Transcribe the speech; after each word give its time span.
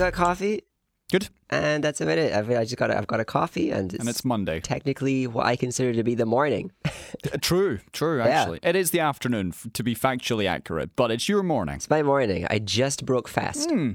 Got 0.00 0.12
coffee, 0.14 0.62
Good. 1.12 1.28
and 1.50 1.84
that's 1.84 2.00
about 2.00 2.16
it. 2.18 2.32
I've, 2.32 2.50
I 2.50 2.64
just 2.64 2.76
got 2.78 2.90
a, 2.90 2.96
I've 2.96 3.06
got 3.06 3.20
a 3.20 3.24
coffee, 3.24 3.70
and 3.70 3.92
it's, 3.92 4.00
And 4.00 4.08
it's 4.08 4.24
Monday. 4.24 4.60
technically 4.60 5.26
what 5.26 5.44
I 5.46 5.56
consider 5.56 5.92
to 5.92 6.02
be 6.02 6.14
the 6.14 6.26
morning. 6.26 6.72
Uh, 7.34 7.36
True, 7.40 7.80
true, 7.92 8.20
actually. 8.22 8.60
It 8.62 8.76
is 8.76 8.92
the 8.92 9.00
afternoon, 9.00 9.52
to 9.74 9.82
be 9.82 9.94
factually 9.94 10.48
accurate, 10.48 10.94
but 10.96 11.10
it's 11.10 11.28
your 11.28 11.42
morning. 11.42 11.74
It's 11.74 11.90
my 11.90 12.02
morning. 12.02 12.46
I 12.48 12.60
just 12.60 13.04
broke 13.04 13.28
fast. 13.28 13.68
Hmm. 13.70 13.90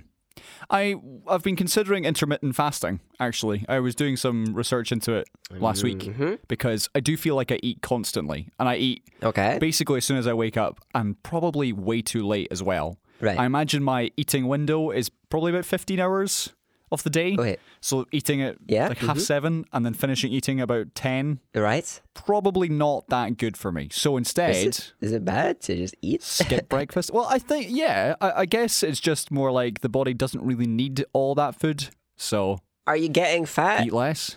I, 0.69 0.95
I've 1.27 1.41
been 1.41 1.55
considering 1.55 2.05
intermittent 2.05 2.55
fasting, 2.55 2.99
actually. 3.19 3.65
I 3.69 3.79
was 3.79 3.95
doing 3.95 4.15
some 4.17 4.53
research 4.53 4.91
into 4.91 5.13
it 5.13 5.27
last 5.49 5.81
week 5.83 5.99
Mm-hmm. 5.99 6.33
because 6.47 6.87
I 6.93 6.99
do 6.99 7.15
feel 7.17 7.35
like 7.35 7.51
I 7.51 7.59
eat 7.63 7.81
constantly. 7.81 8.49
And 8.59 8.67
I 8.69 8.75
eat 8.75 9.03
Okay. 9.23 9.57
basically 9.59 9.97
as 9.97 10.05
soon 10.05 10.17
as 10.17 10.27
I 10.27 10.33
wake 10.33 10.57
up 10.57 10.79
and 10.93 11.21
probably 11.23 11.71
way 11.73 12.01
too 12.03 12.27
late 12.27 12.49
as 12.51 12.61
well. 12.61 12.99
Right. 13.21 13.39
I 13.39 13.45
imagine 13.45 13.83
my 13.83 14.11
eating 14.17 14.47
window 14.47 14.91
is 14.91 15.09
probably 15.29 15.51
about 15.51 15.65
15 15.65 15.99
hours 15.99 16.53
of 16.91 17.01
the 17.03 17.09
day. 17.09 17.35
Okay. 17.37 17.57
So 17.81 18.05
eating 18.11 18.41
at 18.41 18.57
Yeah, 18.67 18.87
like 18.89 18.99
half 18.99 19.17
mhm. 19.17 19.21
seven 19.21 19.65
and 19.73 19.85
then 19.85 19.93
finishing 19.93 20.31
eating 20.31 20.61
about 20.61 20.93
10, 20.95 21.39
Right? 21.55 22.01
probably 22.13 22.69
not 22.69 23.07
that 23.09 23.37
good 23.37 23.57
for 23.57 23.71
me. 23.71 23.87
So 23.91 24.15
Is 24.17 24.21
instead, 24.21 24.55
it, 24.55 24.93
is 25.01 25.11
it 25.11 25.25
bad 25.25 25.61
to 25.61 25.75
just 25.75 25.95
eat? 26.01 26.21
skip 26.21 26.69
breakfast. 26.75 27.11
Well, 27.11 27.25
I 27.29 27.39
think, 27.39 27.67
yeah, 27.69 28.15
I, 28.21 28.31
I 28.41 28.45
guess 28.45 28.83
it's 28.83 28.99
just 28.99 29.31
more 29.31 29.51
like 29.51 29.81
the 29.81 29.89
body 29.89 30.13
doesn't 30.13 30.43
really 30.43 30.67
need 30.67 31.03
all 31.13 31.35
that 31.35 31.59
food. 31.59 31.89
So 32.17 32.59
Are 32.87 32.95
you 32.97 33.09
getting 33.09 33.45
fat? 33.45 33.85
eat 33.87 33.93
less. 33.93 34.35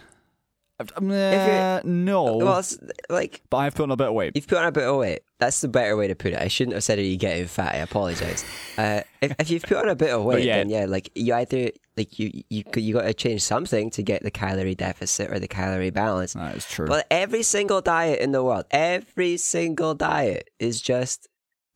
Um, 0.81 1.11
uh, 1.11 1.81
no, 1.85 2.37
Well, 2.37 2.59
it's 2.59 2.79
like 3.11 3.43
but 3.51 3.57
I've 3.59 3.75
put 3.75 3.85
on 3.85 3.91
a 3.91 3.97
bit 3.97 4.09
of 4.09 4.15
weight. 4.15 4.33
you've 4.37 4.47
put 4.47 4.59
on 4.59 4.67
a 4.67 4.73
bit 4.73 4.85
of 4.85 4.97
weight. 4.97 5.23
That's 5.41 5.61
the 5.61 5.69
better 5.69 5.97
way 5.97 6.07
to 6.07 6.15
put 6.15 6.33
it. 6.33 6.41
I 6.41 6.49
shouldn't 6.49 6.75
have 6.75 6.85
said 6.85 6.99
are 6.99 7.03
you 7.03 7.17
getting 7.17 7.47
fat. 7.47 7.75
I 7.75 7.79
apologize. 7.79 8.45
Uh, 8.77 9.03
if, 9.21 9.35
if 9.41 9.51
you've 9.51 9.63
put 9.65 9.79
on 9.79 9.89
a 9.89 9.97
bit 9.97 10.11
of 10.11 10.23
weight, 10.23 10.45
yeah. 10.45 10.59
then 10.59 10.71
yeah, 10.71 10.85
like 10.87 11.11
you 11.17 11.35
either 11.35 11.71
like 11.97 12.19
you 12.19 12.31
you 12.49 12.63
you 12.77 12.95
got 12.95 13.03
to 13.03 13.15
change 13.15 13.43
something 13.43 13.91
to 13.91 14.03
get 14.03 14.23
the 14.23 14.31
calorie 14.31 14.77
deficit 14.77 15.33
or 15.33 15.41
the 15.41 15.49
calorie 15.49 15.91
balance. 15.91 16.35
That 16.35 16.57
is 16.57 16.65
true. 16.65 16.87
But 16.87 17.07
every 17.11 17.43
single 17.43 17.81
diet 17.81 18.21
in 18.21 18.31
the 18.31 18.45
world, 18.45 18.67
every 18.71 19.37
single 19.37 19.95
diet 19.95 20.51
is 20.61 20.81
just 20.81 21.29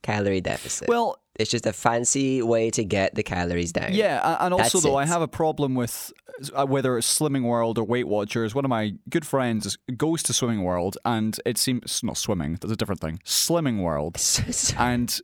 calorie 0.02 0.40
deficit. 0.40 0.88
well, 0.88 1.21
it's 1.36 1.50
just 1.50 1.66
a 1.66 1.72
fancy 1.72 2.42
way 2.42 2.70
to 2.70 2.84
get 2.84 3.14
the 3.14 3.22
calories 3.22 3.72
down. 3.72 3.94
Yeah, 3.94 4.36
and 4.40 4.52
also 4.52 4.78
That's 4.78 4.84
though, 4.84 4.96
I 4.96 5.06
have 5.06 5.22
a 5.22 5.28
problem 5.28 5.74
with 5.74 6.12
uh, 6.54 6.66
whether 6.66 6.98
it's 6.98 7.18
Slimming 7.18 7.44
World 7.44 7.78
or 7.78 7.84
Weight 7.84 8.06
Watchers. 8.06 8.54
One 8.54 8.64
of 8.64 8.68
my 8.68 8.92
good 9.08 9.26
friends 9.26 9.76
goes 9.96 10.22
to 10.24 10.32
Swimming 10.32 10.62
World, 10.62 10.98
and 11.04 11.38
it 11.46 11.58
seems 11.58 12.02
not 12.02 12.16
swimming. 12.16 12.58
That's 12.60 12.72
a 12.72 12.76
different 12.76 13.00
thing. 13.00 13.20
Slimming 13.24 13.82
World, 13.82 14.20
and 14.78 15.20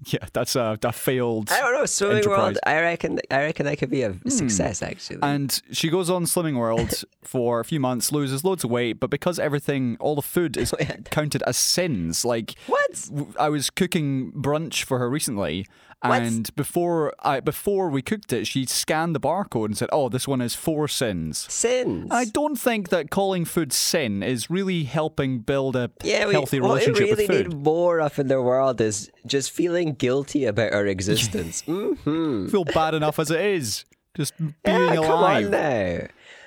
yeah, 0.06 0.26
that's 0.32 0.56
a, 0.56 0.78
a 0.82 0.92
failed. 0.92 1.50
I 1.50 1.60
don't 1.60 1.72
know. 1.74 1.86
Swimming 1.86 2.18
Enterprise. 2.18 2.38
world. 2.38 2.58
I 2.64 2.80
reckon. 2.80 3.20
I 3.30 3.42
reckon 3.42 3.66
that 3.66 3.78
could 3.78 3.90
be 3.90 4.02
a 4.02 4.12
hmm. 4.12 4.28
success. 4.28 4.82
Actually. 4.82 5.18
And 5.22 5.60
she 5.72 5.90
goes 5.90 6.08
on 6.08 6.24
Slimming 6.24 6.56
World 6.56 7.04
for 7.22 7.60
a 7.60 7.64
few 7.64 7.80
months, 7.80 8.12
loses 8.12 8.44
loads 8.44 8.64
of 8.64 8.70
weight, 8.70 9.00
but 9.00 9.10
because 9.10 9.38
everything, 9.38 9.96
all 10.00 10.14
the 10.14 10.22
food 10.22 10.56
is 10.56 10.72
oh, 10.80 10.84
counted 11.10 11.42
as 11.46 11.56
sins. 11.56 12.24
Like 12.24 12.54
what? 12.66 13.08
I 13.38 13.48
was 13.48 13.70
cooking 13.70 14.32
brunch 14.32 14.84
for 14.84 14.98
her 14.98 15.10
recently, 15.10 15.66
What? 16.00 16.22
and 16.22 16.54
before 16.54 17.12
I 17.18 17.40
before 17.40 17.88
we 17.90 18.02
cooked 18.02 18.32
it, 18.32 18.46
she 18.46 18.66
scanned 18.66 19.16
the 19.16 19.20
barcode 19.20 19.64
and 19.66 19.76
said, 19.76 19.88
"Oh, 19.92 20.08
this 20.08 20.28
one 20.28 20.40
is 20.40 20.54
four 20.54 20.86
sins." 20.86 21.38
Sins. 21.52 22.06
I 22.12 22.24
don't 22.26 22.54
think 22.56 22.90
that 22.90 23.10
calling 23.10 23.44
food 23.44 23.72
sin 23.72 24.22
is 24.22 24.48
really 24.48 24.84
helping 24.84 25.40
build 25.40 25.74
a 25.74 25.90
yeah, 26.04 26.26
we, 26.26 26.34
healthy 26.34 26.60
relationship 26.60 27.00
really 27.00 27.26
with 27.26 27.26
food. 27.26 27.48
need 27.48 27.56
more 27.64 28.00
of 28.00 28.16
in 28.18 28.28
the 28.28 28.40
world 28.40 28.80
is 28.80 29.10
just 29.26 29.50
feeling 29.50 29.94
guilty 29.94 30.44
about 30.44 30.72
our 30.72 30.86
existence. 30.86 31.62
hmm 31.66 32.46
Feel 32.48 32.64
bad 32.64 32.94
enough 32.94 33.18
as 33.18 33.32
it 33.32 33.40
is, 33.40 33.84
just 34.16 34.36
being 34.38 34.54
Yeah, 34.64 34.94
come 34.94 35.04
alive. 35.04 35.44
on 35.46 35.50
now. 35.50 35.98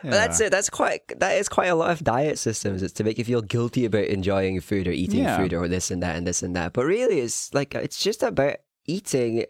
But 0.03 0.11
that's 0.11 0.39
it. 0.39 0.51
That's 0.51 0.69
quite. 0.69 1.01
That 1.19 1.37
is 1.37 1.49
quite 1.49 1.67
a 1.67 1.75
lot 1.75 1.91
of 1.91 2.03
diet 2.03 2.39
systems. 2.39 2.81
It's 2.81 2.93
to 2.93 3.03
make 3.03 3.17
you 3.17 3.25
feel 3.25 3.41
guilty 3.41 3.83
about 3.85 4.05
enjoying 4.05 4.59
food 4.61 4.87
or 4.87 4.91
eating 4.91 5.19
Yeah. 5.23 5.37
food 5.37 5.53
or 5.53 5.67
this 5.67 5.91
and 5.91 6.01
that 6.01 6.15
and 6.15 6.25
this 6.25 6.41
and 6.41 6.55
that. 6.55 6.71
But 6.73 6.85
really, 6.85 7.19
it's 7.19 7.53
like 7.53 7.75
it's 7.75 8.01
just 8.01 8.23
about 8.23 8.55
eating 8.87 9.45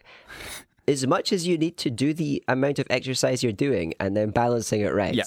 as 0.88 1.06
much 1.08 1.32
as 1.32 1.48
you 1.48 1.58
need 1.58 1.78
to 1.78 1.90
do 1.90 2.14
the 2.14 2.44
amount 2.48 2.80
of 2.80 2.88
exercise 2.90 3.44
you're 3.44 3.52
doing 3.52 3.94
and 4.00 4.16
then 4.18 4.30
balancing 4.32 4.82
it 4.82 4.94
right. 4.94 5.14
Yeah. 5.14 5.24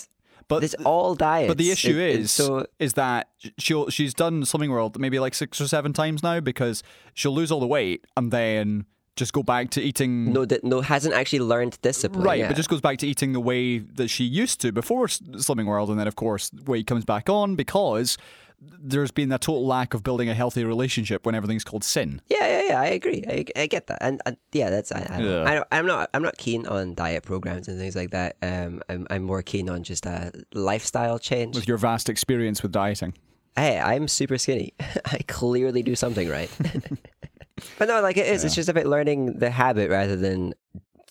But 0.47 0.63
It's 0.63 0.75
all 0.85 1.15
diet. 1.15 1.49
But 1.49 1.57
the 1.59 1.71
issue 1.71 1.99
It- 1.99 2.21
is, 2.21 2.31
so 2.31 2.67
is 2.79 2.95
that 2.95 3.29
she'll 3.59 3.89
she's 3.89 4.13
done 4.13 4.43
Slimming 4.43 4.69
World 4.71 4.99
maybe 5.01 5.19
like 5.19 5.35
six 5.35 5.59
or 5.61 5.67
seven 5.69 5.93
times 5.95 6.23
now 6.23 6.41
because 6.41 6.83
she'll 7.15 7.35
lose 7.35 7.51
all 7.51 7.61
the 7.61 7.67
weight 7.67 8.05
and 8.17 8.31
then 8.31 8.85
just 9.17 9.33
go 9.33 9.43
back 9.45 9.71
to 9.71 9.81
eating. 9.81 10.33
no, 10.33 10.45
that 10.45 10.65
no 10.65 10.81
hasn't 10.83 11.15
actually 11.15 11.39
learned 11.39 11.79
discipline. 11.83 12.25
Right, 12.25 12.41
yeah. 12.41 12.49
but 12.49 12.57
just 12.57 12.69
goes 12.69 12.81
back 12.81 12.99
to 12.99 13.07
eating 13.07 13.33
the 13.33 13.41
way 13.41 13.79
that 13.79 14.09
she 14.09 14.25
used 14.25 14.61
to 14.63 14.73
before 14.73 15.07
Slimming 15.07 15.67
World, 15.67 15.89
and 15.89 15.99
then 15.99 16.09
of 16.09 16.17
course 16.17 16.51
weight 16.67 16.87
comes 16.89 17.05
back 17.07 17.31
on 17.31 17.55
because 17.55 18.19
there's 18.61 19.11
been 19.11 19.31
a 19.33 19.39
total 19.39 19.67
lack 19.67 19.95
of 19.95 20.03
building 20.03 20.29
a 20.29 20.35
healthy 20.35 20.65
relationship 20.65 21.27
when 21.27 21.35
everything's 21.35 21.65
called 21.65 21.85
sin. 21.85 22.21
Yeah, 22.29 22.47
yeah, 22.47 22.63
yeah. 22.69 22.81
I 22.81 22.87
agree. 22.87 23.25
I, 23.29 23.45
I 23.61 23.67
get 23.67 23.87
that, 23.89 23.99
and 24.01 24.21
yeah, 24.53 24.71
that's 24.71 24.91
I. 24.93 25.07
I, 25.11 25.21
Yeah. 25.21 25.45
I 25.45 25.55
don't- 25.55 25.69
I'm 25.73 25.87
not. 25.87 26.11
I'm 26.15 26.23
not 26.23 26.37
keen 26.39 26.67
on 26.67 26.95
diet 26.95 27.23
programs 27.25 27.69
and 27.69 27.79
things 27.79 27.95
like 27.97 28.11
that. 28.11 28.37
Um, 28.43 28.81
I'm. 28.89 29.07
I'm 29.11 29.23
more 29.23 29.43
keen 29.43 29.69
on 29.69 29.83
just 29.83 30.07
a 30.07 30.33
lifestyle 30.55 31.19
change. 31.19 31.55
With 31.57 31.69
your 31.69 31.79
vast 31.79 32.09
experience 32.09 32.63
with 32.63 32.73
dieting, 32.73 33.15
Hey, 33.57 33.79
I'm 33.79 34.09
super 34.09 34.39
skinny. 34.39 34.73
I 35.05 35.19
clearly 35.29 35.83
do 35.83 35.95
something 35.95 36.29
right. 36.29 36.51
but 37.79 37.89
no, 37.89 38.01
like 38.01 38.17
it 38.17 38.27
is. 38.27 38.45
It's 38.45 38.55
just 38.55 38.69
about 38.69 38.87
learning 38.87 39.39
the 39.39 39.51
habit 39.51 39.91
rather 39.91 40.17
than 40.17 40.55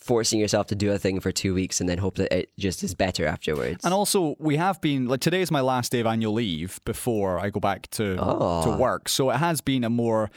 forcing 0.03 0.40
yourself 0.40 0.68
to 0.68 0.75
do 0.75 0.91
a 0.91 0.97
thing 1.00 1.19
for 1.22 1.31
two 1.31 1.53
weeks 1.53 1.80
and 1.80 1.88
then 1.90 1.97
hope 1.97 2.16
that 2.16 2.31
it 2.38 2.50
just 2.59 2.84
is 2.84 2.94
better 2.94 3.25
afterwards. 3.25 3.84
and 3.86 3.94
also 3.94 4.36
we 4.40 4.58
have 4.58 4.80
been 4.81 5.08
like 5.08 5.22
today 5.22 5.41
is 5.41 5.50
my 5.52 5.62
last 5.62 5.91
day 5.94 6.00
of 6.02 6.06
annual 6.08 6.34
leave 6.34 6.80
before 6.86 7.40
I 7.40 7.50
go 7.50 7.59
back 7.59 7.90
to 7.91 8.16
to 8.16 8.22
Oh. 8.22 8.78
work, 8.78 9.08
so 9.09 9.30
it 9.30 9.38
has 9.38 9.62
been 9.62 9.84
a 9.84 9.90
more 9.90 10.30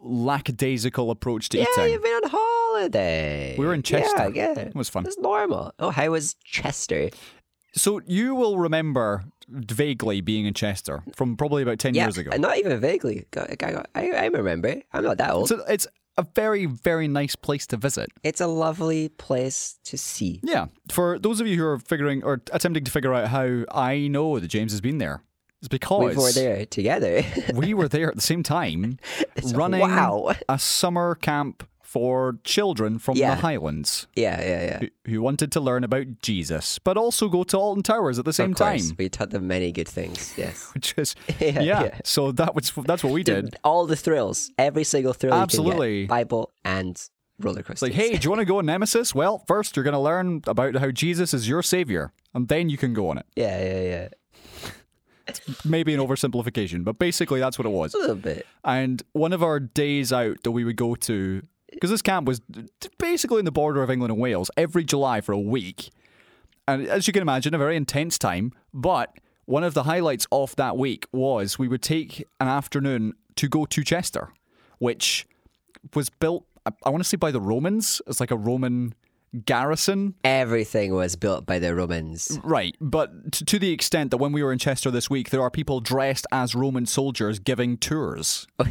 lackadaisical 0.00 1.10
approach 1.10 1.48
to 1.50 1.58
yeah, 1.58 1.64
eating. 1.72 1.92
you've 1.92 2.02
been 2.02 2.12
on 2.24 2.30
holiday. 2.30 3.56
We 3.58 3.66
were 3.66 3.74
in 3.74 3.82
Chester. 3.82 4.24
Yeah, 4.24 4.30
get 4.30 4.58
it. 4.58 4.66
It 4.68 4.74
was 4.74 4.88
fun. 4.88 5.06
It's 5.06 5.18
normal. 5.18 5.72
Oh, 5.78 5.90
how 5.90 6.10
was 6.10 6.34
Chester? 6.44 7.10
So 7.74 8.00
you 8.06 8.34
will 8.34 8.58
remember 8.58 9.24
vaguely 9.48 10.20
being 10.20 10.46
in 10.46 10.54
Chester 10.54 11.02
from 11.14 11.36
probably 11.36 11.62
about 11.62 11.78
ten 11.78 11.94
Yeah, 11.94 12.04
years 12.04 12.18
ago. 12.18 12.30
not 12.36 12.58
even 12.58 12.80
vaguely. 12.80 13.26
I, 13.36 13.56
I, 13.62 13.84
I 13.94 14.10
I 14.10 14.26
remember. 14.26 14.82
I'm 14.92 15.04
not 15.04 15.18
that 15.18 15.30
old. 15.30 15.48
So 15.48 15.64
it's 15.68 15.86
a 16.18 16.26
very 16.34 16.66
very 16.66 17.08
nice 17.08 17.36
place 17.36 17.66
to 17.68 17.76
visit. 17.76 18.10
It's 18.22 18.40
a 18.40 18.46
lovely 18.46 19.08
place 19.08 19.78
to 19.84 19.96
see. 19.96 20.40
Yeah, 20.42 20.66
for 20.90 21.18
those 21.18 21.40
of 21.40 21.46
you 21.46 21.56
who 21.56 21.64
are 21.64 21.78
figuring 21.78 22.22
or 22.24 22.42
attempting 22.52 22.84
to 22.84 22.90
figure 22.90 23.14
out 23.14 23.28
how 23.28 23.64
I 23.70 24.08
know 24.08 24.38
that 24.38 24.48
James 24.48 24.72
has 24.72 24.80
been 24.80 24.98
there, 24.98 25.22
it's 25.60 25.68
because 25.68 26.16
We 26.16 26.22
were 26.22 26.32
there 26.32 26.66
together. 26.66 27.24
we 27.54 27.72
were 27.72 27.88
there 27.88 28.08
at 28.08 28.16
the 28.16 28.20
same 28.20 28.42
time, 28.42 28.98
running 29.54 29.80
wow. 29.80 30.34
a 30.48 30.58
summer 30.58 31.14
camp 31.14 31.66
for 31.88 32.36
children 32.44 32.98
from 32.98 33.16
Yeah. 33.16 33.34
the 33.34 33.40
Highlands 33.40 34.06
yeah, 34.14 34.38
yeah, 34.42 34.62
yeah. 34.62 34.78
who, 35.06 35.10
who 35.10 35.22
wanted 35.22 35.50
to 35.52 35.60
learn 35.60 35.84
about 35.84 36.20
Jesus, 36.20 36.78
but 36.78 36.98
also 36.98 37.30
go 37.30 37.44
to 37.44 37.56
Alton 37.56 37.82
Towers 37.82 38.18
at 38.18 38.26
the 38.26 38.32
same 38.34 38.52
time. 38.52 38.80
we 38.98 39.08
taught 39.08 39.30
them 39.30 39.46
many 39.46 39.72
good 39.72 39.88
things. 39.88 40.34
Yes. 40.36 40.70
Which 40.74 40.92
is 40.98 41.14
Yeah, 41.40 41.60
yeah, 41.60 41.82
yeah. 41.84 41.98
So 42.04 42.30
that 42.32 42.54
was 42.54 42.72
that's 42.84 43.02
what 43.02 43.14
we 43.14 43.22
did. 43.22 43.56
All 43.64 43.86
the 43.86 43.96
thrills, 43.96 44.50
every 44.58 44.84
single 44.84 45.14
thrill. 45.14 45.30
can 45.32 45.38
get. 45.38 45.42
Absolutely. 45.44 46.06
Bible 46.06 46.52
and 46.62 47.00
roller 47.40 47.60
It's 47.60 47.68
coasters. 47.68 47.82
like, 47.88 47.92
hey, 47.92 48.18
do 48.18 48.24
you 48.26 48.30
want 48.30 48.40
to 48.40 48.44
go 48.44 48.58
on 48.58 48.66
Nemesis? 48.66 49.14
Well, 49.14 49.42
first 49.46 49.74
you're 49.74 49.84
going 49.84 49.94
to 49.94 49.98
learn 49.98 50.42
about 50.46 50.76
how 50.76 50.90
Jesus 50.90 51.32
is 51.32 51.48
your 51.48 51.62
savior, 51.62 52.12
and 52.34 52.48
then 52.48 52.68
you 52.68 52.76
can 52.76 52.92
go 52.92 53.08
on 53.08 53.16
it. 53.16 53.24
Yeah, 53.34 53.58
yeah, 53.64 53.80
yeah. 53.82 54.08
It's 55.26 55.64
Maybe 55.64 55.94
an 55.94 56.00
oversimplification, 56.00 56.84
but 56.84 56.98
basically 56.98 57.40
that's 57.40 57.58
what 57.58 57.64
it 57.66 57.70
was. 57.70 57.94
A 57.94 57.98
little 57.98 58.16
bit. 58.16 58.46
And 58.64 59.02
one 59.12 59.32
of 59.32 59.42
our 59.42 59.60
days 59.60 60.12
out 60.12 60.42
that 60.42 60.50
we 60.52 60.64
would 60.64 60.76
go 60.76 60.94
to, 60.94 61.42
because 61.72 61.90
this 61.90 62.02
camp 62.02 62.26
was 62.26 62.40
basically 62.98 63.38
in 63.38 63.44
the 63.44 63.52
border 63.52 63.82
of 63.82 63.90
England 63.90 64.12
and 64.12 64.20
Wales, 64.20 64.50
every 64.56 64.84
July 64.84 65.20
for 65.20 65.32
a 65.32 65.38
week. 65.38 65.90
And 66.66 66.86
as 66.86 67.06
you 67.06 67.12
can 67.12 67.22
imagine, 67.22 67.54
a 67.54 67.58
very 67.58 67.76
intense 67.76 68.18
time. 68.18 68.52
But 68.74 69.16
one 69.46 69.64
of 69.64 69.74
the 69.74 69.84
highlights 69.84 70.26
of 70.30 70.54
that 70.56 70.76
week 70.76 71.06
was 71.12 71.58
we 71.58 71.68
would 71.68 71.82
take 71.82 72.24
an 72.40 72.48
afternoon 72.48 73.14
to 73.36 73.48
go 73.48 73.64
to 73.64 73.82
Chester, 73.82 74.30
which 74.78 75.26
was 75.94 76.10
built, 76.10 76.44
I, 76.66 76.90
want 76.90 77.02
to 77.02 77.08
say, 77.08 77.16
by 77.16 77.30
the 77.30 77.40
Romans. 77.40 78.02
It's 78.06 78.20
like 78.20 78.30
a 78.30 78.36
Roman 78.36 78.94
garrison. 79.46 80.14
Everything 80.24 80.94
was 80.94 81.16
built 81.16 81.46
by 81.46 81.58
the 81.58 81.74
Romans. 81.74 82.38
Right, 82.42 82.76
but 82.80 83.32
t- 83.32 83.44
to 83.44 83.58
the 83.58 83.72
extent 83.72 84.10
that 84.10 84.18
when 84.18 84.32
we 84.32 84.42
were 84.42 84.52
in 84.52 84.58
Chester 84.58 84.90
this 84.90 85.08
week, 85.08 85.30
there 85.30 85.42
are 85.42 85.50
people 85.50 85.80
dressed 85.80 86.26
as 86.32 86.54
Roman 86.54 86.86
soldiers 86.86 87.38
giving 87.38 87.76
tours. 87.76 88.46
Oh, 88.58 88.66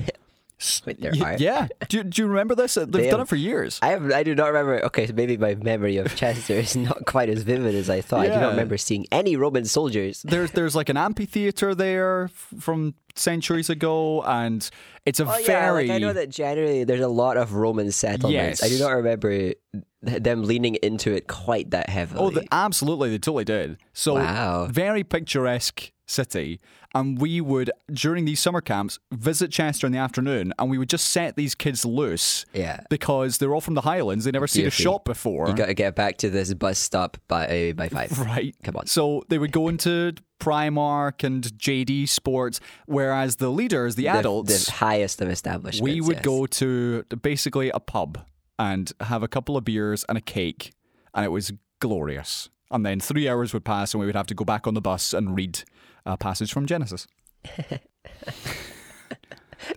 Wait, 0.85 0.99
there 0.99 1.11
Y- 1.15 1.37
yeah. 1.39 1.67
Do, 1.87 2.03
do 2.03 2.21
you 2.21 2.27
remember 2.27 2.55
this? 2.55 2.73
They've 2.75 2.89
Damn. 2.91 3.09
done 3.11 3.21
it 3.21 3.27
for 3.27 3.35
years. 3.35 3.77
I 3.81 3.89
have, 3.89 4.11
I 4.11 4.23
do 4.23 4.33
not 4.33 4.47
remember. 4.47 4.83
Okay, 4.85 5.05
so 5.07 5.13
maybe 5.13 5.37
my 5.37 5.53
memory 5.55 5.97
of 5.97 6.15
Chester 6.15 6.53
is 6.55 6.75
not 6.75 7.05
quite 7.05 7.29
as 7.29 7.43
vivid 7.43 7.75
as 7.75 7.89
I 7.89 8.01
thought. 8.01 8.21
I 8.21 8.29
do 8.29 8.39
not 8.39 8.49
remember 8.51 8.77
seeing 8.77 9.05
any 9.11 9.35
Roman 9.35 9.65
soldiers. 9.65 10.23
There's 10.23 10.51
there's 10.51 10.75
like 10.75 10.89
an 10.89 10.97
amphitheater 10.97 11.75
there 11.75 12.29
from 12.59 12.95
centuries 13.15 13.69
ago, 13.69 14.23
and 14.23 14.67
it's 15.05 15.19
a 15.19 15.25
Oh 15.25 15.39
very 15.45 15.85
yeah, 15.87 15.93
like 15.93 15.95
I 15.95 15.97
know 15.99 16.13
that 16.13 16.29
generally 16.29 16.83
there's 16.85 17.01
a 17.01 17.07
lot 17.07 17.37
of 17.37 17.53
Roman 17.53 17.91
settlements. 17.91 18.61
Yes. 18.61 18.63
I 18.63 18.69
do 18.69 18.79
not 18.79 18.93
remember 18.95 19.53
them 20.01 20.43
leaning 20.43 20.75
into 20.75 21.13
it 21.13 21.27
quite 21.27 21.71
that 21.71 21.89
heavily. 21.89 22.19
Oh, 22.23 22.29
the, 22.29 22.47
absolutely, 22.51 23.09
they 23.09 23.17
totally 23.17 23.45
did. 23.45 23.77
So 23.93 24.15
Wow. 24.15 24.67
very 24.71 25.03
picturesque 25.03 25.91
city, 26.07 26.59
and 26.95 27.19
we 27.19 27.39
would 27.41 27.69
during 27.91 28.25
these 28.25 28.39
summer 28.39 28.61
camps 28.61 28.97
visit 29.11 29.51
Chester 29.51 29.85
in 29.85 29.93
the 29.93 29.99
afternoon, 29.99 30.53
and 30.57 30.69
we 30.71 30.77
would 30.77 30.89
just 30.89 31.07
set 31.09 31.35
these 31.35 31.53
kids 31.53 31.85
loose. 31.85 32.45
Yeah. 32.53 32.81
because 32.89 33.37
they're 33.37 33.53
all 33.53 33.61
from 33.61 33.75
the 33.75 33.81
Highlands. 33.81 34.25
They 34.25 34.31
never 34.31 34.47
seen 34.47 34.65
a 34.65 34.69
shop 34.71 35.05
before. 35.05 35.47
you 35.47 35.53
got 35.55 35.67
to 35.67 35.73
get 35.73 35.95
back 35.95 36.17
to 36.17 36.29
this 36.29 36.53
bus 36.53 36.79
stop 36.79 37.17
by 37.27 37.69
uh, 37.69 37.73
by 37.73 37.89
five. 37.89 38.17
Right. 38.19 38.55
Come 38.63 38.77
on. 38.77 38.87
So 38.87 39.23
they 39.29 39.37
would 39.37 39.51
go 39.51 39.67
into 39.67 40.13
Primark 40.39 41.23
and 41.23 41.43
JD 41.43 42.07
Sports, 42.09 42.59
whereas 42.85 43.35
the 43.37 43.49
leaders, 43.49 43.95
the, 43.95 44.03
The- 44.03 44.09
adults, 44.09 44.65
the, 44.65 44.71
highest 44.71 45.21
of 45.21 45.29
establishments. 45.29 45.81
we 45.81 45.99
would 46.01 46.17
yes. 46.17 46.25
go 46.25 46.45
to 46.45 47.03
basically 47.21 47.69
a 47.71 47.79
pub 47.79 48.19
and 48.59 48.91
have 49.01 49.23
a 49.23 49.27
couple 49.27 49.57
of 49.57 49.65
beers 49.65 50.05
and 50.09 50.17
a 50.17 50.21
cake, 50.21 50.71
and 51.13 51.25
it 51.25 51.29
was 51.29 51.51
glorious. 51.79 52.49
And 52.69 52.85
then 52.85 52.99
three 52.99 53.29
hours 53.29 53.53
would 53.53 53.63
pass, 53.65 53.93
and 53.93 53.99
we 54.01 54.05
would 54.07 54.15
have 54.15 54.27
to 54.27 54.33
go 54.35 54.43
back 54.43 54.67
on 54.67 54.73
the 54.73 54.81
bus 54.81 55.13
and 55.13 55.35
read 55.35 55.63
a 56.07 56.17
passage 56.17 56.51
from 56.51 56.65
Genesis. 56.65 57.05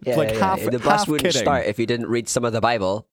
Yeah, 0.04 0.16
like 0.16 0.30
yeah, 0.30 0.38
half-. 0.38 0.62
The 0.64 0.78
bus 0.78 1.00
half 1.00 1.08
wouldn't 1.08 1.26
kidding. 1.32 1.42
start 1.42 1.66
if 1.66 1.78
you 1.78 1.86
didn't 1.86 2.06
read 2.08 2.28
some 2.28 2.44
of 2.44 2.52
the 2.52 2.60
Bible. 2.60 3.08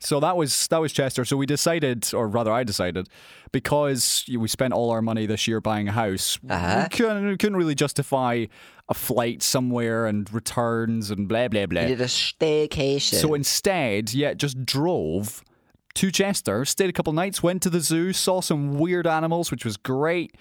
So 0.00 0.20
that 0.20 0.36
was 0.36 0.66
that 0.68 0.78
was 0.80 0.92
Chester. 0.92 1.24
So 1.24 1.36
we 1.36 1.44
decided, 1.46 2.12
or 2.14 2.28
rather, 2.28 2.52
I 2.52 2.64
decided, 2.64 3.08
because 3.52 4.24
we 4.36 4.46
spent 4.48 4.72
all 4.72 4.90
our 4.90 5.02
money 5.02 5.26
this 5.26 5.46
year 5.48 5.60
buying 5.60 5.88
a 5.88 5.92
house, 5.92 6.38
Uh-huh. 6.48 6.86
we 6.90 6.96
couldn't, 6.96 7.38
couldn't 7.38 7.56
really 7.56 7.74
justify 7.74 8.46
a 8.88 8.94
flight 8.94 9.42
somewhere 9.42 10.06
and 10.06 10.32
returns 10.32 11.10
and 11.10 11.28
blah 11.28 11.48
blah 11.48 11.66
blah. 11.66 11.82
You 11.82 11.88
did 11.88 12.00
a 12.00 12.04
staycation. 12.04 13.14
So 13.20 13.34
instead, 13.34 14.14
yeah, 14.14 14.34
just 14.34 14.64
drove 14.64 15.42
to 15.94 16.10
Chester, 16.10 16.64
stayed 16.64 16.90
a 16.90 16.92
couple 16.92 17.12
nights, 17.12 17.42
went 17.42 17.62
to 17.62 17.70
the 17.70 17.80
zoo, 17.80 18.12
saw 18.12 18.40
some 18.40 18.78
weird 18.78 19.06
animals, 19.06 19.50
which 19.50 19.64
was 19.64 19.76
great. 19.76 20.34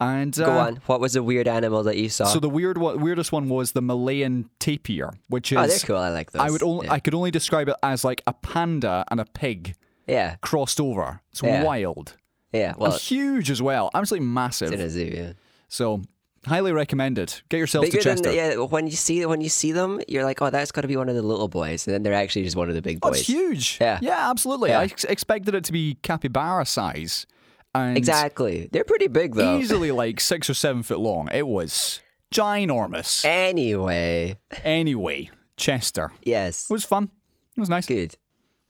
And 0.00 0.38
uh, 0.40 0.46
Go 0.46 0.52
on. 0.58 0.76
What 0.86 1.00
was 1.00 1.12
the 1.12 1.22
weird 1.22 1.46
animal 1.48 1.82
that 1.84 1.96
you 1.96 2.08
saw? 2.08 2.24
So 2.24 2.40
the 2.40 2.48
weird 2.48 2.78
one, 2.78 3.00
weirdest 3.00 3.30
one 3.32 3.48
was 3.48 3.72
the 3.72 3.80
Malayan 3.80 4.50
tapir, 4.58 5.12
which 5.28 5.52
is 5.52 5.58
oh, 5.58 5.66
they're 5.66 5.78
cool. 5.78 5.96
I 5.98 6.10
like 6.10 6.32
those. 6.32 6.42
I 6.42 6.50
would 6.50 6.62
only 6.62 6.86
yeah. 6.86 6.92
I 6.94 6.98
could 7.00 7.14
only 7.14 7.30
describe 7.30 7.68
it 7.68 7.76
as 7.82 8.04
like 8.04 8.22
a 8.26 8.32
panda 8.32 9.04
and 9.10 9.20
a 9.20 9.24
pig 9.24 9.74
yeah, 10.06 10.36
crossed 10.42 10.80
over. 10.80 11.20
It's 11.30 11.42
Yeah. 11.42 11.62
wild. 11.62 12.16
yeah. 12.52 12.74
Well, 12.76 12.92
and 12.92 13.00
huge 13.00 13.50
as 13.50 13.62
well. 13.62 13.90
Absolutely 13.94 14.26
massive. 14.26 14.72
it's 14.72 14.80
in 14.80 14.86
a 14.86 14.90
zoo. 14.90 15.12
Yeah. 15.14 15.32
So 15.68 16.02
highly 16.44 16.72
recommended. 16.72 17.40
Get 17.48 17.56
yourselves 17.58 17.88
Bigger 17.88 18.02
to 18.02 18.08
Chester. 18.10 18.28
the, 18.30 18.34
yeah. 18.36 18.56
When 18.56 18.86
you 18.86 18.92
see 18.96 19.24
when 19.24 19.40
you 19.40 19.48
see 19.48 19.72
them, 19.72 20.00
you're 20.08 20.24
like, 20.24 20.42
oh, 20.42 20.50
that's 20.50 20.72
got 20.72 20.82
to 20.82 20.88
be 20.88 20.96
one 20.96 21.08
of 21.08 21.14
the 21.14 21.22
little 21.22 21.48
boys, 21.48 21.86
and 21.86 21.94
then 21.94 22.02
they're 22.02 22.12
actually 22.12 22.42
just 22.44 22.56
one 22.56 22.68
of 22.68 22.74
the 22.74 22.82
big 22.82 22.98
Oh, 23.02 23.10
boys. 23.10 23.20
it's 23.20 23.28
huge. 23.28 23.78
Yeah. 23.80 23.98
Yeah, 24.02 24.28
absolutely. 24.30 24.70
Yeah. 24.70 24.80
I 24.80 24.84
ex- 24.84 25.04
expected 25.04 25.54
it 25.54 25.64
to 25.64 25.72
be 25.72 25.96
capybara 26.02 26.66
size. 26.66 27.26
And 27.74 27.96
Exactly. 27.96 28.68
They're 28.70 28.84
pretty 28.84 29.08
big 29.08 29.34
though. 29.34 29.58
easily 29.58 29.90
like 29.90 30.20
six 30.20 30.48
or 30.48 30.54
seven 30.54 30.82
foot 30.82 31.00
long. 31.00 31.28
It 31.32 31.46
was 31.46 32.00
ginormous. 32.32 33.24
Anyway, 33.24 34.38
Anyway, 34.62 35.30
Chester. 35.56 36.12
yes. 36.22 36.66
It 36.70 36.72
was 36.72 36.84
fun. 36.84 37.10
It 37.56 37.60
was 37.60 37.68
nice. 37.70 37.86
Good. 37.86 38.16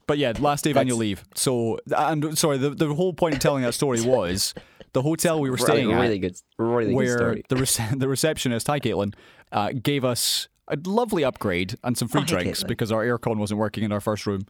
But 0.06 0.18
yeah, 0.18 0.32
last 0.38 0.64
day 0.64 0.70
of 0.70 0.76
annual 0.76 0.98
leave. 0.98 1.24
So, 1.34 1.78
and 1.96 2.36
sorry, 2.38 2.58
the, 2.58 2.70
the 2.70 2.94
whole 2.94 3.14
point 3.14 3.34
of 3.34 3.40
telling 3.40 3.62
that 3.62 3.72
story 3.74 4.00
was 4.04 4.52
the 4.92 5.00
hotel 5.02 5.40
we 5.40 5.48
were 5.50 5.56
Really, 5.56 5.66
staying 5.66 5.92
at, 5.92 6.00
really 6.00 6.18
good. 6.18 6.36
Really 6.58 6.86
good 6.90 6.94
where 6.96 7.16
story. 7.16 7.44
the 7.48 7.56
rece- 7.56 7.98
the 7.98 8.08
receptionist, 8.08 8.66
hi 8.66 8.80
Caitlin, 8.80 9.14
uh, 9.52 9.72
gave 9.82 10.04
us 10.04 10.48
a 10.68 10.78
lovely 10.84 11.24
upgrade 11.24 11.76
and 11.84 11.96
some 11.96 12.08
free 12.08 12.20
hi, 12.22 12.26
drinks 12.26 12.62
Caitlin. 12.62 12.68
because 12.68 12.92
our 12.92 13.04
aircon 13.04 13.36
wasn't 13.38 13.58
working 13.60 13.82
in 13.84 13.92
our 13.92 14.00
first 14.00 14.26
room. 14.26 14.42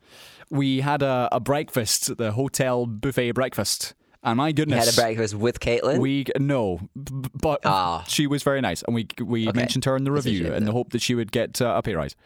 We 0.51 0.81
had 0.81 1.03
a, 1.03 1.29
a 1.33 1.41
breakfast, 1.41 2.17
the 2.17 2.33
hotel 2.33 2.87
buffet 2.87 3.33
breakfast, 3.33 3.95
and 4.25 4.37
my 4.37 4.49
You 4.49 4.55
goodness, 4.55 4.85
had 4.87 4.95
a 4.95 4.97
breakfast 4.97 5.35
with 5.35 5.61
Caitlin. 5.61 5.99
we 5.99 6.25
no, 6.39 6.81
but 6.95 7.61
Ah. 7.65 8.05
she 8.09 8.27
was 8.27 8.43
very 8.43 8.61
nice, 8.61 8.83
and 8.83 8.95
we 8.95 9.07
we 9.23 9.49
Okay. 9.49 9.57
mentioned 9.57 9.85
her 9.85 9.97
in 9.97 10.05
the 10.05 10.13
review 10.13 10.53
in 10.53 10.65
the 10.65 10.73
hope 10.73 10.91
that 10.93 11.03
she 11.03 11.15
would 11.15 11.31
get 11.33 11.61
uh, 11.63 11.75
a 11.77 11.83
pay 11.83 11.95
rise. 11.95 12.17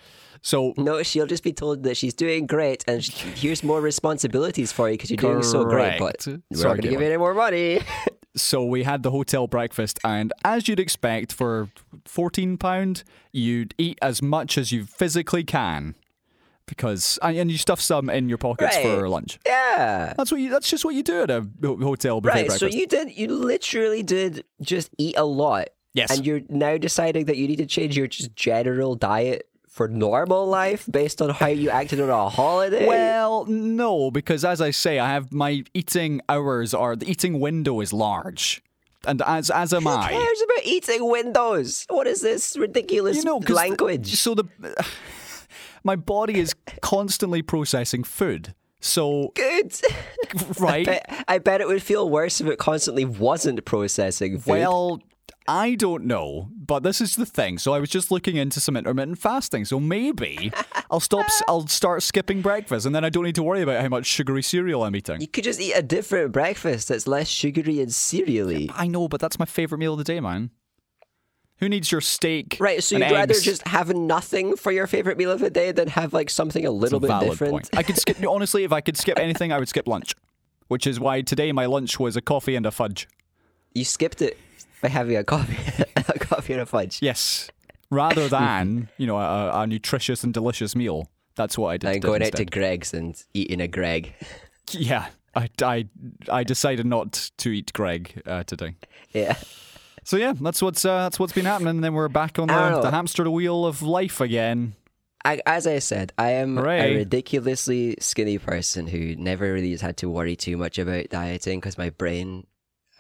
So 0.41 0.73
no, 0.77 1.03
she'll 1.03 1.27
just 1.27 1.43
be 1.43 1.53
told 1.53 1.83
that 1.83 1.97
she's 1.97 2.15
doing 2.15 2.47
great, 2.47 2.85
and 2.87 3.03
sh- 3.05 3.25
here's 3.35 3.65
more 3.65 3.81
responsibilities 3.81 4.71
for 4.71 4.89
you 4.89 4.95
because 4.95 5.11
you're 5.11 5.17
doing 5.17 5.43
so 5.43 5.65
great. 5.65 5.99
But 5.99 6.25
we're 6.27 6.39
not 6.63 6.63
going 6.63 6.83
to 6.83 6.89
give 6.89 7.01
you 7.01 7.07
any 7.07 7.17
more 7.19 7.35
money. 7.35 7.81
So 8.37 8.63
we 8.65 8.85
had 8.85 9.03
the 9.03 9.11
hotel 9.11 9.49
breakfast, 9.49 9.99
and 10.05 10.33
as 10.45 10.69
you'd 10.69 10.79
expect, 10.79 11.33
for 11.33 11.71
fourteen 12.05 12.57
pound, 12.57 13.03
you'd 13.33 13.75
eat 13.79 13.99
as 14.01 14.23
much 14.23 14.57
as 14.57 14.71
you 14.71 14.85
physically 14.85 15.43
can, 15.43 15.97
because 16.69 17.19
and 17.23 17.51
you 17.51 17.59
stuff 17.59 17.81
some 17.81 18.09
in 18.11 18.29
your 18.29 18.39
pockets 18.39 18.77
Right. 18.77 18.85
for 18.85 19.09
lunch. 19.09 19.39
yeah. 19.47 20.13
That's 20.17 20.31
what 20.31 20.41
you. 20.41 20.51
That's 20.51 20.69
just 20.71 20.85
what 20.85 20.95
you 20.95 21.03
do 21.03 21.23
at 21.23 21.31
a 21.31 21.47
hotel 21.63 22.21
buffet 22.21 22.35
Right. 22.35 22.47
breakfast. 22.49 22.61
So 22.61 22.67
you 22.67 22.87
did. 22.87 23.17
You 23.17 23.29
literally 23.29 24.03
did 24.03 24.45
just 24.61 24.91
eat 24.99 25.17
a 25.17 25.25
lot. 25.25 25.69
Yes. 25.95 26.11
And 26.17 26.25
you're 26.27 26.43
now 26.49 26.77
deciding 26.77 27.25
that 27.27 27.37
you 27.37 27.49
need 27.49 27.57
to 27.59 27.67
change 27.67 27.97
your 27.97 28.07
just 28.07 28.35
general 28.37 28.95
diet 28.95 29.49
for 29.69 29.89
normal 29.89 30.47
life 30.47 30.87
based 30.91 31.23
on 31.23 31.31
how 31.31 31.47
you 31.47 31.71
acted 31.71 32.01
on 32.01 32.11
a 32.11 32.29
holiday. 32.29 32.87
well, 32.87 33.45
no, 33.47 34.11
because 34.11 34.45
as 34.45 34.61
I 34.61 34.71
say, 34.71 34.99
I 34.99 35.09
have 35.09 35.33
my 35.33 35.63
eating 35.73 36.21
hours 36.29 36.75
are 36.75 36.97
the 36.97 37.09
eating 37.11 37.39
window 37.41 37.81
is 37.81 37.93
large, 37.93 38.61
and 39.07 39.23
as 39.23 39.51
as 39.51 39.73
am 39.73 39.83
Who 39.85 39.89
I. 39.91 40.09
cares 40.11 40.43
about 40.43 40.65
eating 40.67 41.09
windows? 41.09 41.85
What 41.89 42.07
is 42.09 42.21
this 42.23 42.57
ridiculous 42.57 43.17
You 43.19 43.25
know, 43.25 43.39
'cause 43.39 43.49
the- 43.49 43.55
language? 43.55 44.15
so 44.17 44.35
the 44.35 44.45
my 45.85 45.97
body 45.97 46.39
is 46.39 46.55
constantly 46.83 47.43
processing 47.43 48.05
food. 48.05 48.55
So 48.81 49.33
Good. 49.35 49.75
right. 50.61 50.87
Bet- 50.87 51.25
I 51.27 51.39
bet 51.39 51.61
it 51.61 51.67
would 51.67 51.83
feel 51.83 52.09
worse 52.09 52.41
if 52.41 52.47
it 52.47 52.59
constantly 52.59 53.05
wasn't 53.05 53.65
processing 53.65 54.39
food. 54.39 54.51
Well, 54.51 55.01
I 55.49 55.77
don't 55.77 56.05
know, 56.05 56.51
but 56.55 56.83
this 56.83 57.01
is 57.01 57.17
the 57.17 57.25
thing. 57.25 57.57
So 57.59 57.73
I 57.73 57.81
was 57.81 57.89
just 57.89 58.11
looking 58.11 58.37
into 58.37 58.61
some 58.61 58.77
intermittent 58.77 59.19
fasting. 59.19 59.65
So 59.65 59.81
maybe 59.81 60.53
I'll 60.91 61.01
stop. 61.01 61.27
I'll 61.49 61.67
start 61.67 62.03
skipping 62.03 62.43
breakfast, 62.43 62.85
and 62.85 62.95
then 62.95 63.03
I 63.05 63.09
don't 63.09 63.25
need 63.25 63.35
to 63.37 63.43
worry 63.43 63.63
about 63.63 63.81
how 63.81 63.89
much 63.89 64.07
sugary 64.07 64.43
cereal 64.43 64.85
I'm 64.85 64.95
eating. 64.95 65.21
you 65.23 65.27
could 65.29 65.45
just 65.45 65.59
eat 65.61 65.73
a 65.73 65.83
different 65.83 66.33
breakfast 66.33 66.89
that's 66.89 67.07
less 67.07 67.29
sugary 67.29 67.81
and 67.81 67.89
cereally. 67.91 68.71
I 68.75 68.87
know, 68.89 69.09
but 69.09 69.21
that's 69.21 69.39
my 69.39 69.47
favorite 69.47 69.79
meal 69.79 69.93
of 69.95 69.99
the 69.99 70.05
day, 70.05 70.21
man. 70.21 70.51
Who 71.59 71.69
needs 71.69 71.91
your 71.91 72.01
steak? 72.01 72.57
Right, 72.61 72.83
so 72.83 72.97
you'd 72.97 73.11
rather 73.11 73.35
just 73.35 73.67
have 73.67 73.93
nothing 73.95 74.57
for 74.57 74.71
your 74.71 74.87
favorite 74.87 75.19
meal 75.19 75.31
of 75.31 75.41
the 75.41 75.51
day 75.51 75.73
than 75.73 75.89
have 75.89 76.13
like 76.13 76.31
something 76.31 76.65
a 76.65 76.71
little 76.71 77.05
a 77.05 77.09
bit 77.09 77.29
different. 77.29 77.53
point. 77.53 77.71
I 77.73 77.83
could 77.83 77.97
skip. 77.97 78.25
honestly, 78.29 78.65
if 78.65 78.73
I 78.73 78.81
could 78.81 78.97
skip 78.97 79.19
anything, 79.19 79.53
I 79.53 79.59
would 79.59 79.69
skip 79.69 79.89
lunch, 79.89 80.15
which 80.69 80.87
is 80.87 81.01
why 81.01 81.23
today 81.23 81.51
my 81.51 81.67
lunch 81.67 81.99
was 81.99 82.17
a 82.17 82.21
coffee 82.21 82.55
and 82.55 82.65
a 82.65 82.71
fudge. 82.71 83.09
You 83.75 83.85
skipped 83.85 84.23
it 84.23 84.39
by 84.81 84.89
having 84.89 85.17
a 85.17 85.25
coffee, 85.25 85.85
a 85.97 86.19
coffee 86.19 86.53
and 86.53 86.63
a 86.63 86.67
fudge. 86.67 87.01
Yes, 87.03 87.51
rather 87.91 88.29
than 88.29 88.89
you 88.97 89.09
know 89.09 89.19
a, 89.19 89.63
a 89.63 89.67
nutritious 89.67 90.23
and 90.23 90.33
delicious 90.33 90.77
meal. 90.77 91.09
That's 91.35 91.59
what 91.59 91.69
I 91.69 91.77
did. 91.77 91.91
And 91.91 92.03
going 92.03 92.23
out 92.23 92.33
to. 92.33 92.45
Greggs 92.45 92.95
and 92.95 93.21
eating 93.35 93.61
a 93.61 93.69
Greg. 93.69 94.15
Yeah, 94.71 95.07
I, 95.35 95.49
I, 95.63 95.87
I 96.31 96.45
decided 96.45 96.87
not 96.87 97.31
to 97.39 97.51
eat 97.51 97.73
Greg 97.73 98.23
uh, 98.27 98.43
today. 98.45 98.75
Yeah. 99.13 99.37
So 100.09 100.17
yeah, 100.17 100.33
that's 100.41 100.63
what's 100.63 100.87
uh, 100.87 101.03
that's 101.03 101.19
what's 101.19 101.35
been 101.35 101.45
happening. 101.45 101.69
And 101.69 101.85
then 101.85 101.93
we're 101.93 102.09
back 102.09 102.39
on 102.39 102.49
the, 102.49 102.81
the 102.81 102.91
hamster 102.91 103.31
wheel 103.31 103.67
of 103.67 103.83
life 103.83 104.23
again. 104.23 104.73
I, 105.23 105.43
as 105.45 105.67
I 105.67 105.81
said, 105.81 106.15
I 106.17 106.31
am 106.31 106.57
Hooray. 106.57 106.95
a 106.95 106.97
ridiculously 106.97 107.95
skinny 108.01 108.39
person 108.39 108.87
who 108.87 109.15
never 109.17 109.53
really 109.53 109.73
has 109.73 109.83
had 109.83 109.99
to 109.99 110.09
worry 110.09 110.35
too 110.35 110.57
much 110.57 110.79
about 110.79 111.11
dieting 111.11 111.61
because 111.61 111.77
my 111.77 111.91
brain 111.91 112.47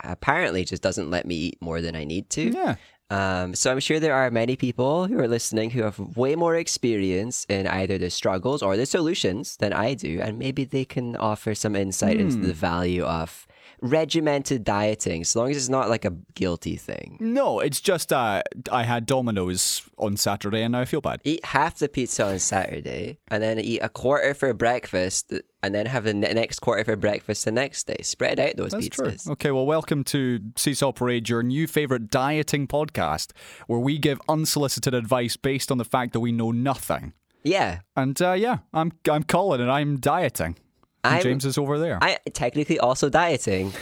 apparently 0.04 0.66
just 0.66 0.82
doesn't 0.82 1.08
let 1.08 1.24
me 1.24 1.34
eat 1.34 1.62
more 1.62 1.80
than 1.80 1.96
I 1.96 2.04
need 2.04 2.28
to. 2.30 2.50
Yeah, 2.50 2.74
Um, 3.08 3.54
so 3.54 3.72
I'm 3.72 3.80
sure 3.80 3.98
there 3.98 4.14
are 4.14 4.30
many 4.30 4.56
people 4.56 5.06
who 5.06 5.18
are 5.18 5.28
listening 5.28 5.70
who 5.70 5.84
have 5.84 5.98
way 5.98 6.36
more 6.36 6.56
experience 6.56 7.46
in 7.48 7.66
either 7.66 7.96
the 7.96 8.10
struggles 8.10 8.62
or 8.62 8.76
the 8.76 8.84
solutions 8.84 9.56
than 9.56 9.72
I 9.72 9.94
do, 9.94 10.20
and 10.20 10.38
maybe 10.38 10.64
they 10.64 10.84
can 10.84 11.16
offer 11.16 11.54
some 11.54 11.74
insight 11.74 12.20
into 12.20 12.36
the 12.36 12.52
value 12.52 13.04
of 13.04 13.47
regimented 13.80 14.64
dieting, 14.64 15.22
as 15.22 15.34
long 15.36 15.50
as 15.50 15.56
it's 15.56 15.68
not 15.68 15.88
like 15.88 16.04
a 16.04 16.14
guilty 16.34 16.76
thing. 16.76 17.16
no, 17.20 17.60
it's 17.60 17.80
just 17.80 18.12
uh, 18.12 18.42
I 18.70 18.82
had 18.84 19.06
Domino's 19.06 19.82
on 19.98 20.16
Saturday 20.16 20.62
and 20.62 20.72
now 20.72 20.80
I 20.80 20.84
feel 20.84 21.00
bad. 21.00 21.20
Eat 21.24 21.44
half 21.44 21.78
the 21.78 21.88
pizza 21.88 22.26
on 22.26 22.38
Saturday, 22.38 23.18
and 23.28 23.42
then 23.42 23.58
eat 23.58 23.80
a 23.80 23.88
quarter 23.88 24.34
for 24.34 24.52
breakfast, 24.54 25.32
and 25.62 25.74
then 25.74 25.86
have 25.86 26.04
the 26.04 26.14
next 26.14 26.60
quarter 26.60 26.84
for 26.84 26.96
breakfast 26.96 27.44
the 27.44 27.52
next 27.52 27.86
day. 27.86 27.98
Spread 28.02 28.38
out 28.40 28.56
those 28.56 28.72
That's 28.72 28.88
pizzas. 28.88 29.24
true. 29.24 29.32
Okay, 29.32 29.50
well, 29.50 29.66
welcome 29.66 30.04
to 30.04 30.40
Seesaw 30.56 30.92
Parade, 30.92 31.28
your 31.28 31.42
new 31.42 31.66
favorite 31.66 32.10
dieting 32.10 32.66
podcast, 32.66 33.32
where 33.66 33.78
we 33.80 33.98
give 33.98 34.20
unsolicited 34.28 34.94
advice 34.94 35.36
based 35.36 35.70
on 35.70 35.78
the 35.78 35.84
fact 35.84 36.12
that 36.12 36.20
we 36.20 36.32
know 36.32 36.50
nothing. 36.50 37.12
Yeah, 37.44 37.80
And 37.96 38.20
uh, 38.20 38.32
yeah, 38.32 38.58
I'm 38.74 38.92
I'm 39.10 39.22
Colin 39.22 39.60
and 39.60 39.70
I'm 39.70 39.98
dieting. 39.98 40.56
I'm- 41.04 41.22
James 41.22 41.44
is 41.44 41.58
over 41.58 41.78
there. 41.78 41.98
I 42.02 42.18
technically 42.32 42.78
also 42.78 43.08
dieting. 43.08 43.72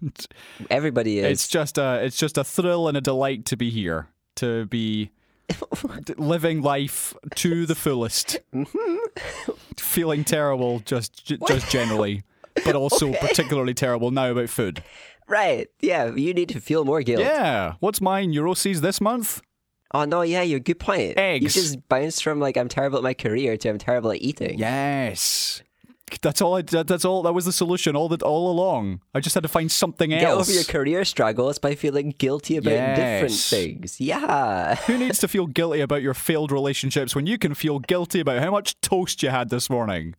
Everybody 0.70 1.18
is. 1.18 1.24
It's 1.24 1.48
just 1.48 1.78
a 1.78 2.04
it's 2.04 2.16
just 2.16 2.38
a 2.38 2.44
thrill 2.44 2.88
and 2.88 2.96
a 2.96 3.00
delight 3.00 3.46
to 3.46 3.56
be 3.56 3.70
here, 3.70 4.08
to 4.36 4.66
be 4.66 5.10
living 6.16 6.62
life 6.62 7.14
to 7.36 7.66
the 7.66 7.74
fullest, 7.74 8.38
mm-hmm. 8.52 9.52
feeling 9.76 10.24
terrible 10.24 10.80
just 10.80 11.26
just 11.26 11.70
generally, 11.70 12.22
but 12.64 12.74
also 12.74 13.12
particularly 13.14 13.74
terrible 13.74 14.10
now 14.10 14.30
about 14.30 14.48
food. 14.48 14.82
Right. 15.26 15.68
Yeah, 15.80 16.14
you 16.14 16.34
need 16.34 16.50
to 16.50 16.60
feel 16.60 16.84
more 16.84 17.02
guilt. 17.02 17.20
Yeah, 17.20 17.74
what's 17.80 18.00
my 18.00 18.26
neuroses 18.26 18.80
this 18.80 19.00
month? 19.00 19.40
Oh 19.92 20.04
no, 20.04 20.22
yeah, 20.22 20.42
you're 20.42 20.60
good 20.60 20.80
point. 20.80 21.16
Eggs. 21.16 21.56
You 21.56 21.62
just 21.62 21.88
bounced 21.88 22.22
from 22.22 22.40
like 22.40 22.56
I'm 22.56 22.68
terrible 22.68 22.98
at 22.98 23.04
my 23.04 23.14
career 23.14 23.56
to 23.56 23.68
I'm 23.68 23.78
terrible 23.78 24.10
at 24.10 24.20
eating. 24.20 24.58
Yes. 24.58 25.62
That's 26.22 26.40
all 26.42 26.54
I 26.54 26.62
that, 26.62 26.86
that's 26.86 27.04
all 27.04 27.22
that 27.22 27.32
was 27.32 27.44
the 27.44 27.52
solution 27.52 27.96
all 27.96 28.08
that 28.10 28.22
all 28.22 28.50
along. 28.50 29.00
I 29.14 29.20
just 29.20 29.34
had 29.34 29.42
to 29.42 29.48
find 29.48 29.70
something 29.72 30.12
else. 30.12 30.22
Get 30.22 30.32
over 30.32 30.52
your 30.52 30.64
career 30.64 31.04
struggles 31.04 31.58
by 31.58 31.74
feeling 31.74 32.14
guilty 32.18 32.56
about 32.56 32.96
different 32.96 33.32
things. 33.32 34.00
Yeah. 34.00 34.74
Who 34.86 34.98
needs 34.98 35.18
to 35.20 35.28
feel 35.28 35.46
guilty 35.46 35.80
about 35.80 36.02
your 36.02 36.14
failed 36.14 36.52
relationships 36.52 37.14
when 37.14 37.26
you 37.26 37.38
can 37.38 37.54
feel 37.54 37.78
guilty 37.78 38.20
about 38.20 38.40
how 38.40 38.50
much 38.50 38.80
toast 38.80 39.22
you 39.22 39.30
had 39.30 39.48
this 39.50 39.70
morning? 39.70 40.14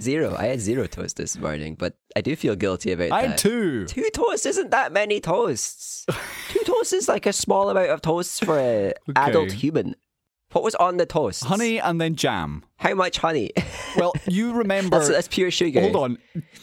Zero. 0.00 0.34
I 0.36 0.46
had 0.46 0.60
zero 0.60 0.86
toast 0.86 1.16
this 1.16 1.38
morning, 1.38 1.74
but 1.74 1.96
I 2.14 2.20
do 2.20 2.36
feel 2.36 2.54
guilty 2.54 2.92
about 2.92 3.12
I 3.12 3.22
that. 3.22 3.28
had 3.30 3.38
two. 3.38 3.86
Two 3.86 4.08
toasts 4.12 4.44
isn't 4.44 4.70
that 4.70 4.92
many 4.92 5.20
toasts. 5.20 6.04
Two 6.50 6.60
toasts 6.64 6.92
is 6.92 7.08
like 7.08 7.26
a 7.26 7.32
small 7.32 7.70
amount 7.70 7.90
of 7.90 8.00
toasts 8.02 8.38
for 8.40 8.58
a 8.58 8.92
adult 9.16 9.52
human. 9.52 9.96
What 10.56 10.62
was 10.62 10.74
on 10.76 10.96
the 10.96 11.04
toast? 11.04 11.44
Honey 11.44 11.78
and 11.78 12.00
then 12.00 12.16
jam. 12.16 12.64
How 12.78 12.94
much 12.94 13.18
honey? 13.18 13.50
Well, 13.94 14.12
you 14.26 14.52
remember 14.52 14.98
that's, 14.98 15.08
that's 15.08 15.28
pure 15.28 15.50
sugar. 15.50 15.80
Hold 15.80 15.96
on. 15.96 16.18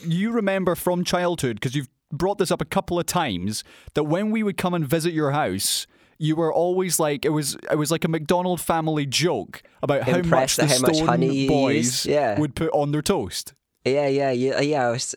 You 0.05 0.31
remember 0.31 0.75
from 0.75 1.03
childhood, 1.03 1.55
because 1.55 1.75
you've 1.75 1.89
brought 2.11 2.37
this 2.37 2.51
up 2.51 2.61
a 2.61 2.65
couple 2.65 2.99
of 2.99 3.07
times, 3.07 3.63
that 3.95 4.03
when 4.03 4.29
we 4.29 4.43
would 4.43 4.55
come 4.55 4.75
and 4.75 4.87
visit 4.87 5.13
your 5.13 5.31
house, 5.31 5.87
you 6.19 6.35
were 6.35 6.53
always 6.53 6.99
like 6.99 7.25
it 7.25 7.29
was 7.29 7.55
it 7.71 7.75
was 7.75 7.89
like 7.89 8.03
a 8.03 8.07
McDonald 8.07 8.61
family 8.61 9.07
joke 9.07 9.63
about 9.81 10.03
how 10.03 10.21
much 10.21 10.57
the 10.57 10.67
how 10.67 10.79
much 10.79 10.95
Stone 10.97 11.07
honey 11.07 11.47
boys 11.47 12.05
yeah. 12.05 12.39
would 12.39 12.55
put 12.55 12.69
on 12.71 12.91
their 12.91 13.01
toast. 13.01 13.53
Yeah, 13.85 14.07
yeah, 14.07 14.31
yeah, 14.31 14.51
uh, 14.57 14.61
yeah. 14.61 14.87
I 14.87 14.91
was, 14.91 15.13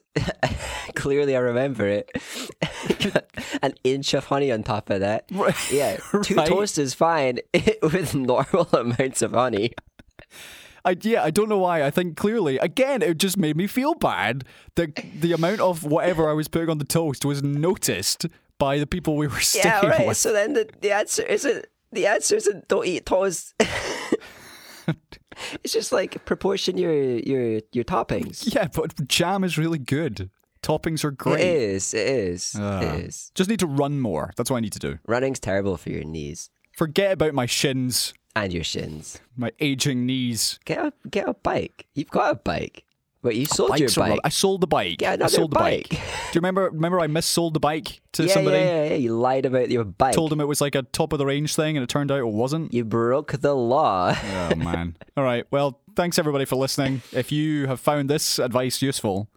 clearly, 0.94 1.36
I 1.36 1.40
remember 1.40 1.86
it. 1.86 2.10
An 3.62 3.74
inch 3.84 4.12
of 4.14 4.24
honey 4.26 4.50
on 4.50 4.62
top 4.64 4.90
of 4.90 5.00
that. 5.00 5.26
Right. 5.30 5.54
Yeah, 5.72 5.98
two 6.22 6.34
Right. 6.34 6.48
toasts 6.48 6.76
is 6.78 6.92
fine 6.94 7.38
with 7.82 8.14
normal 8.14 8.68
amounts 8.72 9.22
of 9.22 9.32
honey. 9.32 9.72
I 10.84 10.96
yeah, 11.00 11.22
I 11.24 11.30
don't 11.30 11.48
know 11.48 11.58
why. 11.58 11.84
I 11.84 11.90
think 11.90 12.16
clearly, 12.16 12.58
again, 12.58 13.02
it 13.02 13.18
just 13.18 13.36
made 13.36 13.56
me 13.56 13.66
feel 13.66 13.94
bad 13.94 14.44
that 14.76 14.94
the 15.20 15.32
amount 15.32 15.60
of 15.60 15.82
whatever 15.84 16.28
I 16.28 16.32
was 16.32 16.48
putting 16.48 16.68
on 16.70 16.78
the 16.78 16.84
toast 16.84 17.24
was 17.24 17.42
noticed 17.42 18.26
by 18.58 18.78
the 18.78 18.86
people 18.86 19.16
we 19.16 19.26
were 19.26 19.40
staying 19.40 19.64
Yeah, 19.66 19.86
right. 19.86 20.06
with. 20.06 20.16
So 20.16 20.32
then 20.32 20.52
the, 20.54 20.68
the 20.80 20.92
answer 20.92 21.22
isn't 21.22 21.66
the 21.92 22.06
answer 22.06 22.36
isn't 22.36 22.68
don't 22.68 22.86
eat 22.86 23.04
toast. 23.06 23.54
it's 25.64 25.72
just 25.72 25.92
like 25.92 26.24
proportion 26.24 26.78
your 26.78 26.92
your 26.92 27.60
your 27.72 27.84
toppings. 27.84 28.54
Yeah, 28.54 28.68
but 28.72 29.08
jam 29.08 29.44
is 29.44 29.58
really 29.58 29.78
good. 29.78 30.30
Toppings 30.62 31.04
are 31.04 31.12
great. 31.12 31.40
It 31.40 31.56
is. 31.56 31.94
It 31.94 32.08
is. 32.08 32.56
Ah. 32.58 32.80
it 32.80 33.04
is. 33.04 33.30
Just 33.34 33.48
need 33.48 33.60
to 33.60 33.66
run 33.66 34.00
more. 34.00 34.32
That's 34.36 34.50
what 34.50 34.56
I 34.56 34.60
need 34.60 34.72
to 34.72 34.78
do. 34.78 34.98
Running's 35.06 35.38
terrible 35.38 35.76
for 35.76 35.90
your 35.90 36.02
knees 36.04 36.50
Forget 36.76 37.12
about 37.12 37.32
my 37.34 37.46
shins, 37.46 38.12
and 38.34 38.52
your 38.52 38.64
shins. 38.64 39.18
my 39.36 39.50
aging 39.60 40.04
knees. 40.04 40.58
Get 40.64 40.78
a 40.78 40.92
get 41.08 41.28
a 41.28 41.34
bike. 41.34 41.86
You've 41.94 42.10
got 42.10 42.32
a 42.32 42.34
bike. 42.34 42.84
Wait, 43.26 43.36
you 43.36 43.46
sold 43.46 43.78
your 43.78 43.88
bike. 43.90 44.20
I 44.22 44.28
sold 44.28 44.60
the 44.60 44.66
bike. 44.68 44.98
Get 44.98 45.20
I 45.20 45.26
sold 45.26 45.50
the 45.50 45.56
bike. 45.56 45.88
bike. 45.90 46.00
Do 46.00 46.04
you 46.34 46.36
remember? 46.36 46.70
Remember, 46.70 47.00
I 47.00 47.08
missold 47.08 47.54
the 47.54 47.60
bike 47.60 48.00
to 48.12 48.24
yeah, 48.24 48.32
somebody. 48.32 48.58
yeah, 48.58 48.84
yeah, 48.84 48.88
yeah. 48.90 48.94
You 48.94 49.18
lied 49.18 49.46
about 49.46 49.68
your 49.68 49.84
bike. 49.84 50.14
Told 50.14 50.32
him 50.32 50.40
it 50.40 50.46
was 50.46 50.60
like 50.60 50.76
a 50.76 50.82
top 50.82 51.12
of 51.12 51.18
the 51.18 51.26
range 51.26 51.56
thing, 51.56 51.76
and 51.76 51.82
it 51.82 51.88
turned 51.88 52.12
out 52.12 52.20
it 52.20 52.26
wasn't. 52.28 52.72
you 52.72 52.84
broke 52.84 53.32
the 53.32 53.54
law. 53.54 54.16
Oh 54.16 54.54
man. 54.54 54.96
All 55.16 55.24
right. 55.24 55.44
Well, 55.50 55.80
thanks 55.96 56.18
everybody 56.18 56.44
for 56.44 56.56
listening. 56.56 57.02
If 57.12 57.32
you 57.32 57.66
have 57.66 57.80
found 57.80 58.08
this 58.08 58.38
advice 58.38 58.80
useful, 58.80 59.28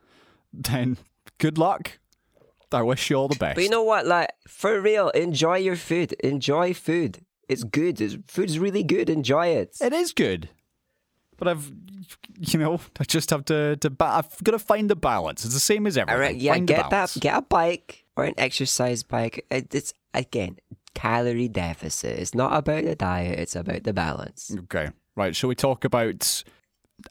then 0.54 0.98
good 1.40 1.58
luck. 1.58 1.98
I 2.72 2.84
wish 2.84 3.10
you 3.10 3.16
all 3.16 3.28
the 3.28 3.36
best. 3.36 3.56
But 3.56 3.64
you 3.64 3.70
know 3.72 3.82
what? 3.82 4.06
Like 4.06 4.30
for 4.48 4.80
real, 4.80 5.10
enjoy 5.10 5.58
your 5.58 5.76
food. 5.76 6.14
Enjoy 6.20 6.74
food. 6.74 7.26
It's 7.48 7.64
good. 7.64 8.00
It's, 8.00 8.16
food's 8.28 8.60
really 8.60 8.84
good. 8.84 9.10
Enjoy 9.10 9.48
it. 9.48 9.76
it 9.82 9.92
is 9.92 10.14
good, 10.14 10.50
but 11.40 11.48
I've, 11.48 11.72
you 12.40 12.60
know, 12.60 12.80
I 13.00 13.04
just 13.06 13.30
have 13.32 13.46
to 13.46 13.76
to. 13.78 13.90
Ba- 13.90 14.06
I've 14.24 14.44
got 14.44 14.52
to 14.52 14.60
find 14.60 14.90
the 14.90 14.96
balance. 14.96 15.46
It's 15.46 15.54
the 15.54 15.60
same 15.60 15.88
as 15.88 15.98
everything. 15.98 16.16
All 16.16 16.22
right, 16.22 16.36
yeah, 16.36 16.54
Find 16.54 16.68
get 16.68 16.90
that. 16.90 17.16
Get 17.20 17.38
a 17.38 17.42
bike 17.42 18.06
or 18.16 18.26
an 18.26 18.34
exercise 18.38 19.04
bike. 19.04 19.46
It's 19.50 19.94
again 20.14 20.58
calorie 20.96 21.48
deficit. 21.48 22.20
It's 22.20 22.34
not 22.36 22.56
about 22.58 22.84
the 22.84 22.96
diet. 22.96 23.40
It's 23.40 23.56
about 23.56 23.84
the 23.84 23.94
balance. 23.94 24.54
Okay. 24.64 24.90
Right. 25.16 25.36
Shall 25.36 25.48
we 25.50 25.56
talk 25.56 25.84
about 25.86 26.44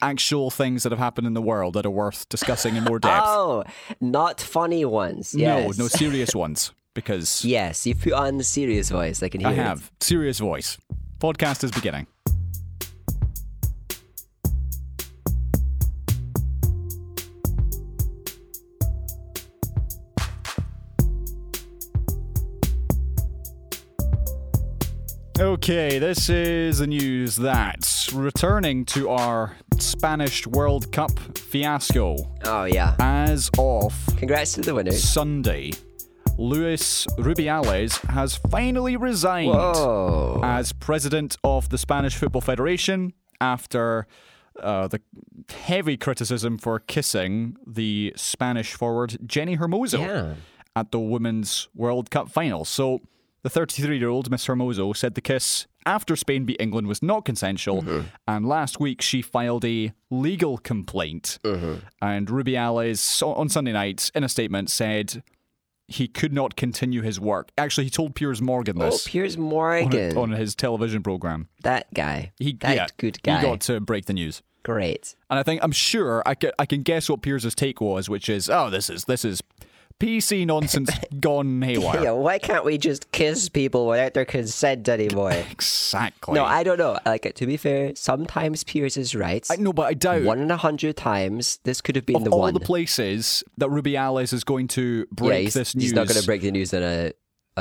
actual 0.02 0.50
things 0.50 0.82
that 0.82 0.92
have 0.92 0.98
happened 0.98 1.26
in 1.26 1.34
the 1.34 1.42
world 1.42 1.74
that 1.74 1.86
are 1.86 1.90
worth 1.90 2.28
discussing 2.28 2.76
in 2.76 2.84
more 2.84 2.98
depth? 3.00 3.24
Oh, 3.26 3.64
not 4.00 4.40
funny 4.40 4.84
ones. 4.84 5.34
No, 5.34 5.58
Yes. 5.58 5.78
no 5.78 5.88
serious 5.88 6.34
ones 6.44 6.72
because 6.94 7.44
Yes, 7.44 7.86
you 7.86 7.94
put 7.94 8.12
on 8.12 8.38
the 8.38 8.44
serious 8.44 8.90
voice. 8.90 9.22
I 9.22 9.28
can 9.28 9.40
hear 9.40 9.50
I 9.50 9.52
it. 9.52 9.56
have 9.58 9.90
serious 10.00 10.38
voice. 10.38 10.76
Podcast 11.20 11.64
is 11.64 11.70
beginning. 11.70 12.06
Okay, 25.38 26.00
this 26.00 26.28
is 26.28 26.78
the 26.78 26.86
news 26.88 27.36
that 27.36 28.08
returning 28.12 28.84
to 28.86 29.08
our 29.10 29.56
Spanish 29.78 30.46
World 30.48 30.90
Cup 30.90 31.16
fiasco 31.38 32.16
Oh 32.44 32.64
yeah. 32.64 32.96
as 32.98 33.48
of 33.56 33.94
Congrats 34.16 34.54
to 34.54 34.62
the 34.62 34.74
winners. 34.74 35.00
Sunday, 35.02 35.72
Luis 36.38 37.06
Rubiales 37.18 38.04
has 38.10 38.34
finally 38.34 38.96
resigned 38.96 39.50
Whoa. 39.52 40.40
as 40.42 40.72
president 40.72 41.36
of 41.44 41.68
the 41.68 41.78
Spanish 41.78 42.16
Football 42.16 42.40
Federation 42.42 43.12
after 43.40 44.08
uh, 44.60 44.88
the 44.88 45.00
heavy 45.66 45.96
criticism 45.96 46.58
for 46.58 46.80
kissing 46.80 47.56
the 47.64 48.12
Spanish 48.16 48.74
forward 48.74 49.16
Jenni 49.24 49.56
Hermoso 49.56 50.00
Yeah. 50.00 50.34
at 50.74 50.90
the 50.90 50.98
Women's 50.98 51.68
World 51.76 52.10
Cup 52.10 52.28
final. 52.28 52.64
So 52.64 53.02
the 53.42 53.50
33 53.50 53.98
year 53.98 54.08
old 54.08 54.30
Miss 54.30 54.46
Hermoso 54.46 54.96
said 54.96 55.14
the 55.14 55.20
kiss 55.20 55.66
after 55.86 56.16
Spain 56.16 56.44
beat 56.44 56.60
England 56.60 56.86
was 56.86 57.02
not 57.02 57.24
consensual, 57.24 57.78
uh-huh. 57.78 58.02
and 58.26 58.46
last 58.46 58.78
week 58.78 59.00
she 59.00 59.22
filed 59.22 59.64
a 59.64 59.92
legal 60.10 60.58
complaint. 60.58 61.38
Uh-huh. 61.44 61.76
And 62.02 62.28
Rubiales 62.28 63.22
on 63.22 63.48
Sunday 63.48 63.72
night 63.72 64.10
in 64.14 64.22
a 64.22 64.28
statement 64.28 64.70
said 64.70 65.22
he 65.86 66.06
could 66.06 66.34
not 66.34 66.54
continue 66.56 67.00
his 67.00 67.18
work. 67.18 67.50
Actually, 67.56 67.84
he 67.84 67.90
told 67.90 68.14
Piers 68.14 68.42
Morgan 68.42 68.76
Oh, 68.80 68.90
this 68.90 69.08
Piers 69.08 69.36
on, 69.36 69.42
Morgan. 69.42 70.16
on 70.16 70.30
his 70.32 70.54
television 70.54 71.02
program. 71.02 71.48
that 71.62 71.92
guy. 71.94 72.32
He 72.38 72.52
that 72.60 72.76
yeah, 72.76 72.86
good 72.98 73.22
guy. 73.22 73.38
He 73.40 73.46
got 73.46 73.60
to 73.62 73.80
break 73.80 74.04
the 74.04 74.12
news. 74.12 74.42
Great. 74.62 75.14
And 75.30 75.38
I 75.38 75.42
think 75.42 75.62
I'm 75.64 75.72
sure 75.72 76.22
I 76.26 76.34
can, 76.34 76.50
I 76.58 76.66
can 76.66 76.82
guess 76.82 77.08
what 77.08 77.22
Piers's 77.22 77.54
take 77.54 77.80
was, 77.80 78.10
which 78.10 78.28
is, 78.28 78.50
oh, 78.50 78.68
this 78.68 78.90
is 78.90 79.06
this 79.06 79.24
is 79.24 79.40
PC 80.00 80.46
nonsense 80.46 80.90
gone 81.20 81.60
haywire. 81.60 82.02
Yeah, 82.02 82.10
why 82.12 82.38
can't 82.38 82.64
we 82.64 82.78
just 82.78 83.10
kiss 83.10 83.48
people 83.48 83.86
without 83.88 84.14
their 84.14 84.24
consent 84.24 84.88
anymore? 84.88 85.32
Exactly. 85.50 86.34
no, 86.34 86.44
I 86.44 86.62
don't 86.62 86.78
know. 86.78 86.98
Like 87.04 87.32
to 87.34 87.46
be 87.46 87.56
fair, 87.56 87.94
sometimes 87.96 88.62
Piers 88.64 88.96
is 88.96 89.14
right. 89.14 89.46
I 89.50 89.56
no, 89.56 89.72
but 89.72 89.86
I 89.86 89.94
doubt 89.94 90.22
One 90.22 90.38
in 90.40 90.50
a 90.50 90.56
hundred 90.56 90.96
times, 90.96 91.58
this 91.64 91.80
could 91.80 91.96
have 91.96 92.06
been 92.06 92.16
of 92.16 92.24
the 92.24 92.30
all 92.30 92.40
one. 92.40 92.54
the 92.54 92.60
places 92.60 93.42
that 93.58 93.68
Rubiales 93.68 94.32
is 94.32 94.44
going 94.44 94.68
to 94.68 95.06
break 95.10 95.46
yeah, 95.46 95.50
this 95.50 95.74
news. 95.74 95.82
he's 95.84 95.92
not 95.92 96.06
going 96.06 96.20
to 96.20 96.26
break 96.26 96.42
the 96.42 96.50
news 96.50 96.72
on 96.72 96.82
a 96.82 97.12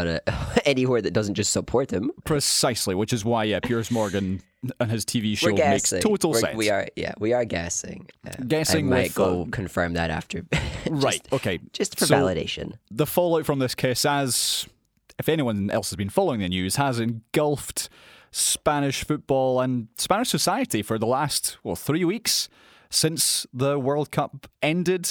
a 0.05 0.21
anywhere 0.67 1.01
that 1.01 1.11
doesn't 1.13 1.33
just 1.35 1.51
support 1.51 1.89
him. 1.91 2.11
precisely, 2.25 2.93
which 2.93 3.13
is 3.13 3.25
why 3.25 3.45
yeah, 3.45 3.59
Piers 3.59 3.89
Morgan 3.89 4.41
and 4.79 4.91
his 4.91 5.05
TV 5.05 5.35
show 5.37 5.53
makes 5.53 5.89
total 6.01 6.31
We're- 6.31 6.41
sense. 6.41 6.57
We 6.57 6.69
are, 6.69 6.87
yeah, 6.95 7.13
we 7.19 7.33
are 7.33 7.45
guessing. 7.45 8.07
Uh, 8.27 8.31
Guessing 8.47 8.87
I 8.87 8.89
might 8.89 9.03
with, 9.03 9.15
go 9.15 9.41
uh, 9.43 9.45
confirm 9.51 9.93
that 9.93 10.09
after. 10.11 10.41
Just- 10.51 11.03
right. 11.03 11.27
Okay. 11.31 11.59
Just 11.73 11.97
for 11.97 12.05
So- 12.05 12.15
validation. 12.15 12.73
the 12.91 13.05
fallout 13.07 13.45
from 13.45 13.59
this 13.59 13.73
case, 13.73 14.05
as 14.05 14.67
if 15.17 15.29
anyone 15.29 15.71
else 15.71 15.89
has 15.89 15.95
been 15.95 16.09
following 16.09 16.41
the 16.41 16.49
news, 16.49 16.75
has 16.75 16.99
engulfed 16.99 17.89
Spanish 18.31 19.03
football 19.03 19.61
and 19.61 19.87
Spanish 19.97 20.29
society 20.29 20.83
for 20.83 20.99
the 20.99 21.07
last, 21.07 21.57
well, 21.63 21.75
three 21.75 22.03
weeks 22.05 22.49
since 22.89 23.47
the 23.53 23.79
World 23.79 24.11
Cup 24.11 24.47
ended. 24.61 25.09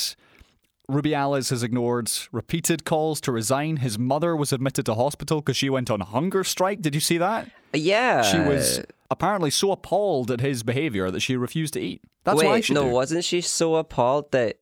Rubiales 0.90 1.50
has 1.50 1.62
ignored 1.62 2.10
repeated 2.32 2.84
calls 2.84 3.20
to 3.22 3.32
resign. 3.32 3.78
His 3.78 3.98
mother 3.98 4.36
was 4.36 4.52
admitted 4.52 4.86
to 4.86 4.94
hospital 4.94 5.40
because 5.40 5.56
she 5.56 5.68
went 5.68 5.90
on 5.90 6.00
hunger 6.00 6.44
strike. 6.44 6.80
Did 6.80 6.94
you 6.94 7.00
see 7.00 7.18
that? 7.18 7.50
Yeah, 7.72 8.22
She 8.22 8.38
was 8.38 8.80
apparently 9.10 9.50
so 9.50 9.72
appalled 9.72 10.30
at 10.30 10.40
his 10.40 10.62
behavior 10.62 11.10
that 11.10 11.20
she 11.20 11.36
refused 11.36 11.74
to 11.74 11.80
eat. 11.80 12.02
That's 12.24 12.38
Wait, 12.38 12.46
what 12.46 12.54
I 12.54 12.60
should 12.60 12.74
no, 12.74 12.84
do. 12.84 12.90
wasn't 12.90 13.24
she 13.24 13.40
so 13.40 13.76
appalled 13.76 14.32
that 14.32 14.58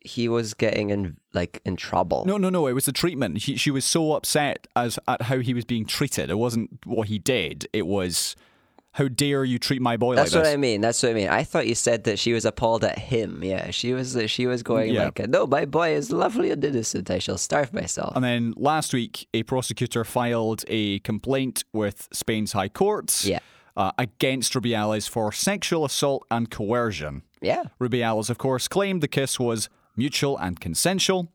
he 0.00 0.28
was 0.28 0.54
getting 0.54 0.90
in 0.90 1.16
like 1.34 1.60
in 1.64 1.76
trouble. 1.76 2.24
No, 2.26 2.36
no, 2.36 2.48
no. 2.48 2.66
It 2.68 2.72
was 2.72 2.86
the 2.86 2.92
treatment. 2.92 3.42
She, 3.42 3.56
she 3.56 3.70
was 3.72 3.84
so 3.84 4.12
upset 4.12 4.66
as 4.76 4.98
at 5.08 5.22
how 5.22 5.38
he 5.40 5.52
was 5.52 5.64
being 5.64 5.84
treated. 5.84 6.30
It 6.30 6.38
wasn't 6.38 6.78
what 6.84 7.08
he 7.08 7.18
did. 7.18 7.68
It 7.72 7.86
was 7.86 8.36
how 8.96 9.08
dare 9.08 9.44
you 9.44 9.58
treat 9.58 9.82
my 9.82 9.96
boy 9.98 10.14
like 10.14 10.16
that? 10.16 10.22
That's 10.24 10.34
like 10.36 10.44
what. 10.44 10.52
I 10.54 10.56
mean. 10.56 10.80
That's 10.80 11.02
what 11.02 11.10
I 11.10 11.14
mean. 11.14 11.28
I 11.28 11.44
thought 11.44 11.66
you 11.66 11.74
said 11.74 12.04
that 12.04 12.18
she 12.18 12.32
was 12.32 12.44
appalled 12.46 12.82
at 12.82 12.98
him. 12.98 13.44
Yeah, 13.44 13.70
she 13.70 13.92
was. 13.92 14.16
Uh, 14.16 14.26
she 14.26 14.46
was 14.46 14.62
going 14.62 14.94
Yeah. 14.94 15.04
like, 15.04 15.28
"No, 15.28 15.46
my 15.46 15.66
boy 15.66 15.90
is 15.94 16.10
lovely 16.10 16.50
and 16.50 16.64
innocent. 16.64 17.10
I 17.10 17.18
shall 17.18 17.36
starve 17.38 17.74
myself." 17.74 18.16
and 18.16 18.24
then 18.24 18.54
last 18.56 18.94
week, 18.94 19.28
a 19.34 19.42
prosecutor 19.42 20.02
filed 20.04 20.64
a 20.68 21.00
complaint 21.00 21.64
with 21.74 22.08
Spain's 22.12 22.52
High 22.52 22.70
Court 22.70 23.24
Yeah. 23.24 23.40
uh, 23.76 23.92
against 23.98 24.54
Rubiales 24.54 25.06
for 25.08 25.30
sexual 25.30 25.84
assault 25.84 26.24
and 26.30 26.50
coercion. 26.50 27.22
yeah, 27.42 27.64
Rubiales, 27.78 28.30
of 28.30 28.38
course, 28.38 28.66
claimed 28.66 29.02
the 29.02 29.08
kiss 29.08 29.38
was 29.38 29.68
mutual 29.94 30.38
and 30.38 30.58
consensual, 30.58 31.28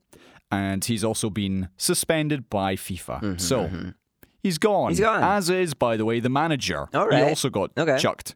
and 0.51 0.83
he's 0.83 1.03
also 1.03 1.29
been 1.29 1.69
suspended 1.77 2.49
by 2.49 2.75
FIFA. 2.75 3.21
Mm-hmm, 3.21 3.37
so 3.37 3.57
mm-hmm. 3.65 3.89
He's 4.43 4.57
gone. 4.57 4.89
He's 4.91 4.99
gone. 4.99 5.23
As 5.23 5.49
is, 5.49 5.73
by 5.73 5.97
the 5.97 6.05
way, 6.05 6.19
the 6.19 6.29
manager. 6.29 6.87
All 6.93 7.09
He 7.09 7.21
also 7.21 7.49
got 7.49 7.71
Okay. 7.77 7.97
chucked. 7.97 8.35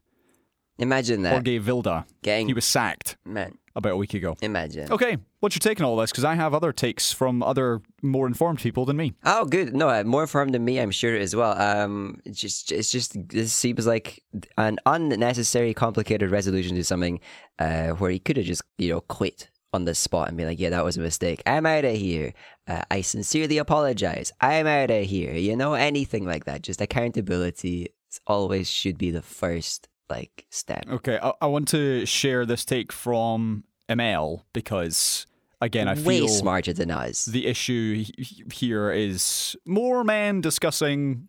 imagine 0.78 1.22
that. 1.22 1.32
Jorge 1.32 1.58
Vilda. 1.58 2.04
Gang. 2.22 2.46
He 2.48 2.52
was 2.54 2.64
sacked 2.66 3.16
Man, 3.24 3.56
about 3.74 3.92
a 3.92 3.96
week 3.96 4.12
ago. 4.14 4.36
imagine. 4.42 4.92
Okay, 4.92 5.16
what's 5.40 5.54
your 5.56 5.60
take 5.60 5.80
on 5.80 5.86
all 5.86 5.96
this? 5.96 6.10
Because 6.10 6.24
I 6.24 6.34
have 6.34 6.52
other 6.52 6.70
takes 6.72 7.12
from 7.12 7.42
other 7.42 7.80
more 8.02 8.26
informed 8.26 8.58
people 8.60 8.84
than 8.84 8.96
me. 8.98 9.14
Oh, 9.24 9.46
good. 9.46 9.74
No, 9.74 9.88
uh, 9.88 10.04
more 10.04 10.20
informed 10.22 10.52
than 10.54 10.64
me, 10.66 10.78
I'm 10.78 10.90
sure 10.90 11.16
as 11.16 11.34
well. 11.34 11.58
Um, 11.58 12.20
it's 12.26 12.38
just, 12.40 12.72
it's 12.72 12.90
just, 12.90 13.16
this 13.28 13.52
seems 13.54 13.86
like 13.86 14.22
an 14.58 14.78
unnecessary, 14.84 15.72
complicated 15.72 16.30
resolution 16.30 16.76
to 16.76 16.84
something, 16.84 17.20
uh, 17.58 17.88
where 17.92 18.10
he 18.10 18.18
could 18.18 18.36
have 18.36 18.44
just, 18.46 18.62
you 18.76 18.90
know, 18.90 19.00
quit 19.00 19.48
on 19.72 19.84
the 19.84 19.94
spot 19.94 20.28
and 20.28 20.36
be 20.36 20.44
like, 20.44 20.58
"Yeah, 20.60 20.70
that 20.70 20.84
was 20.84 20.96
a 20.96 21.00
mistake. 21.00 21.42
I'm 21.46 21.66
out 21.66 21.84
of 21.84 21.96
here. 21.96 22.32
Uh, 22.66 22.82
I 22.90 23.00
sincerely 23.02 23.58
apologize. 23.58 24.32
I'm 24.40 24.66
out 24.66 24.90
of 24.90 25.04
here." 25.04 25.34
You 25.34 25.56
know, 25.56 25.74
anything 25.74 26.24
like 26.24 26.44
that. 26.44 26.62
Just 26.62 26.80
accountability 26.80 27.88
always 28.26 28.68
should 28.70 28.96
be 28.98 29.10
the 29.10 29.22
first 29.22 29.88
like 30.08 30.46
step. 30.50 30.84
Okay, 30.88 31.18
I, 31.22 31.32
I 31.40 31.46
want 31.46 31.68
to 31.68 32.06
share 32.06 32.46
this 32.46 32.64
take 32.64 32.92
from 32.92 33.64
ML 33.88 34.42
because, 34.52 35.26
again, 35.60 35.88
I 35.88 35.94
Way 35.94 36.20
feel 36.20 36.28
smarter 36.28 36.72
than 36.72 36.90
us. 36.90 37.24
the 37.24 37.46
issue 37.46 38.04
he- 38.04 38.14
he- 38.22 38.44
here 38.54 38.90
is 38.92 39.56
more 39.66 40.04
men 40.04 40.40
discussing 40.40 41.28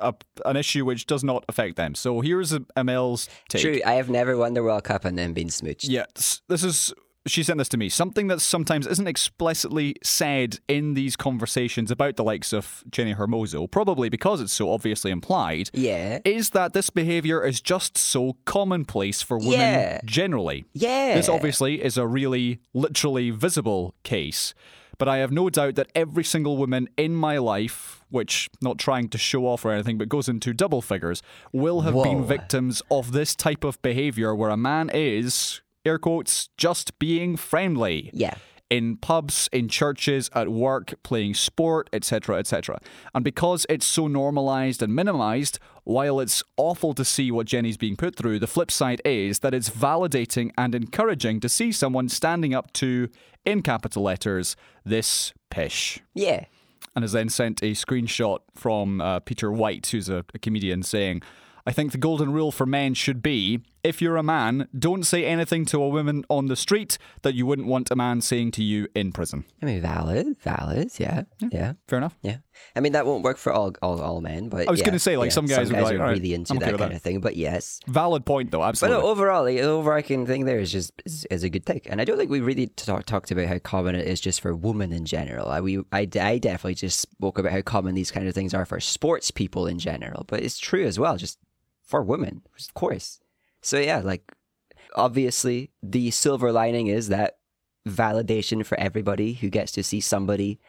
a, 0.00 0.14
an 0.44 0.56
issue 0.56 0.84
which 0.84 1.06
does 1.06 1.24
not 1.24 1.44
affect 1.48 1.76
them. 1.76 1.94
So 1.94 2.20
here's 2.20 2.52
ML's 2.76 3.28
take. 3.48 3.62
True. 3.62 3.80
I 3.86 3.92
have 3.94 4.08
never 4.10 4.36
won 4.36 4.54
the 4.54 4.62
World 4.62 4.84
Cup 4.84 5.04
and 5.04 5.18
then 5.18 5.32
been 5.32 5.48
smooched. 5.48 5.86
Yeah, 5.88 6.04
this 6.48 6.62
is. 6.62 6.92
She 7.26 7.42
sent 7.42 7.58
this 7.58 7.68
to 7.70 7.76
me. 7.76 7.90
Something 7.90 8.28
that 8.28 8.40
sometimes 8.40 8.86
isn't 8.86 9.06
explicitly 9.06 9.94
said 10.02 10.58
in 10.68 10.94
these 10.94 11.16
conversations 11.16 11.90
about 11.90 12.16
the 12.16 12.24
likes 12.24 12.52
of 12.54 12.82
Jenni 12.88 13.14
Hermoso, 13.14 13.70
probably 13.70 14.08
because 14.08 14.40
it's 14.40 14.54
so 14.54 14.70
obviously 14.72 15.10
implied, 15.10 15.68
Yeah. 15.74 16.20
is 16.24 16.50
that 16.50 16.72
this 16.72 16.88
behavior 16.88 17.44
is 17.44 17.60
just 17.60 17.98
so 17.98 18.36
commonplace 18.46 19.20
for 19.20 19.36
women 19.38 19.52
Yeah. 19.60 20.00
generally. 20.04 20.64
Yeah. 20.72 21.14
This 21.14 21.28
obviously 21.28 21.82
is 21.84 21.98
a 21.98 22.06
really 22.06 22.60
literally 22.72 23.28
visible 23.30 23.94
case, 24.02 24.54
but 24.96 25.06
I 25.06 25.18
have 25.18 25.30
no 25.30 25.50
doubt 25.50 25.74
that 25.74 25.90
every 25.94 26.24
single 26.24 26.56
woman 26.56 26.88
in 26.96 27.14
my 27.14 27.36
life, 27.36 28.02
which 28.08 28.48
not 28.62 28.78
trying 28.78 29.10
to 29.10 29.18
show 29.18 29.46
off 29.46 29.64
or 29.66 29.72
anything, 29.72 29.98
but 29.98 30.08
goes 30.08 30.26
into 30.28 30.54
double 30.54 30.80
figures, 30.80 31.22
will 31.52 31.82
have 31.82 31.94
been 32.02 32.24
victims 32.24 32.80
of 32.90 33.12
this 33.12 33.36
type 33.36 33.62
of 33.62 33.80
behavior 33.82 34.34
where 34.34 34.50
a 34.50 34.56
man 34.56 34.90
is, 34.94 35.60
air 35.84 35.98
quotes, 35.98 36.48
just 36.56 36.98
being 36.98 37.36
friendly 37.36 38.10
Yeah. 38.12 38.34
in 38.68 38.96
pubs, 38.96 39.48
in 39.52 39.68
churches, 39.68 40.30
at 40.34 40.48
work, 40.48 40.94
playing 41.02 41.34
sport, 41.34 41.88
etc., 41.92 42.38
etc. 42.38 42.78
And 43.14 43.24
because 43.24 43.66
it's 43.68 43.86
so 43.86 44.06
normalized 44.06 44.82
and 44.82 44.94
minimized, 44.94 45.58
while 45.84 46.20
it's 46.20 46.44
awful 46.56 46.94
to 46.94 47.04
see 47.04 47.32
what 47.32 47.46
Jenni's 47.46 47.76
being 47.76 47.96
put 47.96 48.14
through, 48.14 48.38
the 48.38 48.46
flip 48.46 48.70
side 48.70 49.00
is 49.04 49.40
that 49.40 49.54
it's 49.54 49.70
validating 49.70 50.50
and 50.56 50.74
encouraging 50.74 51.40
to 51.40 51.48
see 51.48 51.72
someone 51.72 52.08
standing 52.08 52.54
up 52.54 52.72
to, 52.74 53.08
in 53.44 53.62
capital 53.62 54.02
letters, 54.04 54.54
this 54.84 55.32
pish. 55.50 55.98
Yeah. 56.14 56.44
And 56.94 57.02
has 57.02 57.12
then 57.12 57.28
sent 57.28 57.62
a 57.62 57.72
screenshot 57.72 58.40
from 58.54 59.00
uh, 59.00 59.20
Peter 59.20 59.50
White, 59.50 59.86
who's 59.88 60.08
a, 60.08 60.24
a 60.34 60.38
comedian, 60.38 60.82
saying, 60.82 61.22
I 61.66 61.72
think 61.72 61.92
the 61.92 61.98
golden 61.98 62.32
rule 62.32 62.52
for 62.52 62.66
men 62.66 62.94
should 62.94 63.22
be 63.22 63.60
if 63.82 64.02
you're 64.02 64.16
a 64.16 64.22
man, 64.22 64.68
don't 64.78 65.04
say 65.04 65.24
anything 65.24 65.64
to 65.66 65.82
a 65.82 65.88
woman 65.88 66.24
on 66.28 66.46
the 66.46 66.56
street 66.56 66.98
that 67.22 67.34
you 67.34 67.46
wouldn't 67.46 67.68
want 67.68 67.90
a 67.90 67.96
man 67.96 68.20
saying 68.20 68.50
to 68.52 68.62
you 68.62 68.88
in 68.94 69.12
prison. 69.12 69.44
I 69.62 69.66
mean, 69.66 69.80
valid, 69.80 70.38
valid, 70.40 70.90
yeah, 70.98 71.22
yeah, 71.50 71.74
Fair 71.88 71.98
enough. 71.98 72.16
yeah. 72.22 72.38
I 72.76 72.80
mean, 72.80 72.92
that 72.92 73.06
won't 73.06 73.24
work 73.24 73.38
for 73.38 73.52
all 73.52 73.72
all, 73.80 74.00
all 74.02 74.20
men, 74.20 74.48
but 74.50 74.68
I 74.68 74.70
was 74.70 74.80
yeah, 74.80 74.86
gonna 74.86 74.98
say, 74.98 75.16
like, 75.16 75.28
yeah, 75.30 75.34
some 75.34 75.46
guys 75.46 75.68
would 75.70 75.76
be 75.76 75.82
like, 75.82 75.94
are 75.94 75.98
"All 76.00 76.06
right, 76.08 76.12
really 76.12 76.34
into 76.34 76.52
okay 76.54 76.66
that 76.66 76.78
kind 76.78 76.90
that." 76.90 76.96
of 76.96 77.02
thing. 77.02 77.20
But 77.20 77.36
yes, 77.36 77.80
Valid 77.86 78.26
point, 78.26 78.50
though. 78.50 78.58
but 78.58 78.68
Absolutely. 78.68 79.02
no, 79.02 79.08
overall, 79.08 79.44
the 79.44 79.60
overarching 79.62 80.26
thing 80.26 80.44
there 80.44 80.58
is 80.58 80.70
just 80.70 80.92
is, 81.06 81.26
is 81.30 81.42
a 81.42 81.48
good 81.48 81.64
take, 81.64 81.88
and 81.90 82.00
I 82.00 82.04
don't 82.04 82.18
think 82.18 82.30
we 82.30 82.40
really 82.40 82.66
talk, 82.66 83.06
talked 83.06 83.30
about 83.30 83.46
how 83.46 83.58
common 83.60 83.94
it 83.94 84.06
is 84.06 84.20
just 84.20 84.42
for 84.42 84.54
women 84.54 84.92
in 84.92 85.06
general. 85.06 85.48
I 85.48 85.60
we 85.62 85.78
I, 85.90 86.06
I 86.20 86.36
definitely 86.38 86.74
just 86.74 87.00
spoke 87.00 87.38
about 87.38 87.52
how 87.52 87.62
common 87.62 87.94
these 87.94 88.10
kind 88.10 88.28
of 88.28 88.34
things 88.34 88.52
are 88.52 88.66
for 88.66 88.78
sports 88.78 89.30
people 89.30 89.66
in 89.66 89.78
general, 89.78 90.24
but 90.28 90.42
it's 90.42 90.58
true 90.58 90.84
as 90.84 90.98
well, 90.98 91.16
just 91.16 91.38
for 91.82 92.02
women, 92.02 92.42
of 92.58 92.74
course. 92.74 93.20
So 93.62 93.78
yeah, 93.78 93.98
like 93.98 94.32
obviously 94.94 95.70
the 95.82 96.10
silver 96.10 96.52
lining 96.52 96.88
is 96.88 97.08
that 97.08 97.38
validation 97.88 98.64
for 98.64 98.78
everybody 98.78 99.34
who 99.34 99.48
gets 99.48 99.72
to 99.72 99.82
see 99.82 100.00
somebody 100.00 100.60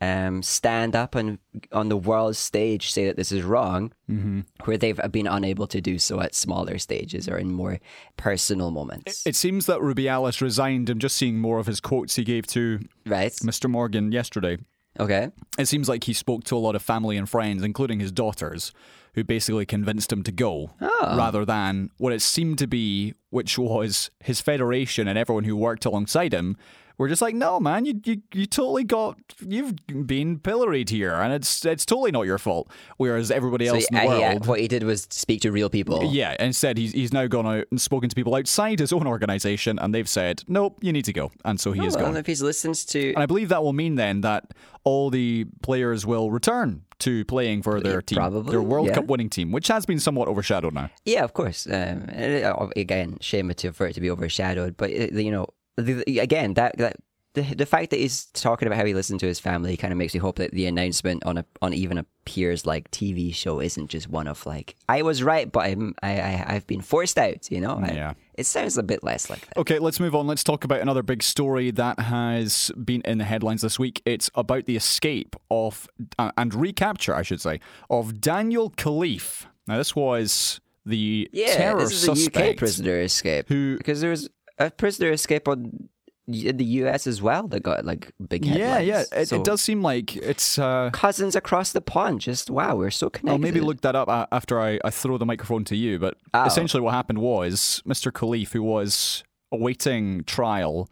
um, 0.00 0.42
stand 0.42 0.94
up 0.94 1.14
and 1.14 1.38
on 1.72 1.88
the 1.88 1.96
world 1.96 2.36
stage 2.36 2.92
say 2.92 3.06
that 3.06 3.16
this 3.16 3.32
is 3.32 3.42
wrong, 3.42 3.92
hmm 4.06 4.40
where 4.64 4.76
they've 4.76 5.00
been 5.10 5.26
unable 5.26 5.66
to 5.68 5.80
do 5.80 5.98
so 5.98 6.20
at 6.20 6.34
smaller 6.34 6.76
stages 6.76 7.28
or 7.28 7.38
in 7.38 7.52
more 7.52 7.78
personal 8.16 8.70
moments. 8.70 9.26
It 9.26 9.36
seems 9.36 9.66
that 9.66 9.78
Rubiales 9.80 10.40
resigned. 10.40 10.90
I'm 10.90 10.98
just 10.98 11.16
seeing 11.16 11.38
more 11.38 11.58
of 11.58 11.66
his 11.66 11.80
quotes 11.80 12.16
he 12.16 12.24
gave 12.24 12.46
to 12.48 12.80
right? 13.06 13.32
Mr. 13.32 13.70
Morgan 13.70 14.12
yesterday. 14.12 14.58
Okay. 14.98 15.30
It 15.58 15.66
seems 15.66 15.88
like 15.88 16.04
he 16.04 16.12
spoke 16.12 16.44
to 16.44 16.56
a 16.56 16.58
lot 16.58 16.74
of 16.74 16.82
family 16.82 17.16
and 17.16 17.28
friends, 17.28 17.62
including 17.62 18.00
his 18.00 18.12
daughters, 18.12 18.72
who 19.14 19.24
basically 19.24 19.66
convinced 19.66 20.12
him 20.12 20.22
to 20.22 20.32
go, 20.32 20.70
Oh. 20.80 21.14
rather 21.16 21.44
than 21.44 21.90
what 21.98 22.12
it 22.12 22.20
seemed 22.22 22.58
to 22.58 22.66
be, 22.66 23.14
which 23.30 23.58
was 23.58 24.10
his 24.20 24.40
federation 24.40 25.08
and 25.08 25.18
everyone 25.18 25.44
who 25.44 25.56
worked 25.56 25.84
alongside 25.84 26.32
him. 26.32 26.56
Were 26.98 27.08
just 27.08 27.20
like, 27.20 27.34
no, 27.34 27.60
man, 27.60 27.84
you, 27.84 28.00
you 28.04 28.22
you 28.32 28.46
totally 28.46 28.82
got 28.84 29.18
you've 29.46 29.74
been 30.06 30.38
pilloried 30.38 30.88
here, 30.88 31.12
and 31.12 31.30
it's 31.32 31.62
it's 31.66 31.84
totally 31.84 32.10
not 32.10 32.22
your 32.22 32.38
fault. 32.38 32.70
Whereas 32.96 33.30
everybody 33.30 33.66
else 33.68 33.86
he- 33.86 33.96
in 33.96 34.02
the 34.06 34.10
uh, 34.10 34.18
yeah, 34.18 34.30
world, 34.32 34.46
what 34.46 34.60
he 34.60 34.66
did 34.68 34.82
was 34.82 35.06
speak 35.10 35.42
to 35.42 35.52
real 35.52 35.68
people. 35.68 36.02
yeah, 36.04 36.34
instead 36.40 36.78
he's 36.78 36.92
he's 36.92 37.12
now 37.12 37.26
gone 37.26 37.46
out 37.46 37.64
and 37.70 37.78
spoken 37.78 38.08
to 38.08 38.14
people 38.14 38.34
outside 38.34 38.78
his 38.78 38.94
own 38.94 39.06
organization, 39.06 39.78
and 39.78 39.94
they've 39.94 40.08
said, 40.08 40.42
nope, 40.48 40.78
you 40.80 40.90
need 40.90 41.04
to 41.04 41.12
go, 41.12 41.30
and 41.44 41.60
so 41.60 41.72
he 41.72 41.84
is 41.84 41.96
Well, 41.96 42.06
gone. 42.06 42.16
if 42.16 42.26
he 42.26 42.34
listens 42.36 42.84
to 42.86 43.08
And 43.12 43.18
I 43.22 43.26
believe 43.26 43.50
that 43.50 43.62
will 43.62 43.74
mean 43.74 43.96
then 43.96 44.22
that 44.22 44.54
all 44.84 45.10
the 45.10 45.44
players 45.62 46.06
will 46.06 46.30
return 46.30 46.82
to 47.00 47.26
playing 47.26 47.60
for 47.60 47.78
their 47.82 48.00
team, 48.00 48.16
probably, 48.16 48.50
their 48.52 48.62
World 48.62 48.86
yeah. 48.86 48.94
Cup 48.94 49.04
winning 49.04 49.28
team, 49.28 49.52
which 49.52 49.68
has 49.68 49.84
been 49.84 50.00
somewhat 50.00 50.28
overshadowed 50.28 50.72
now. 50.72 50.88
Yeah, 51.04 51.24
of 51.24 51.34
course. 51.34 51.66
Um, 51.66 52.06
uh, 52.08 52.68
again, 52.74 53.18
shame 53.20 53.52
to 53.52 53.72
for 53.72 53.86
it 53.86 53.92
to 53.92 54.00
be 54.00 54.08
overshadowed. 54.10 54.78
But 54.78 54.90
uh, 54.92 55.18
you 55.18 55.30
know, 55.30 55.48
the, 55.76 56.04
the- 56.06 56.18
again, 56.20 56.54
that 56.54 56.76
that 56.78 56.96
the, 57.34 57.42
the 57.54 57.66
fact 57.66 57.90
that 57.90 57.98
he's 58.00 58.24
talking 58.32 58.66
about 58.66 58.78
how 58.78 58.84
he 58.86 58.94
listened 58.94 59.20
to 59.20 59.26
his 59.26 59.38
family 59.38 59.76
kind 59.76 59.92
of 59.92 59.98
makes 59.98 60.14
me 60.14 60.20
hope 60.20 60.36
that 60.36 60.52
the 60.52 60.64
announcement 60.64 61.22
on 61.26 61.36
a 61.36 61.44
on 61.60 61.74
even 61.74 61.98
a 61.98 62.06
Piers 62.24 62.64
like 62.64 62.90
TV 62.90 63.32
show 63.34 63.60
isn't 63.60 63.88
just 63.88 64.08
one 64.08 64.26
of 64.26 64.44
like 64.46 64.74
I 64.88 65.02
was 65.02 65.22
right, 65.22 65.50
but 65.52 65.66
I'm 65.66 65.94
I, 66.02 66.18
I 66.20 66.44
I've 66.54 66.66
been 66.66 66.80
forced 66.80 67.18
out. 67.18 67.50
You 67.52 67.60
know, 67.60 67.78
I- 67.82 67.92
Yeah. 67.92 68.14
it 68.34 68.46
sounds 68.46 68.78
a 68.78 68.82
bit 68.82 69.04
less 69.04 69.28
like 69.28 69.46
that. 69.48 69.58
Okay, 69.58 69.78
let's 69.78 70.00
move 70.00 70.14
on. 70.14 70.26
Let's 70.26 70.42
talk 70.42 70.64
about 70.64 70.80
another 70.80 71.02
big 71.02 71.22
story 71.22 71.70
that 71.72 72.00
has 72.00 72.72
been 72.82 73.02
in 73.02 73.18
the 73.18 73.24
headlines 73.24 73.60
this 73.60 73.78
week. 73.78 74.00
It's 74.06 74.30
about 74.34 74.64
the 74.64 74.76
escape 74.76 75.36
of, 75.50 75.86
uh, 76.18 76.32
and 76.38 76.54
recapture, 76.54 77.14
I 77.14 77.20
should 77.22 77.42
say, 77.42 77.60
of 77.90 78.18
Daniel 78.20 78.70
Khalife. 78.70 79.44
Now, 79.68 79.76
this 79.76 79.94
was 79.94 80.58
the 80.86 81.28
Yeah, 81.32 81.54
terror 81.56 81.80
this 81.80 81.92
is 81.92 82.02
a 82.08 82.16
suspect. 82.16 82.50
UK 82.52 82.56
prisoner 82.56 83.00
escape 83.00 83.48
who- 83.48 83.76
because 83.76 84.00
there 84.00 84.10
was 84.10 84.30
a 84.58 84.70
prisoner 84.70 85.10
escape 85.12 85.48
on 85.48 85.88
in 86.28 86.56
the 86.56 86.64
US 86.82 87.06
as 87.06 87.22
well 87.22 87.46
that 87.48 87.62
got 87.62 87.84
like 87.84 88.10
big 88.28 88.44
Yeah, 88.44 88.78
headlines. 88.78 88.86
yeah. 89.12 89.20
It, 89.20 89.28
So 89.28 89.36
it 89.36 89.44
does 89.44 89.60
seem 89.60 89.80
like 89.80 90.16
it's. 90.16 90.58
Uh, 90.58 90.90
Cousins 90.92 91.36
across 91.36 91.70
the 91.72 91.80
pond. 91.80 92.20
Just 92.20 92.50
wow, 92.50 92.74
we're 92.74 92.90
so 92.90 93.08
connected. 93.10 93.30
I'll 93.30 93.38
maybe 93.38 93.60
look 93.60 93.82
that 93.82 93.94
up 93.94 94.08
after 94.32 94.60
I, 94.60 94.80
I 94.84 94.90
throw 94.90 95.18
the 95.18 95.26
microphone 95.26 95.64
to 95.66 95.76
you. 95.76 95.98
But 96.00 96.16
Oh. 96.34 96.44
essentially, 96.44 96.80
what 96.80 96.94
happened 96.94 97.18
was 97.18 97.80
Mr. 97.86 98.10
Khalife, 98.10 98.52
who 98.52 98.62
was 98.62 99.22
awaiting 99.52 100.24
trial 100.24 100.90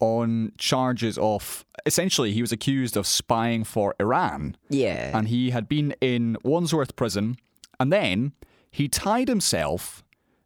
on 0.00 0.50
charges 0.58 1.16
of 1.18 1.64
essentially 1.86 2.32
he 2.32 2.40
was 2.40 2.50
accused 2.50 2.96
of 2.96 3.06
spying 3.06 3.62
for 3.62 3.94
Iran, 4.00 4.56
Yeah. 4.68 5.16
and 5.16 5.28
he 5.28 5.50
had 5.50 5.68
been 5.68 5.94
in 6.00 6.36
Wandsworth 6.42 6.96
prison, 6.96 7.36
and 7.78 7.92
then 7.92 8.32
he 8.72 8.88
tied 8.88 9.28
himself 9.28 10.02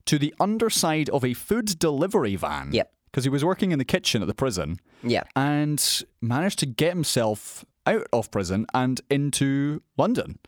to 0.09 0.18
the 0.18 0.35
underside 0.40 1.09
of 1.11 1.25
a 1.25 1.33
food 1.35 1.79
delivery 1.79 2.37
van. 2.37 2.71
Yep. 2.73 2.92
because 3.11 3.25
he 3.25 3.31
was 3.31 3.42
working 3.44 3.73
in 3.73 3.79
the 3.79 3.85
kitchen 3.87 4.21
at 4.21 4.29
the 4.29 4.35
prison 4.35 4.79
Yeah. 5.03 5.23
and 5.35 6.03
managed 6.21 6.59
to 6.59 6.66
get 6.66 6.92
himself 6.92 7.64
out 7.87 8.07
of 8.12 8.31
prison 8.31 8.66
and 8.75 9.01
into 9.11 9.81
London. 9.97 10.38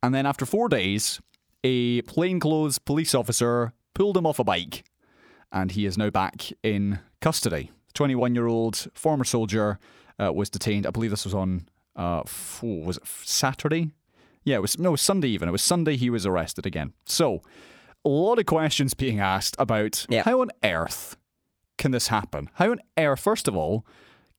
And 0.00 0.14
then 0.14 0.24
after 0.24 0.46
four 0.46 0.68
days, 0.68 1.20
a 1.64 2.02
plainclothes 2.02 2.78
police 2.78 3.14
officer 3.16 3.72
pulled 3.94 4.16
him 4.16 4.26
off 4.26 4.38
a 4.38 4.44
bike, 4.44 4.84
and 5.50 5.72
he 5.72 5.86
is 5.86 5.98
now 5.98 6.08
back 6.10 6.52
in 6.62 7.00
custody. 7.20 7.70
21 7.94 8.34
year 8.34 8.46
old 8.46 8.86
former 8.94 9.24
soldier 9.24 9.78
uh, 10.22 10.32
was 10.32 10.48
detained. 10.50 10.86
I 10.86 10.90
believe 10.90 11.10
this 11.10 11.24
was 11.24 11.34
on, 11.34 11.66
uh, 11.96 12.20
f- 12.20 12.60
was 12.62 12.96
it 12.98 13.06
Saturday? 13.24 13.90
Yeah, 14.44 14.56
it 14.56 14.62
was, 14.62 14.78
no, 14.78 14.90
it 14.90 14.92
was 14.92 15.00
Sunday 15.00 15.28
even. 15.28 15.48
It 15.48 15.52
was 15.52 15.62
Sunday 15.62 15.96
he 15.96 16.10
was 16.10 16.26
arrested 16.26 16.64
again. 16.66 16.92
So, 17.06 17.40
a 18.04 18.08
lot 18.08 18.38
of 18.38 18.46
questions 18.46 18.94
being 18.94 19.20
asked 19.20 19.56
about 19.58 20.06
Yeah. 20.08 20.22
how 20.24 20.40
on 20.40 20.50
earth 20.62 21.16
can 21.78 21.90
this 21.90 22.08
happen? 22.08 22.50
How 22.54 22.70
on 22.72 22.80
earth, 22.98 23.20
first 23.20 23.48
of 23.48 23.56
all, 23.56 23.84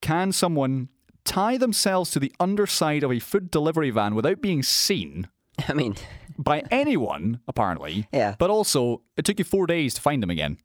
can 0.02 0.32
someone 0.32 0.90
tie 1.24 1.58
themselves 1.58 2.12
to 2.12 2.20
the 2.20 2.32
underside 2.40 3.04
of 3.04 3.12
a 3.12 3.20
food 3.20 3.50
delivery 3.52 3.90
van 3.90 4.14
without 4.16 4.42
being 4.42 4.62
seen 4.64 5.28
I 5.68 5.74
mean, 5.74 5.96
by 6.38 6.64
anyone, 6.70 7.40
apparently? 7.48 8.08
Yeah. 8.12 8.36
But 8.38 8.50
also, 8.50 9.02
it 9.18 9.24
took 9.26 9.40
you 9.40 9.46
four 9.46 9.66
days 9.68 9.94
to 9.96 10.02
find 10.02 10.22
him 10.24 10.30
again. 10.30 10.58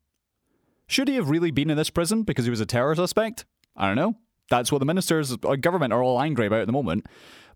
Should 0.89 1.07
he 1.09 1.15
have 1.15 1.31
really 1.31 1.53
been 1.53 1.71
in 1.71 1.77
this 1.77 1.91
prison 1.91 2.25
because 2.25 2.45
he 2.45 2.51
was 2.51 2.61
a 2.61 2.67
terror 2.67 2.95
suspect? 2.97 3.45
I 3.77 3.87
don't 3.87 3.95
know. 3.97 4.17
That's 4.51 4.73
what 4.73 4.79
the 4.81 4.85
ministers, 4.87 5.37
or 5.45 5.57
government, 5.57 5.93
are 5.93 6.03
all 6.03 6.21
angry 6.21 6.47
about 6.47 6.63
at 6.63 6.67
the 6.67 6.73
moment. 6.73 7.07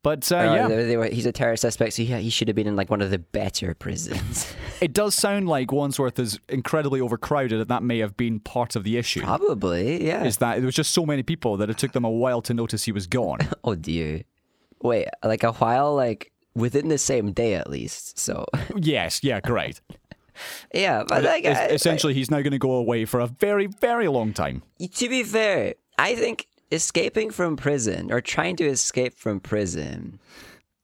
But 0.05 0.31
uh, 0.31 0.37
uh, 0.37 0.43
yeah, 0.55 0.69
they- 0.69 0.97
were- 0.97 1.07
he's 1.09 1.27
a 1.27 1.33
terror 1.33 1.57
suspect, 1.57 1.95
so 1.95 2.03
he, 2.05 2.15
he 2.15 2.31
should 2.31 2.47
have 2.47 2.55
been 2.55 2.69
in 2.69 2.77
like 2.77 2.91
one 2.91 3.01
of 3.03 3.11
the 3.11 3.19
better 3.19 3.75
prisons. 3.75 4.55
it 4.81 4.93
does 4.93 5.15
sound 5.17 5.49
like 5.49 5.73
Wandsworth 5.73 6.19
is 6.21 6.39
incredibly 6.49 7.01
overcrowded, 7.01 7.59
and 7.59 7.69
that 7.71 7.83
may 7.83 7.99
have 7.99 8.17
been 8.17 8.39
part 8.39 8.77
of 8.77 8.85
the 8.85 8.97
issue. 8.99 9.23
Probably, 9.23 10.07
yeah. 10.07 10.23
Is 10.25 10.37
that 10.39 10.57
there 10.57 10.67
was 10.67 10.75
just 10.77 10.93
so 10.93 11.05
many 11.07 11.23
people 11.25 11.57
that 11.57 11.71
it 11.71 11.79
took 11.79 11.93
them 11.93 12.05
a 12.05 12.11
while 12.11 12.41
to 12.43 12.55
notice 12.55 12.85
he 12.85 12.93
was 12.93 13.07
gone. 13.09 13.39
Oh 13.65 13.75
dear. 13.75 14.23
Wait, 14.83 15.09
like 15.25 15.43
a 15.43 15.53
while, 15.53 15.95
like 15.95 16.31
within 16.55 16.89
the 16.89 16.99
same 16.99 17.33
day 17.33 17.55
at 17.55 17.71
least. 17.71 18.19
So 18.19 18.45
yes, 18.77 19.21
yeah, 19.25 19.41
correct. 19.41 19.81
yeah, 20.75 21.03
but 21.09 21.23
like 21.25 21.47
I- 21.47 21.69
essentially, 21.69 22.13
he's 22.13 22.31
now 22.31 22.39
going 22.43 22.51
to 22.53 22.59
go 22.59 22.73
away 22.73 23.07
for 23.07 23.21
a 23.21 23.27
very, 23.27 23.67
very 23.67 24.09
long 24.09 24.35
time. 24.35 24.63
To 24.81 25.09
be 25.09 25.23
fair, 25.23 25.75
I 25.99 26.15
think 26.15 26.47
escaping 26.75 27.31
from 27.31 27.57
prison 27.57 28.13
or 28.13 28.21
trying 28.21 28.57
to 28.57 28.67
escape 28.67 29.15
from 29.15 29.41
prison 29.41 30.19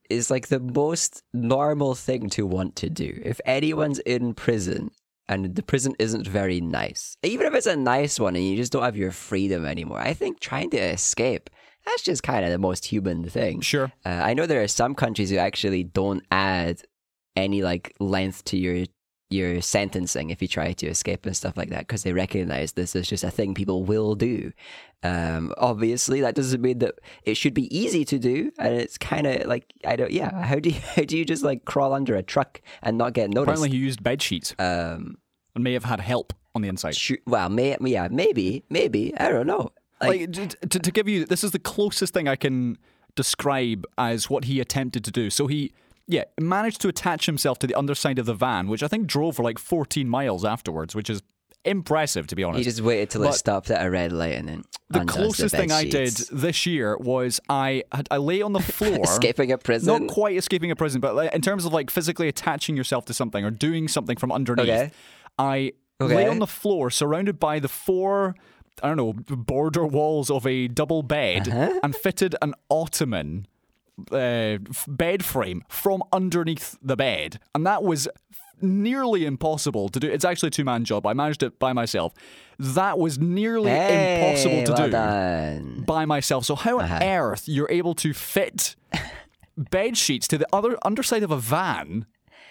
is 0.09 0.31
like 0.31 0.49
the 0.49 0.61
most 0.61 1.23
normal 1.33 1.95
thing 1.95 2.31
to 2.31 2.47
want 2.47 2.77
to 2.77 2.89
do. 2.89 3.21
If 3.25 3.41
anyone's 3.45 3.99
in 4.01 4.35
prison 4.35 4.91
and 5.29 5.55
the 5.55 5.63
prison 5.63 5.95
isn't 5.99 6.27
very 6.27 6.61
nice, 6.61 7.17
even 7.23 7.47
if 7.47 7.55
it's 7.55 7.67
a 7.67 7.77
nice 7.77 8.19
one 8.19 8.37
and 8.37 8.45
you 8.45 8.57
just 8.57 8.73
don't 8.73 8.83
have 8.83 8.97
your 8.97 9.13
freedom 9.13 9.67
anymore, 9.67 10.01
I 10.01 10.15
think 10.15 10.41
trying 10.41 10.71
to 10.71 10.79
escape. 10.79 11.51
That's 11.85 12.03
just 12.03 12.23
kind 12.23 12.45
of 12.45 12.51
the 12.51 12.59
most 12.59 12.85
human 12.85 13.29
thing. 13.29 13.61
Sure. 13.61 13.93
Uh, 14.05 14.21
I 14.23 14.35
know 14.35 14.47
there 14.47 14.63
are 14.63 14.69
some 14.69 14.95
countries 14.95 15.31
who 15.31 15.39
actually 15.39 15.85
don't 15.85 16.25
add 16.31 16.83
any 17.37 17.63
like 17.63 17.95
length 17.99 18.45
to 18.47 18.59
your 18.59 18.87
your 19.31 19.61
sentencing 19.63 20.31
if 20.31 20.43
you 20.43 20.49
try 20.49 20.73
to 20.73 20.87
escape 20.87 21.25
and 21.25 21.37
stuff 21.37 21.57
like 21.57 21.71
that 21.71 21.81
because 21.81 22.03
they 22.03 22.13
recognize 22.13 22.73
this 22.73 22.97
is 22.97 23.09
just 23.09 23.25
a 23.25 23.31
thing 23.31 23.55
people 23.55 23.85
will 23.85 24.15
do. 24.15 24.53
Um, 25.03 25.55
obviously, 25.57 26.21
that 26.21 26.35
doesn't 26.35 26.61
mean 26.61 26.81
that 26.81 26.97
it 27.25 27.37
should 27.37 27.55
be 27.55 27.75
easy 27.77 28.05
to 28.05 28.19
do, 28.19 28.53
and 28.59 28.75
it's 28.75 28.99
kind 28.99 29.27
of 29.27 29.47
like 29.47 29.73
I 29.85 29.97
don't. 29.97 30.11
Yeah, 30.11 30.43
how 30.45 30.57
do 30.59 30.71
you 30.71 30.81
how 30.97 31.03
do 31.03 31.17
you 31.17 31.25
just 31.25 31.43
like 31.43 31.65
crawl 31.65 31.95
under 31.95 32.17
a 32.17 32.23
truck 32.23 32.61
and 32.83 32.99
not 32.99 33.15
get 33.15 33.31
noticed? 33.31 33.55
Apparently, 33.55 33.71
he 33.71 33.77
used 33.79 34.03
bed 34.03 34.21
sheets 34.21 34.55
um, 34.59 35.17
and 35.55 35.65
may 35.65 35.73
have 35.73 35.85
had 35.85 36.01
help 36.01 36.35
on 36.55 36.63
the 36.63 36.69
inside. 36.69 36.97
shoo- 36.97 37.19
well, 37.27 37.49
may, 37.49 37.77
yeah, 37.81 38.09
maybe, 38.11 38.65
maybe 38.69 39.17
I 39.17 39.29
don't 39.29 39.47
know. 39.47 39.71
Like, 40.01 40.37
Like, 40.37 40.59
to, 40.69 40.79
to 40.79 40.91
give 40.91 41.09
you, 41.09 41.25
this 41.25 41.45
is 41.45 41.51
the 41.53 41.59
closest 41.59 42.15
thing 42.15 42.27
I 42.27 42.37
can 42.37 42.79
describe 43.15 43.87
as 43.99 44.31
what 44.31 44.45
he 44.45 44.61
attempted 44.61 45.05
to 45.05 45.11
do. 45.11 45.31
So 45.31 45.47
he, 45.47 45.73
yeah, 46.11 46.25
managed 46.41 46.81
to 46.83 46.89
attach 46.89 47.27
himself 47.27 47.59
to 47.61 47.67
the 47.67 47.75
underside 47.75 48.19
of 48.19 48.27
the 48.27 48.35
van, 48.35 48.69
which 48.69 48.83
I 48.83 48.89
think 48.89 49.07
drove 49.07 49.37
for 49.37 49.43
like 49.43 49.59
14 49.59 50.09
miles 50.09 50.45
afterwards, 50.45 50.95
which 50.95 51.09
is 51.11 51.23
impressive 51.65 52.27
to 52.27 52.35
be 52.35 52.43
honest. 52.43 52.59
he 52.59 52.65
just 52.65 52.81
waited 52.81 53.11
till 53.11 53.23
it 53.25 53.35
stopped 53.35 53.71
at 53.71 53.85
a 53.85 53.91
red 53.91 54.13
light 54.13 54.33
and 54.35 54.49
then 54.49 54.65
the 54.89 55.05
closest 55.05 55.55
thing 55.55 55.71
I 55.71 55.85
did 55.85 56.15
this 56.33 56.65
year 56.65 56.97
was 56.97 57.39
I 57.51 57.85
had, 57.93 58.09
I 58.11 58.17
lay 58.17 58.41
on 58.41 58.55
the 58.55 58.61
floor. 58.79 58.99
escaping 59.05 59.53
a 59.53 59.59
prison. 59.59 59.87
Not 60.07 60.11
quite 60.11 60.37
escaping 60.37 60.71
a 60.71 60.77
prison, 60.77 61.03
but 61.03 61.15
like, 61.15 61.35
in 61.35 61.43
terms 61.43 61.67
of 61.67 61.73
like 61.75 61.91
physically 61.91 62.29
attaching 62.29 62.79
yourself 62.79 63.05
to 63.07 63.15
something 63.15 63.45
or 63.45 63.51
doing 63.51 63.89
something 63.89 64.17
from 64.17 64.33
underneath, 64.33 64.69
Okay. 64.71 64.91
I 65.39 65.73
lay 66.01 66.27
on 66.27 66.39
the 66.39 66.47
floor 66.47 66.91
surrounded 66.91 67.39
by 67.39 67.59
the 67.61 67.69
four, 67.69 68.35
I 68.83 68.89
don't 68.89 68.97
know, 68.97 69.13
border 69.37 69.85
walls 69.87 70.31
of 70.31 70.47
a 70.47 70.67
double 70.67 71.03
bed 71.03 71.47
Uh-huh. 71.49 71.79
and 71.83 71.95
fitted 71.95 72.35
an 72.41 72.55
ottoman 72.71 73.47
uh, 74.13 74.59
bed 74.89 75.25
frame 75.25 75.65
from 75.69 76.03
underneath 76.13 76.77
the 76.83 76.97
bed. 76.97 77.39
And 77.55 77.67
that 77.67 77.83
was 77.83 78.09
nearly 78.63 79.25
impossible 79.25 79.89
to 79.89 79.99
do. 80.01 80.09
It's 80.09 80.25
actually 80.25 80.49
a 80.49 80.51
two 80.51 80.65
man 80.65 80.85
job. 80.85 81.07
I 81.07 81.13
managed 81.15 81.43
it 81.43 81.59
by 81.59 81.73
myself. 81.73 82.13
That 82.59 82.99
was 82.99 83.19
nearly 83.19 83.71
Hey, 83.71 84.21
impossible 84.21 84.65
to 84.65 84.73
well 84.73 84.87
do 84.87 84.91
done. 84.93 85.85
by 85.87 86.05
myself. 86.05 86.45
So 86.45 86.55
how 86.55 86.79
Uh-huh. 86.79 86.95
on 86.97 87.03
earth 87.03 87.45
you're 87.49 87.71
able 87.71 87.95
to 87.97 88.13
fit 88.13 88.77
bed 89.57 89.97
sheets 89.97 90.29
to 90.29 90.39
the 90.39 90.47
other 90.53 90.77
underside 90.85 91.23
of 91.23 91.31
a 91.31 91.39
van 91.39 92.07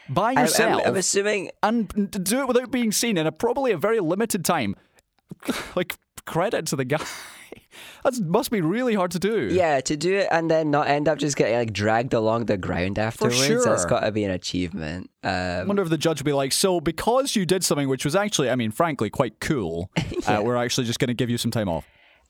by 0.10 0.30
I'm- 0.30 0.38
I'm, 0.40 0.44
yourself 0.46 0.82
I'm 0.86 0.96
assuming 0.96 1.52
and 1.62 2.10
do 2.24 2.40
it 2.42 2.48
without 2.48 2.72
being 2.72 2.92
seen 2.92 3.18
in 3.18 3.28
a 3.28 3.32
probably 3.32 3.72
a 3.72 3.78
very 3.78 4.00
limited 4.00 4.44
time? 4.44 4.76
like 5.76 5.96
credit 6.26 6.66
to 6.68 6.76
the 6.76 6.86
guy. 6.86 7.04
That 8.04 8.20
must 8.22 8.52
be 8.52 8.62
really 8.62 8.96
hard 8.96 9.12
to 9.12 9.20
do. 9.20 9.50
Yeah, 9.52 9.80
to 9.82 9.96
do 9.98 10.16
it 10.18 10.28
and 10.32 10.50
then 10.50 10.72
not 10.72 10.88
end 10.88 11.08
up 11.08 11.18
just 11.20 11.36
getting 11.38 11.56
like 11.56 11.74
dragged 11.74 12.14
along 12.14 12.46
the 12.46 12.58
ground 12.58 12.98
afterwards. 13.00 13.64
That's 13.66 13.86
got 13.86 14.02
to 14.02 14.12
be 14.12 14.24
an 14.24 14.32
achievement. 14.32 15.10
I 15.24 15.60
Um, 15.60 15.68
wonder 15.68 15.84
if 15.84 15.90
the 15.90 15.98
judge 15.98 16.20
would 16.20 16.26
be 16.26 16.34
like, 16.34 16.52
so 16.52 16.80
because 16.82 17.36
you 17.36 17.46
did 17.46 17.64
something 17.64 17.88
which 17.90 18.06
was 18.06 18.16
actually, 18.16 18.50
I 18.50 18.56
mean, 18.56 18.72
frankly, 18.72 19.10
quite 19.10 19.40
cool, 19.40 19.90
uh, 20.28 20.42
we're 20.44 20.56
actually 20.58 20.88
just 20.88 21.00
going 21.00 21.10
to 21.10 21.14
give 21.14 21.30
you 21.30 21.38
some 21.38 21.52
time 21.52 21.70
off. 21.70 21.86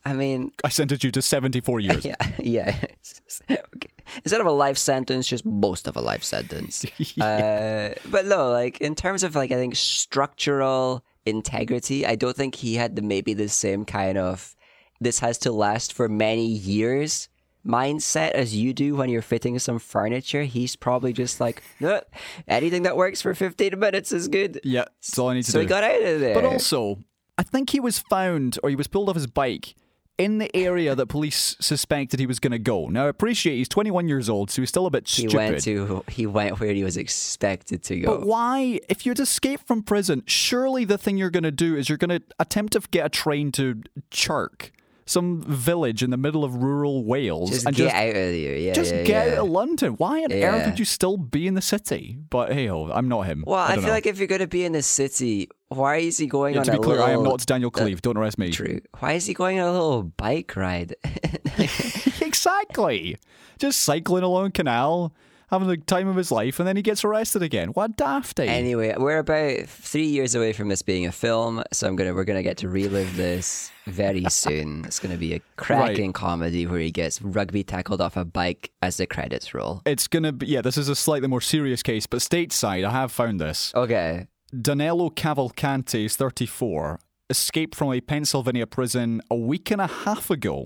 I 0.06 0.14
mean, 0.14 0.52
I 0.64 0.70
sentenced 0.70 1.04
you 1.04 1.12
to 1.12 1.22
74 1.22 1.80
years. 1.82 2.06
yeah, 2.06 2.16
yeah. 2.40 2.76
okay. 3.52 3.90
Instead 4.24 4.42
of 4.42 4.48
a 4.48 4.52
life 4.52 4.78
sentence, 4.78 5.28
just 5.28 5.46
most 5.46 5.88
of 5.88 5.96
a 5.98 6.02
life 6.02 6.24
sentence. 6.24 6.86
uh, 7.20 7.94
but 8.10 8.26
no, 8.26 8.50
like 8.50 8.80
in 8.82 8.96
terms 8.96 9.24
of 9.24 9.36
like 9.36 9.52
I 9.52 9.56
think 9.56 9.76
structural 9.76 11.04
integrity, 11.26 12.06
I 12.06 12.16
don't 12.16 12.36
think 12.36 12.56
he 12.56 12.76
had 12.76 12.96
the 12.96 13.02
maybe 13.02 13.34
the 13.34 13.50
same 13.50 13.86
kind 13.86 14.18
of 14.18 14.56
this 15.02 15.20
has 15.20 15.38
to 15.40 15.52
last 15.52 15.94
for 15.94 16.08
many 16.10 16.46
years 16.46 17.30
mindset 17.66 18.32
as 18.32 18.56
you 18.56 18.74
do 18.74 18.96
when 18.96 19.10
you're 19.10 19.22
fitting 19.22 19.60
some 19.60 19.80
furniture. 19.80 20.44
He's 20.44 20.76
probably 20.76 21.12
just 21.14 21.40
like, 21.40 21.62
no, 21.80 22.02
anything 22.48 22.84
that 22.84 22.96
works 22.98 23.22
for 23.22 23.34
15 23.34 23.78
minutes 23.78 24.12
is 24.12 24.28
good. 24.28 24.60
Yeah, 24.64 24.86
that's 25.02 25.20
all 25.20 25.30
I 25.30 25.34
need 25.36 25.44
to 25.44 25.52
So 25.52 25.60
do. 25.60 25.62
he 25.64 25.68
got 25.68 25.84
out 25.84 26.02
of 26.02 26.20
there. 26.20 26.34
But 26.34 26.46
also, 26.46 27.00
I 27.38 27.44
think 27.44 27.70
he 27.72 27.80
was 27.80 28.00
found 28.00 28.58
or 28.64 28.70
he 28.70 28.76
was 28.76 28.88
pulled 28.88 29.10
off 29.10 29.16
his 29.16 29.28
bike 29.28 29.76
in 30.18 30.38
the 30.38 30.54
area 30.56 30.96
that 30.96 31.06
police 31.08 31.56
suspected 31.62 32.20
he 32.20 32.26
was 32.26 32.40
going 32.40 32.52
to 32.52 32.60
go. 32.60 32.88
Now, 32.88 33.06
I 33.06 33.10
appreciate 33.10 33.56
he's 33.56 33.70
21 33.70 34.08
years 34.10 34.30
old, 34.30 34.52
so 34.52 34.62
he's 34.62 34.68
still 34.70 34.86
a 34.86 34.90
bit 34.90 35.08
stupid. 35.08 35.32
he 35.32 35.38
went 35.38 35.62
to 35.64 36.04
he 36.10 36.26
went 36.26 36.60
where 36.60 36.74
he 36.74 36.84
was 36.84 36.98
expected 36.98 37.84
to 37.84 38.00
go. 38.00 38.18
but 38.18 38.26
why, 38.28 38.80
if 38.90 39.06
you'd 39.06 39.20
escaped 39.20 39.66
from 39.68 39.82
prison, 39.84 40.24
surely 40.26 40.84
the 40.86 40.98
thing 40.98 41.18
you're 41.18 41.30
going 41.30 41.44
to 41.44 41.52
do 41.52 41.76
is 41.76 41.88
you're 41.88 41.98
going 41.98 42.10
to 42.20 42.22
attempt 42.40 42.74
to 42.74 42.82
get 42.92 43.06
a 43.06 43.10
train 43.10 43.52
to 43.54 43.82
Chirk, 44.12 44.72
some 45.10 45.42
village 45.42 46.04
in 46.04 46.12
the 46.12 46.18
middle 46.18 46.44
of 46.44 46.56
rural 46.56 47.04
Wales, 47.04 47.50
just 47.50 47.66
and 47.66 47.76
get 47.76 47.86
just 47.86 47.96
out 47.96 48.10
of 48.10 48.14
there. 48.14 48.58
Yeah, 48.58 48.74
just 48.74 48.94
yeah, 48.94 49.04
get 49.04 49.28
yeah. 49.28 49.34
out 49.34 49.46
of 49.46 49.50
London. 49.50 49.94
Why 49.94 50.24
on 50.24 50.32
earth 50.32 50.68
would 50.68 50.78
you 50.78 50.86
still 50.86 51.18
be 51.18 51.48
in 51.48 51.56
the 51.56 51.64
city? 51.64 52.20
But 52.30 52.54
hey, 52.54 52.68
ho, 52.68 52.92
I'm 52.92 53.08
not 53.08 53.22
him. 53.22 53.44
Well, 53.48 53.58
I, 53.58 53.70
don't 53.70 53.80
feel 53.80 53.88
know. 53.88 53.94
like 53.94 54.06
if 54.06 54.20
you're 54.20 54.28
going 54.28 54.42
to 54.42 54.48
be 54.48 54.64
in 54.64 54.72
the 54.72 54.84
city, 54.84 55.50
why 55.70 55.98
is 55.98 56.18
he 56.18 56.28
going 56.28 56.54
Yeah, 56.54 56.60
on 56.60 56.66
to 56.68 56.72
be 56.74 56.78
a 56.78 56.80
clear, 56.80 56.98
little? 56.98 57.10
I 57.10 57.14
am 57.14 57.24
not 57.24 57.44
Daniel 57.44 57.72
Khalife. 57.72 58.02
Don't 58.02 58.18
arrest 58.18 58.38
me. 58.38 58.52
True. 58.52 58.80
Why 59.00 59.14
is 59.14 59.26
he 59.26 59.34
going 59.34 59.60
on 59.60 59.70
a 59.70 59.72
little 59.72 60.04
bike 60.04 60.56
ride? 60.56 60.96
exactly. 62.22 63.18
Just 63.58 63.82
cycling 63.82 64.24
along 64.24 64.52
canal, 64.52 65.14
having 65.50 65.68
the 65.68 65.78
time 65.78 66.08
of 66.08 66.16
his 66.16 66.32
life, 66.32 66.60
and 66.60 66.68
then 66.68 66.76
he 66.76 66.82
gets 66.82 67.04
arrested 67.04 67.42
again. 67.42 67.70
What 67.70 67.92
a 67.92 67.94
dafty. 67.94 68.48
anyway, 68.48 68.94
we're 68.98 69.20
about 69.20 69.68
three 69.68 70.06
years 70.06 70.36
away 70.36 70.54
from 70.54 70.70
this 70.70 70.82
being 70.82 71.06
a 71.06 71.12
film, 71.12 71.64
so 71.72 71.88
I'm 71.88 71.96
gonna 71.96 72.14
we're 72.14 72.24
gonna 72.24 72.44
get 72.44 72.58
to 72.58 72.70
relive 72.70 73.16
this 73.16 73.72
very 73.86 74.26
soon. 74.30 74.86
It's 74.86 75.00
gonna 75.00 75.18
be 75.18 75.34
a 75.34 75.42
cracking 75.56 76.14
comedy 76.14 76.66
where 76.68 76.80
he 76.80 76.92
gets 76.92 77.22
rugby 77.22 77.64
tackled 77.64 78.02
off 78.02 78.16
a 78.18 78.26
bike 78.26 78.72
as 78.82 78.98
the 78.98 79.06
credits 79.08 79.54
roll. 79.54 79.82
it's 79.86 80.08
gonna 80.08 80.32
be 80.32 80.46
yeah. 80.46 80.62
This 80.62 80.78
is 80.78 80.90
a 80.90 80.96
slightly 80.96 81.28
more 81.28 81.42
serious 81.42 81.82
case, 81.84 82.06
but 82.08 82.20
stateside, 82.20 82.84
I 82.86 82.92
have 82.92 83.12
found 83.12 83.40
this. 83.42 83.74
Okay. 83.76 84.28
Danilo 84.60 85.12
Cavalcanti 85.12 86.06
is 86.06 86.16
34, 86.16 87.00
escaped 87.30 87.76
from 87.76 87.94
a 87.94 88.02
Pennsylvania 88.02 88.66
prison 88.66 89.22
a 89.30 89.36
week 89.36 89.70
and 89.70 89.80
a 89.80 89.86
half 89.86 90.32
ago. 90.32 90.66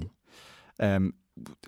Um, 0.79 1.13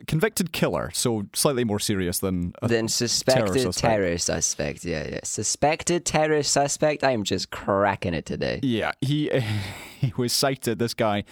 convicted 0.08 0.52
killer, 0.52 0.92
so 0.94 1.26
slightly 1.34 1.64
more 1.64 1.80
serious 1.80 2.20
than 2.20 2.54
a 2.62 2.68
Then 2.68 2.88
suspected 2.88 3.62
suspect. 3.62 3.78
terror 3.78 4.18
suspect. 4.18 4.86
Yeah, 4.86 5.08
yeah. 5.08 5.20
Suspected 5.24 6.06
terror 6.06 6.44
suspect. 6.44 7.04
I 7.04 7.12
am 7.12 7.24
just 7.24 7.52
cracking 7.52 8.14
it 8.14 8.26
today. 8.26 8.60
Yeah, 8.64 8.92
he 9.02 9.30
he 10.00 10.14
was 10.18 10.34
sighted. 10.34 10.80
This 10.80 10.94
guy, 10.94 11.24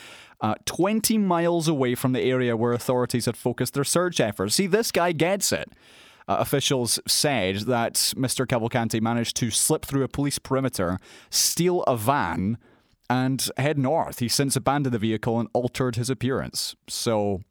uh, 0.42 0.56
twenty 0.66 1.18
miles 1.18 1.68
away 1.68 1.96
from 1.96 2.14
the 2.14 2.22
area 2.22 2.58
where 2.58 2.74
authorities 2.74 3.26
had 3.26 3.38
focused 3.38 3.74
their 3.74 3.84
search 3.84 4.20
efforts. 4.20 4.56
See, 4.56 4.68
this 4.68 4.92
guy 4.92 5.12
gets 5.12 5.52
it. 5.52 5.72
Uh, 6.26 6.38
officials 6.40 7.02
said 7.06 7.58
that 7.68 7.96
Mr. 8.16 8.48
Cavalcanti 8.48 9.02
managed 9.02 9.36
to 9.36 9.52
slip 9.52 9.86
through 9.86 10.04
a 10.04 10.08
police 10.08 10.40
perimeter, 10.40 10.98
steal 11.30 11.84
a 11.84 11.98
van, 11.98 12.58
and 13.10 13.50
head 13.58 13.78
north. 13.78 14.20
He's 14.20 14.34
since 14.34 14.56
abandoned 14.56 14.94
the 14.94 15.00
vehicle 15.00 15.38
and 15.38 15.50
altered 15.54 15.98
his 15.98 16.10
appearance. 16.10 16.78
So, 16.88 17.42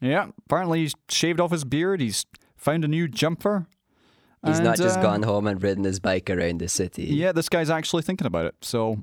yeah, 0.00 0.28
apparently 0.46 0.80
he's 0.80 0.94
shaved 1.08 1.40
off 1.40 1.50
his 1.50 1.64
beard. 1.64 2.00
He's 2.00 2.26
found 2.56 2.84
a 2.84 2.88
new 2.88 3.08
jumper. 3.08 3.66
He's 4.44 4.60
not 4.60 4.76
just 4.76 4.98
uh, 4.98 5.02
gone 5.02 5.24
home 5.24 5.46
and 5.48 5.60
ridden 5.60 5.82
his 5.82 5.98
bike 5.98 6.30
around 6.30 6.60
the 6.60 6.68
city. 6.68 7.04
Yeah, 7.06 7.32
this 7.32 7.48
guy's 7.48 7.68
actually 7.70 8.02
thinking 8.02 8.28
about 8.28 8.46
it. 8.46 8.54
So, 8.60 9.02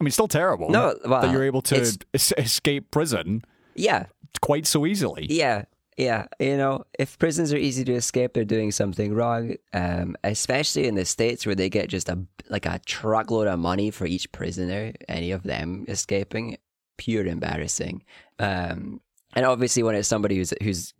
I 0.00 0.02
mean, 0.04 0.10
still 0.10 0.26
terrible. 0.26 0.70
No, 0.70 0.96
well, 1.04 1.22
that 1.22 1.30
you're 1.30 1.44
able 1.44 1.62
to 1.62 1.76
es- 2.14 2.32
escape 2.36 2.90
prison 2.90 3.44
Yeah, 3.76 4.06
quite 4.40 4.66
so 4.66 4.84
easily. 4.84 5.26
yeah, 5.30 5.66
yeah. 5.96 6.26
You 6.40 6.56
know, 6.56 6.84
if 6.98 7.16
prisons 7.16 7.52
are 7.52 7.56
easy 7.56 7.84
to 7.84 7.92
escape, 7.92 8.32
they're 8.32 8.44
doing 8.44 8.72
something 8.72 9.14
wrong. 9.14 9.54
Um, 9.72 10.16
especially 10.24 10.88
in 10.88 10.96
the 10.96 11.04
states 11.04 11.46
where 11.46 11.54
they 11.54 11.68
get 11.70 11.88
just 11.88 12.08
a 12.08 12.18
like 12.48 12.66
a 12.66 12.80
truckload 12.86 13.46
of 13.46 13.60
money 13.60 13.92
for 13.92 14.04
each 14.04 14.32
prisoner. 14.32 14.94
Any 15.08 15.30
of 15.30 15.44
them 15.44 15.84
escaping, 15.86 16.56
pure 16.96 17.24
embarrassing. 17.26 18.02
Um, 18.40 19.00
and 19.34 19.44
obviously 19.46 19.82
when 19.82 19.94
it's 19.94 20.08
somebody 20.08 20.36
who's 20.36 20.52
who's 20.62 20.94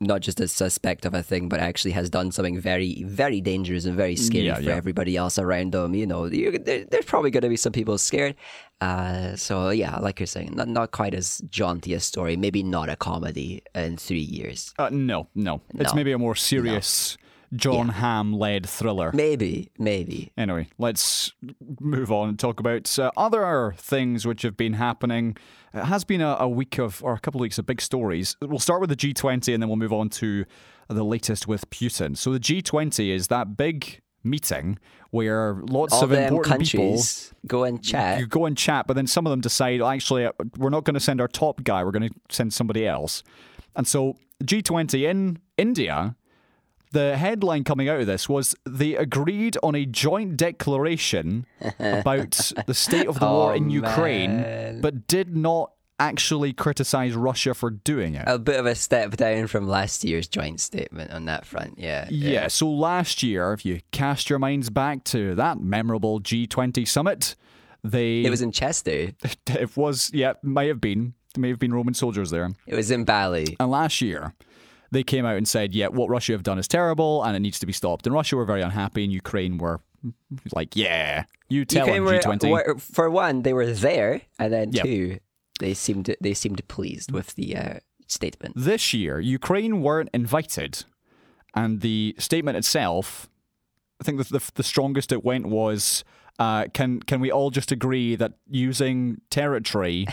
not 0.00 0.20
just 0.20 0.40
a 0.40 0.48
suspect 0.48 1.06
of 1.06 1.14
a 1.14 1.22
thing, 1.22 1.48
but 1.48 1.60
actually 1.60 1.92
has 1.92 2.10
done 2.10 2.30
something 2.32 2.58
very, 2.58 3.04
very 3.04 3.40
dangerous 3.40 3.84
and 3.84 3.96
very 3.96 4.16
scary 4.16 4.46
Yeah, 4.46 4.56
for 4.56 4.62
yeah. 4.62 4.74
everybody 4.74 5.16
else 5.16 5.38
around 5.38 5.72
them. 5.72 5.94
You 5.94 6.04
know, 6.06 6.26
you, 6.26 6.58
there, 6.58 6.84
there's 6.84 7.04
probably 7.04 7.30
going 7.30 7.42
to 7.42 7.48
be 7.48 7.56
some 7.56 7.72
people 7.72 7.96
scared. 7.96 8.34
Uh, 8.80 9.36
so 9.36 9.70
yeah, 9.70 9.96
like 9.98 10.18
you're 10.20 10.26
saying, 10.26 10.52
not, 10.54 10.68
not 10.68 10.90
quite 10.90 11.14
as 11.14 11.38
jaunty 11.48 11.94
a 11.94 12.00
story. 12.00 12.36
Maybe 12.36 12.62
not 12.62 12.88
a 12.90 12.96
comedy 12.96 13.62
in 13.74 13.96
three 13.96 14.18
years. 14.18 14.74
Uh, 14.78 14.90
no, 14.92 15.28
no, 15.34 15.62
It's 15.76 15.94
maybe 15.94 16.12
a 16.12 16.18
more 16.18 16.34
serious 16.34 17.16
Jon 17.54 17.88
Hamm 17.90 18.32
led 18.32 18.66
thriller. 18.66 19.10
Maybe, 19.12 19.70
maybe. 19.78 20.32
Anyway, 20.36 20.68
let's 20.78 21.32
move 21.80 22.10
on 22.10 22.28
and 22.28 22.38
talk 22.38 22.60
about 22.60 22.98
uh, 22.98 23.10
other 23.16 23.74
things 23.76 24.26
which 24.26 24.42
have 24.42 24.56
been 24.56 24.74
happening. 24.74 25.36
It 25.72 25.84
has 25.84 26.04
been 26.04 26.20
a, 26.20 26.36
a 26.40 26.48
week 26.48 26.78
of, 26.78 27.02
or 27.02 27.14
a 27.14 27.18
couple 27.18 27.40
of 27.40 27.42
weeks 27.42 27.58
of 27.58 27.66
big 27.66 27.80
stories. 27.80 28.36
We'll 28.40 28.58
start 28.58 28.80
with 28.80 28.90
the 28.90 28.96
G20 28.96 29.52
and 29.54 29.62
then 29.62 29.68
we'll 29.68 29.76
move 29.76 29.92
on 29.92 30.08
to 30.10 30.44
the 30.88 31.04
latest 31.04 31.46
with 31.48 31.68
Putin. 31.70 32.16
So 32.16 32.32
the 32.32 32.40
G20 32.40 33.14
is 33.14 33.28
that 33.28 33.56
big 33.56 34.00
meeting 34.22 34.78
where 35.10 35.54
lots 35.68 35.94
All 35.94 36.04
of 36.04 36.12
important 36.12 36.62
people 36.62 37.02
go 37.46 37.64
and 37.64 37.82
chat. 37.82 38.18
you 38.18 38.26
go 38.26 38.46
and 38.46 38.56
chat, 38.56 38.86
but 38.86 38.94
then 38.94 39.06
some 39.06 39.26
of 39.26 39.30
them 39.30 39.40
decide, 39.40 39.80
actually, 39.82 40.24
uh, 40.26 40.32
we're 40.56 40.70
not 40.70 40.84
going 40.84 40.94
to 40.94 41.00
send 41.00 41.20
our 41.20 41.28
top 41.28 41.62
guy. 41.62 41.84
We're 41.84 41.92
going 41.92 42.08
to 42.08 42.14
send 42.30 42.52
somebody 42.52 42.86
else. 42.86 43.22
And 43.76 43.86
so 43.86 44.16
G20 44.42 45.08
in 45.08 45.38
India, 45.56 46.16
the 46.94 47.16
headline 47.16 47.64
coming 47.64 47.88
out 47.88 48.00
of 48.00 48.06
this 48.06 48.28
was 48.28 48.54
they 48.64 48.94
agreed 48.96 49.56
on 49.62 49.74
a 49.74 49.84
joint 49.84 50.36
declaration 50.36 51.44
about 51.78 52.52
the 52.66 52.74
state 52.74 53.06
of 53.06 53.20
the 53.20 53.26
war 53.26 53.52
Oh, 53.52 53.54
in 53.54 53.68
Ukraine, 53.70 54.36
man. 54.40 54.80
but 54.80 55.06
did 55.06 55.36
not 55.36 55.72
actually 56.00 56.52
criticize 56.52 57.14
Russia 57.14 57.54
for 57.54 57.70
doing 57.70 58.14
it. 58.16 58.24
a 58.26 58.38
bit 58.38 58.58
of 58.58 58.66
a 58.66 58.74
step 58.74 59.16
down 59.16 59.46
from 59.46 59.68
last 59.68 60.02
year's 60.04 60.26
joint 60.26 60.60
statement 60.60 61.10
on 61.12 61.24
that 61.26 61.46
front. 61.46 61.78
Yeah. 61.78 62.08
Yeah, 62.10 62.48
so 62.48 62.68
last 62.68 63.22
year, 63.22 63.52
if 63.52 63.64
you 63.64 63.80
cast 63.92 64.28
your 64.28 64.38
minds 64.40 64.70
back 64.70 65.04
to 65.04 65.34
that 65.36 65.60
memorable 65.60 66.20
G20 66.20 66.86
summit, 66.88 67.36
they 67.84 68.22
It 68.24 68.30
was 68.30 68.42
in 68.42 68.50
Chester. 68.50 69.12
it 69.46 69.76
was 69.76 70.10
yeah, 70.12 70.32
might 70.42 70.68
have 70.68 70.80
been 70.80 71.14
may 71.36 71.48
have 71.50 71.58
been 71.58 71.74
Roman 71.74 71.94
soldiers 71.94 72.30
there. 72.30 72.50
It 72.66 72.74
was 72.76 72.90
in 72.90 73.04
Bali. 73.04 73.56
And 73.60 73.70
last 73.70 74.00
year, 74.00 74.34
they 74.94 75.02
came 75.02 75.24
out 75.26 75.36
and 75.36 75.46
said, 75.46 75.74
yeah, 75.74 75.88
what 75.88 76.08
Russia 76.08 76.32
have 76.32 76.42
done 76.42 76.58
is 76.58 76.66
terrible 76.68 77.22
and 77.24 77.36
it 77.36 77.40
needs 77.40 77.58
to 77.58 77.66
be 77.66 77.72
stopped. 77.72 78.06
And 78.06 78.14
Russia 78.14 78.36
were 78.36 78.44
very 78.46 78.62
unhappy, 78.62 79.04
and 79.04 79.12
Ukraine 79.12 79.58
were 79.58 79.80
like, 80.54 80.74
yeah, 80.76 81.24
you 81.48 81.64
tell 81.64 81.86
Ukraine 81.86 82.22
them, 82.22 82.38
G20. 82.38 82.50
were- 82.50 82.78
for 82.78 83.10
one, 83.10 83.42
they 83.42 83.52
were 83.52 83.70
there, 83.88 84.22
and 84.38 84.52
then 84.52 84.72
Yep. 84.72 84.84
two, 84.84 85.18
they 85.60 85.74
seemed 85.74 86.06
they 86.20 86.34
seemed 86.34 86.60
pleased 86.68 87.12
with 87.12 87.28
the 87.34 87.48
uh, 87.56 87.74
statement. 88.06 88.54
This 88.56 88.84
year, 88.94 89.14
Ukraine 89.20 89.74
weren't 89.86 90.10
invited. 90.12 90.84
And 91.56 91.80
the 91.82 92.16
statement 92.18 92.56
itself, 92.56 93.28
I 94.00 94.04
think 94.04 94.18
the, 94.18 94.24
the, 94.38 94.50
the 94.56 94.62
strongest 94.72 95.12
it 95.12 95.22
went 95.24 95.46
was 95.46 96.02
uh, 96.40 96.64
can, 96.74 97.00
can 97.00 97.20
we 97.20 97.30
all 97.30 97.50
just 97.58 97.70
agree 97.70 98.16
that 98.16 98.32
using 98.50 99.20
territory 99.30 100.06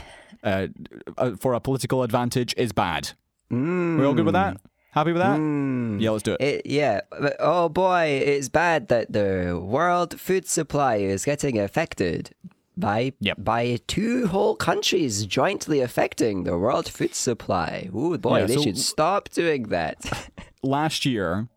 uh, 0.43 0.67
uh, 1.17 1.31
for 1.39 1.53
a 1.55 1.59
political 1.59 2.03
advantage 2.03 2.53
is 2.57 2.71
bad? 2.73 3.03
We 3.49 4.05
all 4.05 4.13
good 4.13 4.25
with 4.25 4.35
that? 4.35 4.61
Happy 4.91 5.13
with 5.13 5.21
that? 5.21 5.37
Hmm. 5.37 5.99
Yeah, 5.99 6.11
let's 6.11 6.23
do 6.23 6.33
it. 6.33 6.41
It, 6.41 6.65
yeah, 6.65 7.01
but, 7.09 7.35
oh 7.39 7.69
boy, 7.69 8.21
it's 8.25 8.49
bad 8.49 8.87
that 8.89 9.11
the 9.13 9.59
world 9.61 10.19
food 10.19 10.47
supply 10.47 10.95
is 10.97 11.23
getting 11.25 11.57
affected 11.59 12.31
by 12.77 13.13
Yep. 13.19 13.37
by 13.39 13.79
two 13.87 14.27
whole 14.27 14.55
countries 14.55 15.25
jointly 15.25 15.79
affecting 15.81 16.43
the 16.43 16.57
world 16.57 16.89
food 16.89 17.15
supply. 17.15 17.89
Ooh 17.95 18.17
boy, 18.17 18.39
Yeah, 18.39 18.45
they 18.47 18.55
so- 18.55 18.63
should 18.63 18.77
stop 18.77 19.29
doing 19.29 19.63
that. 19.69 19.97
last 20.63 21.05
year, 21.05 21.47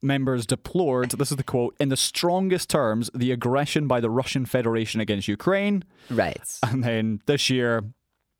members 0.00 0.46
deplored, 0.46 1.10
this 1.10 1.30
is 1.32 1.36
the 1.36 1.42
quote, 1.44 1.74
in 1.80 1.88
the 1.88 1.96
strongest 1.96 2.70
terms, 2.70 3.10
the 3.14 3.32
aggression 3.32 3.88
by 3.88 3.98
the 4.00 4.10
Russian 4.10 4.46
Federation 4.46 5.00
against 5.00 5.26
Ukraine. 5.26 5.82
right. 6.10 6.40
And 6.62 6.84
then 6.84 7.20
this 7.26 7.50
year, 7.50 7.82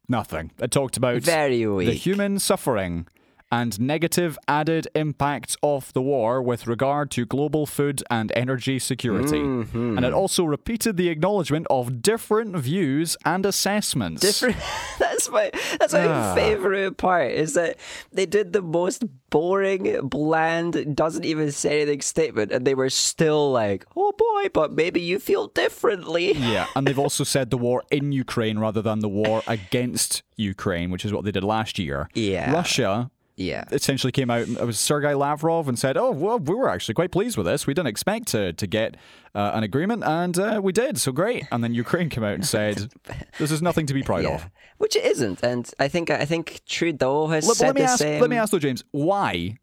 nothing. 0.08 0.52
It 0.60 0.70
talked 0.70 0.96
about 0.96 1.22
Very 1.22 1.64
the 1.64 1.92
human 1.92 2.38
suffering 2.38 3.06
and 3.50 3.80
negative 3.80 4.38
added 4.46 4.88
impacts 4.94 5.56
of 5.62 5.92
the 5.92 6.02
war 6.02 6.42
with 6.42 6.66
regard 6.66 7.10
to 7.12 7.24
global 7.26 7.66
food 7.66 8.02
and 8.10 8.32
energy 8.36 8.78
security. 8.78 9.38
Mm-hmm. 9.38 9.96
And 9.96 10.04
it 10.06 10.12
also 10.12 10.44
repeated 10.44 10.96
the 10.96 11.08
acknowledgement 11.08 11.66
of 11.70 12.02
different 12.02 12.56
views 12.56 13.16
and 13.24 13.46
assessments. 13.46 14.22
Different. 14.22 14.56
That's 14.98 15.30
my 15.30 15.50
that's 15.80 15.92
my 15.92 16.06
Ah. 16.06 16.34
favorite 16.34 16.96
part 16.96 17.32
is 17.32 17.54
that 17.54 17.76
they 18.12 18.24
did 18.24 18.52
the 18.52 18.62
most 18.62 19.02
boring, 19.30 20.08
bland, 20.08 20.96
doesn't 20.96 21.24
even 21.24 21.50
say 21.50 21.82
anything 21.82 22.00
statement, 22.02 22.52
and 22.52 22.64
they 22.64 22.74
were 22.74 22.88
still 22.90 23.50
like, 23.50 23.84
"Oh 23.96 24.12
boy, 24.12 24.48
but 24.52 24.72
maybe 24.72 25.00
you 25.00 25.18
feel 25.18 25.48
differently." 25.48 26.32
Yeah, 26.34 26.66
and 26.76 26.86
they've 26.86 26.98
also 26.98 27.24
said 27.24 27.50
the 27.50 27.58
war 27.58 27.82
in 27.90 28.12
Ukraine 28.12 28.58
rather 28.60 28.80
than 28.80 29.00
the 29.00 29.08
war 29.08 29.42
against 29.48 30.22
Ukraine, 30.36 30.90
which 30.92 31.04
is 31.04 31.12
what 31.12 31.24
they 31.24 31.32
did 31.32 31.44
last 31.44 31.78
year. 31.80 32.08
Yeah. 32.14 32.52
Russia 32.52 33.10
Yeah. 33.38 33.64
essentially 33.70 34.10
came 34.12 34.30
out, 34.30 34.48
it 34.48 34.66
was 34.66 34.78
Sergei 34.78 35.14
Lavrov, 35.14 35.68
and 35.68 35.78
said, 35.78 35.96
Oh, 35.96 36.10
well, 36.10 36.38
we 36.38 36.54
were 36.54 36.68
actually 36.68 36.94
quite 36.94 37.12
pleased 37.12 37.36
with 37.36 37.46
this. 37.46 37.66
We 37.66 37.72
didn't 37.74 37.88
expect 37.88 38.26
to, 38.28 38.52
to 38.52 38.66
get 38.66 38.96
uh, 39.34 39.52
an 39.54 39.62
agreement, 39.62 40.02
and 40.04 40.38
uh, 40.38 40.60
we 40.62 40.72
did, 40.72 40.98
so 40.98 41.12
great. 41.12 41.44
And 41.52 41.62
then 41.64 41.72
Ukraine 41.72 42.08
came 42.08 42.24
out 42.24 42.34
and 42.34 42.46
said, 42.46 42.90
This 43.38 43.50
is 43.50 43.62
nothing 43.62 43.86
to 43.86 43.94
be 43.94 44.02
proud 44.02 44.24
Yeah. 44.24 44.34
of. 44.34 44.50
Which 44.78 44.94
it 44.96 45.04
isn't, 45.04 45.42
and 45.42 45.70
I 45.78 45.88
think 45.88 46.10
I 46.10 46.24
think 46.24 46.60
Trudeau 46.66 47.26
has 47.28 47.46
Let, 47.46 47.56
said 47.56 47.66
let 47.66 47.74
me 47.76 47.80
the 47.82 47.86
ask, 47.88 47.98
same. 47.98 48.20
let 48.20 48.30
me 48.30 48.36
ask 48.36 48.52
though, 48.52 48.58
James, 48.58 48.84
why? 48.90 49.56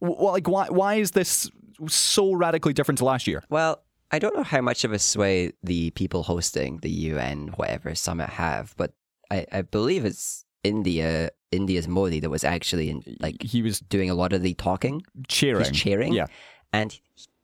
W- 0.00 0.20
like, 0.22 0.48
why, 0.48 0.66
why 0.68 0.94
is 0.96 1.10
this 1.12 1.50
so 1.88 2.32
radically 2.32 2.72
different 2.72 2.98
to 2.98 3.04
last 3.04 3.26
year? 3.26 3.42
Well, 3.50 3.82
I 4.10 4.18
don't 4.18 4.34
know 4.36 4.42
how 4.42 4.60
much 4.60 4.84
of 4.84 4.92
a 4.92 4.98
sway 4.98 5.52
the 5.62 5.90
people 5.90 6.22
hosting 6.24 6.78
the 6.78 6.90
UN 6.90 7.48
whatever 7.56 7.94
summit 7.94 8.30
have, 8.30 8.74
but 8.76 8.92
I, 9.30 9.46
I 9.52 9.62
believe 9.62 10.04
it's 10.04 10.44
India, 10.64 11.30
India's 11.52 11.88
Modi 11.88 12.20
that 12.20 12.30
was 12.30 12.44
actually 12.44 12.90
in, 12.90 13.02
like 13.20 13.42
He 13.42 13.62
was 13.62 13.80
doing 13.80 14.10
a 14.10 14.14
lot 14.14 14.32
of 14.32 14.42
the 14.42 14.54
talking. 14.54 15.02
cheering. 15.28 15.64
He's 15.64 15.72
cheering. 15.72 16.12
Yeah. 16.12 16.26
And 16.72 16.98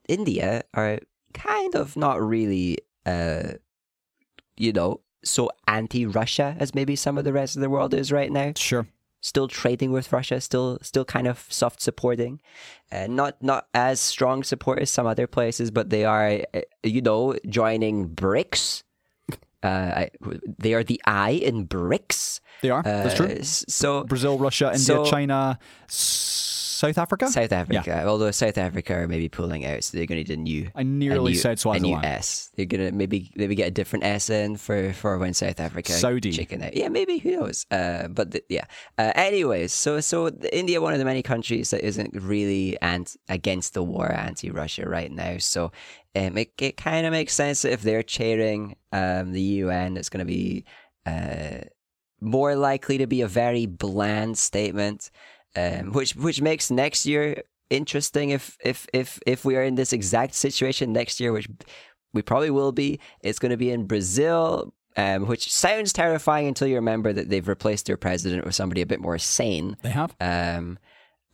India 0.08 0.62
are 0.74 0.98
kind 1.32 1.74
of 1.74 1.96
not 1.96 2.22
really, 2.22 2.78
uh, 3.06 3.54
you 4.56 4.72
know, 4.72 5.00
so 5.24 5.50
anti-Russia 5.66 6.56
as 6.58 6.74
maybe 6.74 6.96
some 6.96 7.16
of 7.18 7.24
the 7.24 7.32
rest 7.32 7.56
of 7.56 7.62
the 7.62 7.70
world 7.70 7.94
is 7.94 8.12
right 8.12 8.30
now. 8.30 8.52
Sure. 8.56 8.86
Still 9.22 9.48
trading 9.48 9.90
with 9.90 10.12
Russia, 10.12 10.38
still 10.38 10.78
still 10.82 11.06
kind 11.06 11.26
of 11.26 11.46
soft 11.48 11.80
supporting, 11.80 12.40
uh, 12.92 13.06
not 13.06 13.42
not 13.42 13.68
as 13.72 13.98
strong 13.98 14.44
support 14.44 14.80
as 14.80 14.90
some 14.90 15.06
other 15.06 15.26
places, 15.26 15.70
but 15.70 15.88
they 15.88 16.04
are, 16.04 16.42
uh, 16.52 16.60
you 16.82 17.00
know, 17.00 17.34
joining 17.48 18.10
BRICS. 18.10 18.82
Uh, 19.64 20.00
I, 20.06 20.10
they 20.58 20.74
are 20.74 20.84
the 20.84 21.00
I 21.06 21.30
in 21.30 21.66
BRICS. 21.66 22.40
They 22.60 22.70
are. 22.70 22.82
That's 22.82 23.14
Uh, 23.18 23.26
true. 23.26 23.42
So 23.42 24.04
Brazil, 24.04 24.36
Russia, 24.38 24.66
India, 24.66 24.78
so- 24.84 25.04
China, 25.06 25.58
South 26.74 26.98
Africa? 26.98 27.28
South 27.28 27.52
Africa. 27.52 28.04
Although 28.06 28.30
South 28.30 28.58
Africa 28.58 28.94
are 28.94 29.08
maybe 29.08 29.28
pulling 29.28 29.64
out, 29.64 29.84
so 29.84 29.96
they're 29.96 30.06
going 30.06 30.24
to 30.24 30.36
need 30.36 30.38
a 30.38 30.42
new. 30.42 30.70
I 30.74 30.82
nearly 30.82 31.32
a 31.32 31.34
new, 31.34 31.38
said 31.38 31.58
a 31.58 31.60
Swaziland. 31.60 32.02
new 32.02 32.08
S. 32.08 32.50
They're 32.56 32.66
gonna 32.66 32.92
maybe 32.92 33.30
maybe 33.36 33.54
get 33.54 33.68
a 33.68 33.70
different 33.70 34.04
S 34.04 34.30
in 34.30 34.56
for 34.56 34.92
for 34.92 35.18
when 35.18 35.34
South 35.34 35.60
Africa 35.60 35.92
Saudi. 35.92 36.32
chicken 36.32 36.62
out. 36.62 36.76
Yeah, 36.76 36.88
maybe 36.88 37.18
who 37.18 37.32
knows? 37.40 37.66
Uh, 37.70 38.08
but 38.08 38.32
the, 38.32 38.44
yeah. 38.48 38.64
Uh, 38.98 39.12
anyways, 39.14 39.72
so 39.72 40.00
so 40.00 40.28
India, 40.52 40.80
one 40.80 40.92
of 40.92 40.98
the 40.98 41.04
many 41.04 41.22
countries 41.22 41.70
that 41.70 41.84
isn't 41.84 42.14
really 42.14 42.80
ant 42.80 43.16
against 43.28 43.74
the 43.74 43.82
war, 43.82 44.10
anti-Russia 44.12 44.88
right 44.88 45.10
now. 45.12 45.38
So 45.38 45.72
um, 46.16 46.36
it 46.36 46.52
it 46.58 46.76
kind 46.76 47.06
of 47.06 47.12
makes 47.12 47.34
sense 47.34 47.62
that 47.62 47.72
if 47.72 47.82
they're 47.82 48.02
chairing 48.02 48.76
um 48.92 49.32
the 49.32 49.42
UN, 49.62 49.96
it's 49.96 50.08
going 50.08 50.26
to 50.26 50.32
be 50.32 50.64
uh 51.06 51.64
more 52.20 52.56
likely 52.56 52.98
to 52.98 53.06
be 53.06 53.20
a 53.20 53.28
very 53.28 53.66
bland 53.66 54.38
statement, 54.38 55.10
um, 55.56 55.92
which 55.92 56.16
which 56.16 56.40
makes 56.40 56.70
next 56.70 57.06
year 57.06 57.42
interesting 57.70 58.30
if 58.30 58.56
if 58.64 58.86
if 58.92 59.18
if 59.26 59.44
we 59.44 59.56
are 59.56 59.62
in 59.62 59.74
this 59.74 59.92
exact 59.92 60.34
situation 60.34 60.92
next 60.92 61.20
year, 61.20 61.32
which 61.32 61.48
we 62.12 62.22
probably 62.22 62.50
will 62.50 62.72
be. 62.72 63.00
It's 63.20 63.38
going 63.38 63.50
to 63.50 63.56
be 63.56 63.70
in 63.70 63.86
Brazil. 63.86 64.74
Um, 64.96 65.26
which 65.26 65.52
sounds 65.52 65.92
terrifying 65.92 66.46
until 66.46 66.68
you 66.68 66.76
remember 66.76 67.12
that 67.12 67.28
they've 67.28 67.48
replaced 67.48 67.86
their 67.86 67.96
president 67.96 68.44
with 68.44 68.54
somebody 68.54 68.80
a 68.80 68.86
bit 68.86 69.00
more 69.00 69.18
sane. 69.18 69.76
They 69.82 69.90
have. 69.90 70.14
Um, 70.20 70.78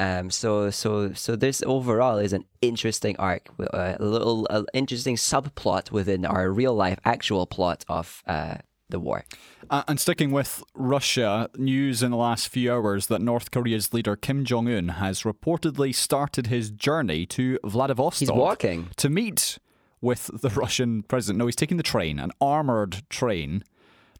um, 0.01 0.31
so 0.31 0.71
so 0.71 1.13
so 1.13 1.37
this 1.37 1.63
overall 1.67 2.17
is 2.17 2.33
an 2.33 2.47
interesting 2.63 3.17
arc, 3.19 3.51
uh, 3.61 3.97
a 4.01 4.03
little 4.03 4.47
uh, 4.49 4.63
interesting 4.73 5.17
subplot 5.17 5.91
within 5.91 6.25
our 6.25 6.51
real 6.51 6.75
life 6.75 6.99
actual 7.05 7.45
plot 7.45 7.85
of 7.87 8.23
uh, 8.27 8.55
the 8.89 8.99
war. 8.99 9.25
Uh, 9.71 9.85
and 9.87 10.01
sticking 10.01 10.33
with 10.33 10.65
Russia, 10.75 11.49
news 11.57 12.03
in 12.03 12.11
the 12.11 12.17
last 12.17 12.49
few 12.49 12.73
hours 12.73 13.07
that 13.07 13.23
North 13.23 13.53
Korea's 13.53 13.93
leader 13.93 14.17
Kim 14.17 14.45
Jong 14.45 14.69
Un 14.69 14.89
has 14.89 15.23
reportedly 15.23 15.95
started 15.95 16.49
his 16.49 16.73
journey 16.73 17.25
to 17.27 17.57
Vladivostok. 17.65 18.19
He's 18.19 18.33
walking. 18.33 18.89
to 18.97 19.09
meet 19.09 19.59
with 20.01 20.29
the 20.43 20.49
Russian 20.49 21.05
president. 21.05 21.39
No, 21.39 21.47
he's 21.47 21.55
taking 21.55 21.77
the 21.77 21.85
train, 21.85 22.19
an 22.19 22.33
armored 22.41 23.09
train 23.09 23.63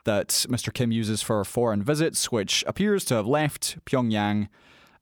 that 0.05 0.29
Mr. 0.29 0.73
Kim 0.73 0.93
uses 0.93 1.21
for 1.21 1.45
foreign 1.45 1.83
visits, 1.83 2.31
which 2.31 2.63
appears 2.69 3.05
to 3.07 3.15
have 3.17 3.27
left 3.27 3.85
Pyongyang. 3.85 4.47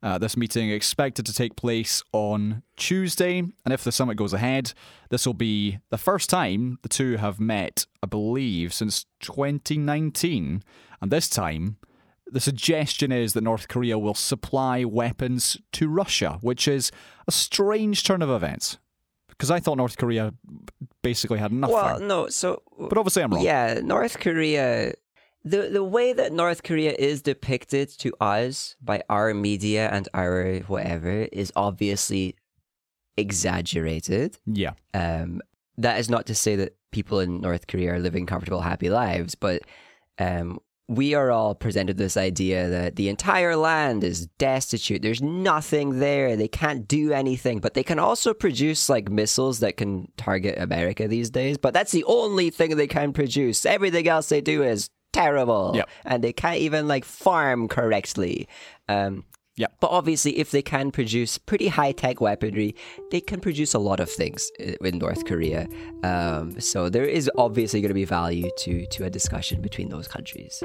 Uh, 0.01 0.17
this 0.17 0.37
meeting 0.37 0.71
expected 0.71 1.27
to 1.27 1.35
take 1.35 1.57
place 1.57 2.03
on 2.13 2.63
Tuesday, 2.77 3.39
and 3.39 3.73
if 3.73 3.83
the 3.83 3.91
summit 3.91 4.17
goes 4.17 4.33
ahead, 4.33 4.73
this 5.11 5.27
will 5.27 5.35
be 5.35 5.79
the 5.91 5.99
first 5.99 6.31
time 6.31 6.79
the 6.83 6.89
two 6.89 7.17
have 7.17 7.41
met, 7.41 7.85
I 8.03 8.07
believe, 8.07 8.73
since 8.73 9.07
2019. 9.21 10.63
And 11.01 11.11
this 11.11 11.29
time, 11.29 11.79
the 12.27 12.41
suggestion 12.41 13.11
is 13.11 13.33
that 13.33 13.41
North 13.41 13.67
Korea 13.67 13.99
will 13.99 14.15
supply 14.15 14.85
weapons 14.85 15.57
to 15.73 15.89
Russia, 15.89 16.39
which 16.43 16.69
is 16.69 16.93
a 17.27 17.33
strange 17.33 18.05
turn 18.05 18.23
of 18.23 18.31
events. 18.31 18.79
Because 19.29 19.51
I 19.51 19.61
thought 19.61 19.79
North 19.79 19.97
Korea 19.97 20.33
basically 21.03 21.39
had 21.39 21.53
nothing. 21.53 21.75
Well, 21.75 22.01
no, 22.01 22.29
so 22.29 22.63
but 22.79 22.99
obviously 22.99 23.23
I'm 23.23 23.33
wrong. 23.33 23.43
Yeah, 23.45 23.81
North 23.83 24.19
Korea. 24.19 24.93
The 25.45 25.69
the 25.69 25.85
way 25.85 26.13
that 26.13 26.33
North 26.33 26.63
Korea 26.63 26.95
is 26.99 27.23
depicted 27.23 27.89
to 28.01 28.13
us 28.21 28.77
by 28.83 29.03
our 29.09 29.33
media 29.35 29.89
and 29.91 30.09
our 30.13 30.59
whatever 30.67 31.29
is 31.33 31.53
obviously 31.55 32.37
exaggerated. 33.17 34.39
Yeah. 34.47 34.73
Um, 34.95 35.41
that 35.77 35.99
is 36.01 36.11
not 36.11 36.27
to 36.27 36.35
say 36.35 36.57
that 36.57 36.77
people 36.91 37.21
in 37.21 37.41
North 37.41 37.67
Korea 37.67 37.95
are 37.95 37.99
living 37.99 38.27
comfortable, 38.27 38.61
happy 38.61 38.91
lives, 38.91 39.35
but 39.35 39.63
um, 40.19 40.59
we 40.89 41.15
are 41.15 41.31
all 41.31 41.55
presented 41.55 41.99
this 41.99 42.17
idea 42.17 42.69
that 42.69 42.97
the 42.97 43.11
entire 43.11 43.55
land 43.57 44.03
is 44.03 44.27
destitute. 44.39 45.03
There's 45.03 45.21
nothing 45.21 45.99
there. 45.99 46.35
They 46.35 46.49
can't 46.49 46.89
do 46.89 47.13
anything, 47.13 47.61
but 47.61 47.75
they 47.75 47.83
can 47.83 47.99
also 47.99 48.33
produce 48.33 48.89
like 48.89 49.11
missiles 49.11 49.61
that 49.61 49.77
can 49.77 50.11
target 50.17 50.59
America 50.59 51.07
these 51.07 51.29
days. 51.31 51.59
But 51.59 51.75
that's 51.75 51.93
the 51.93 52.05
only 52.05 52.49
thing 52.49 52.77
they 52.77 52.87
can 52.87 53.13
produce. 53.13 53.67
Everything 53.67 54.09
else 54.09 54.31
they 54.31 54.41
do 54.41 54.63
is 54.63 54.89
terrible, 55.13 55.73
Yep. 55.75 55.89
and 56.05 56.25
they 56.25 56.33
can't 56.33 56.59
even 56.59 56.89
like 56.89 57.05
farm 57.05 57.69
correctly. 57.69 58.49
Um, 58.89 59.25
Yep. 59.57 59.73
but 59.81 59.91
obviously, 59.91 60.39
if 60.39 60.53
they 60.53 60.63
can 60.63 60.93
produce 60.93 61.37
pretty 61.37 61.67
high 61.67 61.91
tech 61.91 62.21
weaponry, 62.21 62.77
they 63.11 63.21
can 63.21 63.41
produce 63.41 63.75
a 63.75 63.81
lot 63.81 63.99
of 63.99 64.09
things 64.09 64.51
in 64.59 64.99
North 64.99 65.25
Korea. 65.25 65.67
Um, 66.05 66.61
so 66.61 66.89
there 66.89 67.05
is 67.05 67.29
obviously 67.37 67.81
going 67.81 67.89
to 67.91 67.95
be 67.95 68.05
value 68.05 68.51
to 68.59 68.87
to 68.87 69.05
a 69.05 69.11
discussion 69.11 69.61
between 69.61 69.89
those 69.89 70.07
countries. 70.07 70.63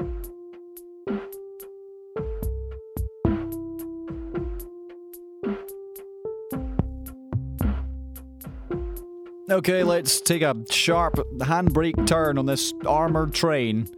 Okay, 9.50 9.84
let's 9.84 10.20
take 10.20 10.42
a 10.42 10.56
sharp 10.70 11.14
handbrake 11.38 12.06
turn 12.06 12.38
on 12.38 12.46
this 12.46 12.72
armored 12.86 13.34
train 13.34 13.88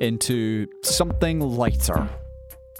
into 0.00 0.66
something 0.82 1.40
lighter. 1.40 2.08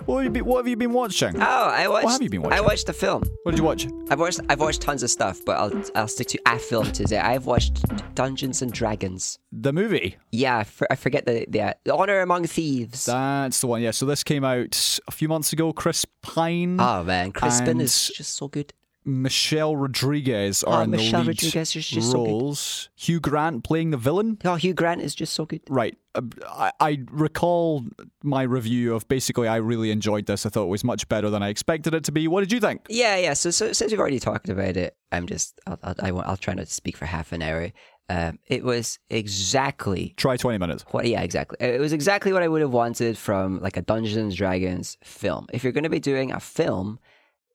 What 0.05 0.19
have 0.19 0.25
you 0.25 0.31
been, 0.31 0.45
what 0.45 0.59
have 0.59 0.69
you 0.69 0.77
been 0.77 0.93
watching? 0.93 1.41
Oh, 1.41 1.41
I 1.43 1.89
watched. 1.89 2.09
have 2.11 2.23
you 2.23 2.29
been 2.29 2.43
watching? 2.43 2.59
I 2.59 2.61
watched 2.61 2.87
the 2.87 2.93
film. 2.93 3.23
What 3.45 3.53
did 3.53 3.59
you 3.59 3.65
watch? 3.65 3.89
I've 4.11 4.21
watched. 4.21 4.41
I've 4.51 4.61
watched 4.61 4.83
tons 4.83 5.03
of 5.03 5.11
stuff, 5.11 5.41
but 5.47 5.57
I'll 5.57 5.83
I'll 5.95 6.07
stick 6.09 6.27
to 6.29 6.39
a 6.47 6.59
film 6.59 6.93
today. 6.93 7.17
I've 7.19 7.47
watched 7.47 7.83
Dungeons 8.15 8.61
and 8.61 8.71
Dragons. 8.71 9.39
The 9.53 9.73
movie. 9.73 10.17
Yeah, 10.33 10.59
I, 10.59 10.65
for, 10.65 10.87
I 10.93 10.97
forget 10.97 11.25
the 11.25 11.47
the, 11.49 11.63
uh, 11.63 11.73
the 11.85 11.97
Honor 11.97 12.21
Among 12.21 12.47
Thieves. 12.47 13.07
That's 13.07 13.61
the 13.63 13.69
one. 13.69 13.81
Yeah. 13.81 13.93
So 13.93 14.05
this 14.05 14.23
came 14.23 14.45
out 14.45 14.99
a 15.09 15.13
few 15.13 15.29
months 15.29 15.55
ago. 15.55 15.73
Chris 15.73 16.05
Pine, 16.21 16.79
oh 16.79 17.03
man, 17.03 17.33
Chris 17.33 17.63
Pine 17.63 17.81
is 17.81 18.11
just 18.15 18.35
so 18.35 18.49
good. 18.49 18.75
Michelle 19.07 19.77
Rodriguez 19.77 20.65
are 20.65 20.81
Oh, 20.81 20.83
in 20.85 20.91
Michelle 20.91 21.21
the 21.23 21.29
lead 21.29 21.43
Rodriguez 21.45 21.77
is 21.77 21.87
just 21.89 22.11
so 22.11 22.25
good. 22.25 22.31
roles. 22.31 22.89
Hugh 22.97 23.21
Grant 23.21 23.63
playing 23.65 23.91
the 23.93 23.97
villain. 23.97 24.37
Oh, 24.45 24.57
Hugh 24.57 24.75
Grant 24.75 25.01
is 25.01 25.15
just 25.15 25.33
so 25.33 25.47
good. 25.47 25.61
Right. 25.69 25.97
Uh, 26.15 26.23
I, 26.49 26.73
I 26.81 26.99
recall 27.13 27.85
my 28.25 28.43
review 28.43 28.95
of 28.95 29.07
basically 29.07 29.47
I 29.47 29.57
really 29.57 29.91
enjoyed 29.93 30.27
this. 30.27 30.45
I 30.45 30.49
thought 30.49 30.65
it 30.65 30.69
was 30.71 30.83
much 30.85 31.09
better 31.09 31.31
than 31.31 31.43
I 31.43 31.49
expected 31.51 31.95
it 31.95 32.03
to 32.05 32.13
be. 32.13 32.27
What 32.27 32.41
did 32.41 32.51
you 32.51 32.59
think? 32.61 32.87
Yeah, 32.89 33.17
yeah. 33.17 33.35
So, 33.35 33.51
so 33.51 33.73
since 33.73 33.93
we've 33.93 34.01
already 34.01 34.19
talked 34.21 34.49
about 34.49 34.77
it, 34.77 34.97
I'm 35.13 35.27
just 35.27 35.61
I'll 35.67 35.79
I'll, 35.85 35.95
I 36.03 36.11
won't, 36.11 36.27
I'll 36.27 36.37
try 36.37 36.55
not 36.55 36.67
to 36.67 36.73
speak 36.75 36.97
for 36.97 37.05
half 37.07 37.31
an 37.33 37.43
hour. 37.43 37.71
Um, 38.09 38.39
it 38.47 38.63
was 38.65 38.99
exactly 39.11 40.15
Try 40.17 40.37
20 40.37 40.59
minutes. 40.59 40.85
what. 40.91 41.07
Yeah, 41.07 41.23
exactly. 41.23 41.59
It 41.61 41.81
was 41.81 41.93
exactly 41.93 42.33
what 42.33 42.43
I 42.43 42.49
would 42.49 42.61
have 42.63 42.73
wanted 42.73 43.19
from 43.19 43.61
like 43.61 43.77
a 43.77 43.83
Dungeons 43.83 44.17
and 44.17 44.35
Dragons 44.35 44.97
film. 45.05 45.47
If 45.53 45.63
you're 45.65 45.73
going 45.73 45.85
to 45.85 45.91
be 45.91 46.01
doing 46.01 46.33
a 46.33 46.41
film 46.41 46.99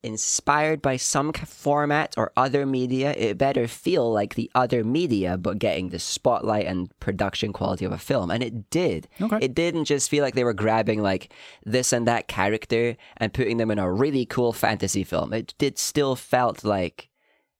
inspired 0.04 0.82
by 0.82 0.98
some 0.98 1.32
format 1.34 2.16
or 2.18 2.32
other 2.36 2.66
media, 2.66 3.14
it 3.16 3.38
better 3.38 3.68
feel 3.68 4.12
like 4.12 4.36
the 4.36 4.50
other 4.56 4.84
media, 4.84 5.38
but 5.38 5.60
getting 5.60 5.90
the 5.90 6.00
spotlight 6.00 6.66
and 6.66 6.92
production 7.00 7.54
quality 7.54 7.86
of 7.86 7.92
a 7.92 7.98
film. 7.98 8.32
And 8.32 8.42
it 8.42 8.70
did. 8.70 9.08
Okay. 9.20 9.38
It 9.42 9.54
didn't 9.54 9.86
just 9.86 10.10
feel 10.10 10.24
like 10.24 10.34
they 10.34 10.44
were 10.44 10.54
grabbing 10.54 11.02
like 11.02 11.34
this 11.66 11.94
and 11.94 12.08
that 12.08 12.28
character 12.28 12.98
and 13.18 13.34
putting 13.34 13.58
them 13.58 13.72
in 13.72 13.80
a 13.80 13.92
really 13.92 14.26
cool 14.26 14.54
fantasy 14.54 15.04
film. 15.04 15.34
It 15.34 15.54
did 15.58 15.78
still 15.78 16.16
felt 16.16 16.64
like 16.64 17.10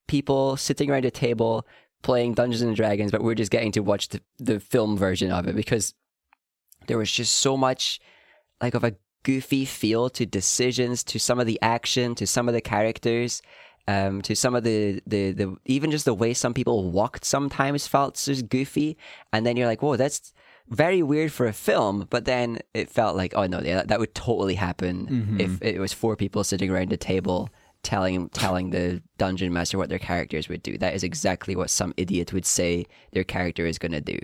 people 0.08 0.58
sitting 0.58 0.90
around 0.90 1.06
a 1.06 1.12
table 1.12 1.68
playing 2.02 2.34
Dungeons 2.34 2.62
and 2.62 2.76
Dragons, 2.76 3.12
but 3.12 3.24
we're 3.24 3.36
just 3.36 3.52
getting 3.52 3.72
to 3.74 3.82
watch 3.82 4.10
the, 4.10 4.22
the 4.40 4.60
film 4.60 4.98
version 4.98 5.32
of 5.32 5.48
it 5.48 5.56
because 5.56 5.94
there 6.88 6.98
was 6.98 7.12
just 7.12 7.36
so 7.36 7.56
much 7.56 8.00
like 8.60 8.74
of 8.74 8.84
a 8.84 8.96
goofy 9.24 9.66
feel 9.66 10.10
to 10.10 10.26
decisions, 10.26 11.04
to 11.04 11.20
some 11.20 11.40
of 11.40 11.46
the 11.46 11.60
action, 11.62 12.16
to 12.16 12.28
some 12.28 12.48
of 12.48 12.54
the 12.54 12.62
characters, 12.62 13.42
um, 13.88 14.22
to 14.22 14.36
some 14.36 14.56
of 14.56 14.64
the, 14.64 15.02
the 15.08 15.32
the 15.32 15.56
even 15.66 15.92
just 15.92 16.06
the 16.06 16.14
way 16.14 16.34
some 16.34 16.54
people 16.54 16.92
walked 16.92 17.26
sometimes 17.26 17.88
felt 17.88 18.16
just 18.16 18.50
goofy, 18.50 18.98
and 19.34 19.46
then 19.46 19.58
you're 19.58 19.68
like, 19.68 19.82
whoa, 19.82 19.96
that's 19.96 20.34
very 20.70 21.02
weird 21.04 21.32
for 21.32 21.48
a 21.48 21.54
film. 21.54 22.08
But 22.10 22.26
then 22.26 22.60
it 22.74 22.90
felt 22.90 23.16
like, 23.16 23.34
oh 23.36 23.48
no, 23.48 23.60
yeah, 23.60 23.76
that, 23.78 23.88
that 23.90 24.00
would 24.00 24.16
totally 24.16 24.56
happen 24.56 25.08
if 25.40 25.62
it 25.62 25.80
was 25.80 25.94
four 25.94 26.16
people 26.16 26.44
sitting 26.44 26.70
around 26.70 26.94
a 26.94 26.98
table 26.98 27.50
telling 27.84 28.30
telling 28.30 28.70
the 28.70 29.02
dungeon 29.18 29.52
master 29.54 29.78
what 29.78 29.90
their 29.90 30.00
characters 30.00 30.48
would 30.50 30.64
do. 30.64 30.78
That 30.78 30.94
is 30.94 31.04
exactly 31.04 31.56
what 31.56 31.70
some 31.70 31.94
idiot 31.98 32.34
would 32.34 32.46
say 32.46 32.86
their 33.12 33.24
character 33.24 33.66
is 33.66 33.78
going 33.78 33.92
to 33.92 34.02
do. 34.02 34.20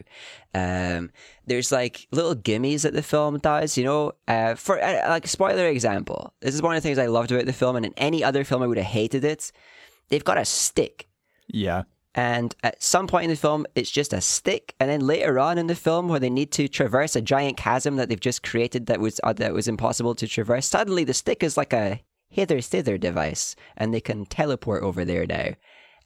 Um, 0.54 1.12
there's 1.46 1.72
like 1.72 2.08
little 2.12 2.36
gimmies 2.36 2.82
that 2.84 2.93
the 2.93 3.04
film 3.04 3.38
does, 3.39 3.78
you 3.78 3.84
know. 3.84 4.13
Uh, 4.28 4.56
for 4.56 4.82
uh, 4.82 5.10
like 5.10 5.28
spoiler 5.28 5.67
example, 5.67 6.34
this 6.41 6.56
is 6.56 6.62
one 6.62 6.76
of 6.76 6.82
the 6.82 6.88
things 6.88 7.00
I 7.00 7.08
loved 7.08 7.32
about 7.32 7.46
the 7.46 7.54
film, 7.54 7.76
and 7.76 7.86
in 7.86 7.93
any 7.98 8.24
other 8.24 8.43
film 8.43 8.62
I 8.62 8.67
would 8.67 8.78
have 8.78 8.88
hated 8.88 9.24
it. 9.24 9.52
They've 10.10 10.24
got 10.24 10.38
a 10.38 10.46
stick. 10.46 11.08
Yeah. 11.48 11.84
And 12.15 12.56
at 12.63 12.82
some 12.82 13.06
point 13.06 13.26
in 13.26 13.30
the 13.30 13.36
film, 13.36 13.67
it's 13.76 13.91
just 13.91 14.12
a 14.12 14.22
stick, 14.22 14.73
and 14.79 14.90
then 14.90 15.02
later 15.02 15.40
on 15.40 15.60
in 15.60 15.67
the 15.67 15.75
film, 15.75 16.08
where 16.08 16.19
they 16.19 16.31
need 16.31 16.52
to 16.54 16.67
traverse 16.67 17.15
a 17.15 17.21
giant 17.21 17.58
chasm 17.58 17.96
that 17.98 18.10
they've 18.10 18.19
just 18.19 18.42
created 18.42 18.88
that 18.88 19.00
was 19.00 19.19
uh, 19.23 19.34
that 19.34 19.54
was 19.54 19.67
impossible 19.67 20.15
to 20.15 20.27
traverse, 20.27 20.65
suddenly 20.65 21.04
the 21.04 21.13
stick 21.13 21.44
is 21.44 21.58
like 21.58 21.73
a 21.73 22.02
hither 22.30 22.62
thither 22.62 22.98
device, 22.98 23.56
and 23.75 23.94
they 23.94 24.02
can 24.02 24.25
teleport 24.25 24.84
over 24.84 25.06
there 25.06 25.25
now. 25.25 25.52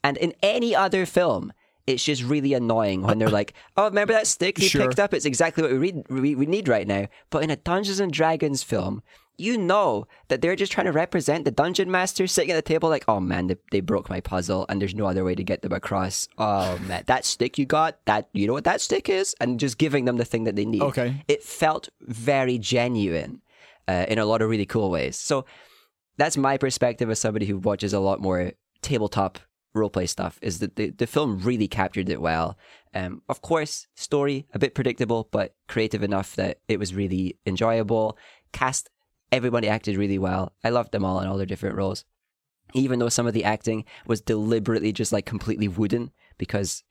And 0.03 0.17
in 0.17 0.33
any 0.41 0.75
other 0.75 1.05
film, 1.05 1.53
it's 1.87 2.03
just 2.03 2.23
really 2.23 2.53
annoying 2.53 3.01
when 3.01 3.19
they're 3.19 3.29
like, 3.29 3.53
"Oh, 3.77 3.85
remember 3.85 4.13
that 4.13 4.27
stick 4.27 4.59
you 4.59 4.69
Sure. 4.69 4.81
picked 4.87 4.99
up? 4.99 5.13
It's 5.13 5.25
exactly 5.25 5.63
what 5.63 5.71
we, 5.71 5.77
read, 5.77 6.03
we 6.09 6.35
we 6.35 6.45
need 6.45 6.67
right 6.67 6.87
now." 6.87 7.07
But 7.29 7.43
in 7.43 7.49
a 7.49 7.55
Dungeons 7.55 7.99
and 7.99 8.11
Dragons 8.11 8.61
film, 8.63 9.01
you 9.37 9.57
know 9.57 10.05
that 10.27 10.41
they're 10.41 10.55
just 10.55 10.71
trying 10.71 10.85
to 10.85 10.91
represent 10.91 11.43
the 11.45 11.51
dungeon 11.51 11.89
master 11.89 12.27
sitting 12.27 12.51
at 12.51 12.55
the 12.55 12.61
table, 12.61 12.89
like, 12.89 13.05
oh 13.07 13.19
man, 13.19 13.47
they, 13.47 13.55
they 13.71 13.79
broke 13.79 14.09
my 14.09 14.19
puzzle, 14.19 14.65
and 14.69 14.79
there's 14.79 14.93
no 14.93 15.05
other 15.07 15.23
way 15.23 15.33
to 15.33 15.43
get 15.43 15.63
them 15.63 15.73
across. 15.73 16.27
Oh 16.37 16.77
man, 16.87 17.03
that 17.07 17.25
stick 17.25 17.57
you 17.57 17.65
got, 17.65 17.97
that 18.05 18.29
you 18.33 18.45
know 18.45 18.53
what 18.53 18.63
that 18.65 18.81
stick 18.81 19.09
is, 19.09 19.35
and 19.41 19.59
just 19.59 19.79
giving 19.79 20.05
them 20.05 20.17
the 20.17 20.25
thing 20.25 20.43
that 20.43 20.55
they 20.55 20.65
need. 20.65 20.83
Okay. 20.83 21.23
it 21.27 21.43
felt 21.43 21.89
very 22.01 22.59
genuine 22.59 23.41
uh, 23.87 24.05
in 24.07 24.19
a 24.19 24.25
lot 24.25 24.41
of 24.43 24.49
really 24.49 24.67
cool 24.67 24.91
ways. 24.91 25.17
So 25.17 25.45
that's 26.21 26.37
my 26.37 26.55
perspective 26.55 27.09
as 27.09 27.19
somebody 27.19 27.47
who 27.47 27.57
watches 27.57 27.93
a 27.93 27.99
lot 27.99 28.21
more 28.21 28.51
tabletop 28.83 29.39
roleplay 29.75 30.07
stuff. 30.07 30.37
Is 30.43 30.59
that 30.59 30.75
the 30.75 30.91
the 30.91 31.07
film 31.07 31.39
really 31.39 31.67
captured 31.67 32.09
it 32.09 32.21
well. 32.21 32.57
Um, 32.93 33.23
of 33.27 33.41
course, 33.41 33.87
story 33.95 34.45
a 34.53 34.59
bit 34.59 34.75
predictable, 34.75 35.29
but 35.31 35.55
creative 35.67 36.03
enough 36.03 36.35
that 36.35 36.59
it 36.67 36.77
was 36.77 36.93
really 36.93 37.39
enjoyable. 37.47 38.19
Cast, 38.51 38.89
everybody 39.31 39.67
acted 39.67 39.97
really 39.97 40.19
well. 40.19 40.53
I 40.63 40.69
loved 40.69 40.91
them 40.91 41.03
all 41.03 41.19
in 41.21 41.27
all 41.27 41.37
their 41.37 41.47
different 41.47 41.75
roles. 41.75 42.05
Even 42.73 42.99
though 42.99 43.09
some 43.09 43.25
of 43.25 43.33
the 43.33 43.43
acting 43.43 43.83
was 44.05 44.21
deliberately 44.21 44.91
just 44.91 45.11
like 45.11 45.25
completely 45.25 45.67
wooden 45.67 46.11
because 46.37 46.83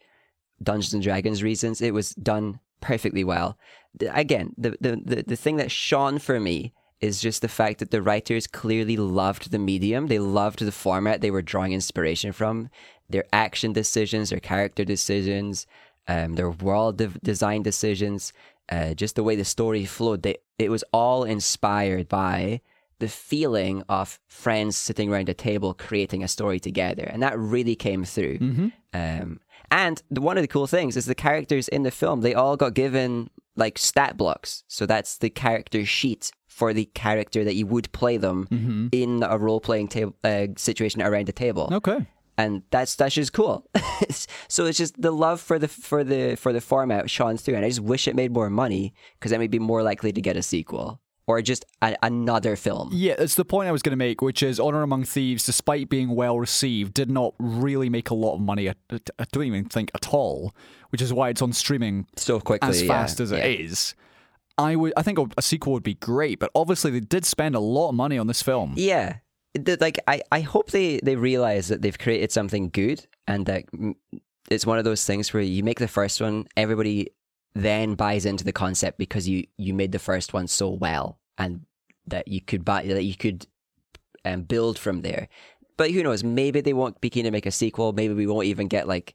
Dungeons 0.60 0.92
and 0.92 1.02
Dragons 1.04 1.42
reasons, 1.42 1.80
it 1.80 1.94
was 1.94 2.14
done 2.16 2.58
perfectly 2.80 3.22
well. 3.22 3.56
Again, 4.00 4.54
the, 4.58 4.70
the, 4.80 5.00
the, 5.04 5.24
the 5.26 5.36
thing 5.36 5.56
that 5.56 5.70
shone 5.70 6.18
for 6.18 6.40
me 6.40 6.72
is 7.00 7.20
just 7.20 7.42
the 7.42 7.48
fact 7.48 7.78
that 7.78 7.90
the 7.90 8.02
writers 8.02 8.46
clearly 8.46 8.96
loved 8.96 9.50
the 9.50 9.58
medium. 9.58 10.08
They 10.08 10.18
loved 10.18 10.60
the 10.60 10.72
format 10.72 11.20
they 11.20 11.30
were 11.30 11.42
drawing 11.42 11.72
inspiration 11.72 12.32
from. 12.32 12.68
Their 13.08 13.24
action 13.32 13.72
decisions, 13.72 14.30
their 14.30 14.40
character 14.40 14.84
decisions, 14.84 15.66
um, 16.08 16.34
their 16.34 16.50
world 16.50 16.98
de- 16.98 17.08
design 17.22 17.62
decisions, 17.62 18.32
uh, 18.68 18.94
just 18.94 19.16
the 19.16 19.22
way 19.24 19.34
the 19.34 19.44
story 19.44 19.84
flowed. 19.84 20.22
They, 20.22 20.36
it 20.58 20.70
was 20.70 20.84
all 20.92 21.24
inspired 21.24 22.08
by 22.08 22.60
the 22.98 23.08
feeling 23.08 23.82
of 23.88 24.20
friends 24.28 24.76
sitting 24.76 25.10
around 25.10 25.28
a 25.30 25.34
table 25.34 25.72
creating 25.72 26.22
a 26.22 26.28
story 26.28 26.60
together. 26.60 27.04
And 27.04 27.22
that 27.22 27.38
really 27.38 27.74
came 27.74 28.04
through. 28.04 28.38
Um, 28.92 29.40
and 29.70 30.02
the, 30.10 30.20
one 30.20 30.36
of 30.36 30.42
the 30.42 30.48
cool 30.48 30.66
things 30.66 30.96
is 30.96 31.06
the 31.06 31.14
characters 31.14 31.66
in 31.68 31.82
the 31.82 31.90
film, 31.90 32.20
they 32.20 32.34
all 32.34 32.56
got 32.56 32.74
given 32.74 33.30
like 33.60 33.78
stat 33.78 34.16
blocks. 34.16 34.64
So 34.66 34.86
that's 34.86 35.18
the 35.18 35.30
character 35.30 35.84
sheet 35.84 36.32
for 36.48 36.72
the 36.74 36.86
character 36.94 37.44
that 37.44 37.54
you 37.54 37.66
would 37.66 37.90
play 37.92 38.16
them 38.16 38.38
in 38.92 39.22
a 39.22 39.38
role 39.38 39.60
playing 39.60 39.88
table 39.88 40.14
uh, 40.24 40.46
situation 40.56 41.00
around 41.02 41.28
a 41.28 41.32
table 41.32 41.68
Okay. 41.72 42.00
and 42.36 42.62
that's 42.70 42.96
that's 42.96 43.14
just 43.14 43.32
cool. 43.32 43.56
so 44.48 44.66
it's 44.66 44.78
just 44.78 45.00
the 45.00 45.12
love 45.12 45.40
for 45.40 45.58
the 45.58 45.68
for 45.68 46.02
the 46.04 46.36
for 46.36 46.52
the 46.52 46.60
format 46.60 47.08
shone 47.10 47.36
through, 47.36 47.54
and 47.56 47.64
I 47.64 47.68
just 47.68 47.80
wish 47.80 48.08
it 48.08 48.16
made 48.16 48.32
more 48.32 48.50
money 48.50 48.92
because 49.14 49.30
then 49.30 49.40
we'd 49.40 49.50
be 49.50 49.58
more 49.72 49.82
likely 49.82 50.12
to 50.12 50.20
get 50.20 50.36
a 50.36 50.42
sequel 50.42 51.00
or 51.30 51.42
just 51.42 51.64
a, 51.80 51.96
another 52.02 52.56
film. 52.56 52.90
Yeah, 52.92 53.14
it's 53.18 53.36
the 53.36 53.44
point 53.44 53.68
I 53.68 53.72
was 53.72 53.82
going 53.82 53.92
to 53.92 53.96
make, 53.96 54.20
which 54.20 54.42
is 54.42 54.58
Honor 54.58 54.82
Among 54.82 55.04
Thieves, 55.04 55.44
despite 55.44 55.88
being 55.88 56.14
well 56.14 56.38
received, 56.38 56.94
did 56.94 57.10
not 57.10 57.34
really 57.38 57.88
make 57.88 58.10
a 58.10 58.14
lot 58.14 58.34
of 58.34 58.40
money. 58.40 58.68
I, 58.68 58.74
I 58.90 59.24
don't 59.32 59.44
even 59.44 59.64
think 59.66 59.90
at 59.94 60.12
all, 60.12 60.54
which 60.90 61.00
is 61.00 61.12
why 61.12 61.28
it's 61.28 61.40
on 61.40 61.52
streaming 61.52 62.06
So 62.16 62.40
quickly, 62.40 62.68
as 62.68 62.82
yeah, 62.82 62.88
fast 62.88 63.20
as 63.20 63.30
it 63.30 63.38
yeah. 63.38 63.64
is. 63.64 63.94
I 64.58 64.74
would, 64.74 64.92
I 64.96 65.02
think 65.02 65.18
a, 65.18 65.26
a 65.38 65.42
sequel 65.42 65.72
would 65.72 65.84
be 65.84 65.94
great, 65.94 66.40
but 66.40 66.50
obviously 66.54 66.90
they 66.90 67.00
did 67.00 67.24
spend 67.24 67.54
a 67.54 67.60
lot 67.60 67.90
of 67.90 67.94
money 67.94 68.18
on 68.18 68.26
this 68.26 68.42
film. 68.42 68.74
Yeah, 68.76 69.18
like 69.80 70.00
I, 70.08 70.22
I 70.32 70.40
hope 70.40 70.70
they 70.72 70.98
they 71.02 71.16
realize 71.16 71.68
that 71.68 71.80
they've 71.80 71.98
created 71.98 72.32
something 72.32 72.70
good 72.70 73.06
and 73.26 73.46
that 73.46 73.64
it's 74.50 74.66
one 74.66 74.78
of 74.78 74.84
those 74.84 75.04
things 75.04 75.32
where 75.32 75.42
you 75.42 75.62
make 75.62 75.78
the 75.78 75.88
first 75.88 76.20
one, 76.20 76.46
everybody 76.56 77.08
then 77.54 77.94
buys 77.94 78.26
into 78.26 78.44
the 78.44 78.52
concept 78.52 78.98
because 78.98 79.28
you 79.28 79.44
you 79.56 79.74
made 79.74 79.92
the 79.92 79.98
first 79.98 80.32
one 80.32 80.46
so 80.46 80.70
well 80.70 81.19
and 81.40 81.62
that 82.06 82.28
you 82.28 82.40
could 82.40 82.64
buy 82.64 82.84
that 82.84 83.02
you 83.02 83.16
could 83.16 83.46
um, 84.24 84.42
build 84.42 84.78
from 84.78 85.00
there. 85.00 85.28
But 85.76 85.90
who 85.90 86.02
knows? 86.02 86.22
Maybe 86.22 86.60
they 86.60 86.74
won't 86.74 87.00
be 87.00 87.10
keen 87.10 87.24
to 87.24 87.30
make 87.30 87.46
a 87.46 87.50
sequel. 87.50 87.92
Maybe 87.92 88.14
we 88.14 88.26
won't 88.26 88.46
even 88.46 88.68
get 88.68 88.86
like 88.86 89.14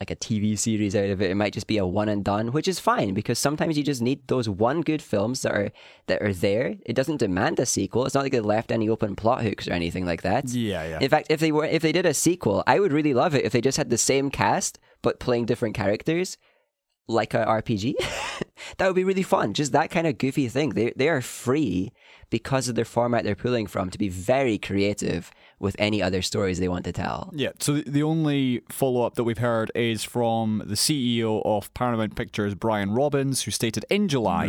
like 0.00 0.10
a 0.10 0.16
TV 0.16 0.58
series 0.58 0.96
out 0.96 1.08
of 1.08 1.22
it. 1.22 1.30
It 1.30 1.36
might 1.36 1.52
just 1.52 1.66
be 1.66 1.78
a 1.78 1.86
one 1.86 2.08
and 2.08 2.24
done, 2.24 2.52
which 2.52 2.68
is 2.68 2.80
fine 2.80 3.14
because 3.14 3.38
sometimes 3.38 3.76
you 3.76 3.84
just 3.84 4.02
need 4.02 4.26
those 4.28 4.48
one 4.48 4.82
good 4.82 5.02
films 5.02 5.42
that 5.42 5.52
are 5.52 5.72
that 6.06 6.22
are 6.22 6.32
there. 6.32 6.76
It 6.86 6.94
doesn't 6.94 7.18
demand 7.18 7.58
a 7.58 7.66
sequel. 7.66 8.06
It's 8.06 8.14
not 8.14 8.22
like 8.22 8.32
they 8.32 8.40
left 8.40 8.70
any 8.70 8.88
open 8.88 9.16
plot 9.16 9.42
hooks 9.42 9.66
or 9.66 9.72
anything 9.72 10.06
like 10.06 10.22
that. 10.22 10.48
Yeah, 10.50 10.86
yeah. 10.86 10.98
In 11.00 11.10
fact, 11.10 11.26
if 11.30 11.40
they 11.40 11.50
were 11.50 11.64
if 11.64 11.82
they 11.82 11.92
did 11.92 12.06
a 12.06 12.14
sequel, 12.14 12.62
I 12.66 12.78
would 12.78 12.92
really 12.92 13.14
love 13.14 13.34
it 13.34 13.44
if 13.44 13.52
they 13.52 13.60
just 13.60 13.78
had 13.78 13.90
the 13.90 13.98
same 13.98 14.30
cast 14.30 14.78
but 15.02 15.20
playing 15.20 15.46
different 15.46 15.74
characters 15.74 16.38
like 17.08 17.34
a 17.34 17.44
RPG. 17.44 17.94
that 18.78 18.86
would 18.86 18.96
be 18.96 19.04
really 19.04 19.22
fun. 19.22 19.54
Just 19.54 19.72
that 19.72 19.90
kind 19.90 20.06
of 20.06 20.18
goofy 20.18 20.48
thing. 20.48 20.70
They 20.70 20.92
they 20.96 21.08
are 21.08 21.20
free 21.20 21.92
because 22.38 22.68
of 22.68 22.74
their 22.74 22.84
format 22.96 23.20
they're 23.24 23.42
pulling 23.46 23.66
from 23.74 23.90
to 23.90 23.98
be 23.98 24.08
very 24.08 24.56
creative 24.58 25.30
with 25.60 25.76
any 25.78 26.02
other 26.02 26.20
stories 26.20 26.58
they 26.58 26.68
want 26.68 26.84
to 26.84 26.92
tell. 26.92 27.30
Yeah, 27.44 27.52
so 27.60 27.70
the- 27.96 28.02
only 28.02 28.60
follow 28.68 29.00
up 29.06 29.14
that 29.14 29.24
we've 29.28 29.38
heard 29.50 29.70
is 29.74 30.02
from 30.04 30.62
the 30.66 30.74
CEO 30.86 31.40
of 31.44 31.72
Paramount 31.74 32.16
Pictures, 32.16 32.54
Brian 32.54 32.90
Robbins, 32.90 33.42
who 33.44 33.50
stated 33.50 33.84
in 33.88 34.08
July 34.08 34.46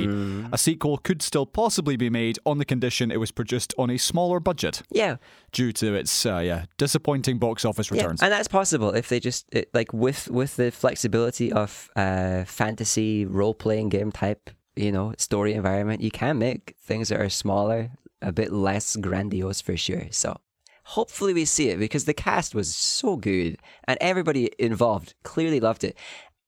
a 0.51 0.57
sequel 0.57 0.97
could 0.97 1.21
still 1.21 1.45
possibly 1.45 1.95
be 1.95 2.09
made 2.09 2.37
on 2.45 2.57
the 2.57 2.65
condition 2.65 3.11
it 3.11 3.19
was 3.25 3.31
produced 3.31 3.71
on 3.77 3.89
a 3.91 3.97
smaller 3.97 4.39
budget 4.39 4.81
Yeah, 4.91 5.15
due 5.51 5.71
to 5.73 5.87
its 6.01 6.25
uh, 6.25 6.39
yeah 6.39 6.65
disappointing 6.77 7.37
box 7.39 7.63
office 7.65 7.89
yeah, 7.91 7.97
returns. 8.01 8.21
and 8.23 8.31
that's 8.31 8.47
possible 8.49 8.89
if 9.01 9.07
they 9.09 9.19
just 9.19 9.45
it, 9.53 9.69
like 9.73 9.93
with 9.93 10.21
with 10.39 10.55
the 10.55 10.71
flexibility 10.71 11.51
of 11.63 11.89
uh, 11.95 12.43
fantasy 12.45 13.25
role 13.25 13.53
playing 13.53 13.89
game 13.89 14.11
type, 14.11 14.49
you 14.75 14.91
know, 14.91 15.13
story 15.17 15.53
environment. 15.53 16.01
You 16.01 16.11
can 16.11 16.37
make 16.37 16.75
things 16.79 17.09
that 17.09 17.19
are 17.19 17.29
smaller, 17.29 17.91
a 18.21 18.31
bit 18.31 18.51
less 18.51 18.95
grandiose 18.95 19.61
for 19.61 19.77
sure. 19.77 20.07
So 20.11 20.37
hopefully 20.83 21.33
we 21.33 21.45
see 21.45 21.69
it 21.69 21.79
because 21.79 22.05
the 22.05 22.13
cast 22.13 22.55
was 22.55 22.73
so 22.73 23.15
good 23.15 23.57
and 23.85 23.97
everybody 24.01 24.51
involved 24.59 25.13
clearly 25.23 25.59
loved 25.59 25.83
it. 25.83 25.97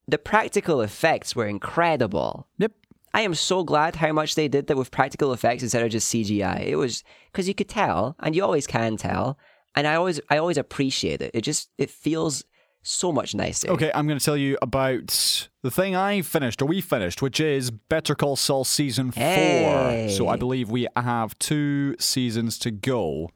The 0.08 0.18
practical 0.18 0.82
effects 0.82 1.36
were 1.36 1.48
incredible. 1.48 2.48
Yep. 2.58 2.72
I 3.14 3.22
am 3.22 3.36
so 3.36 3.64
glad 3.64 3.96
how 3.96 4.12
much 4.12 4.36
they 4.36 4.48
did 4.48 4.68
that 4.68 4.78
with 4.78 4.92
practical 4.92 5.34
effects 5.34 5.64
instead 5.64 5.84
of 5.84 5.92
just 5.92 6.14
CGI. 6.14 6.66
It 6.66 6.76
was 6.76 7.04
because 7.32 7.48
you 7.48 7.56
could 7.56 7.70
tell, 7.70 8.16
and 8.20 8.36
you 8.36 8.44
always 8.44 8.68
can 8.68 8.96
tell, 8.96 9.40
and 9.76 9.88
I 9.88 9.96
always, 9.96 10.20
I 10.30 10.38
always 10.38 10.58
appreciate 10.58 11.22
it. 11.22 11.32
It 11.34 11.42
just, 11.42 11.70
it 11.78 11.90
feels 11.90 12.44
so 12.88 13.12
much 13.12 13.36
nicer. 13.36 13.70
Okay, 13.70 13.92
I'm 13.94 14.08
going 14.08 14.20
to 14.20 14.24
tell 14.24 14.38
you 14.38 14.58
about 14.62 15.50
the 15.62 15.72
thing 15.72 15.96
I 15.96 16.22
finished, 16.22 16.62
or 16.62 16.66
we 16.66 16.82
finished, 16.82 17.22
which 17.22 17.40
is 17.40 17.70
Better 17.70 18.16
Call 18.16 18.36
Saul 18.36 18.64
season 18.64 19.12
four. 19.12 20.10
So 20.10 20.28
I 20.28 20.38
believe 20.38 20.70
we 20.70 20.88
have 20.96 21.38
two 21.40 21.96
seasons 22.00 22.58
to 22.60 22.72
go. 22.72 23.32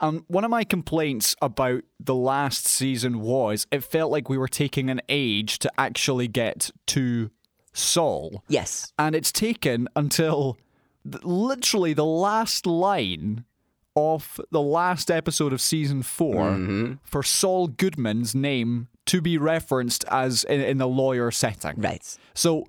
Um, 0.00 0.24
one 0.28 0.44
of 0.44 0.50
my 0.50 0.64
complaints 0.64 1.36
about 1.42 1.82
the 1.98 2.14
last 2.14 2.66
season 2.66 3.20
was 3.20 3.66
it 3.70 3.84
felt 3.84 4.10
like 4.10 4.28
we 4.28 4.38
were 4.38 4.48
taking 4.48 4.88
an 4.88 5.00
age 5.08 5.58
to 5.60 5.70
actually 5.78 6.28
get 6.28 6.70
to 6.86 7.30
Saul. 7.72 8.42
Yes. 8.48 8.92
And 8.98 9.14
it's 9.14 9.30
taken 9.32 9.88
until 9.94 10.56
literally 11.04 11.92
the 11.92 12.04
last 12.04 12.66
line 12.66 13.44
of 13.96 14.40
the 14.50 14.60
last 14.60 15.10
episode 15.10 15.52
of 15.52 15.60
season 15.60 16.02
4 16.02 16.34
mm-hmm. 16.34 16.92
for 17.02 17.22
Saul 17.22 17.68
Goodman's 17.68 18.34
name 18.34 18.88
to 19.06 19.20
be 19.20 19.36
referenced 19.36 20.04
as 20.08 20.44
in, 20.44 20.60
in 20.60 20.78
the 20.78 20.86
lawyer 20.86 21.30
setting. 21.30 21.80
Right. 21.80 22.16
So, 22.34 22.66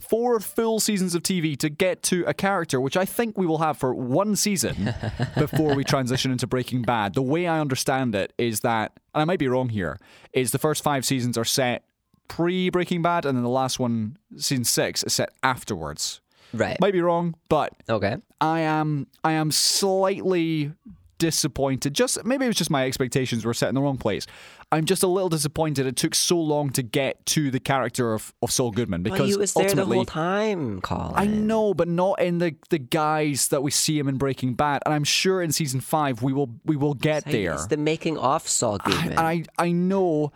four 0.00 0.38
full 0.40 0.80
seasons 0.80 1.14
of 1.14 1.22
TV 1.22 1.56
to 1.58 1.68
get 1.68 2.02
to 2.04 2.24
a 2.26 2.34
character, 2.34 2.80
which 2.80 2.96
I 2.96 3.04
think 3.04 3.38
we 3.38 3.46
will 3.46 3.58
have 3.58 3.76
for 3.76 3.94
one 3.94 4.36
season 4.36 4.94
before 5.38 5.74
we 5.74 5.84
transition 5.84 6.30
into 6.30 6.46
Breaking 6.46 6.82
Bad. 6.82 7.14
The 7.14 7.22
way 7.22 7.46
I 7.46 7.60
understand 7.60 8.14
it 8.14 8.32
is 8.38 8.60
that, 8.60 8.92
and 9.14 9.22
I 9.22 9.24
might 9.24 9.38
be 9.38 9.48
wrong 9.48 9.68
here, 9.68 9.98
is 10.32 10.50
the 10.50 10.58
first 10.58 10.82
five 10.82 11.04
seasons 11.04 11.38
are 11.38 11.44
set 11.44 11.84
pre 12.28 12.70
Breaking 12.70 13.02
Bad, 13.02 13.24
and 13.24 13.36
then 13.36 13.42
the 13.42 13.48
last 13.48 13.78
one, 13.78 14.18
season 14.36 14.64
six, 14.64 15.02
is 15.04 15.14
set 15.14 15.30
afterwards. 15.42 16.20
Right. 16.52 16.80
Might 16.80 16.92
be 16.92 17.00
wrong, 17.00 17.34
but 17.48 17.72
Okay. 17.88 18.16
I 18.40 18.60
am 18.60 19.06
I 19.24 19.32
am 19.32 19.50
slightly 19.50 20.72
disappointed. 21.18 21.94
Just 21.94 22.24
maybe 22.24 22.44
it 22.44 22.48
was 22.48 22.56
just 22.56 22.70
my 22.70 22.84
expectations 22.84 23.44
were 23.44 23.54
set 23.54 23.68
in 23.68 23.74
the 23.74 23.80
wrong 23.80 23.96
place. 23.96 24.26
I'm 24.72 24.84
just 24.84 25.02
a 25.02 25.06
little 25.06 25.28
disappointed 25.28 25.86
it 25.86 25.96
took 25.96 26.14
so 26.14 26.38
long 26.38 26.70
to 26.70 26.82
get 26.82 27.24
to 27.26 27.50
the 27.50 27.60
character 27.60 28.12
of, 28.12 28.34
of 28.42 28.50
Saul 28.50 28.72
Goodman 28.72 29.02
because 29.02 29.30
he 29.30 29.36
was 29.36 29.54
there 29.54 29.72
the 29.72 29.84
whole 29.84 30.04
time, 30.04 30.80
Colin. 30.80 31.12
I 31.14 31.26
know, 31.26 31.72
but 31.72 31.88
not 31.88 32.20
in 32.20 32.38
the 32.38 32.54
the 32.70 32.78
guise 32.78 33.48
that 33.48 33.62
we 33.62 33.70
see 33.70 33.98
him 33.98 34.08
in 34.08 34.16
Breaking 34.18 34.54
Bad. 34.54 34.82
And 34.84 34.92
I'm 34.94 35.04
sure 35.04 35.40
in 35.40 35.52
season 35.52 35.80
five 35.80 36.22
we 36.22 36.32
will 36.32 36.50
we 36.64 36.76
will 36.76 36.94
get 36.94 37.24
there. 37.24 37.54
It's 37.54 37.66
the 37.66 37.76
making 37.76 38.18
of 38.18 38.46
Saul 38.46 38.78
Goodman. 38.78 39.10
And 39.12 39.20
I 39.20 39.44
I 39.58 39.72
know 39.72 40.32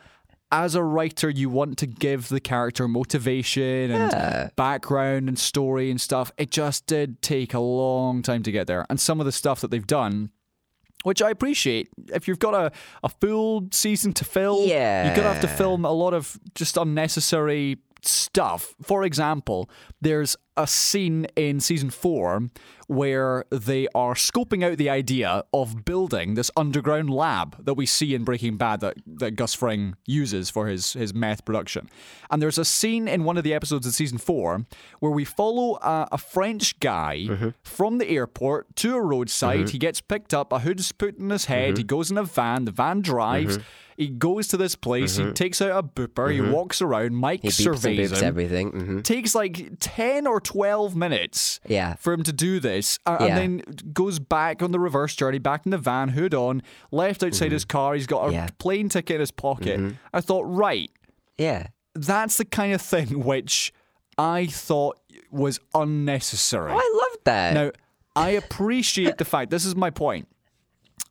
as 0.53 0.75
a 0.75 0.83
writer 0.83 1.31
you 1.31 1.49
want 1.49 1.79
to 1.79 1.87
give 1.87 2.29
the 2.29 2.41
character 2.41 2.89
motivation 2.89 3.91
and 3.91 4.13
Yeah. 4.13 4.49
background 4.57 5.29
and 5.29 5.39
story 5.39 5.91
and 5.91 6.01
stuff. 6.01 6.33
It 6.39 6.51
just 6.51 6.87
did 6.87 7.23
take 7.23 7.55
a 7.55 7.61
long 7.61 8.23
time 8.23 8.43
to 8.43 8.51
get 8.53 8.67
there. 8.67 8.85
And 8.91 8.99
some 9.01 9.21
of 9.21 9.27
the 9.27 9.33
stuff 9.33 9.61
that 9.61 9.71
they've 9.71 9.87
done 9.87 10.31
which 11.03 11.23
I 11.23 11.31
appreciate. 11.31 11.89
If 12.13 12.29
you've 12.29 12.39
got 12.39 12.53
a, 12.55 12.71
a 13.03 13.09
full 13.09 13.69
season 13.73 14.13
to 14.13 14.25
fill, 14.27 14.67
Yeah. 14.67 15.07
you're 15.07 15.17
gonna 15.17 15.33
have 15.33 15.41
to 15.41 15.49
film 15.49 15.87
a 15.87 15.91
lot 15.93 16.13
of 16.13 16.39
just 16.55 16.77
unnecessary 16.77 17.79
stuff. 18.07 18.75
For 18.83 19.05
example, 19.05 19.69
there's 20.01 20.37
a 20.57 20.67
scene 20.67 21.27
in 21.37 21.61
season 21.61 21.91
four 21.91 22.51
where 22.87 23.45
they 23.51 23.87
are 23.95 24.15
scoping 24.15 24.65
out 24.65 24.77
the 24.77 24.91
idea 24.91 25.45
of 25.55 25.85
building 25.85 26.35
this 26.35 26.51
underground 26.57 27.09
lab 27.09 27.65
that 27.65 27.75
we 27.75 27.87
see 27.87 28.15
in 28.15 28.25
Breaking 28.25 28.57
Bad 28.57 28.81
that, 28.81 28.97
that 29.07 29.37
Gus 29.37 29.55
Fring 29.55 29.95
uses 30.07 30.51
for 30.51 30.67
his, 30.67 30.93
his 30.95 31.15
meth 31.15 31.45
production. 31.45 31.89
And 32.31 32.43
there's 32.43 32.59
a 32.59 32.65
scene 32.65 33.07
in 33.07 33.25
one 33.25 33.39
of 33.39 33.45
the 33.45 33.55
episodes 33.55 33.87
of 33.87 33.93
season 33.95 34.19
four 34.19 34.67
where 34.99 35.13
we 35.13 35.25
follow 35.25 35.77
a, 35.77 36.09
a 36.13 36.19
French 36.19 36.79
guy 36.81 37.27
mm-hmm. 37.29 37.49
from 37.63 37.99
the 37.99 38.09
airport 38.09 38.75
to 38.77 38.97
a 38.97 39.01
roadside. 39.01 39.61
Mm-hmm. 39.61 39.69
He 39.69 39.79
gets 39.79 40.01
picked 40.01 40.35
up, 40.35 40.53
a 40.53 40.59
hood's 40.59 40.91
put 40.93 41.17
in 41.17 41.31
his 41.31 41.45
head, 41.47 41.71
mm-hmm. 41.71 41.79
he 41.79 41.85
goes 41.85 42.11
in 42.11 42.19
a 42.19 42.25
van, 42.25 42.65
the 42.65 42.73
van 42.73 43.01
drives. 43.01 43.59
He 44.01 44.09
goes 44.09 44.49
to 44.49 44.57
this 44.57 44.75
place. 44.77 45.17
He 45.17 45.31
takes 45.33 45.61
out 45.61 45.73
a 45.79 45.83
booper. 45.87 46.33
He 46.33 46.41
walks 46.41 46.81
around. 46.81 47.15
Mike 47.17 47.43
He 47.43 47.51
surveys 47.51 48.13
him 48.13 48.25
everything. 48.25 48.71
hmm 48.71 49.01
takes 49.03 49.35
like 49.35 49.73
10 49.81 50.27
or 50.27 50.41
12 50.41 50.97
minutes 50.97 51.61
Yeah. 51.67 51.95
for 51.97 52.13
him 52.15 52.23
to 52.23 52.33
do 52.33 52.61
this 52.61 52.99
uh, 53.05 53.19
Yeah. 53.21 53.27
and 53.27 53.37
then 53.37 53.63
goes 53.93 54.19
back 54.19 54.63
on 54.63 54.71
the 54.73 54.81
reverse 54.81 55.15
journey 55.15 55.39
back 55.39 55.67
in 55.67 55.71
the 55.71 55.79
van 55.79 56.09
hood 56.11 56.33
on 56.35 56.63
left 56.91 57.23
outside 57.23 57.53
his 57.53 57.65
car 57.67 57.95
he's 57.95 58.07
got 58.07 58.23
a 58.23 58.25
Mm-hmm. 58.27 58.33
Yeah. 58.35 58.47
Mm-hmm. 58.47 58.57
plane 58.59 58.89
ticket 58.89 59.15
in 59.17 59.21
his 59.21 59.31
pocket 59.31 59.81
i 60.15 60.21
thought 60.23 60.45
right 60.45 60.91
Yeah. 61.39 61.67
that's 61.95 62.37
the 62.39 62.45
kind 62.47 62.73
of 62.73 62.81
thing 62.81 63.23
which 63.33 63.73
i 64.17 64.47
thought 64.47 64.99
was 65.31 65.59
unnecessary 65.75 66.73
Oh, 66.73 66.77
I 66.79 66.97
love 67.11 67.19
that. 67.25 67.55
now 67.55 67.71
i 68.17 68.31
appreciate 68.31 69.19
the 69.19 69.25
fact 69.25 69.51
this 69.51 69.65
is 69.65 69.75
my 69.77 69.91
point 69.91 70.29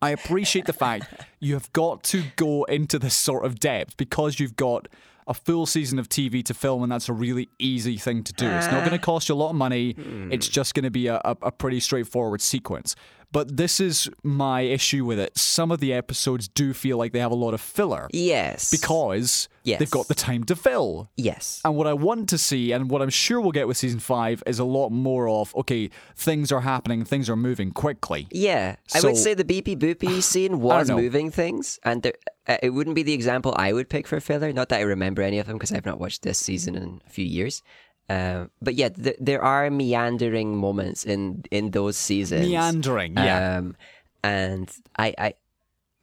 I 0.02 0.12
appreciate 0.12 0.66
the 0.66 0.74
fact 0.74 1.26
you 1.40 1.54
have 1.54 1.72
got 1.74 2.04
to 2.04 2.24
go 2.36 2.64
into 2.66 3.00
this 3.00 3.16
sort 3.16 3.46
of 3.46 3.60
depth 3.60 3.98
because 3.98 4.40
you've 4.40 4.56
got 4.56 4.88
a 5.28 5.34
full 5.34 5.68
season 5.68 6.00
of 6.00 6.10
TV 6.10 6.44
to 6.44 6.56
film, 6.56 6.82
and 6.82 6.92
that's 6.92 7.08
a 7.08 7.14
really 7.14 7.50
easy 7.60 7.98
thing 7.98 8.24
to 8.24 8.34
do. 8.34 8.50
It's 8.50 8.66
not 8.66 8.80
going 8.80 8.92
to 8.92 8.98
ah. 8.98 9.12
cost 9.12 9.30
you 9.30 9.36
a 9.36 9.38
lot 9.38 9.52
of 9.52 9.56
money. 9.56 9.94
Hmm. 9.94 10.32
It's 10.32 10.48
just 10.48 10.74
going 10.74 10.86
to 10.86 10.90
be 10.90 11.06
a, 11.06 11.18
a, 11.24 11.38
a 11.44 11.52
pretty 11.52 11.80
straightforward 11.80 12.42
sequence. 12.42 12.96
But 13.32 13.56
this 13.58 13.80
is 13.80 14.10
my 14.24 14.62
issue 14.62 15.06
with 15.06 15.20
it. 15.20 15.38
Some 15.38 15.72
of 15.72 15.80
the 15.80 15.94
episodes 15.94 16.48
do 16.48 16.74
feel 16.74 16.98
like 16.98 17.12
they 17.14 17.20
have 17.20 17.32
a 17.32 17.36
lot 17.36 17.54
of 17.54 17.62
filler 17.62 18.08
yes. 18.12 18.72
because 18.72 19.48
Yes. 19.70 19.80
they've 19.80 19.90
got 19.92 20.08
the 20.08 20.16
time 20.16 20.44
to 20.46 20.56
fill. 20.56 21.10
yes. 21.16 21.62
And 21.64 21.76
what 21.76 21.88
I 21.88 21.94
want 21.94 22.30
to 22.30 22.38
see, 22.38 22.72
and 22.72 22.90
what 22.90 23.02
I'm 23.02 23.10
sure 23.10 23.40
we'll 23.42 23.52
get 23.52 23.68
with 23.68 23.78
season 23.78 24.00
five, 24.00 24.42
is 24.46 24.60
a 24.60 24.64
lot 24.64 24.90
more 24.90 25.28
of 25.28 25.56
okay, 25.56 25.90
things 26.16 26.52
are 26.52 26.62
happening, 26.62 27.06
things 27.06 27.30
are 27.30 27.36
moving 27.36 27.72
quickly. 27.72 28.28
Yeah, 28.32 28.76
I 28.94 29.02
would 29.02 29.18
say 29.18 29.34
the 29.34 29.44
beepy 29.44 29.78
boopy 29.78 30.22
scene 30.32 30.60
was 30.60 30.90
moving 30.90 31.32
things, 31.32 31.80
and 31.84 32.04
there, 32.04 32.14
uh, 32.48 32.58
it 32.64 32.72
wouldn't 32.72 32.96
be 32.96 33.04
the 33.04 33.14
example 33.14 33.54
I 33.58 33.74
would 33.74 33.90
pick 33.90 34.08
for 34.08 34.20
filler. 34.20 34.52
Not 34.54 34.70
that 34.70 34.80
I 34.80 34.84
remember 34.84 35.22
any 35.22 35.40
of 35.40 35.48
them 35.48 35.58
because 35.58 35.72
I've 35.72 35.86
not 35.86 36.00
watched 36.00 36.24
this 36.24 36.40
season 36.40 36.76
in 36.76 37.02
a 37.06 37.10
few 37.10 37.26
years. 37.26 37.62
Um, 38.10 38.50
but 38.60 38.74
yeah, 38.74 38.90
th- 38.90 39.18
there 39.20 39.44
are 39.44 39.70
meandering 39.70 40.58
moments 40.58 41.06
in 41.06 41.44
in 41.52 41.70
those 41.72 41.96
seasons. 41.96 42.48
Meandering, 42.48 43.14
yeah. 43.16 43.58
Um, 43.58 43.76
and 44.24 44.72
I, 44.98 45.14
I, 45.18 45.34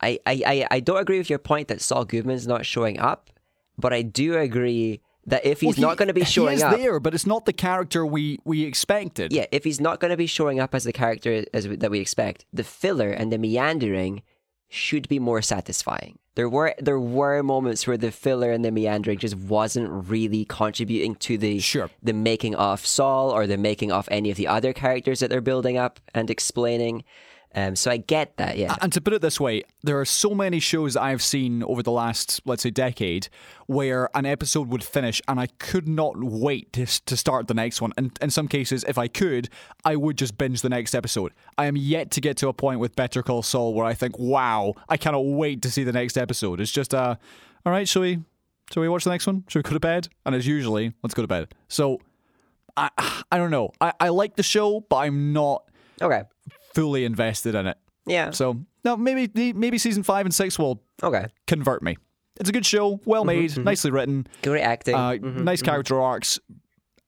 I, 0.00 0.18
I, 0.26 0.66
I 0.70 0.80
don't 0.80 0.98
agree 0.98 1.18
with 1.18 1.28
your 1.28 1.38
point 1.38 1.68
that 1.68 1.80
Saul 1.80 2.04
Goodman's 2.04 2.46
not 2.46 2.64
showing 2.64 2.98
up, 3.00 3.30
but 3.78 3.92
I 3.92 4.02
do 4.02 4.36
agree 4.38 5.00
that 5.26 5.44
if 5.44 5.60
he's 5.60 5.76
Well, 5.76 5.88
not 5.88 5.96
going 5.96 6.08
to 6.08 6.14
be 6.14 6.20
he 6.20 6.26
showing 6.26 6.54
is 6.54 6.62
up, 6.62 6.76
there, 6.76 7.00
but 7.00 7.12
it's 7.14 7.26
not 7.26 7.46
the 7.46 7.52
character 7.52 8.06
we 8.06 8.38
we 8.44 8.62
expected. 8.64 9.32
yeah, 9.32 9.46
if 9.50 9.64
he's 9.64 9.80
not 9.80 9.98
going 10.00 10.10
to 10.12 10.16
be 10.16 10.26
showing 10.26 10.60
up 10.60 10.74
as 10.74 10.84
the 10.84 10.92
character 10.92 11.44
as 11.52 11.66
we, 11.68 11.76
that 11.76 11.90
we 11.90 11.98
expect, 12.00 12.44
the 12.52 12.64
filler 12.64 13.10
and 13.10 13.32
the 13.32 13.38
meandering 13.38 14.22
should 14.68 15.08
be 15.08 15.18
more 15.18 15.42
satisfying. 15.42 16.18
There 16.36 16.48
were 16.48 16.74
there 16.78 17.00
were 17.00 17.42
moments 17.42 17.86
where 17.86 17.96
the 17.96 18.12
filler 18.12 18.50
and 18.52 18.64
the 18.64 18.70
meandering 18.70 19.18
just 19.18 19.36
wasn't 19.36 19.88
really 20.08 20.44
contributing 20.44 21.14
to 21.16 21.38
the 21.38 21.58
Sure. 21.60 21.90
the 22.02 22.12
making 22.12 22.54
of 22.54 22.84
Saul 22.86 23.30
or 23.30 23.46
the 23.46 23.56
making 23.56 23.90
of 23.90 24.06
any 24.12 24.30
of 24.30 24.36
the 24.36 24.46
other 24.46 24.72
characters 24.72 25.20
that 25.20 25.30
they're 25.30 25.40
building 25.40 25.76
up 25.78 25.98
and 26.14 26.30
explaining. 26.30 27.04
Um, 27.56 27.74
so 27.74 27.90
I 27.90 27.96
get 27.96 28.36
that, 28.36 28.58
yeah. 28.58 28.76
And 28.82 28.92
to 28.92 29.00
put 29.00 29.14
it 29.14 29.22
this 29.22 29.40
way, 29.40 29.62
there 29.82 29.98
are 29.98 30.04
so 30.04 30.34
many 30.34 30.60
shows 30.60 30.92
that 30.92 31.02
I've 31.02 31.22
seen 31.22 31.62
over 31.62 31.82
the 31.82 31.90
last, 31.90 32.42
let's 32.44 32.62
say, 32.62 32.70
decade, 32.70 33.28
where 33.66 34.10
an 34.14 34.26
episode 34.26 34.68
would 34.68 34.84
finish 34.84 35.22
and 35.26 35.40
I 35.40 35.46
could 35.58 35.88
not 35.88 36.22
wait 36.22 36.70
to, 36.74 36.84
to 36.84 37.16
start 37.16 37.48
the 37.48 37.54
next 37.54 37.80
one. 37.80 37.94
And 37.96 38.16
in 38.20 38.28
some 38.28 38.46
cases, 38.46 38.84
if 38.86 38.98
I 38.98 39.08
could, 39.08 39.48
I 39.86 39.96
would 39.96 40.18
just 40.18 40.36
binge 40.36 40.60
the 40.60 40.68
next 40.68 40.94
episode. 40.94 41.32
I 41.56 41.64
am 41.64 41.76
yet 41.76 42.10
to 42.10 42.20
get 42.20 42.36
to 42.38 42.48
a 42.48 42.52
point 42.52 42.78
with 42.78 42.94
Better 42.94 43.22
Call 43.22 43.42
Saul 43.42 43.72
where 43.72 43.86
I 43.86 43.94
think, 43.94 44.18
wow, 44.18 44.74
I 44.90 44.98
cannot 44.98 45.24
wait 45.24 45.62
to 45.62 45.70
see 45.70 45.82
the 45.82 45.92
next 45.92 46.18
episode. 46.18 46.60
It's 46.60 46.70
just, 46.70 46.92
uh, 46.92 47.16
all 47.64 47.72
right, 47.72 47.88
shall 47.88 48.02
we, 48.02 48.18
shall 48.70 48.82
we 48.82 48.88
watch 48.90 49.04
the 49.04 49.10
next 49.10 49.26
one? 49.26 49.44
Shall 49.48 49.60
we 49.60 49.62
go 49.62 49.70
to 49.70 49.80
bed? 49.80 50.08
And 50.26 50.34
as 50.34 50.46
usually, 50.46 50.92
let's 51.02 51.14
go 51.14 51.22
to 51.22 51.28
bed. 51.28 51.54
So, 51.68 52.00
I, 52.76 52.90
I 53.32 53.38
don't 53.38 53.50
know. 53.50 53.72
I, 53.80 53.94
I 53.98 54.08
like 54.10 54.36
the 54.36 54.42
show, 54.42 54.80
but 54.80 54.96
I'm 54.96 55.32
not 55.32 55.64
okay. 56.02 56.24
Fully 56.76 57.04
invested 57.04 57.54
in 57.56 57.66
it. 57.66 57.76
Yeah. 58.06 58.30
So 58.30 58.60
no, 58.84 58.96
maybe 58.96 59.52
maybe 59.52 59.78
season 59.78 60.02
five 60.04 60.26
and 60.26 60.34
six 60.34 60.58
will 60.58 60.80
Okay. 61.02 61.26
convert 61.48 61.82
me. 61.82 61.96
It's 62.38 62.48
a 62.50 62.52
good 62.52 62.66
show, 62.66 63.00
well 63.04 63.24
made, 63.24 63.56
nicely 63.56 63.90
written, 63.90 64.26
Great 64.42 64.60
acting. 64.62 64.94
uh, 64.94 65.14
nice 65.22 65.62
character 65.62 66.00
arcs, 66.00 66.38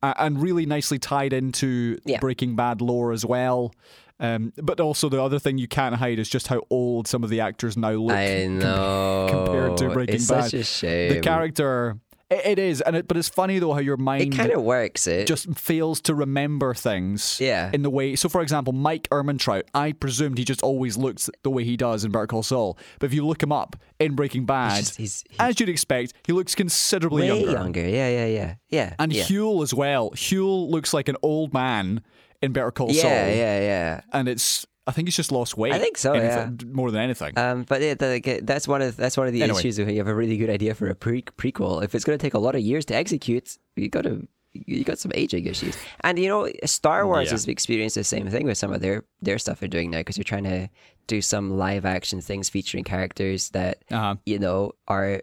uh, 0.02 0.14
and 0.18 0.40
really 0.42 0.64
nicely 0.66 0.98
tied 0.98 1.32
into 1.34 1.98
Yeah. 2.06 2.18
Breaking 2.18 2.56
Bad 2.56 2.80
lore 2.80 3.12
as 3.12 3.24
well. 3.26 3.72
Um, 4.20 4.52
but 4.56 4.80
also 4.80 5.08
the 5.08 5.22
other 5.22 5.38
thing 5.38 5.58
you 5.58 5.68
can't 5.68 5.94
hide 5.94 6.18
is 6.18 6.28
just 6.28 6.48
how 6.48 6.62
old 6.70 7.06
some 7.06 7.22
of 7.22 7.30
the 7.30 7.40
actors 7.40 7.76
now 7.76 7.90
look. 7.92 8.16
I 8.16 8.46
know. 8.48 9.26
compared 9.30 9.76
to 9.76 9.90
Breaking 9.90 10.16
it's 10.16 10.28
Bad. 10.28 10.44
such 10.44 10.54
a 10.54 10.64
shame. 10.64 11.12
the 11.12 11.20
character, 11.20 11.98
it, 12.30 12.46
it 12.46 12.58
is, 12.58 12.80
and 12.80 12.94
it, 12.96 13.08
but 13.08 13.16
it's 13.16 13.28
funny 13.28 13.58
though 13.58 13.72
how 13.72 13.80
your 13.80 13.96
mind 13.96 14.34
it 14.34 14.36
kind 14.36 14.52
of 14.52 14.62
works. 14.62 15.06
It 15.06 15.26
just 15.26 15.50
fails 15.58 16.00
to 16.02 16.14
remember 16.14 16.74
things 16.74 17.38
Yeah. 17.40 17.70
in 17.72 17.82
the 17.82 17.90
way. 17.90 18.16
So, 18.16 18.28
for 18.28 18.42
example, 18.42 18.72
Mike 18.72 19.08
Ehrmantraut, 19.10 19.62
I 19.74 19.92
presumed 19.92 20.38
he 20.38 20.44
just 20.44 20.62
always 20.62 20.96
looks 20.96 21.30
the 21.42 21.50
way 21.50 21.64
he 21.64 21.76
does 21.76 22.04
in 22.04 22.12
Better 22.12 22.26
Call 22.26 22.42
Saul. 22.42 22.78
But 22.98 23.06
if 23.06 23.14
you 23.14 23.26
look 23.26 23.42
him 23.42 23.52
up 23.52 23.76
in 23.98 24.14
Breaking 24.14 24.44
Bad, 24.44 24.78
just- 24.78 24.96
he's- 24.96 25.24
he's 25.28 25.36
as 25.40 25.58
you'd 25.60 25.68
expect, 25.68 26.12
he 26.26 26.32
looks 26.32 26.54
considerably 26.54 27.30
way 27.30 27.38
younger. 27.44 27.52
younger. 27.52 27.88
Yeah, 27.88 28.08
yeah, 28.08 28.26
yeah, 28.26 28.54
yeah. 28.68 28.94
And 28.98 29.12
yeah. 29.12 29.24
Huell 29.24 29.62
as 29.62 29.72
well. 29.72 30.10
Huell 30.10 30.68
looks 30.70 30.92
like 30.94 31.08
an 31.08 31.16
old 31.22 31.52
man 31.54 32.02
in 32.42 32.52
Better 32.52 32.70
Call 32.70 32.92
yeah, 32.92 33.02
Saul. 33.02 33.10
Yeah, 33.10 33.28
yeah, 33.34 33.60
yeah. 33.60 34.00
And 34.12 34.28
it's, 34.28 34.64
I 34.88 34.92
think 34.92 35.06
he's 35.06 35.16
just 35.16 35.30
lost 35.30 35.56
weight. 35.56 35.72
I 35.74 35.78
think 35.78 35.98
so, 35.98 36.14
anything- 36.14 36.72
More 36.72 36.90
than 36.90 37.02
anything. 37.02 37.38
Um, 37.38 37.64
but 37.68 37.82
yeah, 37.82 37.94
the, 37.94 38.40
that's 38.42 38.66
one 38.66 38.82
of 38.82 38.96
that's 38.96 39.16
one 39.16 39.26
of 39.26 39.32
the 39.34 39.42
Anyway. 39.42 39.58
issues 39.60 39.78
when 39.78 39.90
you 39.90 39.98
have 39.98 40.08
a 40.08 40.14
really 40.14 40.36
good 40.38 40.50
idea 40.50 40.74
for 40.74 40.88
a 40.88 40.94
pre- 40.94 41.22
prequel. 41.22 41.84
If 41.84 41.94
it's 41.94 42.04
going 42.04 42.18
to 42.18 42.22
take 42.22 42.34
a 42.34 42.38
lot 42.38 42.54
of 42.54 42.62
years 42.62 42.84
to 42.86 42.94
execute, 42.96 43.58
you 43.76 43.88
got 43.88 44.02
to 44.04 44.26
you 44.54 44.82
got 44.82 44.98
some 44.98 45.12
aging 45.14 45.44
issues. 45.46 45.76
And 46.00 46.18
you 46.18 46.26
know, 46.28 46.48
Star 46.64 47.06
Wars 47.06 47.26
Yeah. 47.26 47.32
has 47.32 47.46
experienced 47.46 47.96
the 47.96 48.02
same 48.04 48.28
thing 48.28 48.46
with 48.46 48.56
some 48.58 48.72
of 48.72 48.80
their 48.80 49.04
their 49.20 49.38
stuff 49.38 49.60
they're 49.60 49.68
doing 49.68 49.90
now 49.90 49.98
because 49.98 50.16
you're 50.16 50.24
trying 50.24 50.44
to 50.44 50.68
do 51.06 51.20
some 51.20 51.58
live 51.58 51.84
action 51.84 52.20
things 52.22 52.48
featuring 52.48 52.82
characters 52.84 53.50
that 53.50 53.84
Uh-huh. 53.90 54.16
you 54.24 54.38
know 54.38 54.72
are 54.88 55.22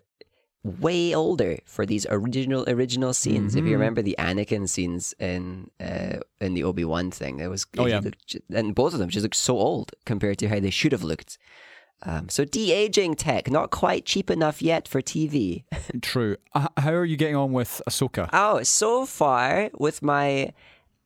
way 0.82 1.14
older 1.14 1.60
for 1.66 1.86
these 1.86 2.06
original 2.10 2.66
original 2.68 3.14
scenes. 3.14 3.56
If 3.56 3.60
you 3.66 3.72
Mm-hmm. 3.72 3.80
remember 3.80 4.02
the 4.02 4.16
Anakin 4.18 4.68
scenes 4.68 5.14
in 5.20 5.70
uh, 5.80 6.18
in 6.42 6.54
the 6.56 6.64
Obi 6.64 6.84
Wan 6.86 7.12
thing, 7.12 7.40
it 7.40 7.48
was 7.50 7.66
Oh, 7.78 7.86
yeah. 7.86 8.00
looked 8.04 8.36
and 8.54 8.74
both 8.74 8.94
of 8.94 9.00
them 9.00 9.10
just 9.10 9.24
look 9.24 9.36
so 9.36 9.58
old 9.58 9.92
compared 10.06 10.38
to 10.40 10.48
how 10.50 10.60
they 10.60 10.72
should 10.72 10.92
have 10.92 11.04
looked. 11.04 11.38
Um, 12.04 12.28
so 12.30 12.44
de 12.46 12.72
aging 12.74 13.16
tech 13.16 13.50
not 13.50 13.70
quite 13.72 14.06
cheap 14.06 14.30
enough 14.30 14.62
yet 14.62 14.88
for 14.88 15.02
TV. 15.02 15.64
True. 16.02 16.36
Uh, 16.54 16.68
how 16.78 16.94
are 16.94 17.06
you 17.06 17.16
getting 17.18 17.36
on 17.38 17.52
with 17.54 17.82
Ahsoka? 17.90 18.30
Oh, 18.34 18.64
so 18.64 19.06
far 19.06 19.70
with 19.78 20.02
my 20.02 20.52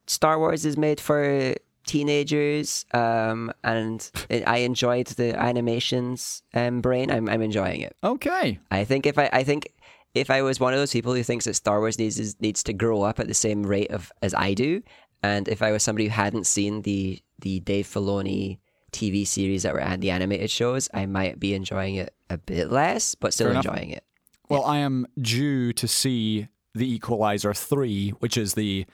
Star 0.06 0.38
Wars 0.38 0.64
is 0.64 0.76
made 0.76 1.00
for 1.00 1.54
teenagers, 1.86 2.84
um, 2.92 3.52
and 3.64 4.10
I 4.46 4.58
enjoyed 4.58 5.06
the 5.08 5.38
animations 5.38 6.42
um, 6.54 6.80
brain. 6.80 7.10
I'm 7.10 7.28
I'm 7.28 7.42
enjoying 7.42 7.80
it. 7.80 7.96
Okay. 8.02 8.58
I 8.70 8.84
think 8.84 9.06
if 9.06 9.18
I, 9.18 9.28
I 9.32 9.44
think 9.44 9.72
if 10.14 10.30
I 10.30 10.42
was 10.42 10.58
one 10.60 10.72
of 10.72 10.78
those 10.78 10.92
people 10.92 11.14
who 11.14 11.22
thinks 11.22 11.44
that 11.44 11.54
Star 11.54 11.80
Wars 11.80 11.98
needs 11.98 12.18
is, 12.18 12.40
needs 12.40 12.62
to 12.64 12.72
grow 12.72 13.02
up 13.02 13.20
at 13.20 13.28
the 13.28 13.34
same 13.34 13.62
rate 13.64 13.90
of 13.90 14.12
as 14.22 14.34
I 14.34 14.54
do, 14.54 14.82
and 15.22 15.48
if 15.48 15.62
I 15.62 15.72
was 15.72 15.82
somebody 15.82 16.04
who 16.06 16.10
hadn't 16.10 16.46
seen 16.46 16.82
the 16.82 17.20
the 17.38 17.60
Dave 17.60 17.86
Filoni 17.86 18.58
TV 18.92 19.26
series 19.26 19.62
that 19.62 19.72
were 19.72 19.80
at 19.80 20.00
the 20.00 20.10
animated 20.10 20.50
shows, 20.50 20.88
I 20.92 21.06
might 21.06 21.38
be 21.38 21.54
enjoying 21.54 21.94
it 21.96 22.12
a 22.28 22.38
bit 22.38 22.70
less, 22.70 23.14
but 23.14 23.32
still 23.32 23.46
Fair 23.46 23.52
enough. 23.52 23.66
enjoying 23.66 23.90
it. 23.90 24.04
Well, 24.48 24.64
I 24.64 24.78
am 24.78 25.06
due 25.20 25.72
to 25.74 25.86
see 25.86 26.48
The 26.74 26.92
Equalizer 26.94 27.54
3, 27.54 28.10
which 28.18 28.36
is 28.36 28.54
the 28.54 28.84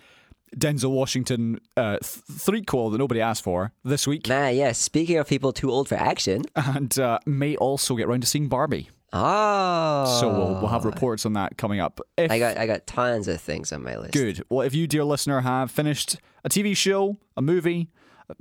Denzel 0.58 0.90
Washington 0.90 1.60
uh, 1.76 1.98
th- 1.98 2.24
threequel 2.30 2.90
that 2.92 2.98
nobody 2.98 3.20
asked 3.20 3.44
for 3.44 3.72
this 3.84 4.06
week, 4.06 4.26
Nah, 4.28 4.48
yeah. 4.48 4.72
Speaking 4.72 5.18
of 5.18 5.28
people 5.28 5.52
too 5.52 5.70
old 5.70 5.88
for 5.88 5.96
action, 5.96 6.42
and 6.56 6.98
uh, 6.98 7.18
may 7.26 7.56
also 7.56 7.94
get 7.96 8.08
round 8.08 8.22
to 8.22 8.28
seeing 8.28 8.48
Barbie. 8.48 8.88
oh, 9.12 10.18
So 10.20 10.28
we'll, 10.28 10.60
we'll 10.60 10.68
have 10.68 10.84
reports 10.84 11.26
on 11.26 11.34
that 11.34 11.56
coming 11.58 11.80
up. 11.80 12.00
If, 12.16 12.30
I 12.30 12.38
got 12.38 12.56
I 12.58 12.66
got 12.66 12.86
tons 12.86 13.28
of 13.28 13.40
things 13.40 13.72
on 13.72 13.82
my 13.82 13.96
list. 13.96 14.12
Good. 14.14 14.42
Well, 14.48 14.66
if 14.66 14.74
you, 14.74 14.86
dear 14.86 15.04
listener, 15.04 15.40
have 15.42 15.70
finished 15.70 16.16
a 16.44 16.48
TV 16.48 16.76
show, 16.76 17.16
a 17.36 17.42
movie, 17.42 17.88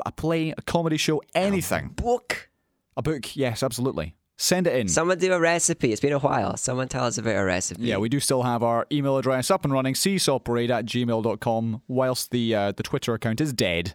a 0.05 0.11
play, 0.11 0.53
a 0.57 0.61
comedy 0.61 0.97
show, 0.97 1.22
anything, 1.34 1.89
Book. 1.89 2.49
a 2.97 3.01
book, 3.01 3.36
yes, 3.36 3.61
absolutely. 3.61 4.16
Send 4.38 4.68
it 4.68 4.76
in. 4.76 4.88
Someone 4.90 5.18
do 5.18 5.32
a 5.32 5.40
recipe. 5.40 5.92
It's 5.92 6.02
been 6.02 6.12
a 6.14 6.20
while. 6.20 6.58
Someone 6.58 6.88
tell 6.90 7.06
us 7.06 7.18
about 7.18 7.36
a 7.38 7.44
recipe. 7.46 7.84
Yeah, 7.84 7.98
we 7.98 8.10
do 8.10 8.20
still 8.20 8.44
have 8.44 8.64
our 8.64 8.86
email 8.92 9.18
address 9.18 9.50
up 9.50 9.64
and 9.64 9.72
running, 9.74 9.94
csawparade 9.94 10.70
at 10.70 10.86
gmail.com. 10.86 11.82
Whilst 11.88 12.32
the 12.32 12.54
uh, 12.56 12.72
the 12.74 12.84
Twitter 12.84 13.14
account 13.14 13.40
is 13.40 13.54
dead, 13.54 13.94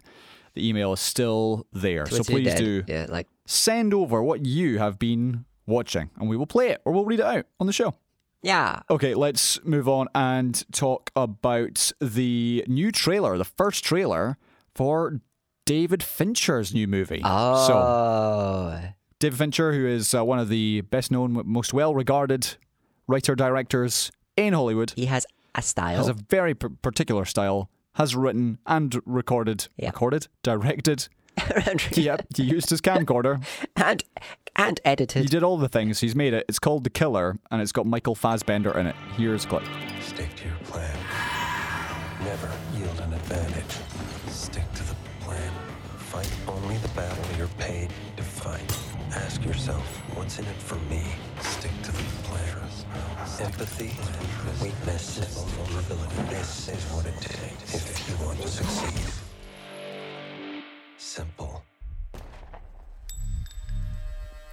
the 0.55 0.67
email 0.67 0.93
is 0.93 0.99
still 0.99 1.67
there. 1.71 2.05
so 2.07 2.23
please 2.23 2.45
dead. 2.47 2.57
do 2.57 2.83
Yeah, 2.87 3.05
like 3.09 3.27
send 3.45 3.93
over 3.93 4.23
what 4.23 4.45
you 4.45 4.79
have 4.79 4.97
been 4.97 5.45
watching, 5.67 6.09
and 6.19 6.27
we 6.27 6.35
will 6.37 6.47
play 6.47 6.69
it 6.69 6.81
or 6.85 6.91
we'll 6.93 7.05
read 7.05 7.19
it 7.19 7.25
out 7.25 7.45
on 7.59 7.67
the 7.67 7.73
show. 7.73 7.93
yeah. 8.41 8.81
Okay, 8.89 9.13
let's 9.13 9.63
move 9.63 9.87
on 9.87 10.07
and 10.15 10.65
talk 10.71 11.11
about 11.15 11.91
the 12.01 12.65
new 12.67 12.91
trailer, 12.91 13.37
the 13.37 13.45
first 13.45 13.83
trailer 13.83 14.37
for 14.73 15.21
David 15.67 16.01
Fincher's 16.01 16.73
new 16.73 16.87
movie. 16.87 17.21
Oh. 17.23 17.67
So, 17.67 18.81
David 19.21 19.37
Fincher, 19.37 19.71
who 19.73 19.85
is 19.85 20.15
uh, 20.15 20.25
one 20.25 20.39
of 20.39 20.49
the 20.49 20.81
best 20.81 21.11
known, 21.11 21.39
most 21.45 21.73
well 21.75 21.93
regarded 21.93 22.55
writer 23.07 23.35
directors 23.35 24.11
in 24.35 24.53
Hollywood, 24.53 24.93
he 24.95 25.05
has 25.05 25.27
a 25.53 25.61
style. 25.61 25.97
has 25.97 26.07
a 26.07 26.13
very 26.13 26.55
p- 26.55 26.69
particular 26.81 27.23
style, 27.25 27.69
has 27.95 28.15
written 28.15 28.57
and 28.65 28.99
recorded, 29.05 29.67
Yeah. 29.77 29.89
recorded, 29.89 30.27
directed. 30.41 31.07
yep, 31.91 32.25
he 32.35 32.41
used 32.43 32.71
his 32.71 32.81
camcorder. 32.81 33.43
and 33.75 34.03
and 34.55 34.79
edited. 34.83 35.21
He 35.21 35.27
did 35.29 35.43
all 35.43 35.57
the 35.57 35.69
things. 35.69 35.99
He's 35.99 36.15
made 36.15 36.33
it. 36.33 36.43
It's 36.49 36.57
called 36.59 36.83
The 36.83 36.89
Killer, 36.89 37.37
and 37.51 37.61
it's 37.61 37.71
got 37.71 37.85
Michael 37.85 38.15
Fassbender 38.15 38.75
in 38.77 38.87
it. 38.87 38.95
Here's 39.17 39.45
a 39.45 39.47
clip. 39.47 39.63
Stick 40.01 40.35
to 40.37 40.45
your 40.47 40.57
plan. 40.63 40.97
Never 42.23 42.49
yield 42.75 42.99
an 43.01 43.13
advantage. 43.13 43.77
Stick 44.31 44.65
to 44.73 44.83
the 44.83 44.95
plan. 45.19 45.51
Fight 45.97 46.29
only 46.47 46.77
the 46.77 46.89
battle 46.89 47.23
you're 47.37 47.47
paid 47.59 47.89
to 48.17 48.23
fight. 48.23 48.77
Ask 49.13 49.43
yourself, 49.43 49.85
what's 50.15 50.39
in 50.39 50.45
it 50.45 50.55
for 50.55 50.75
me? 50.89 51.03
Stick 51.41 51.71
to 51.83 51.91
the 51.91 52.03
plan. 52.23 52.47
Empathy, 53.41 53.91
weakness, 54.63 55.17
vulnerability. 55.57 56.15
This 56.29 56.69
is 56.69 56.83
what 56.91 57.05
it 57.05 57.19
takes 57.19 57.75
if 57.75 58.09
you 58.09 58.25
want 58.25 58.39
to 58.41 58.47
succeed. 58.47 59.13
Simple. 60.97 61.63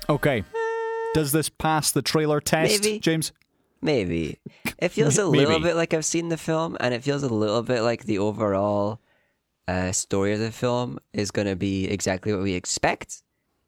Okay. 0.08 0.42
Does 1.14 1.32
this 1.32 1.48
pass 1.48 1.90
the 1.92 2.02
trailer 2.02 2.40
test, 2.40 2.82
Maybe. 2.84 2.98
James? 2.98 3.32
Maybe. 3.82 4.38
It 4.78 4.88
feels 4.88 5.18
a 5.18 5.24
Maybe. 5.30 5.44
little 5.44 5.60
bit 5.60 5.76
like 5.76 5.92
I've 5.94 6.04
seen 6.04 6.30
the 6.30 6.36
film, 6.38 6.76
and 6.80 6.94
it 6.94 7.04
feels 7.04 7.22
a 7.22 7.28
little 7.28 7.62
bit 7.62 7.82
like 7.82 8.04
the 8.04 8.18
overall 8.18 9.00
uh, 9.68 9.92
story 9.92 10.32
of 10.32 10.40
the 10.40 10.50
film 10.50 10.98
is 11.12 11.30
going 11.30 11.46
to 11.48 11.56
be 11.56 11.86
exactly 11.86 12.32
what 12.32 12.42
we 12.42 12.54
expect. 12.54 13.22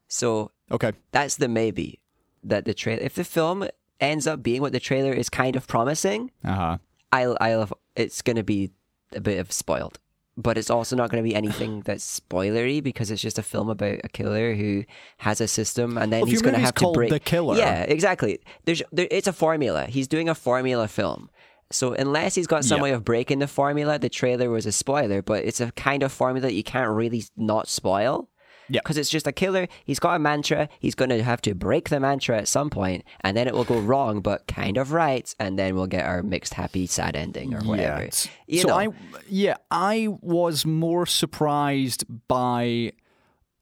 So 0.07 0.51
Okay. 0.71 0.91
that's 1.11 1.35
the 1.37 1.47
maybe 1.47 1.99
that 2.43 2.65
the 2.65 2.73
trailer. 2.73 3.01
If 3.01 3.15
the 3.15 3.23
film 3.23 3.67
ends 3.99 4.25
up 4.27 4.41
being 4.41 4.61
what 4.61 4.71
the 4.71 4.79
trailer 4.79 5.13
is 5.13 5.29
kind 5.29 5.55
of 5.55 5.67
promising, 5.67 6.31
Uh 6.43 6.53
huh. 6.53 6.77
I'll, 7.11 7.37
I'll, 7.41 7.69
it's 7.95 8.21
going 8.21 8.37
to 8.37 8.43
be 8.43 8.71
a 9.13 9.19
bit 9.21 9.39
of 9.39 9.51
spoiled. 9.51 9.99
But 10.37 10.57
it's 10.57 10.69
also 10.69 10.95
not 10.95 11.09
going 11.11 11.21
to 11.21 11.27
be 11.29 11.35
anything 11.35 11.81
that's 11.85 12.19
spoilery 12.21 12.81
because 12.81 13.11
it's 13.11 13.21
just 13.21 13.37
a 13.37 13.43
film 13.43 13.69
about 13.69 13.99
a 14.03 14.09
killer 14.09 14.55
who 14.55 14.85
has 15.17 15.41
a 15.41 15.47
system, 15.47 15.97
and 15.97 16.11
then 16.11 16.21
Well, 16.21 16.29
he's 16.29 16.41
going 16.41 16.55
to 16.55 16.61
have 16.61 16.73
to 16.75 16.91
break. 16.93 17.09
The 17.11 17.19
Killer- 17.19 17.57
Yeah, 17.57 17.81
exactly. 17.83 18.39
There's, 18.65 18.81
there, 18.91 19.07
it's 19.11 19.27
a 19.27 19.33
formula. 19.33 19.85
He's 19.87 20.07
doing 20.07 20.29
a 20.29 20.35
formula 20.35 20.87
film. 20.87 21.29
So 21.69 21.93
unless 21.93 22.35
he's 22.35 22.47
got 22.47 22.65
some 22.65 22.77
Yeah. 22.77 22.83
way 22.83 22.91
of 22.91 23.03
breaking 23.05 23.39
the 23.39 23.47
formula, 23.47 23.99
the 23.99 24.09
trailer 24.09 24.49
was 24.49 24.65
a 24.65 24.71
spoiler. 24.71 25.21
But 25.21 25.43
it's 25.45 25.59
a 25.61 25.71
kind 25.73 26.01
of 26.01 26.11
formula 26.11 26.47
that 26.47 26.53
you 26.53 26.63
can't 26.63 26.89
really 26.89 27.23
not 27.37 27.67
spoil. 27.67 28.29
Yeah. 28.69 28.79
Because 28.83 28.97
it's 28.97 29.09
just 29.09 29.27
a 29.27 29.31
killer. 29.31 29.67
He's 29.83 29.99
got 29.99 30.15
a 30.15 30.19
mantra. 30.19 30.69
He's 30.79 30.95
going 30.95 31.09
to 31.09 31.21
have 31.23 31.41
to 31.41 31.53
break 31.53 31.89
the 31.89 31.99
mantra 31.99 32.37
at 32.37 32.47
some 32.47 32.69
point, 32.69 33.03
and 33.21 33.35
then 33.35 33.47
it 33.47 33.53
will 33.53 33.63
go 33.65 33.79
wrong, 33.91 34.21
but 34.21 34.47
kind 34.47 34.77
of 34.77 34.91
right, 34.93 35.33
and 35.39 35.59
then 35.59 35.75
we'll 35.75 35.87
get 35.87 36.05
our 36.05 36.23
mixed, 36.23 36.53
happy, 36.53 36.87
sad 36.87 37.15
ending 37.15 37.53
or 37.53 37.59
whatever. 37.61 38.03
Yeah. 38.03 38.09
You 38.47 38.61
so 38.61 38.67
know. 38.69 38.75
I, 38.77 38.87
yeah, 39.27 39.55
I 39.69 40.07
was 40.21 40.65
more 40.65 41.05
surprised 41.05 42.05
by, 42.27 42.93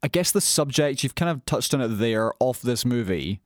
I 0.03 0.07
guess, 0.09 0.31
the 0.31 0.41
subject. 0.41 1.03
You've 1.03 1.15
kind 1.15 1.29
of 1.31 1.43
touched 1.45 1.73
on 1.73 1.81
it 1.81 1.87
there 1.89 2.33
of 2.41 2.61
this 2.61 2.85
movie 2.85 3.41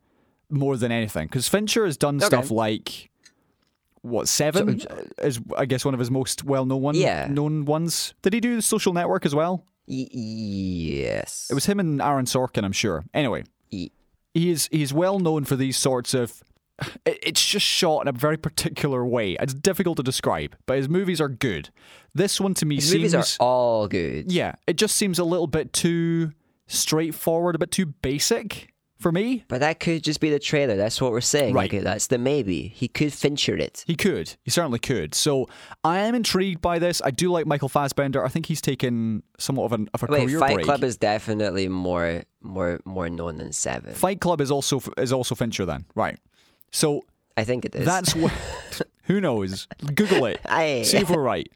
more 0.49 0.76
than 0.78 0.91
anything, 0.91 1.28
because 1.28 1.47
Fincher 1.47 1.86
has 1.86 1.97
done 1.97 2.20
stuff 2.20 2.51
like. 2.51 3.10
What 4.01 4.28
seven 4.28 4.82
uh, 4.89 5.04
is 5.26 5.39
I 5.58 5.64
guess 5.64 5.86
one 5.86 5.93
of 5.93 5.99
his 6.01 6.12
most 6.12 6.43
well 6.43 6.66
known 6.66 6.82
one 6.82 6.95
Yeah. 6.95 7.26
known 7.30 7.64
ones. 7.64 8.14
Did 8.22 8.34
he 8.34 8.41
do 8.41 8.58
the 8.58 8.62
Social 8.62 8.91
Network 8.91 9.26
as 9.26 9.34
well? 9.34 9.64
Y- 9.88 10.07
yes. 10.11 11.47
It 11.49 11.53
was 11.53 11.65
him 11.65 11.79
and 11.79 12.01
Aaron 12.01 12.25
Sorkin, 12.25 12.63
I'm 12.63 12.71
sure. 12.71 13.03
Anyway, 13.13 13.43
Y- 13.71 13.89
he 14.34 14.49
is 14.49 14.69
he's 14.71 14.93
well 14.93 15.19
known 15.19 15.43
for 15.45 15.55
these 15.55 15.77
sorts 15.77 16.13
of. 16.13 16.43
It's 17.05 17.45
just 17.45 17.65
shot 17.65 18.01
in 18.01 18.07
a 18.07 18.11
very 18.11 18.36
particular 18.36 19.05
way. 19.05 19.38
It's 19.39 19.53
difficult 19.53 19.97
to 19.97 20.03
describe, 20.03 20.55
but 20.65 20.77
his 20.77 20.89
movies 20.89 21.21
are 21.21 21.29
good. 21.29 21.69
This 22.15 22.41
one 22.41 22.55
to 22.55 22.65
me 22.65 22.75
His 22.75 22.89
seems 22.89 23.13
movies 23.13 23.38
are 23.39 23.43
all 23.45 23.88
good. 23.88 24.31
yeah, 24.31 24.55
it 24.65 24.75
just 24.77 24.95
seems 24.95 25.19
a 25.19 25.23
little 25.23 25.45
bit 25.47 25.71
too 25.71 26.31
straightforward, 26.67 27.55
a 27.55 27.59
bit 27.59 27.71
too 27.71 27.86
basic 27.86 28.72
for 29.04 29.12
me. 29.12 29.45
But 29.47 29.60
that 29.60 29.80
could 29.80 30.04
just 30.04 30.20
be 30.20 30.32
the 30.32 30.39
trailer. 30.39 30.76
That's 30.76 30.99
what 30.99 31.12
we're 31.12 31.22
saying. 31.22 31.54
Right. 31.54 31.72
Like, 31.72 31.84
that's 31.84 32.08
the 32.08 32.18
maybe. 32.18 32.70
He 32.70 32.88
could 32.88 33.14
Fincher 33.14 33.56
it. 33.56 33.84
He 33.86 33.95
could, 33.95 34.36
he 34.43 34.49
certainly 34.49 34.80
could. 34.80 35.14
So 35.14 35.47
I 35.84 35.99
am 35.99 36.16
intrigued 36.16 36.62
by 36.62 36.80
this. 36.80 37.01
I 37.06 37.12
do 37.12 37.32
like 37.32 37.45
Michael 37.45 37.70
Fassbender. 37.70 38.26
I 38.26 38.30
think 38.30 38.47
he's 38.47 38.62
taken 38.62 39.22
somewhat 39.38 39.66
of, 39.66 39.74
an, 39.74 39.89
of 39.93 40.01
a 40.01 40.08
Wait, 40.08 40.26
career 40.26 40.39
Fight 40.39 40.56
break. 40.56 40.66
Club 40.66 40.84
is 40.84 40.97
definitely 40.97 41.68
more 41.68 42.24
more 42.41 42.80
more 42.86 43.10
known 43.10 43.38
than 43.38 43.51
Seven. 43.51 43.93
Fight 43.93 44.20
Club 44.20 44.41
is 44.41 44.49
also 44.49 44.82
is 44.97 45.14
also 45.14 45.36
Fincher 45.36 45.66
then, 45.66 45.86
right? 45.93 46.18
So 46.72 47.04
I 47.38 47.43
think 47.43 47.66
it 47.66 47.76
is. 47.76 47.86
That's 47.86 48.16
what. 48.16 48.32
who 49.04 49.22
knows? 49.22 49.68
Google 49.93 50.26
it. 50.26 50.39
Aye. 50.45 50.84
See 50.84 50.97
if 50.97 51.10
we're 51.10 51.22
right. 51.22 51.51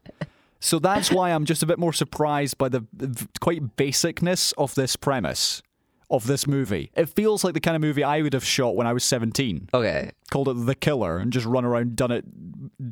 So 0.60 0.78
that's 0.78 1.10
why 1.10 1.30
I'm 1.30 1.44
just 1.44 1.62
a 1.62 1.66
bit 1.66 1.78
more 1.78 1.92
surprised 1.92 2.58
by 2.58 2.68
the 2.68 2.84
the 2.92 3.26
quite 3.40 3.76
basicness 3.76 4.52
of 4.58 4.74
this 4.74 4.96
premise 4.96 5.62
of 6.10 6.26
this 6.26 6.46
movie. 6.46 6.90
It 6.96 7.08
feels 7.08 7.44
like 7.44 7.54
the 7.54 7.60
kind 7.60 7.76
of 7.76 7.82
movie 7.82 8.02
I 8.02 8.22
would 8.22 8.32
have 8.32 8.44
shot 8.44 8.76
when 8.76 8.86
I 8.86 8.92
was 8.92 9.04
17. 9.04 9.68
okay. 9.74 10.10
Called 10.30 10.48
it 10.48 10.66
The 10.66 10.74
Killer 10.74 11.18
and 11.18 11.32
just 11.32 11.46
run 11.46 11.64
around, 11.64 11.96
done 11.96 12.10
it 12.10 12.24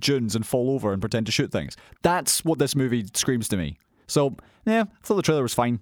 dunes 0.01 0.35
and 0.35 0.47
fall 0.47 0.71
over 0.71 0.93
and 0.93 1.01
pretend 1.01 1.27
to 1.27 1.33
shoot 1.33 1.53
things. 1.53 1.77
That's 2.03 2.45
what 2.45 2.59
this 2.59 2.75
movie 2.75 3.07
screams 3.14 3.49
to 3.49 3.57
me. 3.57 3.79
So, 4.07 4.37
yeah, 4.64 4.83
I 4.83 5.07
thought 5.07 5.17
the 5.17 5.23
trailer 5.23 5.43
was 5.43 5.55
fine. 5.55 5.81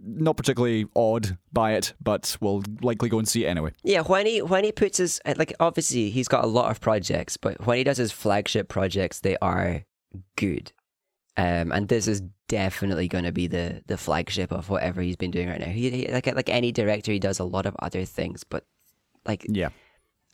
Not 0.00 0.36
particularly 0.36 0.86
awed 0.94 1.36
by 1.52 1.72
it, 1.72 1.94
but 2.00 2.36
we'll 2.40 2.62
likely 2.82 3.08
go 3.08 3.18
and 3.18 3.26
see 3.28 3.44
it 3.44 3.48
anyway. 3.48 3.72
Yeah, 3.82 4.02
when 4.02 4.26
he 4.26 4.40
when 4.42 4.62
he 4.62 4.70
puts 4.70 4.98
his 4.98 5.20
like 5.36 5.52
obviously 5.58 6.10
he's 6.10 6.28
got 6.28 6.44
a 6.44 6.46
lot 6.46 6.70
of 6.70 6.80
projects, 6.80 7.36
but 7.36 7.66
when 7.66 7.78
he 7.78 7.84
does 7.84 7.96
his 7.96 8.12
flagship 8.12 8.68
projects, 8.68 9.18
they 9.18 9.36
are 9.42 9.84
good. 10.36 10.70
Um, 11.38 11.70
and 11.70 11.86
this 11.86 12.08
is 12.08 12.20
definitely 12.48 13.06
going 13.06 13.24
to 13.24 13.32
be 13.32 13.46
the 13.46 13.82
the 13.86 13.96
flagship 13.96 14.50
of 14.50 14.68
whatever 14.68 15.00
he's 15.00 15.16
been 15.16 15.30
doing 15.30 15.48
right 15.48 15.60
now. 15.60 15.66
He, 15.66 15.88
he 15.88 16.08
like 16.08 16.26
like 16.26 16.48
any 16.48 16.72
director, 16.72 17.12
he 17.12 17.20
does 17.20 17.38
a 17.38 17.44
lot 17.44 17.64
of 17.64 17.76
other 17.78 18.04
things, 18.04 18.42
but 18.42 18.64
like 19.24 19.46
Yeah. 19.48 19.68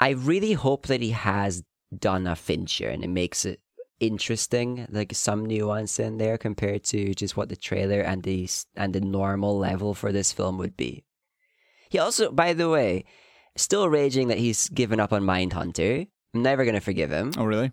I 0.00 0.10
really 0.10 0.54
hope 0.54 0.86
that 0.86 1.02
he 1.02 1.10
has 1.10 1.62
done 1.96 2.26
a 2.26 2.34
Fincher 2.34 2.88
and 2.88 3.04
it 3.04 3.08
makes 3.08 3.44
it 3.44 3.60
interesting, 4.00 4.86
like 4.90 5.14
some 5.14 5.44
nuance 5.44 6.00
in 6.00 6.16
there 6.16 6.38
compared 6.38 6.84
to 6.84 7.14
just 7.14 7.36
what 7.36 7.50
the 7.50 7.56
trailer 7.56 8.00
and 8.00 8.22
the 8.22 8.48
and 8.74 8.94
the 8.94 9.00
normal 9.00 9.58
level 9.58 9.92
for 9.92 10.10
this 10.10 10.32
film 10.32 10.56
would 10.56 10.76
be. 10.76 11.04
He 11.90 11.98
also, 11.98 12.32
by 12.32 12.54
the 12.54 12.70
way, 12.70 13.04
still 13.56 13.90
raging 13.90 14.28
that 14.28 14.38
he's 14.38 14.68
given 14.70 15.00
up 15.00 15.12
on 15.12 15.22
Mindhunter. 15.22 16.08
I'm 16.34 16.42
never 16.42 16.64
gonna 16.64 16.80
forgive 16.80 17.10
him. 17.10 17.32
Oh, 17.36 17.44
really? 17.44 17.72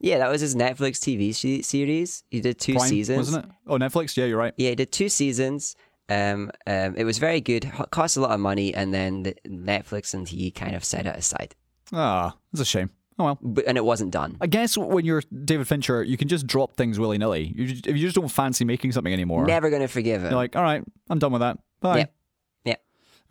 Yeah, 0.00 0.18
that 0.18 0.30
was 0.30 0.40
his 0.40 0.54
Netflix 0.54 0.98
TV 0.98 1.34
se- 1.34 1.62
series. 1.62 2.24
He 2.30 2.40
did 2.40 2.58
two 2.58 2.74
Prime, 2.74 2.88
seasons. 2.88 3.16
wasn't 3.18 3.44
it? 3.46 3.50
Oh, 3.66 3.78
Netflix. 3.78 4.16
Yeah, 4.16 4.26
you're 4.26 4.38
right. 4.38 4.52
Yeah, 4.56 4.70
he 4.70 4.76
did 4.76 4.92
two 4.92 5.08
seasons. 5.08 5.76
Um, 6.10 6.50
um, 6.66 6.94
it 6.96 7.04
was 7.04 7.16
very 7.18 7.40
good. 7.40 7.64
H- 7.64 7.90
Cost 7.90 8.16
a 8.16 8.20
lot 8.20 8.32
of 8.32 8.40
money, 8.40 8.74
and 8.74 8.92
then 8.92 9.22
the 9.22 9.34
Netflix 9.48 10.12
and 10.12 10.28
he 10.28 10.50
kind 10.50 10.74
of 10.74 10.84
set 10.84 11.06
it 11.06 11.16
aside, 11.16 11.54
Ah, 11.92 12.36
it's 12.52 12.60
a 12.60 12.64
shame. 12.64 12.90
Oh 13.18 13.24
well. 13.26 13.38
but, 13.40 13.64
and 13.66 13.78
it 13.78 13.84
wasn't 13.84 14.10
done. 14.10 14.36
I 14.40 14.48
guess 14.48 14.76
when 14.76 15.04
you're 15.04 15.22
David 15.44 15.68
Fincher, 15.68 16.02
you 16.02 16.16
can 16.16 16.26
just 16.28 16.46
drop 16.48 16.76
things 16.76 16.98
willy 16.98 17.16
nilly. 17.16 17.52
You 17.56 17.66
just, 17.68 17.86
if 17.86 17.96
you 17.96 18.02
just 18.02 18.16
don't 18.16 18.28
fancy 18.28 18.64
making 18.64 18.90
something 18.92 19.12
anymore, 19.12 19.46
Never 19.46 19.70
gonna 19.70 19.86
forgive 19.88 20.20
him. 20.22 20.30
you're 20.30 20.36
like, 20.36 20.56
all 20.56 20.62
right, 20.62 20.82
I'm 21.08 21.18
done 21.20 21.30
with 21.32 21.40
that. 21.40 21.58
Bye. 21.80 21.98
Yep. 21.98 22.14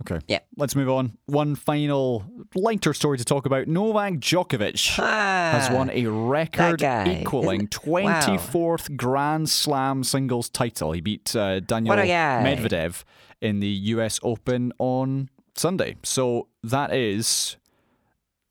Okay. 0.01 0.19
Yeah. 0.27 0.39
Let's 0.57 0.75
move 0.75 0.89
on. 0.89 1.17
One 1.27 1.55
final 1.55 2.25
lighter 2.55 2.93
story 2.93 3.17
to 3.19 3.23
talk 3.23 3.45
about. 3.45 3.67
Novak 3.67 4.15
Djokovic 4.15 4.95
has 4.97 5.69
Ah, 5.69 5.73
won 5.73 5.89
a 5.91 6.07
record 6.07 6.79
guy. 6.81 7.21
equaling 7.21 7.69
Isn't- 7.71 7.85
wow. 7.87 8.19
24th 8.19 8.97
Grand 8.97 9.49
Slam 9.49 10.03
singles 10.03 10.49
title. 10.49 10.91
He 10.91 10.99
beat 11.01 11.33
uh, 11.35 11.59
Daniel 11.61 11.95
What 11.95 12.03
a 12.03 12.07
guy. 12.07 12.43
Medvedev 12.43 13.03
in 13.39 13.59
the 13.61 13.67
US 13.67 14.19
Open 14.23 14.73
on 14.79 15.29
Sunday. 15.55 15.95
So 16.03 16.47
that 16.63 16.93
is 16.93 17.55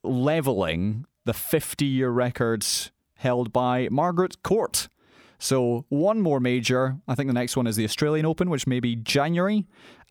leveling 0.03 1.05
the 1.25 1.33
50 1.35 1.85
year 1.85 2.11
records 2.11 2.91
held 3.17 3.53
by 3.53 3.89
Margaret 3.91 4.43
Court. 4.43 4.89
So 5.39 5.85
one 5.89 6.21
more 6.21 6.39
major. 6.41 6.99
I 7.09 7.15
think 7.15 7.29
the 7.29 7.35
next 7.35 7.57
one 7.57 7.67
is 7.67 7.77
the 7.77 7.85
Australian 7.85 8.27
Open, 8.27 8.49
which 8.49 8.67
may 8.67 8.81
be 8.81 8.95
January. 8.97 9.67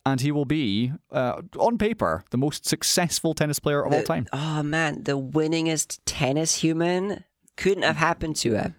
And 0.05 0.21
he 0.21 0.31
will 0.31 0.45
be, 0.45 0.91
uh, 1.11 1.41
on 1.57 1.77
paper, 1.77 2.23
the 2.31 2.37
most 2.37 2.65
successful 2.65 3.33
tennis 3.33 3.59
player 3.59 3.85
of 3.85 3.93
all 3.93 4.03
time. 4.03 4.27
Oh 4.33 4.63
man, 4.63 5.03
the 5.03 5.19
winningest 5.19 5.99
tennis 6.05 6.55
human 6.55 7.23
couldn't 7.57 7.83
have 7.83 7.97
happened 7.97 8.35
to 8.37 8.55
a 8.55 8.73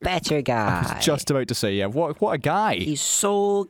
better 0.00 0.42
guy. 0.42 0.98
Just 1.00 1.30
about 1.30 1.48
to 1.48 1.54
say, 1.54 1.74
yeah, 1.74 1.86
what 1.86 2.20
what 2.20 2.32
a 2.32 2.38
guy! 2.38 2.76
He's 2.76 3.00
so 3.02 3.68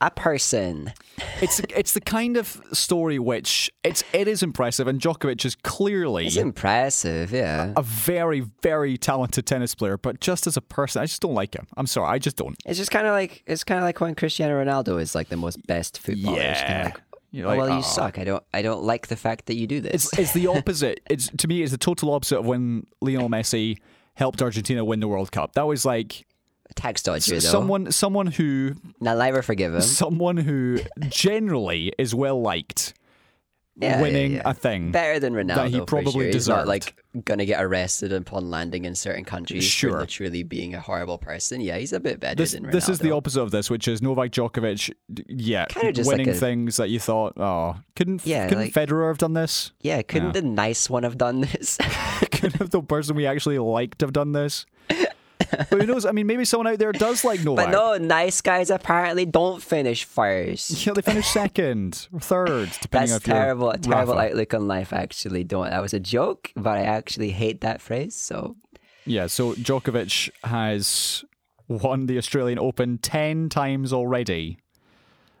a 0.00 0.10
person. 0.10 0.92
It's 1.40 1.60
it's 1.74 1.92
the 1.92 2.00
kind 2.00 2.36
of 2.36 2.60
story 2.72 3.18
which 3.18 3.70
it's 3.82 4.04
it 4.12 4.28
is 4.28 4.42
impressive, 4.42 4.86
and 4.86 5.00
Djokovic 5.00 5.44
is 5.44 5.54
clearly 5.54 6.26
It's 6.26 6.36
impressive, 6.36 7.32
yeah. 7.32 7.72
a 7.76 7.82
very 7.82 8.40
very 8.62 8.96
talented 8.98 9.46
tennis 9.46 9.74
player, 9.74 9.96
but 9.96 10.20
just 10.20 10.46
as 10.46 10.56
a 10.56 10.60
person, 10.60 11.02
I 11.02 11.06
just 11.06 11.22
don't 11.22 11.34
like 11.34 11.54
him. 11.54 11.66
I'm 11.76 11.86
sorry, 11.86 12.08
I 12.08 12.18
just 12.18 12.36
don't. 12.36 12.56
It's 12.66 12.78
just 12.78 12.90
kind 12.90 13.06
of 13.06 13.12
like 13.12 13.42
it's 13.46 13.64
kind 13.64 13.78
of 13.78 13.84
like 13.84 14.00
when 14.00 14.14
Cristiano 14.14 14.62
Ronaldo 14.62 15.00
is 15.00 15.14
like 15.14 15.28
the 15.28 15.36
most 15.36 15.64
best 15.66 15.98
footballer. 15.98 16.38
Yeah. 16.38 16.82
like, 16.84 17.00
like, 17.44 17.58
well, 17.58 17.68
you 17.68 17.76
"Oh." 17.76 17.82
suck. 17.82 18.18
I 18.18 18.24
don't. 18.24 18.42
I 18.52 18.62
don't 18.62 18.82
like 18.82 19.08
the 19.08 19.16
fact 19.16 19.46
that 19.46 19.56
you 19.56 19.66
do 19.66 19.80
this. 19.80 20.06
It's 20.06 20.18
it's 20.18 20.32
the 20.32 20.46
opposite. 20.48 21.00
It's 21.10 21.28
to 21.28 21.48
me, 21.48 21.62
it's 21.62 21.72
the 21.72 21.78
total 21.78 22.12
opposite 22.12 22.38
of 22.38 22.46
when 22.46 22.86
Lionel 23.00 23.28
Messi 23.28 23.78
helped 24.14 24.42
Argentina 24.42 24.84
win 24.84 25.00
the 25.00 25.08
World 25.08 25.30
Cup. 25.32 25.52
That 25.54 25.66
was 25.66 25.84
like 25.84 26.26
tax 26.74 27.02
dodger 27.02 27.34
though. 27.34 27.38
someone 27.40 27.92
someone 27.92 28.26
who 28.26 28.74
I'll 29.06 29.16
never 29.16 29.42
forgive 29.42 29.74
him. 29.74 29.80
someone 29.80 30.36
who 30.36 30.78
generally 31.08 31.92
is 31.98 32.14
well 32.14 32.40
liked 32.40 32.92
Yeah, 33.78 34.00
winning 34.00 34.32
yeah, 34.34 34.42
a 34.46 34.54
thing. 34.54 34.90
Better 34.90 35.20
than 35.20 35.34
Ronaldo. 35.34 35.54
that 35.56 35.68
he 35.70 35.78
for 35.80 35.84
probably 35.84 36.12
sure. 36.12 36.22
He's 36.24 36.34
deserved. 36.34 36.58
not 36.60 36.66
like 36.66 36.96
gonna 37.24 37.44
get 37.46 37.62
arrested 37.62 38.12
upon 38.12 38.50
landing 38.50 38.84
in 38.86 38.94
certain 38.94 39.24
countries 39.24 39.64
Sure. 39.64 39.90
for 39.92 40.00
literally 40.00 40.42
being 40.42 40.74
a 40.74 40.80
horrible 40.80 41.18
person. 41.18 41.60
Yeah, 41.60 41.76
he's 41.78 41.92
a 41.92 42.00
bit 42.00 42.18
better 42.20 42.34
this 42.36 42.52
than 42.52 42.64
Ronaldo. 42.64 42.72
this 42.72 42.88
is 42.88 42.98
the 43.00 43.10
opposite 43.12 43.42
of 43.42 43.50
this, 43.50 43.68
which 43.70 43.86
is 43.86 44.00
Novak 44.02 44.30
Djokovic. 44.32 44.90
d- 45.12 45.24
Yeah, 45.28 45.66
Kinda 45.66 45.92
just 45.92 46.08
winning 46.08 46.26
like 46.26 46.36
a- 46.36 46.38
things 46.40 46.76
that 46.78 46.88
you 46.90 46.98
thought, 46.98 47.34
oh, 47.38 47.76
couldn't 47.94 48.26
Yeah, 48.26 48.48
couldn't 48.48 48.64
like- 48.64 48.72
Federer 48.72 49.08
have 49.08 49.18
done 49.18 49.34
this? 49.34 49.72
Yeah, 49.82 50.00
couldn't 50.02 50.32
the 50.32 50.42
nice 50.42 50.88
one 50.90 51.02
have 51.04 51.16
done 51.18 51.42
this? 51.42 51.76
couldn't 52.32 52.56
have 52.56 52.70
the 52.70 52.82
person 52.82 53.14
we 53.16 53.26
actually 53.26 53.58
liked 53.58 54.00
have 54.00 54.12
done 54.14 54.32
this? 54.32 54.64
but 55.50 55.68
who 55.70 55.86
knows? 55.86 56.04
I 56.06 56.12
mean, 56.12 56.26
maybe 56.26 56.44
someone 56.44 56.66
out 56.66 56.78
there 56.78 56.92
does 56.92 57.24
like 57.24 57.42
Novak. 57.44 57.66
but 57.66 57.70
no, 57.72 57.96
nice 58.04 58.40
guys 58.40 58.70
apparently 58.70 59.26
don't 59.26 59.62
finish 59.62 60.04
first. 60.04 60.86
Yeah, 60.86 60.92
they 60.94 61.02
finish 61.02 61.26
second 61.28 62.08
or 62.12 62.20
third, 62.20 62.70
depending 62.80 63.10
That's 63.12 63.28
on 63.28 63.34
terrible. 63.34 63.72
Terrible 63.74 64.14
Rafa. 64.14 64.28
outlook 64.30 64.54
on 64.54 64.66
life. 64.68 64.92
Actually, 64.92 65.44
don't. 65.44 65.70
That 65.70 65.82
was 65.82 65.92
a 65.94 66.00
joke, 66.00 66.50
but 66.56 66.78
I 66.78 66.82
actually 66.82 67.30
hate 67.30 67.60
that 67.60 67.80
phrase. 67.80 68.14
So 68.14 68.56
Yeah, 69.04 69.26
so 69.26 69.52
Djokovic 69.54 70.30
has 70.44 71.24
won 71.68 72.06
the 72.06 72.16
Australian 72.18 72.58
Open 72.58 72.98
10 72.98 73.48
times 73.48 73.92
already. 73.92 74.58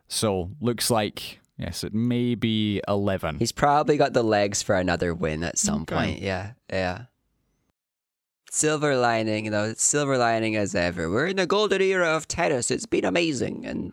So 0.08 0.50
looks 0.60 0.90
like, 0.90 1.40
yes, 1.58 1.82
it 1.84 1.94
may 1.94 2.34
be 2.34 2.80
11. 2.86 3.38
he's 3.38 3.52
probably 3.52 3.96
got 3.96 4.12
the 4.12 4.22
legs 4.22 4.62
for 4.62 4.74
another 4.76 5.14
win 5.14 5.42
at 5.42 5.58
some 5.58 5.82
Okay. 5.82 5.94
point. 5.96 6.22
Yeah, 6.22 6.52
yeah. 6.70 7.02
Silver 8.56 8.96
lining, 8.96 9.44
you 9.44 9.50
know, 9.50 9.74
silver 9.76 10.16
lining 10.16 10.56
as 10.56 10.74
ever. 10.74 11.10
We're 11.10 11.26
in 11.26 11.36
the 11.36 11.46
golden 11.46 11.82
era 11.82 12.08
of 12.16 12.26
tennis. 12.26 12.70
It's 12.70 12.86
been 12.86 13.04
amazing, 13.04 13.66
and 13.66 13.92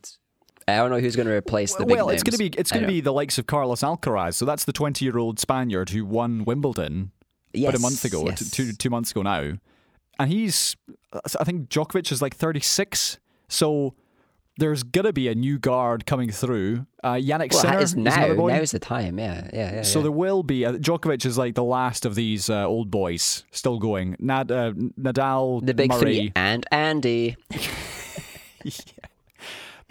I 0.70 0.78
don't 0.78 0.90
know 0.90 1.00
who's 1.00 1.18
going 1.18 1.28
to 1.28 1.34
replace 1.34 1.76
the 1.76 1.86
big 1.86 1.98
well, 1.98 2.08
it's 2.10 2.24
going 2.24 2.32
to 2.32 2.38
be 2.38 2.48
it's 2.58 2.72
going 2.72 2.84
to 2.84 2.88
be 2.88 3.02
the 3.02 3.12
likes 3.12 3.38
of 3.38 3.46
Carlos 3.46 3.82
Alcaraz. 3.82 4.36
So 4.36 4.46
that's 4.46 4.64
the 4.64 4.72
20-year-old 4.72 5.38
Spaniard 5.38 5.90
who 5.90 6.06
won 6.06 6.46
Wimbledon 6.46 7.12
but 7.54 7.76
a 7.76 7.80
month 7.80 8.06
ago, 8.06 8.26
yes. 8.26 8.50
two 8.52 8.72
two 8.72 8.90
months 8.90 9.12
ago 9.12 9.22
now. 9.22 9.58
And 10.18 10.32
he's 10.32 10.78
I 11.12 11.44
think 11.44 11.68
Djokovic 11.68 12.12
is 12.12 12.22
like 12.22 12.36
36. 12.36 13.20
So 13.50 13.96
there's 14.58 14.84
going 14.84 15.06
to 15.06 15.14
be 15.14 15.28
a 15.28 15.36
new 15.36 15.58
guard 15.58 16.06
coming 16.06 16.30
through. 16.30 16.86
Uh, 17.04 17.14
Jannik 17.14 17.52
Well, 17.52 17.62
Sinner 17.62 17.80
is 17.80 17.96
now. 17.96 18.34
boy. 18.36 18.50
Now's 18.50 18.72
the 18.72 18.80
time. 18.80 19.18
Yeah, 19.18 19.50
yeah, 19.52 19.76
yeah. 19.76 19.82
So 19.82 20.00
yeah. 20.00 20.04
there 20.04 20.12
will 20.12 20.44
be. 20.44 20.66
Uh, 20.66 20.74
Djokovic 20.74 21.26
is 21.26 21.38
like 21.38 21.56
the 21.56 21.64
last 21.64 22.06
of 22.06 22.16
these 22.16 22.50
uh, 22.50 22.66
old 22.66 22.92
boys 22.92 23.44
still 23.52 23.80
going. 23.80 24.16
Nad, 24.20 24.52
uh, 24.52 24.74
Nadal, 24.74 25.66
the 25.66 25.74
big 25.74 25.90
Murray, 25.90 26.02
three 26.02 26.32
and 26.36 26.66
Andy. 26.72 27.36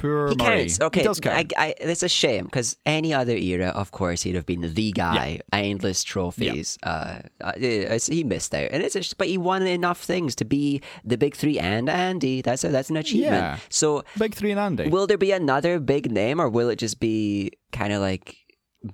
poor 0.02 0.28
He 0.28 0.34
Murray. 0.36 0.58
counts. 0.60 0.80
Okay, 0.80 1.00
he 1.00 1.04
does 1.06 1.20
count. 1.20 1.52
I, 1.56 1.68
I, 1.68 1.74
it's 1.78 2.02
a 2.02 2.08
shame 2.08 2.44
because 2.44 2.76
any 2.84 3.14
other 3.14 3.36
era, 3.36 3.68
of 3.68 3.90
course, 3.92 4.22
he'd 4.22 4.34
have 4.34 4.44
been 4.46 4.60
the 4.74 4.92
guy. 4.92 5.40
Endless 5.52 6.02
trophies. 6.04 6.76
Uh, 6.82 7.20
uh, 7.40 7.52
he 7.56 8.24
missed 8.24 8.54
out, 8.54 8.68
and 8.72 8.82
it's 8.82 8.96
a, 8.96 9.02
but 9.16 9.28
he 9.28 9.38
won 9.38 9.62
enough 9.66 10.02
things 10.02 10.34
to 10.36 10.44
be 10.44 10.82
the 11.04 11.16
big 11.16 11.34
three 11.36 11.58
and 11.58 11.88
Andy. 11.88 12.42
That's 12.42 12.64
a, 12.64 12.68
that's 12.68 12.90
an 12.90 12.96
achievement. 12.96 13.34
Yeah. 13.42 13.56
So, 13.68 14.04
Big 14.18 14.34
three 14.34 14.50
and 14.50 14.60
Andy. 14.60 14.88
will 14.88 15.06
there 15.06 15.18
be 15.18 15.32
another 15.32 15.78
big 15.80 16.10
name, 16.10 16.40
or 16.40 16.48
will 16.48 16.68
it 16.68 16.76
just 16.76 17.00
be 17.00 17.52
kind 17.72 17.92
of 17.92 18.00
like 18.00 18.36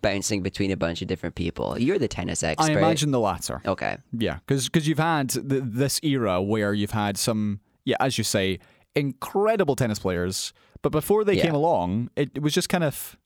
bouncing 0.03 0.43
between 0.43 0.71
a 0.71 0.77
bunch 0.77 1.01
of 1.03 1.09
different 1.09 1.35
people? 1.35 1.79
You're 1.79 1.99
the 1.99 2.09
tennis 2.09 2.43
expert. 2.43 2.71
I 2.73 2.79
imagine 2.79 3.11
the 3.11 3.21
latter. 3.21 3.63
Okay. 3.65 3.97
Yeah, 4.13 4.39
because 4.47 4.87
you've 4.87 4.99
had 4.99 5.31
th- 5.31 5.45
this 5.65 5.99
era 6.03 6.43
where 6.43 6.75
you've 6.75 6.91
had 6.91 7.17
some, 7.17 7.61
yeah, 7.85 7.97
as 8.01 8.19
you 8.19 8.25
say, 8.25 8.59
incredible 8.95 9.77
tennis 9.77 9.99
players, 9.99 10.53
but 10.83 10.91
before 10.93 11.25
they 11.25 11.35
Yeah. 11.35 11.45
came 11.45 11.55
along, 11.55 12.11
it, 12.17 12.31
it 12.35 12.43
was 12.43 12.53
just 12.53 12.69
kind 12.69 12.85
of, 12.85 13.17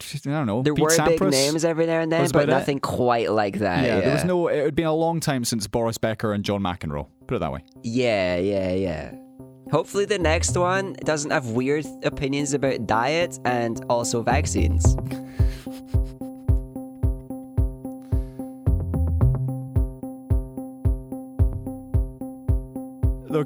I 0.00 0.18
don't 0.28 0.46
know. 0.46 0.62
There 0.62 0.74
Pete 0.74 0.84
were 0.84 1.04
big 1.06 1.20
names 1.22 1.64
every 1.64 1.86
now 1.86 2.00
and 2.00 2.12
then, 2.12 2.22
but 2.24 2.44
about 2.44 2.48
it. 2.48 2.58
nothing 2.58 2.80
quite 2.80 3.30
like 3.30 3.58
that. 3.60 3.84
Yeah, 3.84 3.96
Yeah, 3.96 4.00
there 4.02 4.12
was 4.14 4.24
no. 4.24 4.48
It 4.48 4.64
had 4.64 4.74
been 4.74 4.86
a 4.86 4.94
long 4.94 5.20
time 5.20 5.44
since 5.44 5.66
Boris 5.66 5.96
Becker 5.98 6.32
and 6.32 6.44
John 6.44 6.60
McEnroe. 6.62 7.06
Put 7.26 7.36
it 7.36 7.38
that 7.38 7.52
way. 7.52 7.64
Yeah, 7.82 8.36
yeah, 8.36 8.72
yeah. 8.72 9.14
Hopefully, 9.72 10.04
the 10.04 10.18
next 10.18 10.56
one 10.56 10.92
doesn't 11.04 11.30
have 11.30 11.46
weird 11.50 11.86
opinions 12.04 12.52
about 12.54 12.86
diet 12.86 13.38
and 13.44 13.84
also 13.88 14.22
vaccines. 14.22 14.96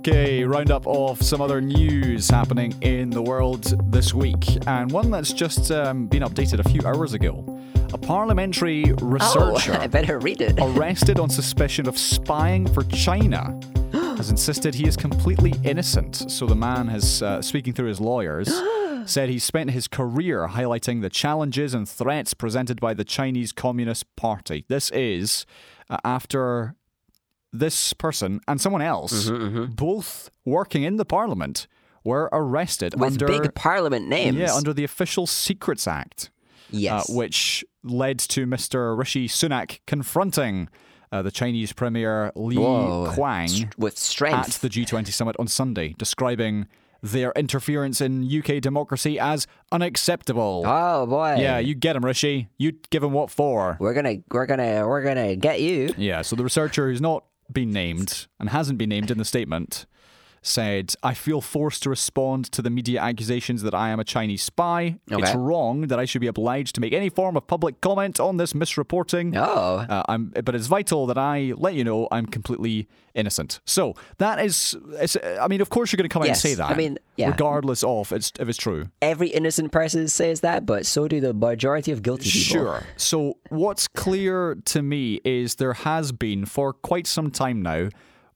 Okay, 0.00 0.44
roundup 0.44 0.86
of 0.86 1.20
some 1.20 1.42
other 1.42 1.60
news 1.60 2.30
happening 2.30 2.74
in 2.80 3.10
the 3.10 3.20
world 3.20 3.64
this 3.92 4.14
week, 4.14 4.46
and 4.66 4.90
one 4.90 5.10
that's 5.10 5.30
just 5.30 5.70
um, 5.70 6.06
been 6.06 6.22
updated 6.22 6.58
a 6.58 6.66
few 6.70 6.80
hours 6.86 7.12
ago. 7.12 7.44
A 7.92 7.98
parliamentary 7.98 8.94
researcher 9.02 9.74
Oh, 9.74 9.78
I 9.82 9.88
better 9.88 10.18
read 10.18 10.40
it. 10.40 10.54
arrested 10.58 11.20
on 11.20 11.28
suspicion 11.28 11.86
of 11.86 11.98
spying 11.98 12.66
for 12.72 12.82
China 12.84 13.60
has 13.92 14.30
insisted 14.30 14.74
he 14.74 14.88
is 14.88 14.96
completely 14.96 15.52
innocent. 15.64 16.30
So 16.30 16.46
the 16.46 16.56
man 16.56 16.88
has, 16.88 17.22
uh, 17.22 17.42
speaking 17.42 17.74
through 17.74 17.88
his 17.88 18.00
lawyers, 18.00 18.50
said 19.04 19.28
he 19.28 19.38
spent 19.38 19.72
his 19.72 19.86
career 19.86 20.48
highlighting 20.48 21.02
the 21.02 21.10
challenges 21.10 21.74
and 21.74 21.86
threats 21.86 22.32
presented 22.32 22.80
by 22.80 22.94
the 22.94 23.04
Chinese 23.04 23.52
Communist 23.52 24.06
Party. 24.16 24.64
This 24.66 24.90
is 24.92 25.44
uh, 25.90 25.98
after 26.04 26.74
this 27.52 27.92
person 27.92 28.40
and 28.46 28.60
someone 28.60 28.82
else, 28.82 29.28
both 29.70 30.30
working 30.44 30.82
in 30.82 30.96
the 30.96 31.04
parliament, 31.04 31.66
were 32.04 32.28
arrested 32.32 32.98
With 32.98 33.12
under 33.12 33.26
big 33.26 33.54
parliament 33.54 34.08
names. 34.08 34.36
yeah 34.36 34.54
under 34.54 34.72
the 34.72 34.84
Official 34.84 35.26
Secrets 35.26 35.86
Act 35.86 36.30
yes. 36.70 37.10
uh, 37.10 37.12
which 37.12 37.64
led 37.82 38.18
to 38.20 38.46
Mr. 38.46 38.96
Rishi 38.96 39.28
Sunak 39.28 39.80
confronting 39.86 40.68
uh, 41.12 41.22
the 41.22 41.30
Chinese 41.30 41.72
Premier 41.72 42.32
Li 42.34 42.56
Whoa. 42.56 43.12
Kuang 43.14 43.48
St- 43.48 43.78
with 43.78 43.94
at 44.22 44.46
the 44.60 44.68
G20 44.68 45.08
summit 45.08 45.36
on 45.38 45.48
Sunday, 45.48 45.94
describing 45.98 46.68
their 47.02 47.32
interference 47.32 48.00
in 48.00 48.28
UK 48.30 48.60
democracy 48.60 49.18
as 49.18 49.46
unacceptable. 49.72 50.62
oh 50.66 51.06
boy. 51.06 51.36
Yeah, 51.38 51.58
you 51.58 51.74
get 51.74 51.96
him, 51.96 52.04
Rishi. 52.04 52.48
You 52.58 52.72
give 52.90 53.02
him 53.02 53.12
what 53.12 53.30
for? 53.30 53.76
We're 53.80 53.94
gonna, 53.94 54.16
we're 54.30 54.46
gonna, 54.46 54.86
we're 54.86 55.02
gonna 55.02 55.34
get 55.36 55.60
you. 55.60 55.94
Yeah, 55.96 56.22
so 56.22 56.36
the 56.36 56.44
researcher 56.44 56.88
who's 56.88 57.00
not 57.00 57.24
been 57.52 57.70
named 57.70 58.26
and 58.38 58.50
hasn't 58.50 58.78
been 58.78 58.88
named 58.88 59.10
in 59.10 59.18
the 59.18 59.24
statement 59.24 59.86
said, 60.42 60.94
I 61.02 61.14
feel 61.14 61.40
forced 61.40 61.82
to 61.82 61.90
respond 61.90 62.50
to 62.52 62.62
the 62.62 62.70
media 62.70 63.00
accusations 63.00 63.62
that 63.62 63.74
I 63.74 63.90
am 63.90 64.00
a 64.00 64.04
Chinese 64.04 64.42
spy. 64.42 64.98
It's 65.08 65.34
wrong 65.34 65.82
that 65.88 65.98
I 65.98 66.04
should 66.04 66.20
be 66.20 66.26
obliged 66.26 66.74
to 66.76 66.80
make 66.80 66.92
any 66.92 67.10
form 67.10 67.36
of 67.36 67.46
public 67.46 67.80
comment 67.80 68.18
on 68.18 68.38
this 68.38 68.52
misreporting. 68.52 69.36
Oh. 69.36 69.86
Uh, 69.88 70.02
I'm, 70.08 70.32
but 70.44 70.54
it's 70.54 70.66
vital 70.66 71.06
that 71.06 71.18
I 71.18 71.52
let 71.56 71.74
you 71.74 71.84
know 71.84 72.08
I'm 72.10 72.26
completely 72.26 72.88
innocent. 73.14 73.60
So 73.66 73.94
that 74.18 74.42
is, 74.42 74.76
I 75.40 75.48
mean, 75.48 75.60
of 75.60 75.68
course 75.68 75.92
you're 75.92 75.98
going 75.98 76.08
to 76.08 76.12
come 76.12 76.22
out 76.22 76.28
and 76.28 76.36
say 76.36 76.54
that. 76.54 76.70
I 76.70 76.74
mean, 76.74 76.98
yeah. 77.16 77.30
regardless 77.30 77.82
of 77.82 78.12
it's, 78.12 78.32
if 78.38 78.48
it's 78.48 78.58
true. 78.58 78.88
Every 79.02 79.28
innocent 79.28 79.72
person 79.72 80.08
says 80.08 80.40
that, 80.40 80.64
but 80.64 80.86
so 80.86 81.06
do 81.08 81.20
the 81.20 81.34
majority 81.34 81.92
of 81.92 82.02
guilty 82.02 82.30
people. 82.30 82.64
Sure. 82.64 82.82
So 82.96 83.34
what's 83.50 83.88
clear 83.88 84.56
to 84.66 84.82
me 84.82 85.20
is 85.24 85.56
there 85.56 85.74
has 85.74 86.12
been 86.12 86.46
for 86.46 86.72
quite 86.72 87.06
some 87.06 87.30
time 87.30 87.60
now 87.60 87.90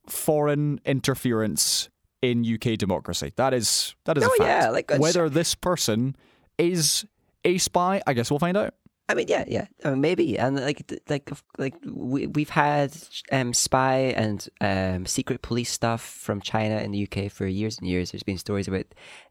foreign 0.06 0.80
interference 0.84 1.88
in 2.30 2.44
UK 2.54 2.78
democracy. 2.78 3.32
That 3.36 3.54
is 3.54 3.94
that 4.04 4.16
is 4.18 4.24
Oh, 4.24 4.26
a 4.26 4.36
fact. 4.38 4.62
yeah, 4.64 4.70
like, 4.70 4.90
whether 4.98 5.28
this 5.28 5.54
person 5.54 6.16
is 6.58 7.04
a 7.44 7.58
spy, 7.58 8.02
I 8.06 8.12
guess 8.14 8.30
we'll 8.30 8.38
find 8.40 8.56
out. 8.56 8.74
I 9.06 9.12
mean, 9.12 9.26
yeah, 9.28 9.44
yeah, 9.46 9.66
I 9.84 9.90
mean, 9.90 10.00
maybe, 10.00 10.38
and 10.38 10.56
like, 10.56 10.90
like, 11.10 11.30
like 11.58 11.74
we 11.84 12.26
we've 12.26 12.48
had 12.48 12.96
um, 13.30 13.52
spy 13.52 14.14
and 14.16 14.48
um, 14.62 15.04
secret 15.04 15.42
police 15.42 15.70
stuff 15.70 16.00
from 16.00 16.40
China 16.40 16.76
and 16.76 16.94
the 16.94 17.06
UK 17.06 17.30
for 17.30 17.46
years 17.46 17.76
and 17.78 17.86
years. 17.86 18.12
There's 18.12 18.22
been 18.22 18.38
stories 18.38 18.66
about 18.66 18.86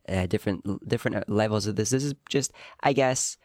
uh, 0.07 0.27
different 0.27 0.87
different 0.87 1.17
uh, 1.17 1.23
levels 1.27 1.65
of 1.65 1.75
this. 1.75 1.89
This 1.89 2.03
is 2.03 2.13
just, 2.29 2.51
I 2.83 2.93
guess, 2.93 3.35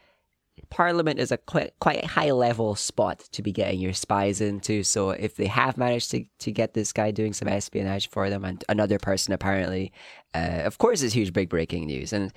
Parliament 0.70 1.18
is 1.18 1.32
a 1.32 1.36
quite 1.36 1.72
quite 1.80 2.04
high 2.04 2.30
level 2.32 2.74
spot 2.74 3.20
to 3.32 3.42
be 3.42 3.52
getting 3.52 3.80
your 3.80 3.92
spies 3.92 4.40
into. 4.40 4.82
So 4.82 5.10
if 5.10 5.36
they 5.36 5.46
have 5.46 5.76
managed 5.76 6.10
to 6.12 6.24
to 6.38 6.52
get 6.52 6.74
this 6.74 6.92
guy 6.92 7.10
doing 7.10 7.32
some 7.32 7.48
espionage 7.48 8.08
for 8.10 8.30
them 8.30 8.44
and 8.44 8.64
another 8.68 8.98
person 8.98 9.32
apparently, 9.32 9.92
uh, 10.34 10.62
of 10.64 10.78
course, 10.78 11.02
it's 11.02 11.14
huge 11.14 11.32
big 11.32 11.48
breaking 11.48 11.86
news, 11.86 12.12
and 12.12 12.32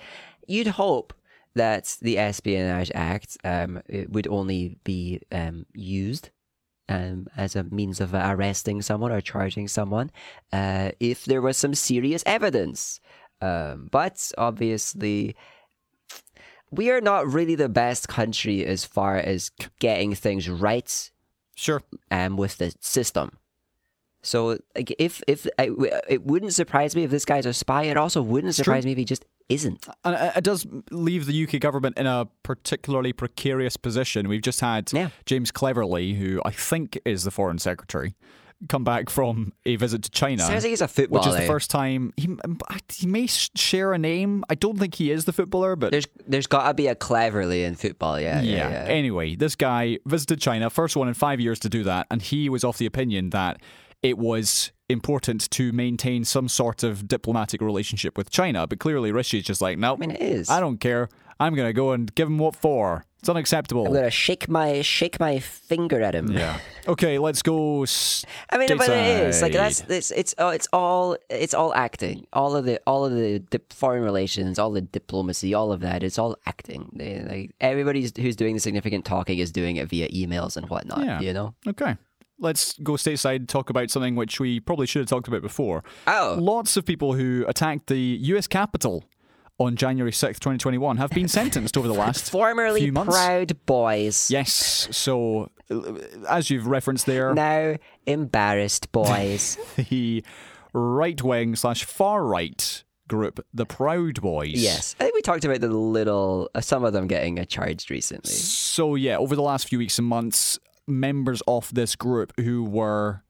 you'd 0.48 0.68
hope 0.68 1.14
that 1.54 1.98
the 2.02 2.18
Espionage 2.18 2.92
Act 2.96 3.38
um, 3.44 3.82
would 4.10 4.28
only 4.28 4.78
be 4.84 5.20
um, 5.32 5.66
used 5.74 6.30
um, 6.88 7.28
as 7.38 7.56
a 7.56 7.64
means 7.64 8.00
of 8.00 8.14
arresting 8.14 8.82
someone 8.82 9.12
or 9.12 9.22
charging 9.22 9.68
someone 9.68 10.12
uh, 10.54 10.92
if 11.00 11.26
there 11.26 11.42
was 11.42 11.58
some 11.58 11.76
serious 11.76 12.24
evidence. 12.26 13.00
Um, 13.42 13.90
but 13.92 14.32
obviously, 14.38 15.36
we 16.72 16.90
are 16.90 17.02
not 17.02 17.32
really 17.32 17.56
the 17.56 17.70
best 17.70 18.08
country 18.08 18.66
as 18.66 18.86
far 18.86 19.18
as 19.18 19.52
getting 19.80 20.16
things 20.16 20.50
right 20.50 21.12
Sure. 21.56 21.82
um, 22.10 22.38
with 22.38 22.58
the 22.58 22.74
system. 22.80 23.38
So, 24.24 24.58
like, 24.76 24.94
if 25.00 25.22
if 25.28 25.48
I, 25.58 25.70
it 26.08 26.24
wouldn't 26.24 26.54
surprise 26.54 26.96
me 26.96 27.04
if 27.04 27.10
this 27.12 27.26
guy's 27.26 27.46
a 27.48 27.54
spy, 27.54 27.84
it 27.84 27.98
also 27.98 28.22
wouldn't 28.22 28.54
true. 28.56 28.64
surprise 28.64 28.86
me 28.86 28.92
if 28.92 28.98
he 29.00 29.06
just 29.06 29.26
isn't. 29.50 29.88
And 30.06 30.16
it 30.16 30.38
it 30.38 30.44
does 30.44 30.66
leave 30.92 31.26
the 31.26 31.44
UK 31.44 31.60
government 31.60 31.98
in 31.98 32.06
a 32.06 32.28
particularly 32.44 33.14
precarious 33.14 33.78
position. 33.78 34.28
We've 34.30 34.42
just 34.44 34.62
had 34.62 34.94
Yeah. 34.94 35.10
James 35.26 35.52
Cleverly, 35.52 36.14
who 36.14 36.40
I 36.46 36.52
think 36.52 37.00
is 37.04 37.24
the 37.24 37.32
Foreign 37.32 37.58
Secretary, 37.58 38.14
come 38.70 38.84
back 38.84 39.10
from 39.10 39.54
a 39.66 39.76
visit 39.76 40.04
to 40.04 40.12
China. 40.12 40.44
Sounds 40.44 40.64
like 40.64 40.70
he's 40.70 40.82
a 40.82 40.88
footballer, 40.88 41.22
which 41.22 41.28
is 41.28 41.36
the 41.36 41.48
first 41.48 41.70
time 41.70 42.14
he 42.18 42.30
he 42.90 43.08
may 43.08 43.28
share 43.28 43.94
a 43.94 43.98
name. 43.98 44.44
I 44.50 44.56
don't 44.56 44.78
think 44.78 44.96
he 44.96 45.12
is 45.12 45.26
the 45.26 45.34
footballer, 45.34 45.76
but 45.76 45.92
There's 45.92 46.08
there's 46.28 46.48
got 46.48 46.68
to 46.68 46.74
be 46.74 46.88
a 46.88 46.96
cleverly 46.96 47.64
in 47.64 47.76
football, 47.76 48.20
yeah, 48.20 48.42
yeah. 48.42 48.56
yeah, 48.56 48.70
yeah. 48.70 48.92
Anyway, 48.92 49.36
this 49.36 49.56
guy 49.56 50.00
visited 50.06 50.40
China, 50.42 50.70
first 50.70 50.96
one 50.96 51.08
in 51.08 51.14
five 51.14 51.40
years 51.40 51.60
to 51.60 51.70
do 51.70 51.84
that, 51.84 52.08
and 52.12 52.22
he 52.22 52.50
was 52.50 52.64
of 52.64 52.78
the 52.78 52.86
opinion 52.86 53.32
that 53.32 53.62
it 54.02 54.18
was 54.18 54.72
important 54.90 55.50
to 55.52 55.72
maintain 55.72 56.26
some 56.26 56.48
sort 56.48 56.84
of 56.84 57.08
diplomatic 57.08 57.62
relationship 57.62 58.18
with 58.18 58.30
China. 58.30 58.68
But 58.68 58.80
clearly, 58.80 59.12
Rishi 59.12 59.40
is 59.40 59.46
just 59.46 59.62
like, 59.62 59.78
no, 59.78 59.94
I 59.94 59.98
mean, 59.98 60.12
it 60.12 60.22
is. 60.22 60.50
I 60.50 60.60
don't 60.60 60.80
care. 60.80 61.10
I'm 61.42 61.56
gonna 61.56 61.74
go 61.74 61.92
and 61.92 62.14
give 62.14 62.28
him 62.28 62.38
what 62.38 62.56
for. 62.56 63.06
It's 63.20 63.30
unacceptable. 63.30 63.86
I'm 63.86 63.94
gonna 63.94 64.10
shake 64.10 64.50
my 64.50 64.82
shake 64.82 65.20
my 65.20 65.40
finger 65.40 66.02
at 66.02 66.16
him. 66.16 66.32
yeah. 66.32 66.60
Okay, 66.88 67.20
let's 67.20 67.44
go. 67.44 67.86
I 68.50 68.58
mean, 68.58 68.76
but 68.78 68.90
it 68.90 69.28
is 69.28 69.42
like 69.44 69.54
that's 69.54 69.82
it's 69.82 70.10
it's 70.10 70.34
oh, 70.40 70.50
it's 70.50 70.68
all 70.74 71.16
it's 71.30 71.54
all 71.54 71.72
acting. 71.76 72.26
All 72.34 72.56
of 72.56 72.66
the 72.66 72.82
all 72.88 73.06
of 73.06 73.14
the 73.14 73.38
dip, 73.38 73.74
foreign 73.74 74.04
relations, 74.04 74.58
all 74.58 74.72
the 74.72 74.82
diplomacy, 74.82 75.54
all 75.54 75.72
of 75.72 75.82
that. 75.82 76.02
It's 76.02 76.18
all 76.18 76.36
acting. 76.48 76.90
They, 76.96 77.22
like 77.22 77.56
everybody 77.62 78.02
who's 78.20 78.36
doing 78.36 78.56
the 78.56 78.60
significant 78.60 79.06
talking 79.06 79.38
is 79.38 79.52
doing 79.52 79.76
it 79.76 79.88
via 79.88 80.10
emails 80.10 80.58
and 80.58 80.68
whatnot. 80.70 81.06
Yeah. 81.06 81.20
You 81.20 81.34
know. 81.34 81.54
Okay. 81.68 81.98
Let's 82.40 82.76
go 82.80 82.94
stateside, 82.94 83.36
and 83.36 83.50
talk 83.50 83.70
about 83.70 83.92
something 83.92 84.16
which 84.16 84.40
we 84.40 84.60
probably 84.60 84.88
should 84.88 85.02
have 85.02 85.10
talked 85.10 85.28
about 85.28 85.44
before. 85.44 85.84
Oh. 86.08 86.38
Lots 86.40 86.76
of 86.76 86.86
people 86.86 87.14
who 87.14 87.46
attacked 87.48 87.86
the 87.86 88.18
US 88.20 88.48
Capitol 88.48 89.04
on 89.66 89.76
January 89.76 90.12
6th, 90.12 90.40
2021, 90.40 90.98
have 90.98 91.10
been 91.12 91.28
sentenced 91.28 91.78
over 91.78 91.88
the 91.88 91.94
last 92.06 92.30
Formerly 92.32 92.82
few 92.82 92.92
months. 92.92 93.14
proud 93.16 93.66
boys. 93.66 94.30
Yes. 94.32 94.88
So, 94.92 95.50
as 96.30 96.50
you've 96.50 96.68
referenced 96.68 97.06
there, 97.06 97.34
Now 97.34 97.76
embarrassed 98.06 98.92
boys. 98.92 99.58
the 99.90 100.24
right 100.74 101.22
wing 101.22 101.56
slash 101.56 101.84
far 101.86 102.24
right 102.24 102.84
group, 103.08 103.46
the 103.54 103.66
Proud 103.66 104.22
Boys. 104.22 104.54
yes, 104.54 104.96
I 105.00 105.04
think 105.04 105.16
we 105.16 105.22
talked 105.22 105.44
about 105.44 105.60
the 105.60 105.68
little 105.68 106.50
uh, 106.56 106.62
some 106.62 106.86
of 106.86 106.94
them 106.94 107.08
getting 107.08 107.40
uh, 107.40 107.46
charged 107.46 107.92
recently. 107.92 108.32
So, 108.32 108.96
yeah, 108.96 109.18
over 109.18 109.36
the 109.36 109.42
last 109.42 109.68
few 109.68 109.80
weeks 109.80 109.98
and 110.00 110.08
months, 110.08 110.58
members 110.88 111.42
of 111.48 111.74
this 111.74 111.96
group 111.98 112.32
who 112.40 112.64
were 112.64 113.24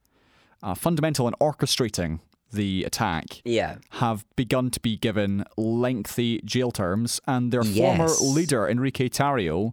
uh, 0.62 0.74
fundamental 0.74 1.26
in 1.26 1.34
orchestrating 1.40 2.20
the 2.52 2.84
attack 2.84 3.40
Yeah. 3.44 3.76
have 3.92 4.24
begun 4.36 4.70
to 4.70 4.80
be 4.80 4.96
given 4.96 5.44
lengthy 5.56 6.40
jail 6.44 6.70
terms, 6.70 7.20
and 7.26 7.52
their 7.52 7.64
Yes. 7.64 7.76
former 8.18 8.34
leader, 8.34 8.68
Enrique 8.68 9.08
Tarrio, 9.08 9.72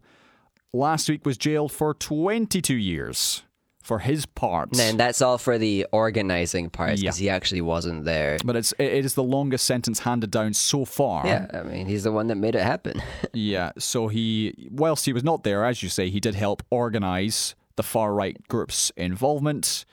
last 0.73 1.09
week 1.09 1.25
was 1.25 1.37
jailed 1.37 1.71
for 1.71 1.93
22 1.93 2.75
years 2.75 3.43
for 3.81 3.99
his 3.99 4.25
part. 4.27 4.77
And 4.79 4.99
that's 4.99 5.19
all 5.21 5.37
for 5.39 5.57
the 5.57 5.87
organizing 5.91 6.69
parts 6.69 7.01
Yeah. 7.01 7.07
because 7.09 7.17
he 7.17 7.29
actually 7.29 7.61
wasn't 7.61 8.05
there. 8.05 8.37
But 8.45 8.55
it's 8.55 8.71
it 8.73 8.93
it 8.93 9.05
is 9.05 9.15
the 9.15 9.23
longest 9.23 9.65
sentence 9.65 9.99
handed 9.99 10.29
down 10.29 10.53
so 10.53 10.85
far. 10.85 11.25
Yeah, 11.25 11.47
I 11.53 11.63
mean, 11.63 11.87
he's 11.87 12.03
the 12.03 12.11
one 12.11 12.27
that 12.27 12.35
made 12.35 12.55
it 12.55 12.61
happen. 12.63 13.01
Yeah, 13.33 13.71
So 13.79 14.07
he, 14.09 14.53
whilst 14.71 15.05
he 15.05 15.13
was 15.13 15.23
not 15.23 15.43
there, 15.43 15.65
as 15.65 15.81
you 15.81 15.89
say, 15.89 16.09
he 16.09 16.19
did 16.19 16.35
help 16.35 16.61
organise 16.69 17.55
the 17.77 17.83
far 17.83 18.13
right 18.13 18.37
group's 18.47 18.91
involvement. 18.97 19.85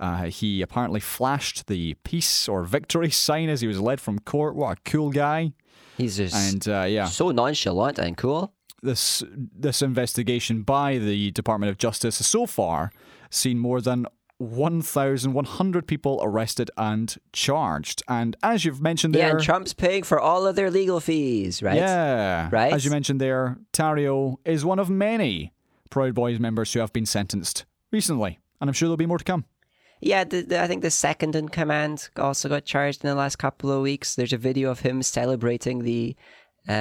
Uh, 0.00 0.24
he 0.24 0.62
apparently 0.62 0.98
flashed 1.00 1.66
the 1.66 1.94
peace 2.02 2.48
or 2.48 2.64
victory 2.64 3.10
sign 3.10 3.48
as 3.50 3.60
he 3.60 3.66
was 3.68 3.78
led 3.78 4.00
from 4.00 4.18
court. 4.18 4.56
What 4.56 4.78
a 4.78 4.90
cool 4.90 5.10
guy! 5.10 5.52
He's 5.98 6.16
just 6.16 6.34
And 6.34 6.66
uh, 6.66 6.84
yeah, 6.88 7.04
so 7.04 7.30
nonchalant 7.30 7.98
and 7.98 8.16
cool. 8.16 8.52
this 8.82 9.22
this 9.36 9.82
investigation 9.82 10.62
by 10.62 10.96
the 10.98 11.30
Department 11.32 11.68
of 11.70 11.76
Justice 11.76 12.18
has 12.18 12.26
so 12.26 12.46
far 12.46 12.90
seen 13.30 13.58
more 13.58 13.80
than 13.82 14.06
1,100 14.38 15.86
people 15.86 16.18
arrested 16.22 16.70
and 16.76 17.16
charged. 17.32 18.02
And 18.08 18.36
as 18.42 18.64
you've 18.64 18.80
mentioned 18.80 19.14
Yeah, 19.14 19.26
there, 19.26 19.36
and 19.36 19.44
Trump's 19.44 19.74
paying 19.74 20.02
for 20.02 20.18
all 20.18 20.46
of 20.46 20.56
their 20.56 20.70
legal 20.70 20.98
fees, 21.00 21.62
right? 21.62 21.76
yeah, 21.76 22.48
Right? 22.50 22.72
As 22.72 22.84
you 22.84 22.90
mentioned 22.90 23.20
there, 23.20 23.58
Tarrio 23.72 24.36
is 24.46 24.64
one 24.64 24.78
of 24.78 24.88
many 24.88 25.52
Proud 25.90 26.14
Boys 26.14 26.38
members 26.40 26.72
who 26.72 26.80
have 26.80 26.92
been 26.92 27.06
sentenced 27.06 27.66
recently, 27.92 28.38
and 28.60 28.70
I'm 28.70 28.74
sure 28.74 28.86
there'll 28.88 28.96
be 28.96 29.06
more 29.06 29.18
to 29.18 29.24
come. 29.24 29.44
Yeah, 30.00 30.24
the, 30.24 30.42
the, 30.42 30.62
I 30.62 30.66
think 30.66 30.82
the 30.82 30.90
second 30.90 31.36
in 31.36 31.48
command 31.50 32.08
also 32.16 32.48
got 32.48 32.64
charged 32.64 33.04
in 33.04 33.08
the 33.10 33.14
last 33.14 33.36
couple 33.36 33.70
of 33.70 33.82
weeks. 33.82 34.14
There's 34.14 34.32
a 34.32 34.38
video 34.38 34.70
of 34.70 34.80
him 34.80 35.02
celebrating 35.02 35.84
the, 35.84 36.16
uh, 36.68 36.72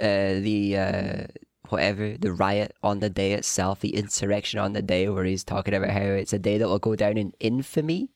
uh, 0.00 0.40
the 0.40 0.76
uh, 0.78 1.26
whatever 1.68 2.16
the 2.16 2.32
riot 2.32 2.74
on 2.82 3.00
the 3.00 3.10
day 3.10 3.32
itself, 3.32 3.80
the 3.80 3.96
insurrection 3.96 4.60
on 4.60 4.72
the 4.72 4.82
day, 4.82 5.08
where 5.08 5.24
he's 5.24 5.42
talking 5.44 5.74
about 5.74 5.90
how 5.90 6.00
it's 6.00 6.32
a 6.32 6.38
day 6.38 6.58
that 6.58 6.68
will 6.68 6.78
go 6.78 6.94
down 6.96 7.16
in 7.16 7.32
infamy. 7.40 8.10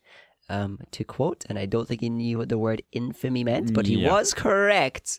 Um, 0.48 0.78
to 0.92 1.02
quote, 1.02 1.44
and 1.48 1.58
I 1.58 1.66
don't 1.66 1.88
think 1.88 2.02
he 2.02 2.08
knew 2.08 2.38
what 2.38 2.48
the 2.50 2.56
word 2.58 2.80
infamy 2.92 3.42
meant, 3.42 3.74
but 3.74 3.86
he 3.86 3.96
Yeah. 3.96 4.12
was 4.12 4.32
correct. 4.32 5.18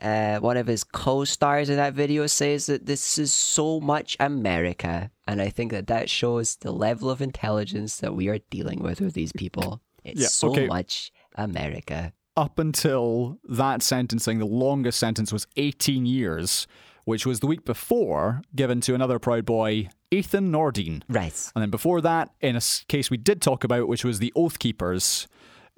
Uh, 0.00 0.38
one 0.38 0.56
of 0.56 0.66
his 0.66 0.84
co-stars 0.84 1.68
in 1.68 1.76
that 1.76 1.94
video 1.94 2.26
says 2.26 2.66
that 2.66 2.86
this 2.86 3.18
is 3.18 3.32
so 3.32 3.80
much 3.80 4.16
America, 4.20 5.10
and 5.26 5.42
I 5.42 5.48
think 5.48 5.72
that 5.72 5.88
that 5.88 6.08
shows 6.08 6.56
the 6.56 6.70
level 6.70 7.10
of 7.10 7.20
intelligence 7.20 7.98
that 7.98 8.14
we 8.14 8.28
are 8.28 8.38
dealing 8.50 8.80
with 8.80 9.00
with 9.00 9.14
these 9.14 9.32
people. 9.32 9.80
It's 10.04 10.20
Yeah, 10.20 10.28
so 10.28 10.50
okay. 10.50 10.66
much 10.66 11.10
America. 11.34 12.12
Up 12.36 12.58
until 12.60 13.38
that 13.48 13.82
sentencing, 13.82 14.38
the 14.38 14.46
longest 14.46 15.00
sentence 15.00 15.32
was 15.32 15.48
18 15.56 16.06
years, 16.06 16.68
which 17.04 17.26
was 17.26 17.40
the 17.40 17.48
week 17.48 17.64
before 17.64 18.42
given 18.54 18.80
to 18.82 18.94
another 18.94 19.18
Proud 19.18 19.44
Boy, 19.44 19.88
Ethan 20.12 20.52
Nordean. 20.52 21.02
Right. 21.08 21.50
And 21.56 21.62
then 21.62 21.70
before 21.70 22.00
that, 22.02 22.30
in 22.40 22.54
a 22.54 22.60
case 22.86 23.10
we 23.10 23.16
did 23.16 23.42
talk 23.42 23.64
about, 23.64 23.88
which 23.88 24.04
was 24.04 24.20
the 24.20 24.32
Oath 24.36 24.60
Keepers, 24.60 25.26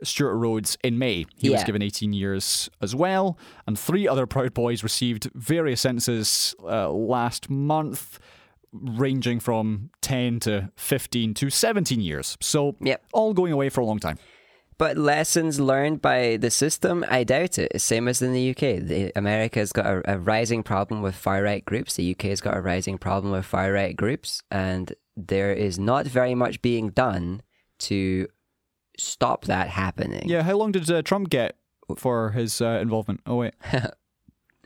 Stewart 0.02 0.36
Rhodes 0.36 0.76
in 0.82 0.98
May. 0.98 1.26
He 1.36 1.50
was 1.50 1.64
given 1.64 1.82
18 1.82 2.12
years 2.12 2.70
as 2.80 2.94
well. 2.94 3.38
And 3.66 3.78
three 3.78 4.06
other 4.08 4.26
Proud 4.26 4.54
Boys 4.54 4.82
received 4.82 5.30
various 5.34 5.80
sentences 5.80 6.54
uh, 6.62 6.90
last 6.90 7.50
month, 7.50 8.18
ranging 8.72 9.40
from 9.40 9.90
10 10.02 10.40
to 10.40 10.70
15 10.76 11.34
to 11.34 11.50
17 11.50 12.00
years. 12.00 12.36
So, 12.40 12.76
Yep. 12.80 13.04
all 13.12 13.34
going 13.34 13.52
away 13.52 13.68
for 13.68 13.80
a 13.80 13.84
long 13.86 13.98
time. 13.98 14.18
But 14.78 14.96
lessons 14.96 15.60
learned 15.60 16.00
by 16.00 16.38
the 16.38 16.50
system, 16.50 17.04
I 17.06 17.22
doubt 17.24 17.58
it. 17.58 17.78
Same 17.82 18.08
as 18.08 18.22
in 18.22 18.32
the 18.32 18.50
UK. 18.50 18.80
The, 18.80 19.12
America's 19.14 19.72
got 19.72 19.84
a, 19.84 20.14
a 20.14 20.18
rising 20.18 20.62
problem 20.62 21.02
with 21.02 21.14
far 21.14 21.42
right 21.42 21.62
groups. 21.62 21.96
The 21.96 22.12
UK's 22.12 22.40
got 22.40 22.56
a 22.56 22.62
rising 22.62 22.96
problem 22.96 23.32
with 23.34 23.44
far 23.44 23.72
right 23.72 23.94
groups, 23.94 24.42
and 24.50 24.94
there 25.18 25.52
is 25.52 25.78
not 25.78 26.06
very 26.06 26.34
much 26.34 26.62
being 26.62 26.88
done 26.88 27.42
to 27.80 28.26
stop 29.00 29.44
that 29.46 29.68
happening. 29.68 30.28
Yeah, 30.28 30.42
how 30.42 30.56
long 30.56 30.72
did 30.72 30.90
uh, 30.90 31.02
Trump 31.02 31.30
get 31.30 31.56
for 31.96 32.30
his 32.30 32.60
uh, 32.60 32.78
involvement? 32.82 33.20
Oh, 33.26 33.36
wait. 33.36 33.54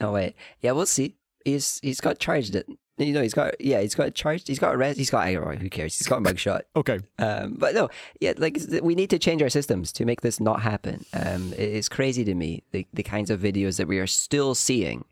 Oh 0.01 0.11
wait, 0.13 0.35
yeah, 0.61 0.73
we'll 0.73 0.87
see. 0.87 1.15
He's 1.45 1.79
he's 1.81 2.01
got 2.01 2.19
charged 2.19 2.57
it. 2.57 2.67
You 2.99 3.13
know, 3.13 3.23
he's 3.23 3.33
got 3.33 3.61
yeah, 3.61 3.81
he's 3.81 3.95
got 3.95 4.13
charged. 4.13 4.49
He's 4.49 4.59
got 4.59 4.75
arrested. 4.75 4.99
He's 4.99 5.11
got 5.11 5.25
I 5.27 5.35
know, 5.35 5.43
who 5.43 5.71
cares? 5.71 5.97
He's 5.97 6.09
got 6.09 6.19
a 6.19 6.21
mugshot. 6.21 6.63
Okay. 6.77 6.99
Um, 7.21 7.55
but 7.57 7.75
no, 7.77 7.89
yeah, 8.21 8.33
like 8.37 8.59
we 8.83 8.97
need 8.97 9.11
to 9.11 9.21
change 9.21 9.41
our 9.41 9.49
systems 9.49 9.93
to 9.93 10.05
make 10.05 10.23
this 10.23 10.41
not 10.41 10.63
happen. 10.63 11.05
Um, 11.13 11.53
it's 11.57 11.89
crazy 11.89 12.25
to 12.25 12.35
me 12.35 12.65
the 12.73 12.87
the 12.93 13.05
kinds 13.05 13.31
of 13.31 13.39
videos 13.41 13.77
that 13.77 13.87
we 13.87 13.99
are 14.01 14.07
still 14.09 14.57
seeing, 14.57 15.05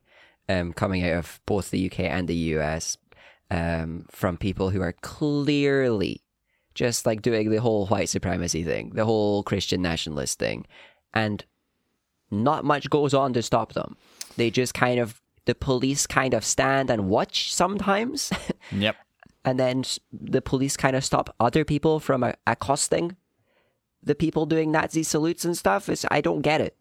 um, 0.48 0.72
coming 0.72 1.04
out 1.04 1.16
of 1.18 1.40
both 1.46 1.70
the 1.70 1.86
UK 1.86 2.00
and 2.00 2.26
the 2.26 2.34
US. 2.56 2.96
um, 3.52 4.06
from 4.10 4.36
people 4.36 4.70
who 4.70 4.80
are 4.82 4.94
clearly 5.02 6.21
just 6.74 7.06
like 7.06 7.22
doing 7.22 7.50
the 7.50 7.60
whole 7.60 7.86
white 7.86 8.08
supremacy 8.08 8.62
thing, 8.64 8.90
the 8.94 9.04
whole 9.04 9.42
Christian 9.42 9.82
nationalist 9.82 10.38
thing, 10.38 10.66
and 11.14 11.44
not 12.30 12.64
much 12.64 12.88
goes 12.90 13.12
on 13.14 13.32
to 13.34 13.42
stop 13.42 13.74
them. 13.74 13.96
They 14.36 14.50
just 14.50 14.74
kind 14.74 14.98
of 14.98 15.20
the 15.44 15.54
police 15.54 16.06
kind 16.06 16.34
of 16.34 16.44
stand 16.44 16.88
and 16.90 17.08
watch 17.08 17.52
sometimes, 17.52 18.30
Yep. 18.72 18.96
and 19.44 19.58
then 19.58 19.84
the 20.12 20.40
police 20.40 20.76
kind 20.76 20.96
of 20.96 21.04
stop 21.04 21.34
other 21.40 21.64
people 21.64 22.00
from 22.00 22.22
uh, 22.22 22.32
accosting 22.46 23.16
the 24.02 24.14
people 24.14 24.46
doing 24.46 24.72
Nazi 24.72 25.02
salutes 25.02 25.44
and 25.44 25.56
stuff. 25.56 25.88
It's, 25.88 26.04
I 26.10 26.20
don't 26.20 26.42
get 26.42 26.60
it. 26.60 26.76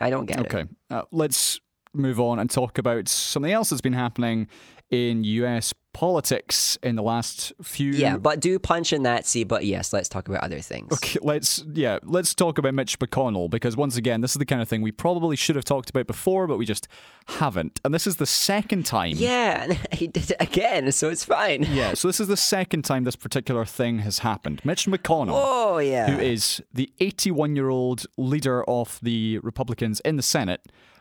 I 0.00 0.10
don't 0.10 0.26
get 0.26 0.40
it. 0.40 0.46
Okay. 0.54 0.64
Uh, 0.90 1.02
let's 1.10 1.60
move 1.94 2.20
on 2.20 2.38
and 2.38 2.50
talk 2.50 2.76
about 2.76 3.08
something 3.08 3.50
else 3.52 3.70
that's 3.70 3.80
been 3.80 3.94
happening 3.94 4.48
in 4.90 5.24
US 5.24 5.72
politics 5.96 6.76
in 6.82 6.94
the 6.94 7.02
last 7.02 7.54
few 7.62 7.90
Yeah, 7.90 8.18
but 8.18 8.38
do 8.38 8.58
punch 8.58 8.92
a 8.92 8.98
Nazi. 8.98 9.44
But 9.44 9.64
yes, 9.64 9.94
let's 9.94 10.10
talk 10.10 10.28
about 10.28 10.42
other 10.44 10.60
things. 10.60 10.92
Okay, 10.92 11.18
let's 11.22 11.64
yeah, 11.72 12.00
let's 12.02 12.34
talk 12.34 12.58
about 12.58 12.74
Mitch 12.74 12.98
McConnell 12.98 13.48
because 13.48 13.78
once 13.78 13.96
again, 13.96 14.20
this 14.20 14.32
is 14.32 14.36
the 14.36 14.44
kind 14.44 14.60
of 14.60 14.68
thing 14.68 14.82
we 14.82 14.92
probably 14.92 15.36
should 15.36 15.56
have 15.56 15.64
talked 15.64 15.88
about 15.88 16.06
before, 16.06 16.46
but 16.46 16.58
we 16.58 16.66
just 16.66 16.86
haven't. 17.28 17.80
And 17.82 17.94
this 17.94 18.06
is 18.06 18.16
the 18.16 18.26
second 18.26 18.84
time. 18.84 19.12
Yeah, 19.14 19.72
he 19.92 20.06
did 20.06 20.32
it 20.32 20.36
again, 20.38 20.92
so 20.92 21.08
it's 21.08 21.24
fine. 21.24 21.62
Yeah, 21.62 21.94
so 21.94 22.08
this 22.08 22.20
is 22.20 22.28
the 22.28 22.36
second 22.36 22.82
time 22.84 23.04
this 23.04 23.16
particular 23.16 23.64
thing 23.64 24.00
has 24.00 24.18
happened. 24.18 24.60
Mitch 24.66 24.84
McConnell, 24.86 25.32
Oh 25.34 25.78
yeah. 25.78 26.10
who 26.10 26.20
is 26.20 26.62
the 26.74 26.92
81-year-old 27.00 28.04
leader 28.18 28.62
of 28.68 28.98
the 29.02 29.38
Republicans 29.38 30.00
in 30.00 30.16
the 30.16 30.22
Senate, 30.22 30.60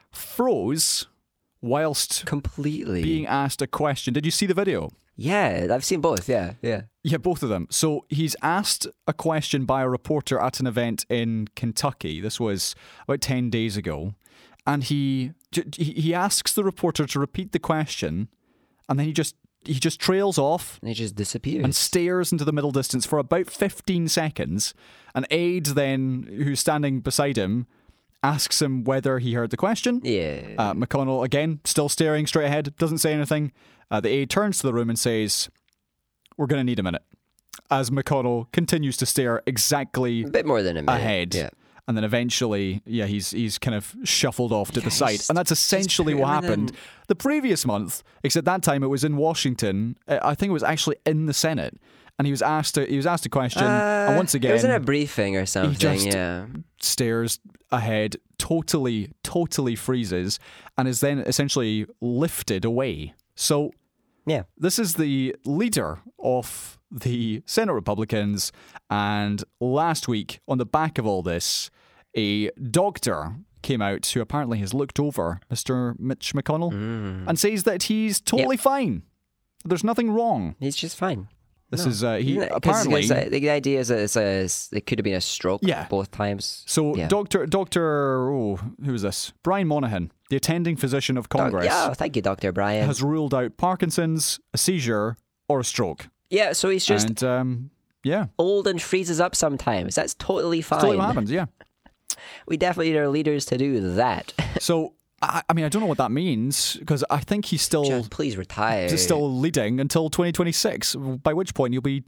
froze 0.10 1.08
whilst 1.66 2.26
completely? 2.26 3.02
being 3.04 3.26
asked 3.28 3.62
a 3.62 3.68
question. 3.68 4.14
Did 4.14 4.26
you 4.26 4.32
see 4.32 4.46
the 4.46 4.54
video? 4.54 4.90
yeah, 5.18 5.68
I've 5.72 5.86
seen 5.86 6.02
both. 6.02 6.28
Yeah, 6.28 6.54
yeah. 6.62 6.82
Yeah, 7.04 7.18
both 7.18 7.42
of 7.44 7.50
them. 7.50 7.68
So 7.70 8.06
he's 8.10 8.36
asked 8.42 8.86
a 9.08 9.14
question 9.14 9.64
by 9.66 9.82
a 9.82 9.88
reporter 9.90 10.40
at 10.40 10.60
an 10.60 10.68
event 10.68 11.06
in 11.10 11.48
Kentucky. 11.56 12.20
This 12.20 12.38
was 12.40 12.76
about 13.08 13.22
10 13.22 13.50
days 13.50 13.78
ago. 13.78 14.14
And 14.68 14.84
he 14.84 15.32
he 15.78 16.14
asks 16.14 16.52
the 16.54 16.64
reporter 16.64 17.06
to 17.06 17.20
repeat 17.20 17.52
the 17.54 17.60
question 17.60 18.28
and 18.90 19.00
then 19.00 19.06
he 19.06 19.14
just 19.14 19.36
he 19.64 19.76
just 19.76 20.00
trails 20.02 20.38
off 20.38 20.80
And 20.82 20.90
he 20.90 20.94
just 20.96 21.16
disappears. 21.16 21.64
and 21.64 21.74
stares 21.74 22.32
into 22.32 22.44
the 22.46 22.52
middle 22.52 22.72
distance 22.72 23.06
for 23.06 23.18
about 23.20 23.50
15 23.50 24.08
seconds. 24.10 24.74
An 25.14 25.26
aide 25.32 25.68
then 25.68 26.28
who's 26.44 26.60
standing 26.60 27.00
beside 27.00 27.38
him 27.38 27.68
asks 28.26 28.62
him 28.62 28.84
whether 28.84 29.20
he 29.20 29.34
heard 29.34 29.50
the 29.52 29.58
question. 29.58 30.02
yeah. 30.04 30.42
Uh, 30.58 30.74
McConnell, 30.74 31.24
again, 31.24 31.60
still 31.64 31.90
staring 31.90 32.26
straight 32.28 32.46
ahead, 32.46 32.76
doesn't 32.78 32.98
say 33.00 33.14
anything. 33.14 33.52
Uh, 33.92 34.00
the 34.02 34.10
aide 34.10 34.30
turns 34.30 34.58
to 34.60 34.68
the 34.68 34.74
room 34.74 34.90
and 34.90 34.98
says, 34.98 35.50
We're 36.38 36.48
going 36.48 36.60
to 36.60 36.64
need 36.64 36.80
a 36.80 36.84
minute. 36.84 37.04
As 37.72 37.90
McConnell 37.90 38.52
continues 38.52 38.98
to 38.98 39.06
stare 39.06 39.42
exactly 39.46 40.24
a 40.24 40.28
bit 40.28 40.46
more 40.46 40.62
than 40.62 40.78
a 40.78 40.82
minute. 40.84 40.98
ahead. 41.02 41.36
Yeah. 41.36 41.50
And 41.88 41.96
then 41.96 42.04
eventually, 42.04 42.82
yeah, 42.86 43.06
he's 43.06 43.30
he's 43.30 43.58
kind 43.60 43.76
of 43.76 43.96
shuffled 44.04 44.52
off 44.52 44.72
to 44.72 44.80
the 44.80 44.86
Yeah, 44.88 44.90
side. 44.90 45.18
just- 45.18 45.30
And 45.30 45.38
that's 45.38 45.52
essentially 45.52 46.16
what 46.16 46.28
happened 46.30 46.72
the 47.08 47.16
previous 47.16 47.64
month, 47.66 48.02
except 48.24 48.46
that 48.46 48.64
time 48.64 48.84
it 48.84 48.88
was 48.88 49.04
in 49.04 49.18
Washington. 49.18 49.96
Uh, 50.08 50.18
I 50.24 50.34
think 50.36 50.50
it 50.50 50.54
was 50.54 50.64
actually 50.64 50.96
in 51.06 51.28
the 51.28 51.34
Senate. 51.34 51.78
And 52.18 52.26
he 52.26 52.32
was 52.32 52.42
asked 52.42 52.78
a, 52.78 52.86
he 52.86 52.98
was 52.98 53.06
asked 53.06 53.26
a 53.26 53.30
question. 53.30 53.64
and 53.64 54.16
once 54.18 54.34
again, 54.34 54.50
it 54.52 54.54
was 54.56 54.64
in 54.64 54.72
a 54.72 54.80
briefing 54.80 55.36
or 55.38 55.46
something. 55.46 55.78
just- 55.78 56.06
yeah. 56.08 56.46
Stares 56.86 57.40
ahead, 57.72 58.16
totally, 58.38 59.12
totally 59.24 59.76
freezes, 59.76 60.40
and 60.78 60.88
is 60.88 61.00
then 61.02 61.20
essentially 61.20 61.86
lifted 62.02 62.64
away. 62.66 63.14
So 63.36 63.72
Yeah. 64.26 64.44
this 64.58 64.80
is 64.80 64.94
the 64.96 65.36
leader 65.46 66.00
of 66.20 66.80
the 66.92 67.42
Senate 67.46 67.74
Republicans. 67.74 68.52
And 68.90 69.44
last 69.60 70.08
week, 70.08 70.40
on 70.48 70.58
the 70.58 70.66
back 70.66 70.98
of 70.98 71.06
all 71.06 71.22
this, 71.24 71.70
a 72.16 72.50
doctor 72.52 73.36
came 73.62 73.82
out 73.82 74.06
who 74.06 74.22
apparently 74.22 74.60
has 74.60 74.74
looked 74.74 75.00
over 75.00 75.40
Mr. 75.52 76.00
Mitch 76.00 76.34
McConnell 76.34 76.72
Mm. 76.72 77.28
and 77.28 77.40
says 77.40 77.64
that 77.64 77.84
he's 77.84 78.22
totally 78.22 78.58
fine. 78.58 79.02
There's 79.64 79.84
nothing 79.84 80.12
wrong. 80.12 80.56
He's 80.60 80.76
just 80.76 80.96
fine. 80.98 81.28
This 81.76 81.86
No. 81.86 81.90
is 81.92 82.04
uh, 82.04 82.16
he 82.16 82.32
Isn't 82.32 82.44
it- 82.44 82.50
'cause- 82.50 82.86
apparently. 82.86 83.12
uh, 83.12 83.30
the 83.30 83.50
idea 83.50 83.80
is 83.80 83.88
that 83.90 84.00
it's 84.00 84.16
a, 84.18 84.48
it 84.76 84.86
could 84.86 85.00
have 85.00 85.04
been 85.04 85.16
a 85.16 85.22
stroke 85.22 85.62
Yeah. 85.64 85.88
both 85.90 86.12
times. 86.12 86.64
so 86.66 86.96
yeah. 86.96 87.08
Doctor 87.08 87.46
Doctor 87.46 88.30
oh 88.32 88.60
who 88.84 88.94
is 88.94 89.02
this? 89.02 89.34
Brian 89.44 89.68
Monahan, 89.68 90.12
the 90.30 90.36
attending 90.38 90.76
physician 90.76 91.18
of 91.18 91.30
Congress, 91.30 91.66
yeah, 91.66 91.94
thank 91.94 92.16
you, 92.16 92.22
Dr. 92.22 92.52
Brian. 92.52 92.86
has 92.86 93.02
ruled 93.04 93.34
out 93.34 93.58
Parkinson's, 93.58 94.40
a 94.54 94.58
seizure, 94.58 95.18
or 95.48 95.60
a 95.60 95.64
stroke. 95.64 96.08
yeah, 96.30 96.54
so 96.54 96.70
he's 96.70 96.86
just 96.86 97.08
and 97.08 97.24
um, 97.24 97.70
yeah, 98.04 98.26
old 98.38 98.68
and 98.68 98.82
freezes 98.82 99.20
up 99.20 99.36
sometimes. 99.36 99.96
That's 99.96 100.14
totally 100.16 100.62
fine. 100.62 100.80
totally 100.80 100.98
what 100.98 101.08
happens. 101.08 101.32
Yeah. 101.32 101.46
We 102.48 102.56
definitely 102.58 102.92
need 102.94 103.00
our 103.00 103.08
leaders 103.10 103.46
to 103.48 103.58
do 103.58 103.96
that. 103.96 104.34
So 104.60 104.94
I, 105.22 105.44
I 105.50 105.54
mean, 105.54 105.66
I 105.66 105.70
don't 105.70 105.82
know 105.82 105.88
what 105.88 105.98
that 105.98 106.12
means 106.12 106.76
because 106.76 107.04
I 107.10 107.20
think 107.20 107.46
he's 107.46 107.62
still 107.62 107.86
Just 107.86 108.10
please 108.12 108.38
retire. 108.38 108.90
he's 108.90 109.04
still 109.04 109.32
leading 109.38 109.80
until 109.80 110.10
2026. 110.10 110.96
By 110.96 111.34
which 111.34 111.54
point 111.54 111.74
you'll 111.74 111.82
be 111.82 112.04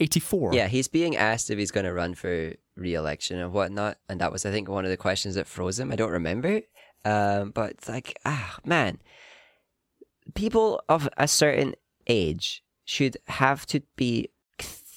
84. 0.00 0.54
Yeah, 0.54 0.68
he's 0.68 0.88
being 0.88 1.16
asked 1.16 1.50
if 1.50 1.58
he's 1.58 1.70
going 1.70 1.86
to 1.86 1.92
run 1.92 2.14
for 2.14 2.54
re-election 2.76 3.38
and 3.38 3.52
whatnot, 3.52 3.98
and 4.08 4.20
that 4.20 4.32
was, 4.32 4.46
I 4.46 4.50
think, 4.50 4.68
one 4.68 4.84
of 4.84 4.90
the 4.90 4.96
questions 4.96 5.34
that 5.34 5.46
froze 5.46 5.78
him. 5.78 5.92
I 5.92 5.96
don't 5.96 6.10
remember, 6.10 6.62
um, 7.04 7.50
but 7.50 7.72
it's 7.72 7.88
like, 7.88 8.18
ah, 8.24 8.56
man, 8.64 8.98
people 10.34 10.82
of 10.88 11.08
a 11.16 11.28
certain 11.28 11.74
age 12.06 12.62
should 12.84 13.16
have 13.28 13.66
to 13.66 13.80
be 13.96 14.28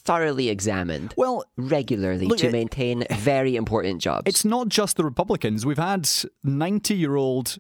thoroughly 0.06 0.50
examined 0.50 1.14
Well, 1.18 1.44
regularly 1.58 2.28
Look, 2.28 2.38
to 2.40 2.48
it- 2.48 2.52
maintain 2.54 3.04
very 3.12 3.56
important 3.56 4.02
jobs. 4.02 4.24
it's 4.28 4.46
not 4.46 4.70
just 4.70 4.96
the 4.98 5.04
Republicans. 5.04 5.66
We've 5.66 5.78
had 5.78 6.08
90 6.44 6.94
year 6.96 7.16
old 7.16 7.58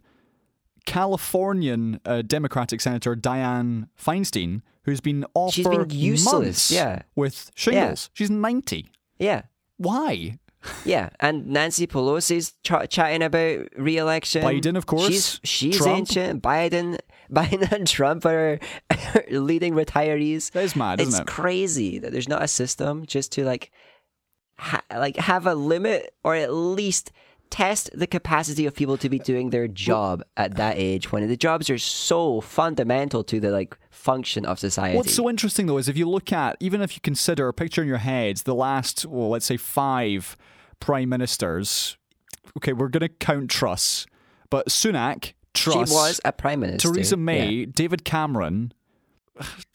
Californian 0.85 1.99
uh, 2.05 2.21
Democratic 2.21 2.79
Senator 2.79 3.15
Dianne 3.15 3.87
Feinstein, 3.99 4.61
who's 4.83 5.01
been 5.01 5.25
off 5.33 5.53
She's 5.53 5.65
for 5.65 5.85
been 5.85 5.97
useless, 5.97 6.33
months 6.43 6.71
yeah. 6.71 7.01
with 7.15 7.51
shingles. 7.55 8.09
She's 8.13 8.29
90. 8.29 8.87
yeah. 9.19 9.43
Why? 9.77 10.39
Yeah, 10.85 11.09
and 11.19 11.47
Nancy 11.47 11.85
Pelosi's 11.85 12.53
ch- 12.63 12.89
chatting 12.89 13.21
about 13.21 13.67
re-election. 13.77 14.41
Biden, 14.41 14.77
of 14.77 14.85
course. 14.85 15.07
She's 15.07 15.39
she's 15.43 15.85
ancient. 15.85 16.41
Biden, 16.41 16.97
Biden 17.31 17.71
and 17.71 17.87
Trump 17.87 18.25
are 18.25 18.59
leading 19.31 19.73
retirees. 19.73 20.51
That 20.51 20.63
is 20.63 20.75
mad, 20.75 20.99
it's 20.99 21.09
isn't 21.09 21.21
it? 21.21 21.27
crazy 21.27 21.99
that 21.99 22.11
there's 22.11 22.29
not 22.29 22.43
a 22.43 22.47
system 22.47 23.05
just 23.05 23.31
to 23.33 23.45
like, 23.45 23.71
ha- 24.57 24.83
like 24.91 25.17
have 25.17 25.45
a 25.47 25.55
limit 25.55 26.13
or 26.23 26.35
at 26.35 26.53
least 26.53 27.11
test 27.49 27.89
the 27.93 28.07
capacity 28.07 28.65
of 28.65 28.75
people 28.75 28.97
to 28.97 29.07
be 29.07 29.19
doing 29.19 29.51
their 29.51 29.67
job 29.67 30.23
at 30.35 30.55
that 30.55 30.77
age 30.77 31.11
when 31.11 31.27
the 31.27 31.37
jobs 31.37 31.69
are 31.69 31.77
so 31.77 32.41
fundamental 32.41 33.23
to 33.23 33.39
the 33.39 33.51
like 33.51 33.77
function 33.91 34.45
of 34.45 34.59
society. 34.59 34.97
What's 34.97 35.13
so 35.13 35.29
interesting 35.29 35.67
though 35.67 35.77
is 35.77 35.87
if 35.87 35.95
you 35.95 36.09
look 36.09 36.33
at, 36.33 36.57
even 36.59 36.81
if 36.81 36.95
you 36.95 37.01
consider, 37.01 37.47
a 37.47 37.53
picture 37.53 37.81
in 37.81 37.87
your 37.87 37.99
head 37.99 38.37
the 38.37 38.55
last, 38.55 39.05
well, 39.05 39.29
let's 39.29 39.45
say 39.45 39.57
five 39.57 40.35
prime 40.79 41.09
ministers. 41.09 41.97
Okay, 42.57 42.73
we're 42.73 42.89
going 42.89 43.01
to 43.01 43.09
count 43.09 43.49
Truss, 43.49 44.05
but 44.49 44.67
Sunak, 44.67 45.33
Truss, 45.55 45.89
she 45.89 45.95
was 45.95 46.21
a 46.25 46.31
prime 46.31 46.59
minister. 46.59 46.91
Theresa 46.93 47.17
May, 47.17 47.49
Yeah. 47.51 47.65
David 47.73 48.03
Cameron. 48.05 48.73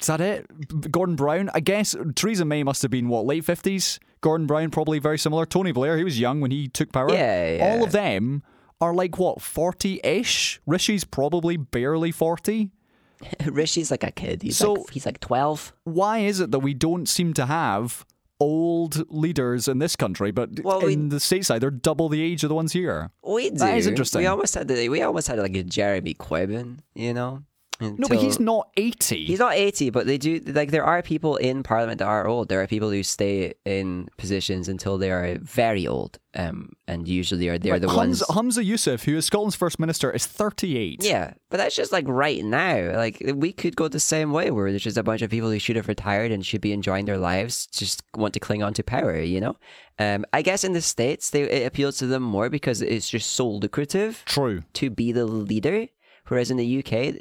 Is 0.00 0.06
that 0.06 0.20
it? 0.20 0.90
Gordon 0.90 1.16
Brown? 1.16 1.50
I 1.54 1.60
guess 1.60 1.94
Theresa 2.14 2.44
May 2.44 2.62
must 2.62 2.80
have 2.82 2.90
been 2.90 3.08
what 3.08 3.26
late 3.26 3.44
fifties. 3.44 4.00
Gordon 4.22 4.46
Brown 4.46 4.70
probably 4.70 4.98
very 4.98 5.18
similar. 5.18 5.44
Tony 5.46 5.72
Blair, 5.72 5.96
he 5.98 6.04
was 6.04 6.18
young 6.20 6.40
when 6.40 6.50
he 6.50 6.68
took 6.68 6.92
power. 6.92 7.10
Yeah, 7.12 7.56
yeah. 7.56 7.64
All 7.76 7.84
of 7.84 7.92
them 7.92 8.42
are 8.80 8.94
like 8.94 9.18
what 9.18 9.42
forty-ish. 9.42 10.60
Rishi's 10.66 11.04
probably 11.04 11.56
barely 11.58 12.10
forty. 12.12 12.70
Rishi's 13.46 13.90
like 13.90 14.02
a 14.04 14.10
kid. 14.10 14.42
He's 14.42 14.56
So- 14.56 14.72
like 14.74 14.90
he's 14.92 15.04
like 15.06 15.20
twelve. 15.20 15.74
why 15.84 16.18
is 16.18 16.40
it 16.40 16.50
that 16.52 16.60
we 16.60 16.72
don't 16.72 17.06
seem 17.08 17.34
to 17.34 17.44
have 17.46 18.06
old 18.40 19.04
leaders 19.12 19.68
in 19.68 19.78
this 19.78 19.94
country, 19.96 20.30
but 20.30 20.60
Well, 20.64 20.80
we- 20.82 20.94
in 20.94 21.10
the 21.10 21.16
stateside 21.16 21.60
they're 21.60 21.70
double 21.70 22.08
the 22.08 22.22
age 22.22 22.42
of 22.42 22.48
the 22.48 22.54
ones 22.54 22.72
here? 22.72 23.10
We 23.26 23.50
do. 23.50 23.56
That 23.58 23.76
is 23.78 23.86
interesting. 23.86 24.22
We 24.22 24.26
almost 24.26 24.54
had 24.54 24.66
the, 24.68 24.88
we 24.88 25.02
almost 25.02 25.28
had 25.28 25.38
like 25.38 25.54
a 25.56 25.62
Jeremy 25.62 26.14
Corbyn, 26.14 26.78
you 26.94 27.12
know. 27.14 27.42
No, 27.80 28.08
but 28.08 28.18
he's 28.18 28.38
not 28.38 28.68
eighty. 28.76 29.24
He's 29.26 29.38
not 29.38 29.54
80, 29.54 29.90
but 29.90 30.06
they 30.06 30.18
do 30.18 30.40
like 30.46 30.70
there 30.70 30.84
are 30.84 31.02
people 31.02 31.36
in 31.36 31.62
parliament 31.62 31.98
that 31.98 32.06
are 32.08 32.26
old. 32.26 32.48
There 32.48 32.60
are 32.62 32.66
people 32.66 32.90
who 32.90 33.02
stay 33.02 33.54
in 33.64 34.08
positions 34.18 34.68
until 34.68 34.98
they 34.98 35.10
are 35.10 35.38
very 35.40 35.86
old. 35.86 36.18
Um 36.34 36.70
and 36.86 37.08
usually 37.08 37.48
are 37.48 37.58
they're 37.58 37.72
Like, 37.74 37.82
the 37.82 37.88
Hums- 37.88 38.22
ones 38.28 38.54
Humza 38.56 38.64
Yousaf, 38.64 39.04
who 39.04 39.16
is 39.16 39.24
Scotland's 39.24 39.56
first 39.56 39.80
minister, 39.80 40.10
is 40.10 40.26
thirty-eight. 40.26 41.02
Yeah, 41.02 41.32
but 41.50 41.56
that's 41.56 41.74
just 41.74 41.90
like 41.90 42.06
right 42.06 42.44
now. 42.44 42.96
Like 42.96 43.22
we 43.34 43.52
could 43.52 43.76
go 43.76 43.88
the 43.88 43.98
same 43.98 44.30
way 44.32 44.50
where 44.50 44.70
there's 44.70 44.82
just 44.84 44.96
a 44.98 45.02
bunch 45.02 45.22
of 45.22 45.30
people 45.30 45.50
who 45.50 45.58
should 45.58 45.76
have 45.76 45.88
retired 45.88 46.30
and 46.32 46.44
should 46.44 46.60
be 46.60 46.72
enjoying 46.72 47.06
their 47.06 47.18
lives, 47.18 47.66
just 47.66 48.02
want 48.14 48.34
to 48.34 48.40
cling 48.40 48.62
on 48.62 48.74
to 48.74 48.82
power, 48.84 49.18
you 49.20 49.40
know? 49.40 49.56
Um 49.98 50.24
I 50.32 50.42
guess 50.42 50.64
in 50.64 50.72
the 50.72 50.82
States 50.82 51.30
they 51.30 51.42
it 51.42 51.66
appeals 51.66 51.96
to 51.98 52.06
them 52.06 52.22
more 52.22 52.48
because 52.50 52.82
it's 52.82 53.08
just 53.10 53.30
so 53.32 53.48
lucrative 53.48 54.22
True. 54.26 54.62
to 54.74 54.90
be 54.90 55.12
the 55.12 55.24
leader. 55.26 55.86
Whereas 56.28 56.50
in 56.52 56.58
the 56.58 56.78
UK, 56.78 57.16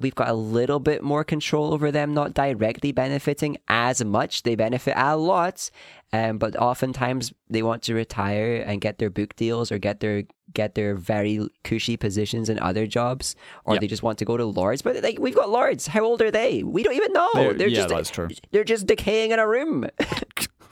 we've 0.00 0.14
got 0.14 0.28
a 0.28 0.34
little 0.34 0.80
bit 0.80 1.02
more 1.02 1.24
control 1.24 1.72
over 1.72 1.90
them 1.92 2.12
not 2.14 2.34
directly 2.34 2.92
benefiting 2.92 3.56
as 3.68 4.04
much. 4.04 4.42
They 4.42 4.54
benefit 4.56 4.94
a 4.96 5.16
lot, 5.16 5.70
um, 6.12 6.38
but 6.38 6.56
oftentimes 6.56 7.32
they 7.48 7.62
want 7.62 7.82
to 7.84 7.94
retire 7.94 8.56
and 8.66 8.80
get 8.80 8.98
their 8.98 9.10
book 9.10 9.36
deals 9.36 9.70
or 9.70 9.78
get 9.78 10.00
their 10.00 10.24
get 10.52 10.74
their 10.76 10.94
very 10.94 11.48
cushy 11.64 11.96
positions 11.96 12.48
in 12.48 12.58
other 12.60 12.86
jobs, 12.86 13.34
or 13.64 13.74
Yep. 13.74 13.80
they 13.80 13.86
just 13.88 14.02
want 14.04 14.18
to 14.18 14.24
go 14.24 14.36
to 14.36 14.44
lords. 14.44 14.82
But 14.82 15.02
like 15.02 15.18
we've 15.18 15.34
got 15.34 15.50
lords. 15.50 15.86
How 15.88 16.02
old 16.04 16.22
are 16.22 16.30
they? 16.30 16.62
We 16.62 16.82
don't 16.82 16.94
even 16.94 17.12
know. 17.12 17.30
They're- 17.34 17.68
yeah, 17.68 17.76
just 17.76 17.88
that's 17.88 18.10
true. 18.10 18.28
They're 18.52 18.62
just 18.64 18.86
decaying 18.86 19.30
in 19.32 19.38
a 19.38 19.46
room. 19.48 19.86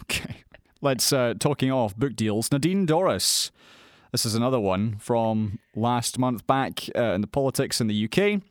Okay. 0.02 0.42
Let's 0.82 1.12
uh, 1.12 1.34
talking 1.38 1.70
off 1.70 1.96
book 1.96 2.16
deals. 2.16 2.50
Nadine 2.52 2.86
Dorries. 2.86 3.50
This 4.10 4.26
is 4.26 4.34
another 4.34 4.60
one 4.60 4.96
from 4.98 5.58
last 5.74 6.18
month 6.18 6.46
back 6.46 6.80
uh, 6.94 7.14
in 7.14 7.20
the 7.22 7.26
politics 7.26 7.80
in 7.80 7.86
the 7.86 8.04
UK. 8.04 8.42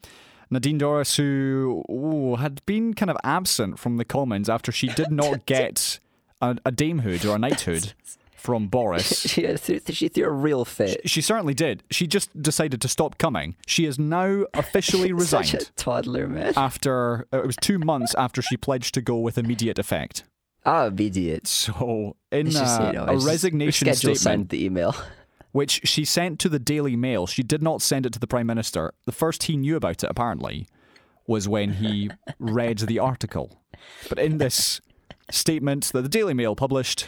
Nadine 0.51 0.77
Dorries, 0.77 1.15
who 1.15 1.83
ooh, 1.89 2.35
had 2.35 2.63
been 2.65 2.93
kind 2.93 3.09
of 3.09 3.17
absent 3.23 3.79
from 3.79 3.97
the 3.97 4.05
Commons 4.05 4.49
after 4.49 4.71
she 4.71 4.87
did 4.87 5.09
not 5.09 5.45
get 5.45 5.99
a, 6.41 6.57
a 6.65 6.71
damehood 6.71 7.27
or 7.27 7.35
a 7.35 7.39
knighthood 7.39 7.93
from 8.35 8.67
Boris. 8.67 9.21
she, 9.29 9.55
threw, 9.55 9.79
she 9.79 10.07
threw 10.09 10.25
a 10.25 10.31
real 10.31 10.65
fit. 10.65 11.09
She 11.09 11.21
certainly 11.21 11.53
did. 11.53 11.83
She 11.89 12.05
just 12.05 12.41
decided 12.41 12.81
to 12.81 12.87
stop 12.87 13.17
coming. 13.17 13.55
She 13.65 13.85
is 13.85 13.97
now 13.97 14.45
officially 14.53 15.13
resigned. 15.13 15.47
Such 15.47 15.61
a 15.61 15.71
toddler, 15.73 16.27
man. 16.27 16.53
after 16.57 17.27
uh, 17.31 17.43
it 17.43 17.47
was 17.47 17.55
two 17.55 17.79
months 17.79 18.13
after 18.15 18.41
she 18.41 18.57
pledged 18.57 18.93
to 18.95 19.01
go 19.01 19.17
with 19.17 19.37
immediate 19.37 19.79
effect. 19.79 20.23
Ah, 20.65 20.91
idiot. 20.95 21.47
So, 21.47 22.15
in 22.31 22.51
just, 22.51 22.79
uh, 22.81 22.87
you 22.87 22.93
know, 22.93 23.05
a 23.05 23.13
just- 23.13 23.25
resignation 23.27 23.93
statement, 23.93 24.49
the 24.49 24.65
email. 24.65 24.95
Which 25.51 25.81
she 25.83 26.05
sent 26.05 26.39
to 26.39 26.49
the 26.49 26.59
Daily 26.59 26.95
Mail, 26.95 27.27
she 27.27 27.43
did 27.43 27.61
not 27.61 27.81
send 27.81 28.05
it 28.05 28.13
to 28.13 28.19
the 28.19 28.27
Prime 28.27 28.47
Minister. 28.47 28.93
The 29.05 29.11
first 29.11 29.43
he 29.43 29.57
knew 29.57 29.75
about 29.75 30.03
it, 30.03 30.09
apparently, 30.09 30.67
was 31.27 31.47
when 31.47 31.73
he 31.73 32.09
read 32.39 32.77
the 32.79 32.99
article. 32.99 33.59
But 34.09 34.19
in 34.19 34.37
this 34.37 34.79
statement 35.29 35.85
that 35.93 36.01
the 36.01 36.09
Daily 36.09 36.33
Mail 36.33 36.55
published, 36.55 37.05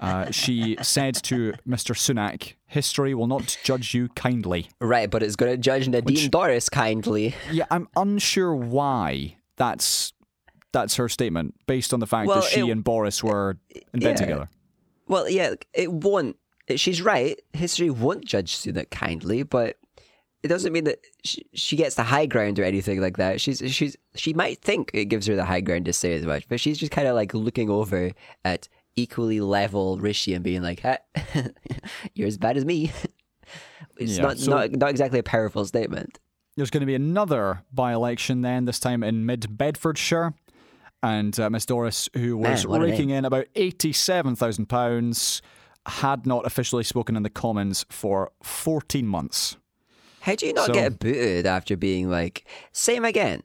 uh, 0.00 0.30
she 0.30 0.76
said 0.82 1.14
to 1.24 1.54
Mr. 1.66 1.94
Sunak, 1.94 2.54
"History 2.66 3.14
will 3.14 3.26
not 3.26 3.58
judge 3.64 3.94
you 3.94 4.08
kindly." 4.10 4.68
Right, 4.80 5.10
but 5.10 5.22
it's 5.22 5.36
going 5.36 5.52
to 5.52 5.58
judge 5.58 5.88
Nadine 5.88 6.04
Which- 6.04 6.30
Dorries 6.30 6.70
kindly. 6.70 7.34
Yeah, 7.50 7.66
I'm 7.70 7.88
unsure 7.96 8.54
why 8.54 9.36
that's 9.56 10.12
that's 10.72 10.96
her 10.96 11.08
statement, 11.08 11.54
based 11.66 11.92
on 11.94 12.00
the 12.00 12.06
fact 12.06 12.28
Well, 12.28 12.40
that 12.42 12.50
she 12.50 12.60
it- 12.60 12.70
and 12.70 12.84
Boris 12.84 13.22
were 13.24 13.58
in 13.92 14.00
bed 14.00 14.10
yeah. 14.10 14.14
together. 14.16 14.48
Well, 15.06 15.28
yeah, 15.28 15.54
it 15.72 15.90
won't. 15.90 16.36
She's 16.76 17.00
right. 17.02 17.40
History 17.52 17.90
won't 17.90 18.24
judge 18.24 18.54
Sunak 18.56 18.90
kindly, 18.90 19.42
but 19.42 19.76
it 20.42 20.48
doesn't 20.48 20.72
mean 20.72 20.84
that 20.84 20.98
she, 21.24 21.44
she 21.54 21.76
gets 21.76 21.94
the 21.96 22.02
high 22.04 22.26
ground 22.26 22.58
or 22.58 22.64
anything 22.64 23.00
like 23.00 23.16
that. 23.16 23.40
She's 23.40 23.62
she's 23.72 23.96
she 24.14 24.32
might 24.34 24.60
think 24.60 24.90
it 24.94 25.06
gives 25.06 25.26
her 25.26 25.34
the 25.36 25.44
high 25.44 25.60
ground 25.62 25.86
to 25.86 25.92
say 25.92 26.14
as 26.14 26.24
much, 26.26 26.48
but 26.48 26.60
she's 26.60 26.78
just 26.78 26.92
kind 26.92 27.08
of 27.08 27.14
like 27.14 27.34
looking 27.34 27.70
over 27.70 28.12
at 28.44 28.68
equally 28.96 29.40
level 29.40 29.98
Rishi 29.98 30.34
and 30.34 30.44
being 30.44 30.62
like, 30.62 30.80
"Ha, 30.82 30.98
"You're 32.14 32.28
as 32.28 32.38
bad 32.38 32.56
as 32.56 32.64
me." 32.64 32.92
It's 33.96 34.16
Yeah, 34.18 34.22
not, 34.24 34.38
so- 34.38 34.50
not 34.50 34.72
not 34.72 34.90
exactly 34.90 35.18
a 35.18 35.22
powerful 35.22 35.64
statement. 35.64 36.18
There's 36.56 36.70
going 36.70 36.82
to 36.82 36.86
be 36.86 36.94
another 36.94 37.62
by 37.72 37.92
election 37.94 38.42
then, 38.42 38.64
this 38.66 38.78
time 38.78 39.02
in 39.02 39.24
mid 39.26 39.56
Bedfordshire. 39.56 40.34
And 41.02 41.38
uh, 41.40 41.48
Miss 41.48 41.64
Dorries, 41.64 42.08
who 42.18 42.36
was 42.36 42.66
Man, 42.66 42.80
raking 42.80 43.10
in 43.10 43.24
about 43.24 43.46
£87,000, 43.54 45.40
had 45.88 46.26
not 46.26 46.46
officially 46.46 46.84
spoken 46.84 47.16
in 47.16 47.22
the 47.22 47.30
Commons 47.30 47.84
for 47.88 48.30
14 48.42 49.06
months. 49.06 49.56
How 50.20 50.34
do 50.34 50.46
you 50.46 50.52
not 50.52 50.66
So- 50.66 50.74
get 50.74 50.98
booted 50.98 51.46
after 51.46 51.76
being 51.76 52.10
like, 52.10 52.46
same 52.72 53.04
again? 53.04 53.42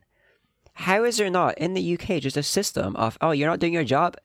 How 0.73 1.03
is 1.03 1.17
there 1.17 1.29
not 1.29 1.57
in 1.57 1.73
the 1.75 1.81
UK 1.97 2.19
just 2.19 2.35
a 2.37 2.43
system 2.43 2.95
of, 2.95 3.17
oh, 3.21 3.31
you're 3.31 3.49
not 3.49 3.59
doing 3.59 3.73
your 3.73 3.83
job, 3.83 4.17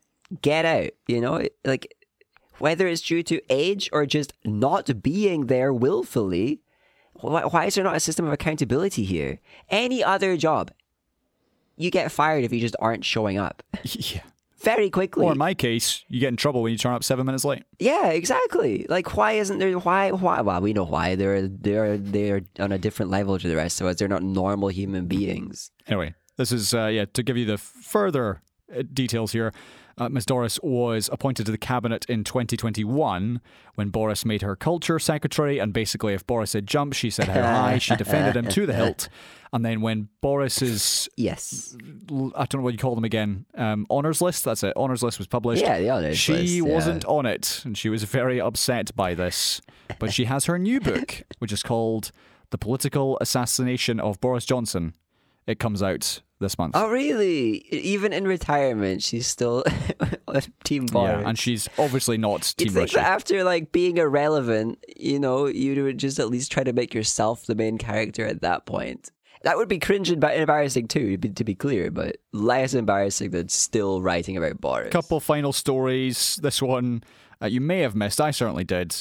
get 0.42 0.64
out? 0.64 0.90
You 1.06 1.20
know, 1.20 1.46
like 1.64 1.94
whether 2.58 2.88
it's 2.88 3.02
due 3.02 3.22
to 3.24 3.40
age 3.50 3.88
or 3.92 4.06
just 4.06 4.32
not 4.44 5.02
being 5.02 5.46
there 5.46 5.72
willfully, 5.72 6.60
why, 7.20 7.42
why 7.44 7.66
is 7.66 7.74
there 7.74 7.84
not 7.84 7.96
a 7.96 8.00
system 8.00 8.26
of 8.26 8.32
accountability 8.32 9.04
here? 9.04 9.40
Any 9.68 10.02
other 10.02 10.36
job, 10.36 10.70
you 11.76 11.90
get 11.90 12.10
fired 12.10 12.44
if 12.44 12.52
you 12.52 12.60
just 12.60 12.76
aren't 12.80 13.04
showing 13.04 13.38
up 13.38 13.62
yeah. 13.84 14.22
Very 14.60 14.90
quickly. 14.90 15.24
Or 15.24 15.32
in 15.32 15.38
my 15.38 15.54
case, 15.54 16.04
you 16.08 16.20
get 16.20 16.28
in 16.28 16.36
trouble 16.36 16.62
when 16.62 16.72
you 16.72 16.78
turn 16.78 16.94
up 16.94 17.04
seven 17.04 17.26
minutes 17.26 17.44
late. 17.44 17.64
Yeah, 17.78 18.08
exactly. 18.08 18.86
Like, 18.88 19.16
why 19.16 19.32
isn't 19.32 19.58
there? 19.58 19.72
Why? 19.78 20.10
Why? 20.10 20.40
Well, 20.40 20.60
we 20.60 20.72
know 20.72 20.84
why. 20.84 21.14
They're 21.14 21.48
they're 21.48 21.96
they're 21.96 22.42
on 22.58 22.72
a 22.72 22.78
different 22.78 23.10
level 23.10 23.38
to 23.38 23.48
the 23.48 23.56
rest 23.56 23.80
of 23.80 23.86
us. 23.86 23.96
They're 23.96 24.08
not 24.08 24.22
normal 24.22 24.68
human 24.68 25.06
beings. 25.06 25.70
Anyway, 25.86 26.14
this 26.36 26.52
is, 26.52 26.74
uh, 26.74 26.86
yeah, 26.86 27.06
to 27.12 27.22
give 27.22 27.36
you 27.36 27.44
the 27.44 27.58
further 27.58 28.42
uh, 28.76 28.82
details 28.92 29.32
here. 29.32 29.52
Uh, 29.98 30.08
Ms. 30.08 30.26
Dorries 30.26 30.62
was 30.62 31.10
appointed 31.12 31.46
to 31.46 31.52
the 31.52 31.58
cabinet 31.58 32.04
in 32.08 32.22
2021 32.24 33.40
when 33.74 33.88
Boris 33.88 34.24
made 34.24 34.42
her 34.42 34.54
culture 34.56 34.98
secretary. 34.98 35.58
And 35.58 35.72
basically, 35.72 36.14
if 36.14 36.26
Boris 36.26 36.52
had 36.52 36.66
jumped, 36.66 36.96
she 36.96 37.10
said 37.10 37.28
how 37.28 37.42
high. 37.42 37.78
She 37.78 37.96
defended 37.96 38.36
him 38.36 38.48
to 38.50 38.66
the 38.66 38.74
hilt. 38.74 39.08
And 39.52 39.64
then 39.64 39.80
when 39.80 40.08
Boris's, 40.20 41.08
Yes. 41.16 41.76
I 42.36 42.44
don't 42.46 42.54
know 42.56 42.60
what 42.62 42.74
you 42.74 42.78
call 42.78 42.94
them 42.94 43.04
again, 43.04 43.46
um, 43.56 43.86
honors 43.90 44.20
list, 44.20 44.44
that's 44.44 44.62
it, 44.62 44.72
honors 44.76 45.02
list 45.02 45.18
was 45.18 45.26
published. 45.26 45.62
Yeah, 45.62 45.78
the 45.80 45.90
honours 45.90 46.18
She 46.18 46.32
list, 46.34 46.52
yeah. 46.54 46.62
wasn't 46.62 47.04
on 47.06 47.26
it. 47.26 47.62
And 47.64 47.76
she 47.76 47.88
was 47.88 48.04
very 48.04 48.40
upset 48.40 48.94
by 48.94 49.14
this. 49.14 49.60
But 49.98 50.12
she 50.12 50.26
has 50.26 50.44
her 50.44 50.58
new 50.58 50.80
book, 50.80 51.22
which 51.38 51.50
is 51.50 51.62
called 51.62 52.12
The 52.50 52.58
Political 52.58 53.18
Assassination 53.20 53.98
of 53.98 54.20
Boris 54.20 54.44
Johnson. 54.44 54.92
It 55.46 55.58
comes 55.58 55.82
out 55.82 56.20
this 56.40 56.58
month. 56.58 56.72
Oh, 56.76 56.88
really? 56.90 57.66
Even 57.72 58.12
in 58.12 58.26
retirement, 58.26 59.02
she's 59.02 59.26
still 59.26 59.64
Team 60.64 60.86
Boris. 60.86 61.20
Yeah, 61.22 61.28
and 61.28 61.38
she's 61.38 61.68
obviously 61.78 62.18
not 62.18 62.54
Team 62.56 62.74
Rishi. 62.74 62.96
that 62.96 63.06
after 63.06 63.44
like 63.44 63.72
being 63.72 63.98
irrelevant, 63.98 64.84
you 64.96 65.18
know, 65.18 65.46
you 65.46 65.82
would 65.84 65.98
just 65.98 66.18
at 66.18 66.28
least 66.28 66.52
try 66.52 66.64
to 66.64 66.72
make 66.72 66.94
yourself 66.94 67.46
the 67.46 67.54
main 67.54 67.78
character 67.78 68.24
at 68.26 68.42
that 68.42 68.66
point. 68.66 69.10
That 69.42 69.56
would 69.56 69.68
be 69.68 69.78
cringe 69.78 70.10
and 70.10 70.22
embarrassing 70.22 70.88
too, 70.88 71.12
to 71.12 71.18
be, 71.18 71.28
to 71.28 71.44
be 71.44 71.54
clear, 71.54 71.90
but 71.90 72.16
less 72.32 72.74
embarrassing 72.74 73.30
than 73.30 73.48
still 73.48 74.02
writing 74.02 74.36
about 74.36 74.60
Boris. 74.60 74.90
Couple 74.90 75.20
final 75.20 75.52
stories. 75.52 76.40
This 76.42 76.60
one 76.60 77.02
uh, 77.40 77.46
you 77.46 77.60
may 77.60 77.80
have 77.80 77.94
missed. 77.94 78.20
I 78.20 78.32
certainly 78.32 78.64
did. 78.64 78.94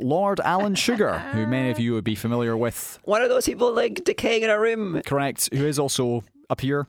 Lord 0.00 0.40
Alan 0.40 0.74
Sugar, 0.74 1.18
who 1.18 1.46
many 1.46 1.70
of 1.70 1.78
you 1.78 1.92
would 1.94 2.02
be 2.02 2.14
familiar 2.16 2.56
with, 2.56 2.98
One 3.04 3.22
of 3.22 3.28
those 3.28 3.46
people 3.46 3.72
like 3.72 4.02
decaying 4.04 4.42
in 4.42 4.50
a 4.50 4.58
room. 4.58 5.00
correct, 5.06 5.54
who 5.54 5.64
is 5.66 5.78
also 5.78 6.24
a 6.50 6.56
peer 6.56 6.86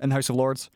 in 0.00 0.08
the 0.10 0.14
House 0.14 0.28
of 0.28 0.36
Lords, 0.36 0.70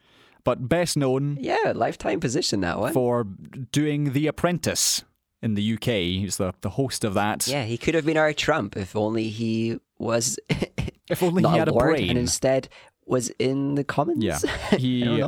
but 0.44 0.68
best 0.68 0.96
known 0.96 1.36
Yeah, 1.40 1.72
lifetime 1.74 2.20
position 2.20 2.60
that 2.62 2.78
one. 2.78 2.92
for 2.92 3.24
doing 3.72 4.12
The 4.12 4.26
Apprentice 4.26 5.04
in 5.42 5.54
the 5.54 5.74
UK. 5.74 5.86
He's 6.20 6.36
the, 6.36 6.52
the 6.60 6.70
host 6.70 7.04
of 7.04 7.14
that. 7.14 7.46
Yeah, 7.46 7.64
he 7.64 7.76
could 7.78 7.94
have 7.94 8.04
been 8.06 8.16
our 8.16 8.32
Trump 8.32 8.76
if 8.76 8.94
only 8.96 9.28
he 9.28 9.78
was 9.98 10.38
If 11.10 11.22
only 11.22 11.42
he 11.42 11.58
had 11.58 11.68
a 11.68 11.72
brain. 11.72 12.10
and 12.10 12.18
instead 12.18 12.68
was 13.06 13.30
in 13.38 13.74
the 13.74 13.84
Commons. 13.84 14.22
Yeah. 14.24 14.38
He, 14.78 15.22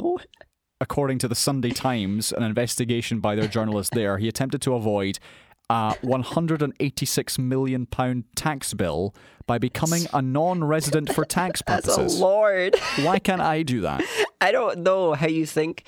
according 0.81 1.19
to 1.19 1.29
the 1.29 1.35
Sunday 1.35 1.71
Times, 1.71 2.33
an 2.33 2.43
investigation 2.43 3.21
by 3.21 3.35
their 3.35 3.49
journalist 3.49 3.93
there, 3.93 4.19
he 4.19 4.29
attempted 4.29 4.63
to 4.63 4.75
avoid 4.75 5.19
a 5.73 5.97
186 6.03 7.39
million 7.39 7.87
pound 7.87 8.25
tax 8.37 8.75
bill 8.75 9.15
by 9.47 9.59
becoming 9.59 10.07
a 10.13 10.21
non-resident 10.21 11.15
for 11.15 11.25
tax 11.25 11.63
purposes. 11.63 11.97
That's 11.97 12.15
a 12.19 12.21
lord. 12.21 12.77
Why 13.01 13.19
can't 13.19 13.41
I 13.41 13.63
do 13.63 13.81
that? 13.81 14.03
I 14.41 14.53
don't 14.53 14.81
know 14.81 15.15
how 15.15 15.29
you 15.29 15.47
think 15.47 15.85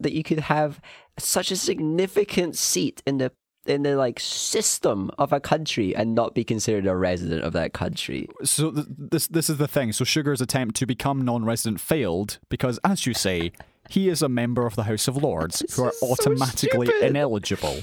that 0.00 0.12
you 0.12 0.24
could 0.24 0.40
have 0.40 0.80
such 1.18 1.50
a 1.52 1.56
significant 1.56 2.56
seat 2.56 3.00
in 3.06 3.18
the 3.18 3.32
in 3.66 3.82
the 3.82 3.96
like 3.96 4.18
system 4.18 5.10
of 5.18 5.32
a 5.32 5.40
country 5.40 5.94
and 5.94 6.14
not 6.14 6.34
be 6.34 6.42
considered 6.42 6.86
a 6.86 6.96
resident 6.96 7.44
of 7.44 7.52
that 7.52 7.72
country. 7.72 8.26
So 8.42 8.72
th- 8.72 8.86
this 8.88 9.28
this 9.28 9.48
is 9.48 9.58
the 9.58 9.68
thing. 9.68 9.92
So 9.92 10.04
Sugar's 10.04 10.40
attempt 10.40 10.74
to 10.76 10.86
become 10.86 11.22
non-resident 11.24 11.80
failed 11.80 12.38
because, 12.48 12.80
as 12.82 13.06
you 13.06 13.14
say, 13.14 13.52
he 13.88 14.08
is 14.08 14.20
a 14.20 14.28
member 14.28 14.66
of 14.66 14.74
the 14.74 14.84
House 14.84 15.06
of 15.06 15.16
Lords 15.16 15.62
who 15.76 15.84
are 15.84 15.92
so 15.92 16.10
automatically 16.10 16.88
ineligible. 17.02 17.82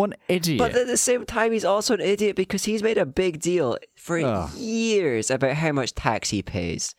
What 0.00 0.12
an 0.12 0.16
idiot! 0.28 0.58
But 0.58 0.74
at 0.74 0.86
the 0.86 0.96
same 0.96 1.26
time, 1.26 1.52
he's 1.52 1.64
also 1.64 1.92
an 1.92 2.00
idiot 2.00 2.34
because 2.34 2.64
he's 2.64 2.82
made 2.82 2.96
a 2.96 3.04
big 3.04 3.38
deal 3.38 3.76
for 3.96 4.18
Ugh. 4.18 4.50
years 4.54 5.30
about 5.30 5.52
how 5.56 5.72
much 5.72 5.94
tax 5.94 6.30
he 6.30 6.40
pays. 6.40 6.94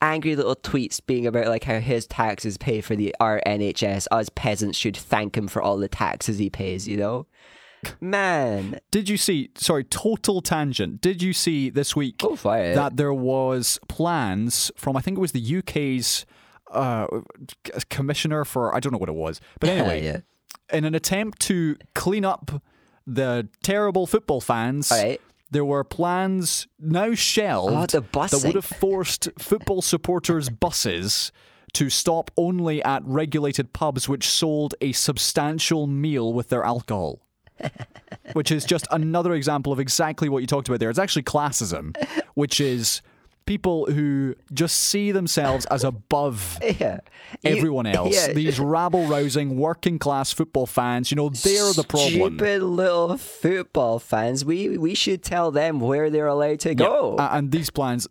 Angry 0.00 0.36
little 0.36 0.54
tweets 0.54 1.00
being 1.04 1.26
about 1.26 1.48
like 1.48 1.64
how 1.64 1.80
his 1.80 2.06
taxes 2.06 2.56
pay 2.56 2.80
for 2.80 2.94
the 2.94 3.12
our 3.18 3.40
NHS. 3.44 4.06
Us 4.12 4.28
peasants 4.32 4.78
should 4.78 4.96
thank 4.96 5.36
him 5.36 5.48
for 5.48 5.60
all 5.60 5.76
the 5.76 5.88
taxes 5.88 6.38
he 6.38 6.48
pays. 6.48 6.86
You 6.86 6.98
know, 6.98 7.26
man. 8.00 8.78
Did 8.92 9.08
you 9.08 9.16
see? 9.16 9.50
Sorry, 9.56 9.82
total 9.82 10.40
tangent. 10.40 11.00
Did 11.00 11.22
you 11.22 11.32
see 11.32 11.68
this 11.68 11.96
week 11.96 12.18
Go 12.18 12.36
that 12.36 12.96
there 12.96 13.12
was 13.12 13.80
plans 13.88 14.70
from 14.76 14.96
I 14.96 15.00
think 15.00 15.18
it 15.18 15.20
was 15.20 15.32
the 15.32 15.58
UK's 15.58 16.24
uh, 16.70 17.08
commissioner 17.90 18.44
for 18.44 18.72
I 18.72 18.78
don't 18.78 18.92
know 18.92 18.98
what 18.98 19.08
it 19.08 19.16
was, 19.16 19.40
but 19.58 19.68
anyway, 19.68 20.04
yeah. 20.04 20.20
In 20.72 20.84
an 20.84 20.94
attempt 20.94 21.40
to 21.40 21.76
clean 21.94 22.24
up 22.24 22.62
the 23.06 23.48
terrible 23.62 24.06
football 24.06 24.40
fans, 24.40 24.90
right. 24.90 25.20
there 25.50 25.64
were 25.64 25.84
plans 25.84 26.66
now 26.78 27.14
shelved 27.14 27.94
Oh, 27.94 28.00
that 28.40 28.46
would 28.46 28.54
have 28.54 28.64
forced 28.64 29.28
football 29.38 29.82
supporters' 29.82 30.48
buses 30.48 31.30
to 31.74 31.90
stop 31.90 32.30
only 32.36 32.82
at 32.82 33.02
regulated 33.04 33.72
pubs 33.72 34.08
which 34.08 34.28
sold 34.28 34.74
a 34.80 34.92
substantial 34.92 35.86
meal 35.86 36.32
with 36.32 36.48
their 36.48 36.64
alcohol. 36.64 37.20
which 38.34 38.50
is 38.50 38.64
just 38.66 38.86
another 38.90 39.32
example 39.32 39.72
of 39.72 39.80
exactly 39.80 40.28
what 40.28 40.40
you 40.40 40.46
talked 40.46 40.68
about 40.68 40.78
there. 40.78 40.90
It's 40.90 40.98
actually 40.98 41.22
classism, 41.22 41.96
which 42.34 42.60
is 42.60 43.00
people 43.46 43.86
who 43.86 44.34
just 44.52 44.76
see 44.76 45.12
themselves 45.12 45.64
as 45.66 45.84
above 45.84 46.58
Yeah. 46.80 46.98
Everyone 47.44 47.86
else. 47.86 48.14
yeah. 48.14 48.32
These 48.34 48.58
rabble 48.60 49.06
rousing 49.06 49.56
working 49.56 49.98
class 49.98 50.32
football 50.32 50.66
fans, 50.66 51.10
you 51.10 51.16
know, 51.16 51.28
they're 51.28 51.72
the 51.72 51.84
problem. 51.88 52.36
Stupid 52.36 52.62
little 52.62 53.16
football 53.16 53.98
fans. 53.98 54.44
We 54.44 54.76
we 54.78 54.94
should 54.94 55.22
tell 55.22 55.50
them 55.50 55.80
where 55.80 56.10
they're 56.10 56.26
allowed 56.26 56.60
to 56.60 56.74
go. 56.74 57.16
Uh, 57.16 57.28
and 57.32 57.52
these 57.52 57.70
plans, 57.70 58.08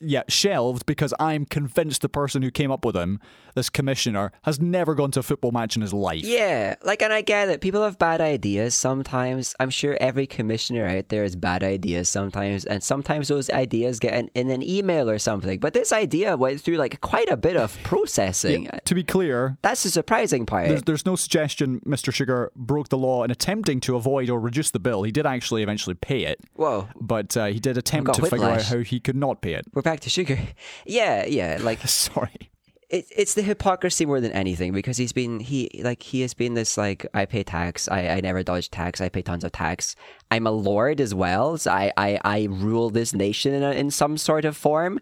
yeah, 0.00 0.22
shelved 0.28 0.86
because 0.86 1.12
I'm 1.18 1.44
convinced 1.44 2.02
the 2.02 2.08
person 2.08 2.42
who 2.42 2.50
came 2.50 2.70
up 2.70 2.84
with 2.84 2.94
them, 2.94 3.20
this 3.56 3.68
commissioner, 3.68 4.30
has 4.44 4.60
never 4.60 4.94
gone 4.94 5.10
to 5.10 5.20
a 5.20 5.22
football 5.24 5.50
match 5.50 5.74
in 5.74 5.82
his 5.82 5.92
life. 5.92 6.22
Yeah, 6.24 6.76
like, 6.84 7.02
and 7.02 7.12
I 7.12 7.22
get 7.22 7.48
it. 7.48 7.60
People 7.60 7.82
have 7.82 7.98
bad 7.98 8.20
ideas 8.20 8.74
sometimes. 8.76 9.54
I'm 9.58 9.70
sure 9.70 9.96
every 10.00 10.28
commissioner 10.28 10.86
out 10.86 11.08
there 11.08 11.24
has 11.24 11.34
bad 11.34 11.64
ideas 11.64 12.08
sometimes, 12.08 12.64
and 12.64 12.82
sometimes 12.82 13.26
those 13.26 13.50
ideas 13.50 13.98
get 13.98 14.14
in, 14.14 14.30
in 14.34 14.50
an 14.50 14.62
email 14.62 15.10
or 15.10 15.18
something. 15.18 15.58
But 15.58 15.72
this 15.74 15.92
idea 15.92 16.36
went 16.36 16.60
through 16.60 16.76
like 16.76 17.00
quite 17.00 17.28
a 17.28 17.36
bit 17.36 17.56
of 17.56 17.76
processing. 17.82 18.68
To 18.84 18.94
be 18.94 19.02
clear, 19.02 19.58
That's 19.62 19.82
the 19.82 19.90
surprising 19.90 20.46
part. 20.46 20.68
there's, 20.68 20.82
there's 20.82 21.06
no 21.06 21.16
suggestion 21.16 21.80
Mr. 21.80 22.12
Sugar 22.14 22.52
broke 22.54 22.90
the 22.90 22.98
law 22.98 23.24
in 23.24 23.30
attempting 23.32 23.80
to 23.80 23.96
avoid 23.96 24.30
or 24.30 24.38
reduce 24.38 24.70
the 24.70 24.78
bill. 24.78 25.02
He 25.02 25.10
did 25.10 25.26
actually 25.26 25.62
eventually 25.62 25.94
pay 25.94 26.24
it, 26.24 26.38
Whoa, 26.54 26.88
but 27.00 27.36
uh, 27.36 27.46
he 27.46 27.58
did 27.58 27.76
attempt 27.78 28.14
to 28.14 28.22
figure 28.26 28.44
out 28.46 28.62
how 28.62 28.78
he 28.78 29.00
could 29.00 29.16
not 29.16 29.40
pay 29.40 29.54
it. 29.54 29.64
we're 29.72 29.82
back 29.82 30.00
to 30.00 30.10
sugar. 30.10 30.38
Yeah, 30.86 31.24
yeah, 31.24 31.58
like 31.62 31.80
Sorry. 31.88 32.50
It, 32.88 33.06
it's 33.14 33.34
the 33.34 33.42
hypocrisy 33.42 34.06
more 34.06 34.20
than 34.20 34.32
anything 34.32 34.72
because 34.72 34.96
he's 34.96 35.12
been 35.12 35.40
he 35.40 35.68
like 35.82 36.02
he 36.02 36.20
has 36.20 36.34
been 36.34 36.54
this 36.54 36.76
like 36.76 37.04
I 37.14 37.24
pay 37.24 37.42
tax 37.42 37.88
I, 37.88 38.08
I 38.08 38.20
never 38.20 38.42
dodge 38.42 38.70
tax 38.70 39.00
I 39.00 39.08
pay 39.08 39.22
tons 39.22 39.44
of 39.44 39.52
tax. 39.52 39.96
I'm 40.30 40.46
a 40.46 40.52
lord 40.52 41.00
as 41.00 41.14
well 41.14 41.58
so 41.58 41.70
I, 41.72 41.92
I, 41.96 42.20
I 42.24 42.44
rule 42.44 42.90
this 42.90 43.12
nation 43.12 43.54
in, 43.54 43.62
a, 43.62 43.72
in 43.72 43.90
some 43.90 44.16
sort 44.16 44.44
of 44.44 44.56
form. 44.56 45.00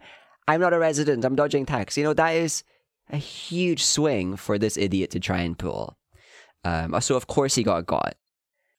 I'm 0.48 0.61
not 0.61 0.73
a 0.73 0.78
resident 0.78 1.24
I'm 1.24 1.36
dodging 1.36 1.66
tax. 1.66 1.98
You 1.98 2.05
know 2.05 2.15
that 2.15 2.31
is 2.31 2.65
a 3.11 3.19
huge 3.19 3.85
swing 3.85 4.36
for 4.36 4.59
this 4.59 4.78
idiot 4.78 5.11
to 5.11 5.20
try 5.20 5.40
and 5.40 5.59
pull. 5.59 5.98
Um 6.65 6.98
so 7.01 7.16
of 7.16 7.27
course 7.27 7.55
he 7.55 7.62
got 7.62 7.86
got. 7.86 8.15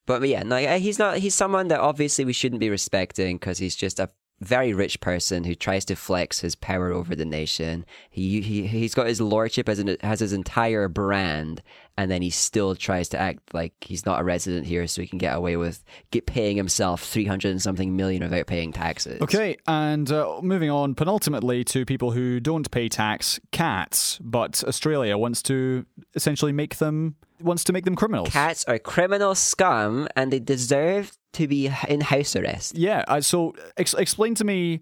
But 0.08 0.28
yeah 0.28 0.42
no 0.42 0.58
he's 0.78 0.98
not 0.98 1.20
he's 1.20 1.36
someone 1.36 1.68
that 1.68 1.80
obviously 1.80 2.26
we 2.26 2.34
shouldn't 2.34 2.60
be 2.60 2.72
respecting 2.72 3.38
because 3.38 3.60
he's 3.60 3.76
just 3.76 4.00
a 4.00 4.10
very 4.42 4.74
rich 4.74 5.00
person 5.00 5.46
who 5.46 5.56
tries 5.56 5.86
to 5.86 5.96
flex 5.96 6.42
his 6.42 6.56
power 6.56 6.92
over 6.92 7.16
the 7.16 7.26
nation. 7.26 7.86
He 8.10 8.42
he 8.42 8.68
he's 8.68 8.94
got 8.94 9.08
his 9.08 9.22
lordship 9.22 9.70
as 9.70 9.80
an, 9.80 9.98
has 10.02 10.20
his 10.20 10.34
entire 10.34 10.88
brand, 10.88 11.62
and 11.98 12.12
then 12.12 12.22
he 12.22 12.30
still 12.30 12.76
tries 12.76 13.10
to 13.10 13.20
act 13.20 13.54
like 13.54 13.74
he's 13.82 14.06
not 14.06 14.20
a 14.20 14.24
resident 14.24 14.66
here, 14.66 14.86
so 14.88 15.02
he 15.02 15.08
can 15.08 15.18
get 15.18 15.36
away 15.36 15.56
with 15.58 15.84
get 16.12 16.26
paying 16.26 16.58
himself 16.58 17.04
three 17.04 17.26
hundred 17.26 17.52
and 17.52 17.62
something 17.62 17.96
million 17.96 18.22
without 18.24 18.48
paying 18.48 18.72
taxes. 18.74 19.22
Okay, 19.22 19.58
and 19.68 20.12
uh, 20.12 20.40
moving 20.42 20.70
on, 20.70 20.96
penultimately 20.96 21.64
to 21.66 21.86
people 21.86 22.12
who 22.12 22.40
don't 22.40 22.70
pay 22.72 22.90
tax, 22.90 23.40
cats, 23.52 24.20
but 24.22 24.64
Australia 24.68 25.18
wants 25.18 25.42
to 25.44 25.86
essentially 26.16 26.52
make 26.52 26.78
them 26.78 27.16
wants 27.42 27.64
to 27.66 27.74
make 27.74 27.86
them 27.86 27.96
criminals. 27.96 28.30
Cats 28.30 28.64
are 28.66 28.80
criminal 28.80 29.36
scum, 29.36 30.08
and 30.16 30.32
they 30.32 30.40
deserve 30.40 31.12
to 31.34 31.48
be 31.48 31.70
in 31.90 32.00
house 32.02 32.36
arrest. 32.36 32.78
Yeah, 32.78 33.04
uh, 33.08 33.20
so 33.22 33.54
ex- 33.78 33.94
explain 33.94 34.36
to 34.36 34.46
me 34.46 34.82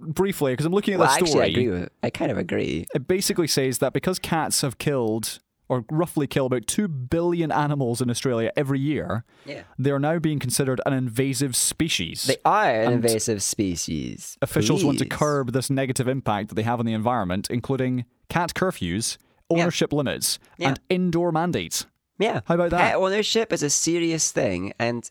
briefly 0.00 0.52
because 0.52 0.64
I'm 0.66 0.72
looking 0.72 0.94
at 0.94 1.00
Well, 1.00 1.08
the 1.08 1.12
actually, 1.14 1.28
I 1.28 1.32
story. 1.32 1.50
agree 1.50 1.68
with. 1.68 1.88
I 2.02 2.10
kind 2.10 2.30
of 2.30 2.38
agree. 2.38 2.86
It 2.94 3.06
basically 3.06 3.46
says 3.46 3.78
that 3.78 3.92
because 3.92 4.18
cats 4.18 4.62
have 4.62 4.78
killed 4.78 5.40
or 5.68 5.84
roughly 5.90 6.26
kill 6.26 6.46
about 6.46 6.66
2 6.66 6.86
billion 6.88 7.50
animals 7.50 8.00
in 8.02 8.10
Australia 8.10 8.50
every 8.56 8.78
year, 8.80 9.24
Yeah. 9.46 9.62
they 9.78 9.90
are 9.90 9.98
now 9.98 10.18
being 10.18 10.38
considered 10.38 10.80
an 10.84 10.92
invasive 10.92 11.56
species. 11.56 12.24
They 12.24 12.36
are 12.44 12.82
an 12.82 12.92
invasive 12.92 13.42
species. 13.42 14.36
Officials 14.42 14.84
want 14.84 14.98
to 14.98 15.06
curb 15.06 15.52
this 15.52 15.70
negative 15.70 16.06
impact 16.08 16.48
that 16.50 16.54
they 16.54 16.62
have 16.62 16.80
on 16.80 16.86
the 16.86 16.92
environment, 16.92 17.48
including 17.50 18.04
cat 18.28 18.52
curfews, 18.54 19.16
ownership 19.50 19.92
limits, 19.92 20.38
Yeah. 20.58 20.68
and 20.68 20.80
indoor 20.90 21.32
mandates. 21.32 21.86
Yeah. 22.18 22.40
How 22.46 22.54
about 22.56 22.70
that? 22.70 22.78
Pet 22.80 22.94
ownership 22.96 23.52
is 23.52 23.62
a 23.62 23.70
serious 23.70 24.30
thing, 24.32 24.72
and 24.78 25.08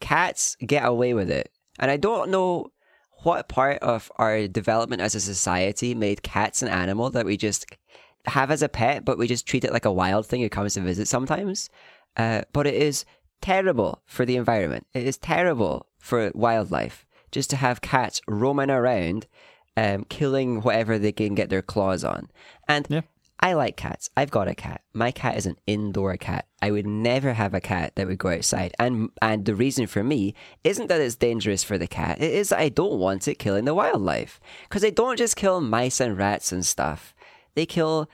cats 0.00 0.56
get 0.64 0.84
away 0.84 1.14
with 1.14 1.30
it. 1.30 1.50
And 1.78 1.90
I 1.90 1.96
don't 1.96 2.30
know 2.30 2.70
what 3.24 3.48
part 3.48 3.78
of 3.82 4.10
our 4.16 4.46
development 4.46 5.02
as 5.02 5.14
a 5.14 5.20
society 5.20 5.94
made 5.94 6.22
cats 6.22 6.62
an 6.62 6.68
animal 6.68 7.10
that 7.10 7.26
we 7.26 7.36
just 7.36 7.66
have 8.26 8.50
as 8.50 8.62
a 8.62 8.68
pet, 8.68 9.04
but 9.04 9.18
we 9.18 9.26
just 9.26 9.46
treat 9.46 9.64
it 9.64 9.72
like 9.72 9.84
a 9.84 9.92
wild 9.92 10.26
thing 10.26 10.40
who 10.40 10.48
comes 10.48 10.74
to 10.74 10.80
visit 10.80 11.08
sometimes. 11.08 11.70
Uh, 12.16 12.42
but 12.52 12.66
it 12.66 12.74
is 12.74 13.04
terrible 13.40 14.02
for 14.06 14.24
the 14.26 14.36
environment. 14.36 14.86
It 14.94 15.06
is 15.06 15.16
terrible 15.16 15.86
for 15.98 16.30
wildlife 16.34 17.06
just 17.30 17.50
to 17.50 17.56
have 17.56 17.80
cats 17.80 18.20
roaming 18.26 18.70
around, 18.70 19.26
um, 19.76 20.04
killing 20.08 20.60
whatever 20.62 20.98
they 20.98 21.12
can 21.12 21.34
get 21.34 21.50
their 21.50 21.62
claws 21.62 22.04
on. 22.04 22.28
And 22.66 22.86
Yeah. 22.88 23.02
I 23.40 23.52
like 23.52 23.76
cats. 23.76 24.10
I've 24.16 24.32
got 24.32 24.48
a 24.48 24.54
cat. 24.54 24.80
My 24.92 25.12
cat 25.12 25.36
is 25.36 25.46
an 25.46 25.58
indoor 25.64 26.16
cat. 26.16 26.46
I 26.60 26.72
would 26.72 26.86
never 26.86 27.34
have 27.34 27.54
a 27.54 27.60
cat 27.60 27.92
that 27.94 28.08
would 28.08 28.18
go 28.18 28.30
outside. 28.30 28.74
And 28.80 29.10
and 29.22 29.44
the 29.44 29.54
reason 29.54 29.86
for 29.86 30.02
me 30.02 30.34
isn't 30.64 30.88
that 30.88 31.00
it's 31.00 31.14
dangerous 31.14 31.62
for 31.62 31.78
the 31.78 31.86
cat. 31.86 32.20
It 32.20 32.32
is 32.32 32.48
that 32.48 32.58
I 32.58 32.68
don't 32.68 32.98
want 32.98 33.28
it 33.28 33.36
killing 33.36 33.64
the 33.64 33.74
wildlife. 33.74 34.40
Because 34.68 34.82
they 34.82 34.90
don't 34.90 35.16
just 35.16 35.36
kill 35.36 35.60
mice 35.60 36.00
and 36.00 36.18
rats 36.18 36.50
and 36.50 36.66
stuff. 36.66 37.14
They 37.54 37.66
kill 37.66 38.08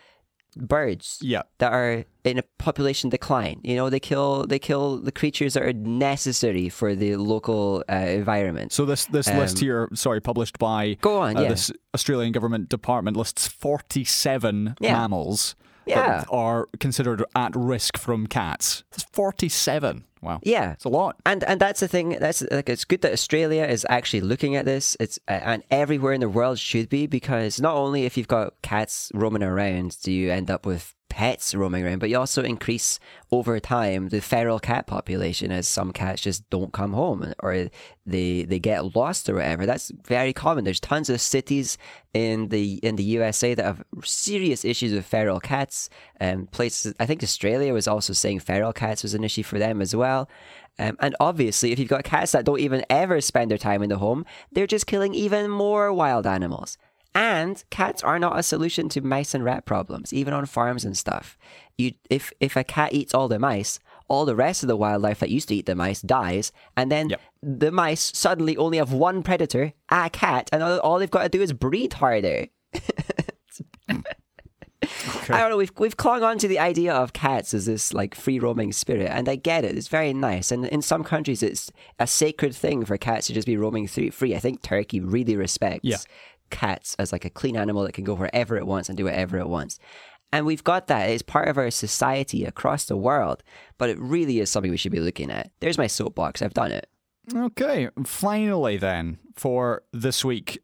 birds 0.57 1.19
Yeah. 1.21 1.43
that 1.59 1.73
are 1.73 2.05
in 2.23 2.39
a 2.39 2.43
population 2.59 3.11
decline. 3.11 3.61
You 3.65 3.75
know, 3.77 3.91
they 3.91 3.99
kill 4.01 4.47
they 4.47 4.59
kill 4.61 4.99
the 4.99 5.11
creatures 5.13 5.55
that 5.55 5.63
are 5.65 5.73
necessary 5.73 6.69
for 6.69 6.95
the 6.95 7.17
local 7.17 7.83
uh, 7.91 7.95
environment. 7.95 8.73
So 8.73 8.85
this 8.85 9.07
this 9.07 9.27
list 9.29 9.57
Um, 9.57 9.61
here, 9.63 9.89
sorry, 9.95 10.21
published 10.21 10.59
by 10.59 10.97
Go 11.01 11.19
on, 11.21 11.37
uh, 11.37 11.41
yeah. 11.43 11.49
this 11.49 11.73
Australian 11.95 12.33
government 12.33 12.69
department 12.69 13.17
lists 13.17 13.49
47 13.49 14.77
Yeah. 14.81 14.93
mammals 14.93 15.57
Yeah. 15.87 15.97
that 16.19 16.27
are 16.31 16.69
considered 16.79 17.25
at 17.35 17.55
risk 17.57 17.99
from 17.99 18.27
cats. 18.29 18.85
That's 18.93 19.05
47. 19.13 20.05
Wow. 20.25 20.41
yeah, 20.43 20.73
It's 20.73 20.85
a 20.85 20.89
lot. 20.89 21.17
And 21.27 21.45
and 21.45 21.61
that's 21.61 21.81
the 21.81 21.89
thing. 21.89 22.17
That's 22.19 22.43
like 22.51 22.69
it's 22.69 22.85
good 22.85 23.03
that 23.03 23.13
Australia 23.13 23.65
is 23.65 23.87
actually 23.91 24.23
looking 24.23 24.57
at 24.57 24.65
this. 24.65 24.97
It's 24.99 25.19
uh, 25.29 25.33
and 25.33 25.63
everywhere 25.71 26.13
in 26.15 26.21
the 26.21 26.29
world 26.29 26.59
should 26.59 26.89
be 26.89 27.07
because 27.07 27.61
not 27.61 27.77
only 27.77 28.05
if 28.05 28.17
you've 28.17 28.29
got 28.29 28.61
cats 28.63 29.11
roaming 29.15 29.43
around 29.43 29.97
do 30.03 30.11
you 30.11 30.31
end 30.31 30.51
up 30.51 30.65
with 30.67 30.95
pets 31.15 31.55
roaming 31.55 31.85
around, 31.85 32.01
but 32.01 32.11
you 32.11 32.19
also 32.19 32.43
increase 32.43 32.99
over 33.31 33.61
time 33.61 34.09
the 34.09 34.21
feral 34.21 34.59
cat 34.59 34.89
population 34.89 35.53
as 35.53 35.69
some 35.69 35.93
cats 35.93 36.21
just 36.21 36.51
don't 36.51 36.73
come 36.73 36.93
home 36.93 37.33
or 37.39 37.69
they 38.05 38.43
they 38.43 38.59
get 38.59 38.97
lost 38.97 39.29
or 39.29 39.35
whatever. 39.35 39.65
That's 39.65 39.93
very 40.05 40.33
common. 40.33 40.65
There's 40.65 40.81
tons 40.81 41.09
of 41.09 41.21
cities 41.21 41.79
in 42.15 42.49
the 42.49 42.81
in 42.83 42.97
the 42.97 43.05
USA 43.05 43.55
that 43.55 43.65
have 43.65 43.85
serious 44.03 44.65
issues 44.65 44.93
with 44.93 45.07
feral 45.07 45.39
cats. 45.39 45.89
Um, 46.21 46.49
places 46.49 46.95
I 46.99 47.07
think 47.07 47.23
Australia 47.23 47.73
was 47.73 47.87
also 47.87 48.13
saying 48.13 48.41
feral 48.41 48.73
cats 48.73 49.05
was 49.05 49.15
an 49.15 49.23
issue 49.23 49.45
for 49.45 49.61
them 49.61 49.81
as 49.81 49.95
well. 49.95 50.29
Um, 50.81 50.97
and 50.99 51.15
obviously, 51.21 51.71
if 51.71 51.79
you've 51.79 51.89
got 51.97 52.03
cats 52.03 52.33
that 52.33 52.45
don't 52.45 52.59
even 52.59 52.85
ever 52.91 53.21
spend 53.21 53.53
their 53.53 53.59
time 53.59 53.85
in 53.85 53.89
the 53.89 53.99
home, 53.99 54.27
they're 54.51 54.67
just 54.67 54.89
killing 54.89 55.15
even 55.15 55.49
more 55.49 55.93
wild 55.93 56.27
animals. 56.27 56.77
And 57.15 57.63
cats 57.71 58.03
are 58.03 58.19
not 58.19 58.39
a 58.39 58.43
solution 58.43 58.89
to 58.91 59.01
mice 59.01 59.35
and 59.35 59.45
rat 59.45 59.65
problems, 59.67 60.13
even 60.13 60.35
on 60.35 60.47
farms 60.47 60.85
and 60.85 60.97
stuff. 60.97 61.39
You, 61.79 61.93
if 62.11 62.33
if 62.41 62.57
a 62.57 62.65
cat 62.65 62.93
eats 62.93 63.15
all 63.15 63.29
the 63.29 63.39
mice, 63.39 63.79
all 64.09 64.25
the 64.25 64.35
rest 64.35 64.63
of 64.65 64.69
the 64.69 64.77
wildlife 64.77 65.21
that 65.21 65.31
used 65.31 65.49
to 65.49 65.55
eat 65.55 65.67
the 65.67 65.77
mice 65.77 66.03
dies, 66.03 66.51
and 66.77 66.91
then 66.91 67.11
Yep. 67.11 67.21
the 67.43 67.71
mice 67.71 68.11
suddenly 68.15 68.57
only 68.57 68.79
have 68.79 68.93
one 68.93 69.23
predator, 69.23 69.73
a 69.91 70.11
cat, 70.11 70.49
and 70.53 70.63
all, 70.63 70.99
they've 70.99 71.11
got 71.11 71.23
to 71.23 71.29
do 71.29 71.41
is 71.41 71.53
breed 71.53 71.93
harder. 71.95 72.47
I 75.31 75.39
don't 75.39 75.51
know. 75.51 75.57
We've 75.57 75.73
we've 75.79 75.97
clung 75.97 76.23
on 76.23 76.37
to 76.39 76.49
the 76.49 76.59
idea 76.59 76.93
of 76.93 77.15
cats 77.15 77.55
as 77.55 77.65
this 77.65 77.95
like 77.95 78.15
free 78.15 78.39
roaming 78.39 78.73
spirit, 78.73 79.09
and 79.11 79.27
I 79.29 79.37
get 79.37 79.65
it. 79.65 79.79
It's 79.79 79.89
very 79.89 80.13
nice, 80.13 80.53
and 80.53 80.67
in 80.67 80.83
some 80.83 81.03
countries, 81.05 81.43
it's 81.43 81.73
a 81.99 82.07
sacred 82.07 82.55
thing 82.55 82.85
for 82.85 82.99
cats 82.99 83.29
to 83.29 83.33
just 83.33 83.47
be 83.47 83.57
roaming 83.57 83.87
through 83.87 84.11
free. 84.11 84.35
I 84.35 84.39
think 84.41 84.61
Turkey 84.61 85.01
really 85.01 85.37
respects 85.37 85.81
Yeah. 85.85 85.97
Cats 86.55 86.95
as 86.99 87.13
like 87.13 87.25
a 87.25 87.31
clean 87.31 87.57
animal 87.57 87.83
that 87.83 87.93
can 87.93 88.05
go 88.05 88.15
wherever 88.15 88.57
it 88.57 88.67
wants 88.67 88.89
and 88.89 88.97
do 88.97 89.05
whatever 89.05 89.39
it 89.39 89.49
wants. 89.49 89.79
And 90.33 90.47
we've 90.47 90.65
got 90.65 90.87
that. 90.87 91.11
It's 91.11 91.23
part 91.23 91.49
of 91.49 91.59
our 91.59 91.71
society 91.71 92.45
across 92.45 92.87
the 92.87 92.97
world, 92.97 93.43
but 93.77 93.91
it 93.91 93.99
really 93.99 94.41
is 94.41 94.51
something 94.51 94.71
we 94.71 94.77
should 94.77 94.93
be 94.93 95.01
looking 95.01 95.31
at. 95.31 95.51
There's 95.61 95.79
my 95.79 95.87
soapbox. 95.87 96.43
I've 96.43 96.55
done 96.55 96.73
it. 96.73 96.89
Okay, 97.35 97.89
finally, 98.05 98.77
then, 98.77 99.19
for 99.35 99.83
this 99.93 100.25
week, 100.25 100.61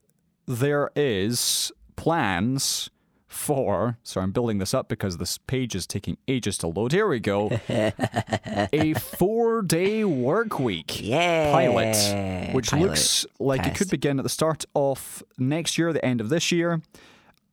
there 0.47 0.91
is 0.95 1.73
plans 1.97 2.91
for. 3.31 3.97
Sorry, 4.02 4.24
I'm 4.24 4.32
building 4.32 4.59
this 4.59 4.74
up 4.74 4.89
because 4.89 5.16
this 5.19 5.39
page 5.39 5.74
is 5.77 5.86
taking 5.86 6.19
ages 6.28 6.59
to 6.59 6.66
load. 6.66 6.93
Here 6.93 7.07
we 7.09 7.20
go. 7.20 7.48
a 7.69 8.93
four 8.94 9.62
day 9.62 10.05
work 10.05 10.59
week 10.59 11.01
Yeah. 11.01 11.52
pilot, 11.52 12.52
which 12.55 12.70
Pilot. 12.70 12.89
looks 12.89 13.24
like 13.39 13.66
it 13.66 13.74
could 13.77 13.89
begin 13.89 14.19
at 14.19 14.24
the 14.24 14.28
start 14.28 14.65
of 14.74 15.23
next 15.39 15.78
year, 15.78 15.93
the 15.93 16.05
end 16.05 16.20
of 16.20 16.28
this 16.28 16.51
year, 16.51 16.82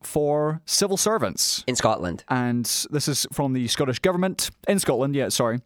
for 0.01 0.61
civil 0.65 0.97
servants. 0.97 1.63
in 1.67 1.75
Scotland. 1.75 2.23
And 2.27 2.65
this 2.89 3.07
is 3.07 3.27
from 3.31 3.53
the 3.53 3.67
Scottish 3.67 3.99
Government 3.99 4.49
in 4.67 4.79
Scotland, 4.79 5.15
yeah, 5.15 5.29
sorry. 5.29 5.59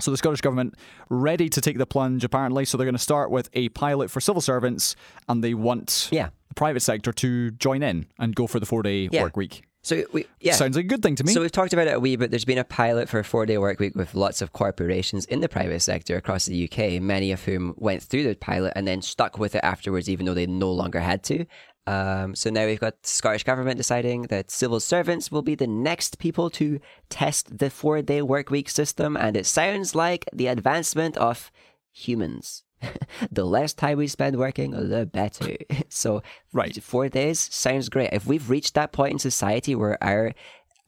So 0.00 0.10
the 0.10 0.16
Scottish 0.16 0.40
Government 0.40 0.74
ready 1.08 1.48
to 1.48 1.60
take 1.60 1.78
the 1.78 1.86
plunge, 1.86 2.24
apparently. 2.24 2.64
So 2.64 2.76
they're 2.76 2.84
going 2.86 2.94
to 2.94 2.98
start 2.98 3.30
with 3.30 3.48
a 3.52 3.68
pilot 3.70 4.10
for 4.10 4.20
civil 4.20 4.40
servants, 4.40 4.96
and 5.28 5.44
they 5.44 5.54
want 5.54 6.08
Yeah. 6.10 6.30
the 6.48 6.54
private 6.54 6.80
sector 6.80 7.12
to 7.12 7.50
join 7.52 7.82
in 7.82 8.06
and 8.18 8.34
go 8.34 8.46
for 8.46 8.58
the 8.58 8.66
four 8.66 8.82
day 8.82 9.08
Yeah. 9.12 9.22
work 9.22 9.36
week. 9.36 9.62
So 9.84 10.04
we 10.12 10.26
yeah. 10.40 10.52
Sounds 10.54 10.76
like 10.76 10.84
a 10.84 10.88
good 10.88 11.02
thing 11.02 11.16
to 11.16 11.24
me. 11.24 11.32
So 11.32 11.40
we've 11.40 11.50
talked 11.50 11.72
about 11.72 11.88
it 11.88 11.94
a 11.94 11.98
wee 11.98 12.14
bit. 12.14 12.30
There's 12.30 12.44
been 12.44 12.58
a 12.58 12.62
pilot 12.64 13.08
for 13.08 13.18
a 13.18 13.24
four-day 13.24 13.58
work 13.58 13.80
week 13.80 13.96
with 13.96 14.14
lots 14.14 14.40
of 14.40 14.52
corporations 14.52 15.24
in 15.24 15.40
the 15.40 15.48
private 15.48 15.80
sector 15.80 16.14
across 16.16 16.44
the 16.46 16.54
UK, 16.68 17.00
many 17.00 17.32
of 17.32 17.42
whom 17.44 17.74
went 17.76 18.00
through 18.00 18.22
the 18.22 18.36
pilot 18.36 18.72
and 18.76 18.86
then 18.86 19.02
stuck 19.02 19.38
with 19.40 19.56
it 19.56 19.64
afterwards, 19.64 20.08
even 20.08 20.24
though 20.24 20.34
they 20.34 20.46
no 20.46 20.70
longer 20.70 21.00
had 21.00 21.24
to. 21.24 21.46
Um, 21.86 22.34
so 22.34 22.50
now 22.50 22.66
we've 22.66 22.78
got 22.80 23.02
the 23.02 23.08
Scottish 23.08 23.44
government 23.44 23.76
deciding 23.76 24.22
that 24.22 24.50
civil 24.50 24.78
servants 24.80 25.32
will 25.32 25.42
be 25.42 25.54
the 25.56 25.66
next 25.66 26.18
people 26.18 26.48
to 26.50 26.78
test 27.08 27.58
the 27.58 27.70
four-day 27.70 28.22
work 28.22 28.50
week 28.50 28.68
system, 28.68 29.16
and 29.16 29.36
it 29.36 29.46
sounds 29.46 29.94
like 29.94 30.24
the 30.32 30.46
advancement 30.46 31.16
of 31.16 31.50
humans. 31.90 32.62
the 33.30 33.44
less 33.44 33.72
time 33.74 33.98
we 33.98 34.06
spend 34.06 34.36
working, 34.36 34.70
the 34.72 35.06
better. 35.06 35.56
So, 35.88 36.22
Right. 36.52 36.82
four 36.82 37.08
days 37.08 37.38
sounds 37.52 37.88
great. 37.88 38.10
If 38.12 38.26
we've 38.26 38.50
reached 38.50 38.74
that 38.74 38.92
point 38.92 39.12
in 39.12 39.18
society 39.18 39.74
where 39.74 40.02
our 40.02 40.32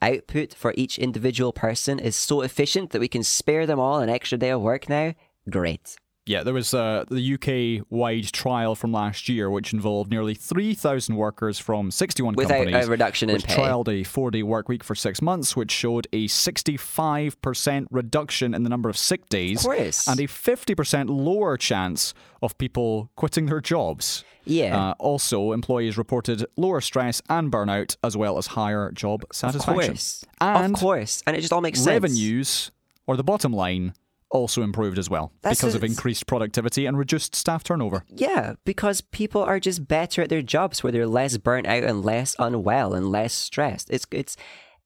output 0.03 0.55
for 0.55 0.75
each 0.77 0.99
individual 0.99 1.53
person 1.53 1.99
is 1.99 2.17
so 2.17 2.43
efficient 2.43 2.91
that 2.91 3.01
we 3.01 3.09
can 3.09 3.23
spare 3.23 3.67
them 3.67 3.79
all 3.81 4.01
an 4.01 4.09
extra 4.09 4.39
day 4.39 4.51
of 4.51 4.61
work 4.61 4.89
now, 4.89 5.15
great. 5.49 5.97
Yeah, 6.27 6.43
there 6.43 6.55
was 6.55 6.73
uh, 6.73 7.05
the 7.11 7.35
UK 7.35 7.87
wide 7.91 8.33
trial 8.33 8.75
from 8.75 8.93
last 8.93 9.29
year, 9.29 9.51
which 9.51 9.75
involved 9.75 10.11
nearly 10.11 10.33
3,000 10.35 11.17
workers 11.17 11.59
from 11.59 11.91
61 11.91 12.35
Without 12.35 12.55
companies. 12.65 12.87
a 12.87 12.91
reduction 12.91 13.29
in 13.29 13.35
which 13.35 13.45
pay. 13.45 13.57
trialed 13.57 13.89
a 13.89 14.05
four 14.05 14.31
day 14.31 14.43
work 14.43 14.67
week 14.67 14.83
for 14.83 14.95
six 14.95 15.21
months, 15.21 15.55
which 15.55 15.71
showed 15.71 16.07
a 16.15 16.27
65% 16.27 17.87
reduction 17.91 18.55
in 18.55 18.63
the 18.63 18.71
number 18.71 18.89
of 18.89 18.97
sick 18.97 19.29
days 19.29 19.61
Of 19.61 19.65
course. 19.77 20.09
and 20.09 20.19
a 20.21 20.25
50% 20.27 21.11
lower 21.11 21.57
chance 21.57 22.15
of 22.43 22.57
people 22.59 23.11
quitting 23.17 23.47
their 23.47 23.61
jobs. 23.61 24.25
Yeah. 24.45 24.91
Uh, 24.91 24.95
also, 24.99 25.53
employees 25.53 25.97
reported 25.99 26.47
lower 26.57 26.81
stress 26.81 27.23
and 27.29 27.51
burnout, 27.53 27.97
as 28.03 28.17
well 28.17 28.39
as 28.39 28.49
higher 28.49 28.91
job 28.93 29.25
satisfaction. 29.33 29.83
of 29.83 29.89
course. 29.89 30.25
And 30.41 30.75
of 30.75 30.81
course. 30.81 31.23
And 31.27 31.37
it 31.37 31.41
just 31.41 31.53
all 31.53 31.61
makes 31.61 31.81
sense. 31.81 31.89
revenues, 31.89 32.71
or 33.07 33.17
the 33.17 33.25
bottom 33.25 33.53
line, 33.53 33.95
also 34.35 34.63
improved 34.63 34.99
as 34.99 35.09
well 35.09 35.33
That's 35.43 35.61
because 35.61 35.77
of 35.77 35.85
increased 35.85 36.27
productivity 36.27 36.87
and 36.87 36.99
reduced 36.99 37.35
staff 37.37 37.63
turnover. 37.63 38.05
Yeah, 38.09 38.55
because 38.65 39.01
people 39.01 39.43
are 39.43 39.61
just 39.61 39.87
better 39.87 40.23
at 40.23 40.29
their 40.29 40.43
jobs 40.43 40.83
where 40.83 40.93
they're 40.93 41.07
less 41.07 41.39
burnt 41.39 41.67
out 41.67 41.85
and 41.85 42.05
less 42.05 42.35
unwell 42.39 42.95
and 42.95 43.11
less 43.11 43.33
stressed. 43.33 43.89
It's 43.91 44.07
it's 44.11 44.37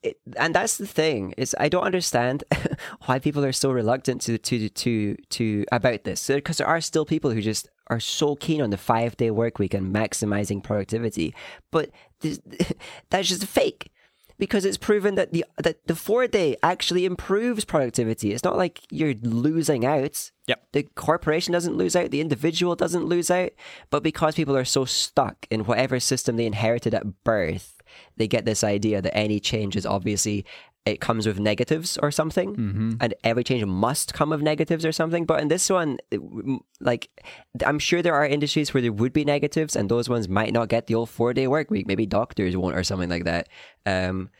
it, 0.02 0.18
and 0.36 0.54
that's 0.54 0.76
the 0.76 0.86
thing 0.86 1.34
is 1.36 1.56
I 1.58 1.68
don't 1.68 1.82
understand 1.82 2.44
why 3.06 3.18
people 3.18 3.44
are 3.44 3.52
so 3.52 3.72
reluctant 3.72 4.20
to 4.22 4.36
to 4.36 4.68
to 4.68 5.16
to 5.30 5.64
about 5.72 6.04
this 6.04 6.26
because 6.26 6.58
there 6.58 6.66
are 6.66 6.82
still 6.82 7.06
people 7.06 7.30
who 7.30 7.40
just 7.40 7.68
are 7.88 8.00
so 8.00 8.36
keen 8.36 8.60
on 8.60 8.68
the 8.70 8.76
five 8.76 9.16
day 9.16 9.30
work 9.30 9.58
week 9.58 9.72
and 9.72 9.92
maximizing 9.94 10.62
productivity, 10.62 11.34
but 11.70 11.90
this, 12.20 12.38
that's 13.10 13.28
just 13.28 13.46
fake 13.46 13.90
because 14.38 14.64
it's 14.64 14.76
proven 14.76 15.14
that 15.16 15.32
the 15.32 15.44
that 15.58 15.86
the 15.86 15.96
four 15.96 16.26
day 16.26 16.56
actually 16.62 17.04
improves 17.04 17.64
productivity. 17.64 18.32
It's 18.32 18.44
not 18.44 18.56
like 18.56 18.80
you're 18.90 19.14
losing 19.22 19.84
out. 19.84 20.30
Yep. 20.46 20.62
The 20.72 20.82
corporation 20.94 21.52
doesn't 21.52 21.76
lose 21.76 21.94
out, 21.94 22.10
the 22.10 22.22
individual 22.22 22.74
doesn't 22.74 23.04
lose 23.04 23.30
out, 23.30 23.50
but 23.90 24.02
because 24.02 24.34
people 24.34 24.56
are 24.56 24.64
so 24.64 24.84
stuck 24.84 25.46
in 25.50 25.64
whatever 25.64 26.00
system 26.00 26.36
they 26.36 26.46
inherited 26.46 26.94
at 26.94 27.22
birth, 27.22 27.82
they 28.16 28.26
get 28.26 28.44
this 28.44 28.64
idea 28.64 29.02
that 29.02 29.16
any 29.16 29.40
change 29.40 29.76
is 29.76 29.84
obviously 29.84 30.46
it 30.86 31.00
comes 31.00 31.26
with 31.26 31.38
negatives 31.38 31.98
or 31.98 32.10
something, 32.10 32.96
and 33.00 33.14
every 33.22 33.44
change 33.44 33.64
must 33.64 34.14
come 34.14 34.30
with 34.30 34.40
negatives 34.40 34.84
or 34.86 34.92
something. 34.92 35.26
But 35.26 35.40
in 35.40 35.48
this 35.48 35.68
one, 35.68 35.98
like 36.80 37.10
I'm 37.64 37.78
sure 37.78 38.00
there 38.00 38.14
are 38.14 38.26
industries 38.26 38.72
where 38.72 38.82
there 38.82 38.92
would 38.92 39.12
be 39.12 39.24
negatives, 39.24 39.76
and 39.76 39.88
those 39.88 40.08
ones 40.08 40.28
might 40.28 40.52
not 40.52 40.68
get 40.68 40.86
the 40.86 40.94
old 40.94 41.10
four 41.10 41.34
day 41.34 41.46
work 41.46 41.70
week. 41.70 41.86
Maybe 41.86 42.06
doctors 42.06 42.56
won't 42.56 42.76
or 42.76 42.84
something 42.84 43.10
like 43.10 43.24
that. 43.24 43.48
Um, 43.84 44.30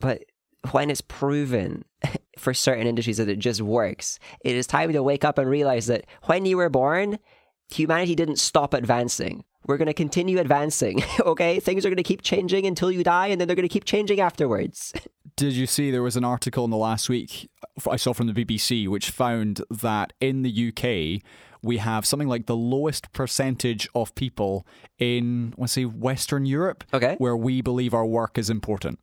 but 0.00 0.24
when 0.72 0.90
it's 0.90 1.00
proven 1.00 1.84
for 2.38 2.54
certain 2.54 2.86
industries 2.86 3.16
that 3.16 3.28
it 3.28 3.38
just 3.38 3.60
works, 3.60 4.18
it 4.44 4.56
is 4.56 4.66
time 4.66 4.92
to 4.92 5.02
wake 5.02 5.24
up 5.24 5.38
and 5.38 5.48
realize 5.48 5.86
that 5.86 6.06
when 6.24 6.46
you 6.46 6.56
were 6.56 6.70
born, 6.70 7.18
humanity 7.70 8.14
didn't 8.14 8.38
stop 8.38 8.74
advancing. 8.74 9.44
We're 9.66 9.76
going 9.76 9.86
to 9.86 9.94
continue 9.94 10.38
advancing, 10.38 11.02
okay? 11.20 11.60
Things 11.60 11.84
are 11.84 11.90
going 11.90 11.96
to 11.96 12.02
keep 12.02 12.22
changing 12.22 12.66
until 12.66 12.90
you 12.90 13.04
die, 13.04 13.28
and 13.28 13.40
then 13.40 13.46
they're 13.46 13.54
going 13.54 13.68
to 13.68 13.72
keep 13.72 13.84
changing 13.84 14.20
afterwards. 14.20 14.92
Did 15.40 15.54
you 15.54 15.66
see 15.66 15.90
there 15.90 16.02
was 16.02 16.16
an 16.16 16.24
article 16.24 16.64
in 16.66 16.70
the 16.70 16.76
last 16.76 17.08
week 17.08 17.48
I 17.90 17.96
saw 17.96 18.12
from 18.12 18.26
the 18.26 18.32
BBC 18.44 18.86
which 18.88 19.10
found 19.10 19.62
that 19.70 20.12
in 20.20 20.42
the 20.42 20.68
UK 20.68 21.22
we 21.62 21.78
have 21.78 22.04
something 22.04 22.28
like 22.28 22.44
the 22.46 22.56
lowest 22.56 23.10
percentage 23.12 23.88
of 23.94 24.14
people 24.14 24.66
in 24.98 25.54
let's 25.56 25.72
say 25.72 25.84
Western 25.86 26.44
Europe 26.46 26.84
Okay. 26.92 27.14
where 27.18 27.36
we 27.36 27.62
believe 27.62 27.94
our 27.94 28.04
work 28.06 28.36
is 28.38 28.50
important. 28.50 28.98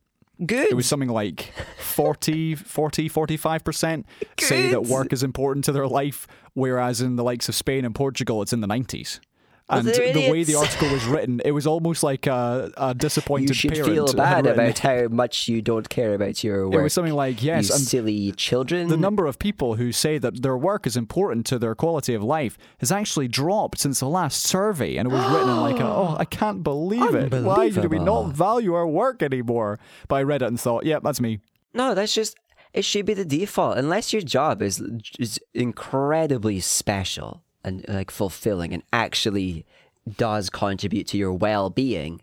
Good. 0.46 0.70
It 0.70 0.74
was 0.74 0.86
something 0.86 1.08
like 1.08 1.52
40, 1.80 2.54
40, 2.78 3.08
45% 3.08 4.04
say 4.38 4.70
that 4.70 4.84
work 4.84 5.12
is 5.12 5.24
important 5.24 5.64
to 5.64 5.72
their 5.72 5.88
life, 5.88 6.28
whereas 6.54 7.00
in 7.00 7.16
the 7.16 7.24
likes 7.24 7.48
of 7.48 7.56
Spain 7.56 7.84
and 7.84 7.92
Portugal, 7.92 8.40
it's 8.42 8.52
in 8.52 8.60
the 8.60 8.68
90s. 8.68 9.18
And 9.70 9.86
the 9.86 10.28
way 10.30 10.44
the 10.44 10.54
article 10.54 10.90
was 10.90 11.04
written, 11.04 11.42
it 11.44 11.50
was 11.50 11.66
almost 11.66 12.02
like 12.02 12.26
a, 12.26 12.72
a 12.76 12.94
disappointed 12.94 13.50
you 13.50 13.54
should 13.54 13.72
parent. 13.72 13.92
feel 13.92 14.12
bad 14.14 14.46
about 14.46 14.68
it. 14.68 14.78
how 14.78 15.08
much 15.08 15.46
you 15.46 15.60
don't 15.60 15.88
care 15.88 16.14
about 16.14 16.42
your 16.42 16.68
work. 16.68 16.80
It 16.80 16.82
was 16.82 16.92
something 16.94 17.12
like, 17.12 17.42
yes, 17.42 17.68
and 17.70 17.80
silly 17.80 18.32
children. 18.32 18.88
the 18.88 18.96
number 18.96 19.26
of 19.26 19.38
people 19.38 19.74
who 19.74 19.92
say 19.92 20.16
that 20.16 20.42
their 20.42 20.56
work 20.56 20.86
is 20.86 20.96
important 20.96 21.44
to 21.46 21.58
their 21.58 21.74
quality 21.74 22.14
of 22.14 22.22
life 22.22 22.56
has 22.78 22.90
actually 22.90 23.28
dropped 23.28 23.78
since 23.78 24.00
the 24.00 24.08
last 24.08 24.42
survey. 24.42 24.96
And 24.96 25.08
it 25.08 25.12
was 25.12 25.24
written 25.30 25.60
like, 25.60 25.80
a, 25.80 25.84
oh, 25.86 26.16
I 26.18 26.24
can't 26.24 26.62
believe 26.62 27.14
it. 27.14 27.32
Why 27.32 27.68
do 27.68 27.88
we 27.88 27.98
not 27.98 28.32
value 28.32 28.72
our 28.72 28.86
work 28.86 29.22
anymore? 29.22 29.78
But 30.08 30.16
I 30.16 30.22
read 30.22 30.40
it 30.42 30.46
and 30.46 30.58
thought, 30.58 30.86
yeah, 30.86 30.98
that's 31.02 31.20
me. 31.20 31.40
No, 31.74 31.94
that's 31.94 32.14
just 32.14 32.36
it 32.72 32.84
should 32.84 33.06
be 33.06 33.14
the 33.14 33.24
default 33.24 33.78
unless 33.78 34.12
your 34.12 34.22
job 34.22 34.62
is 34.62 34.82
is 35.18 35.40
incredibly 35.54 36.60
special 36.60 37.42
and 37.64 37.84
like 37.88 38.10
fulfilling 38.10 38.72
and 38.72 38.82
actually 38.92 39.64
does 40.16 40.50
contribute 40.50 41.06
to 41.08 41.18
your 41.18 41.32
well-being. 41.32 42.22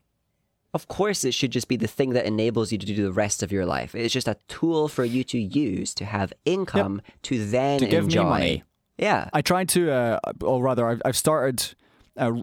Of 0.74 0.88
course, 0.88 1.24
it 1.24 1.34
should 1.34 1.52
just 1.52 1.68
be 1.70 1.78
the 1.78 1.88
thing 1.88 2.10
that 2.12 2.26
enables 2.26 2.72
you 2.72 2.78
to 2.78 2.86
do 2.86 2.96
the 3.04 3.14
rest 3.14 3.42
of 3.42 3.52
your 3.52 3.66
life. 3.66 3.96
It's 3.96 4.14
just 4.14 4.28
a 4.28 4.38
tool 4.48 4.90
for 4.90 5.06
you 5.06 5.24
to 5.24 5.40
use 5.40 5.94
to 5.94 6.06
have 6.06 6.34
income 6.44 7.02
to 7.24 7.46
then 7.46 7.80
To 7.80 7.88
give 7.88 8.08
me 8.08 8.16
money. 8.16 8.64
Yeah. 8.98 9.30
I 9.32 9.42
tried 9.42 9.70
to, 9.70 9.92
uh, 9.92 10.20
or 10.42 10.62
rather, 10.62 10.88
I've, 10.88 11.02
I've 11.06 11.16
started 11.16 11.76
uh, 12.18 12.34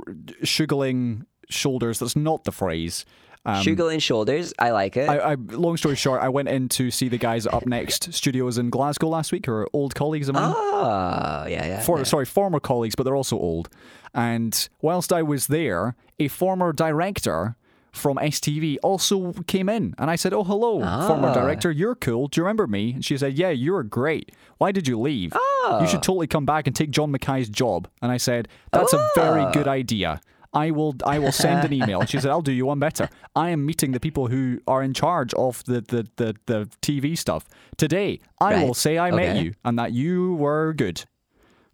sugaling 0.42 1.26
shoulders. 1.50 1.98
That's 1.98 2.16
not 2.16 2.44
the 2.44 2.52
phrase. 2.52 3.04
Um, 3.44 3.60
Sugar 3.62 3.90
and 3.90 4.00
shoulders, 4.02 4.54
I 4.58 4.70
like 4.70 4.96
it. 4.96 5.08
I, 5.08 5.32
I, 5.32 5.34
long 5.34 5.76
story 5.76 5.96
short, 5.96 6.22
I 6.22 6.28
went 6.28 6.48
in 6.48 6.68
to 6.70 6.90
see 6.92 7.08
the 7.08 7.18
guys 7.18 7.44
Up 7.46 7.66
Next 7.66 8.12
Studios 8.14 8.56
in 8.56 8.70
Glasgow 8.70 9.08
last 9.08 9.32
week, 9.32 9.46
who 9.46 9.52
are 9.52 9.68
old 9.72 9.94
colleagues 9.96 10.28
of 10.28 10.36
mine. 10.36 10.54
oh, 10.56 11.46
yeah, 11.48 11.66
yeah. 11.66 11.80
For, 11.80 11.98
yeah. 11.98 12.04
Sorry, 12.04 12.24
former 12.24 12.60
colleagues, 12.60 12.94
but 12.94 13.02
they're 13.02 13.16
also 13.16 13.36
old. 13.36 13.68
And 14.14 14.68
whilst 14.80 15.12
I 15.12 15.22
was 15.22 15.48
there, 15.48 15.96
a 16.20 16.28
former 16.28 16.72
director 16.72 17.56
from 17.90 18.16
STV 18.16 18.78
also 18.82 19.32
came 19.46 19.68
in. 19.68 19.94
And 19.98 20.08
I 20.10 20.16
said, 20.16 20.32
Oh, 20.32 20.44
hello, 20.44 20.78
former 21.06 21.28
Ah. 21.28 21.34
director. 21.34 21.70
You're 21.70 21.94
cool. 21.94 22.28
Do 22.28 22.40
you 22.40 22.44
remember 22.44 22.66
me? 22.66 22.92
And 22.94 23.04
she 23.04 23.18
said, 23.18 23.34
Yeah, 23.34 23.50
you 23.50 23.72
were 23.72 23.82
great. 23.82 24.32
Why 24.58 24.72
did 24.72 24.86
you 24.88 24.98
leave? 24.98 25.32
Ah. 25.34 25.80
You 25.80 25.86
should 25.86 26.02
totally 26.02 26.26
come 26.26 26.46
back 26.46 26.66
and 26.66 26.74
take 26.76 26.90
John 26.90 27.10
Mackay's 27.10 27.48
job. 27.50 27.88
And 28.00 28.10
I 28.12 28.16
said, 28.18 28.48
That's 28.72 28.92
a 28.94 29.08
very 29.14 29.50
good 29.52 29.68
idea. 29.68 30.20
I 30.54 30.70
will 30.70 30.94
I 31.04 31.18
will 31.18 31.32
send 31.32 31.64
an 31.64 31.72
email. 31.80 32.00
And 32.00 32.08
she 32.08 32.18
said, 32.20 32.30
I'll 32.30 32.42
do 32.42 32.52
you 32.52 32.66
one 32.66 32.78
better. 32.78 33.08
I 33.34 33.50
am 33.50 33.64
meeting 33.64 33.92
the 33.92 34.00
people 34.00 34.26
who 34.26 34.60
are 34.66 34.82
in 34.82 34.92
charge 34.94 35.32
of 35.34 35.64
the, 35.64 35.80
the, 35.80 36.06
the, 36.16 36.34
the 36.46 36.68
TV 36.82 37.16
stuff 37.16 37.46
today. 37.76 38.20
I 38.40 38.54
Right. 38.54 38.66
will 38.66 38.74
say 38.74 38.98
I 38.98 39.10
met 39.10 39.42
you 39.42 39.54
and 39.64 39.78
that 39.78 39.92
you 39.92 40.34
were 40.34 40.72
good. 40.74 41.04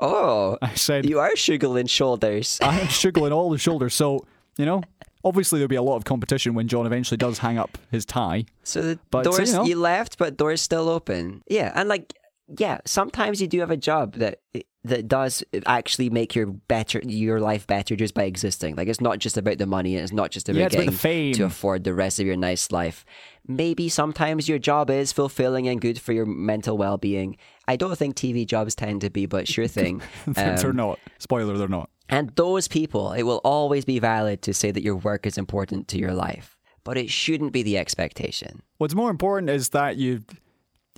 Oh, 0.00 0.58
I 0.60 0.74
said, 0.74 1.08
you 1.08 1.20
are 1.20 1.30
and 1.30 1.88
shoulders. 1.88 2.58
I 2.60 2.80
am 2.80 2.88
sugaling 3.02 3.32
all 3.32 3.50
the 3.50 3.58
shoulders. 3.58 3.94
So, 3.94 4.26
you 4.58 4.66
know, 4.66 4.82
obviously 5.22 5.60
there'll 5.60 5.68
be 5.68 5.76
a 5.76 5.82
lot 5.82 5.94
of 5.94 6.04
competition 6.04 6.54
when 6.54 6.66
John 6.66 6.86
eventually 6.86 7.18
does 7.18 7.38
hang 7.38 7.56
up 7.56 7.78
his 7.92 8.04
tie. 8.04 8.46
So 8.64 8.82
the 8.82 8.98
But, 9.12 9.22
doors 9.22 9.52
you 9.52 9.64
you, 9.64 9.76
left, 9.76 10.18
but 10.18 10.36
doors 10.36 10.60
still 10.60 10.88
open. 10.88 11.42
Yeah, 11.48 11.70
and 11.76 11.88
like 11.88 12.14
yeah, 12.58 12.78
sometimes 12.84 13.40
you 13.40 13.46
do 13.46 13.60
have 13.60 13.70
a 13.70 13.76
job 13.76 14.14
that 14.14 14.40
that 14.84 15.06
does 15.06 15.44
actually 15.66 16.10
make 16.10 16.34
your 16.34 16.46
better 16.46 17.00
your 17.06 17.38
life 17.40 17.66
better 17.68 17.94
just 17.94 18.14
by 18.14 18.24
existing. 18.24 18.74
Like 18.74 18.88
it's 18.88 19.00
not 19.00 19.20
just 19.20 19.36
about 19.36 19.58
the 19.58 19.66
money 19.66 19.94
and 19.94 20.02
it's 20.02 20.12
not 20.12 20.32
just 20.32 20.48
about 20.48 20.58
Yeah, 20.58 20.66
about 20.66 20.72
getting 20.72 20.90
the 20.90 20.96
fame. 20.98 21.34
to 21.34 21.44
afford 21.44 21.84
the 21.84 21.94
rest 21.94 22.18
of 22.18 22.26
your 22.26 22.34
nice 22.36 22.72
life. 22.72 23.04
Maybe 23.46 23.88
sometimes 23.88 24.48
your 24.48 24.58
job 24.58 24.90
is 24.90 25.12
fulfilling 25.12 25.68
and 25.68 25.80
good 25.80 26.00
for 26.00 26.12
your 26.12 26.26
mental 26.26 26.76
well 26.76 26.98
being. 26.98 27.36
I 27.68 27.76
don't 27.76 27.96
think 27.96 28.16
TV 28.16 28.44
jobs 28.44 28.74
tend 28.74 29.02
to 29.02 29.10
be, 29.10 29.26
but 29.26 29.46
sure 29.46 29.68
thing. 29.68 30.02
they're 30.26 30.66
Um, 30.66 30.76
not. 30.76 30.98
Spoiler, 31.20 31.56
they're 31.56 31.68
not. 31.68 31.88
and 32.08 32.30
those 32.34 32.66
people, 32.66 33.12
it 33.12 33.22
will 33.22 33.40
always 33.44 33.84
be 33.84 34.00
valid 34.00 34.42
to 34.42 34.52
say 34.52 34.72
that 34.72 34.82
your 34.82 34.96
work 34.96 35.26
is 35.26 35.38
important 35.38 35.86
to 35.88 35.98
your 35.98 36.12
life, 36.12 36.58
but 36.82 36.98
it 36.98 37.08
shouldn't 37.08 37.52
be 37.52 37.62
the 37.62 37.78
expectation. 37.78 38.62
What's 38.78 38.96
more 38.96 39.10
important 39.10 39.48
is 39.48 39.68
that 39.68 39.96
you 39.96 40.24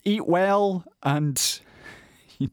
eat 0.05 0.27
well 0.27 0.85
and 1.03 1.61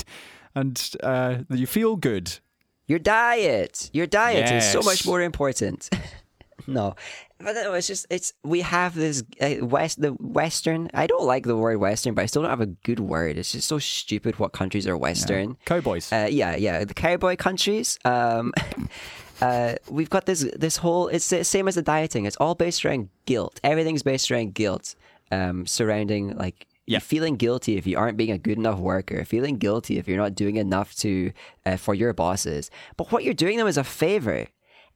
and 0.55 0.91
uh, 1.03 1.39
you 1.49 1.67
feel 1.67 1.95
good. 1.95 2.39
Your 2.87 2.99
diet, 2.99 3.89
your 3.93 4.07
diet 4.07 4.51
is 4.51 4.69
so 4.69 4.81
much 4.81 5.05
more 5.05 5.21
important. 5.21 5.89
no, 6.67 6.95
but 7.39 7.53
no, 7.53 7.73
it's 7.73 7.87
just 7.87 8.05
it's 8.09 8.33
we 8.43 8.61
have 8.61 8.95
this 8.95 9.23
uh, 9.39 9.65
west 9.65 10.01
the 10.01 10.11
Western. 10.11 10.89
I 10.93 11.07
don't 11.07 11.25
like 11.25 11.45
the 11.45 11.55
word 11.55 11.77
Western, 11.77 12.13
but 12.13 12.23
I 12.23 12.25
still 12.25 12.41
don't 12.41 12.51
have 12.51 12.61
a 12.61 12.65
good 12.67 12.99
word. 12.99 13.37
It's 13.37 13.53
just 13.53 13.67
so 13.67 13.79
stupid. 13.79 14.39
What 14.39 14.51
countries 14.51 14.87
are 14.87 14.97
Western? 14.97 15.57
Cowboys. 15.65 16.11
Uh, 16.11 16.27
yeah, 16.29 16.55
yeah, 16.55 16.83
the 16.83 16.93
cowboy 16.93 17.35
countries. 17.35 17.97
Um, 18.03 18.53
uh, 19.41 19.75
we've 19.89 20.09
got 20.09 20.25
this 20.25 20.45
this 20.55 20.77
whole. 20.77 21.07
It's 21.07 21.29
the 21.29 21.43
same 21.43 21.67
as 21.67 21.75
the 21.75 21.81
dieting. 21.81 22.25
It's 22.25 22.37
all 22.37 22.55
based 22.55 22.83
around 22.83 23.09
guilt. 23.25 23.59
Everything's 23.63 24.03
based 24.03 24.29
around 24.31 24.53
guilt, 24.53 24.95
um, 25.31 25.65
surrounding 25.65 26.35
like 26.35 26.67
Yeah. 26.91 26.99
feeling 26.99 27.35
guilty 27.35 27.77
if 27.77 27.85
you 27.87 27.97
aren't 27.97 28.17
being 28.17 28.31
a 28.31 28.37
good 28.37 28.57
enough 28.57 28.79
worker, 28.79 29.25
feeling 29.25 29.57
guilty 29.57 29.97
if 29.97 30.07
you're 30.07 30.17
not 30.25 30.35
doing 30.35 30.55
enough 30.57 30.95
to 30.97 31.31
uh, 31.65 31.77
for 31.77 31.93
your 31.93 32.13
bosses. 32.13 32.69
But 32.97 33.11
what 33.11 33.23
you're 33.23 33.33
doing 33.33 33.57
them 33.57 33.67
is 33.67 33.77
a 33.77 33.83
favor. 33.83 34.47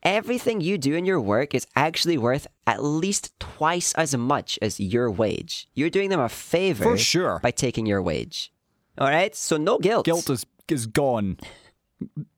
Everything 0.03 0.61
you 0.61 0.77
do 0.77 0.93
in 0.93 1.05
your 1.05 1.19
work 1.19 1.55
is 1.55 1.65
actually 1.75 2.17
worth 2.17 2.45
at 2.67 2.83
least 2.83 3.31
twice 3.39 3.91
as 3.93 4.15
much 4.15 4.59
as 4.61 4.79
your 4.79 5.09
wage. 5.09 5.67
You're 5.73 5.89
doing 5.89 6.09
them 6.09 6.19
a 6.19 6.29
favor 6.29 6.83
For 6.83 6.97
sure. 6.97 7.39
by 7.41 7.49
taking 7.51 7.87
your 7.87 8.01
wage. 8.03 8.51
All 8.99 9.07
right, 9.09 9.35
so 9.35 9.57
no 9.57 9.79
guilt. 9.79 10.05
Guilt 10.05 10.29
is 10.29 10.45
is 10.69 10.85
gone. 10.85 11.37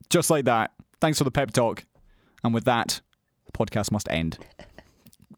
Just 0.10 0.30
like 0.30 0.46
that. 0.46 0.72
Thanks 1.02 1.18
for 1.18 1.24
the 1.26 1.32
pep 1.32 1.52
talk. 1.52 1.86
And 2.44 2.54
with 2.54 2.64
that, 2.66 3.02
the 3.46 3.52
podcast 3.52 3.92
must 3.92 4.08
end. 4.10 4.38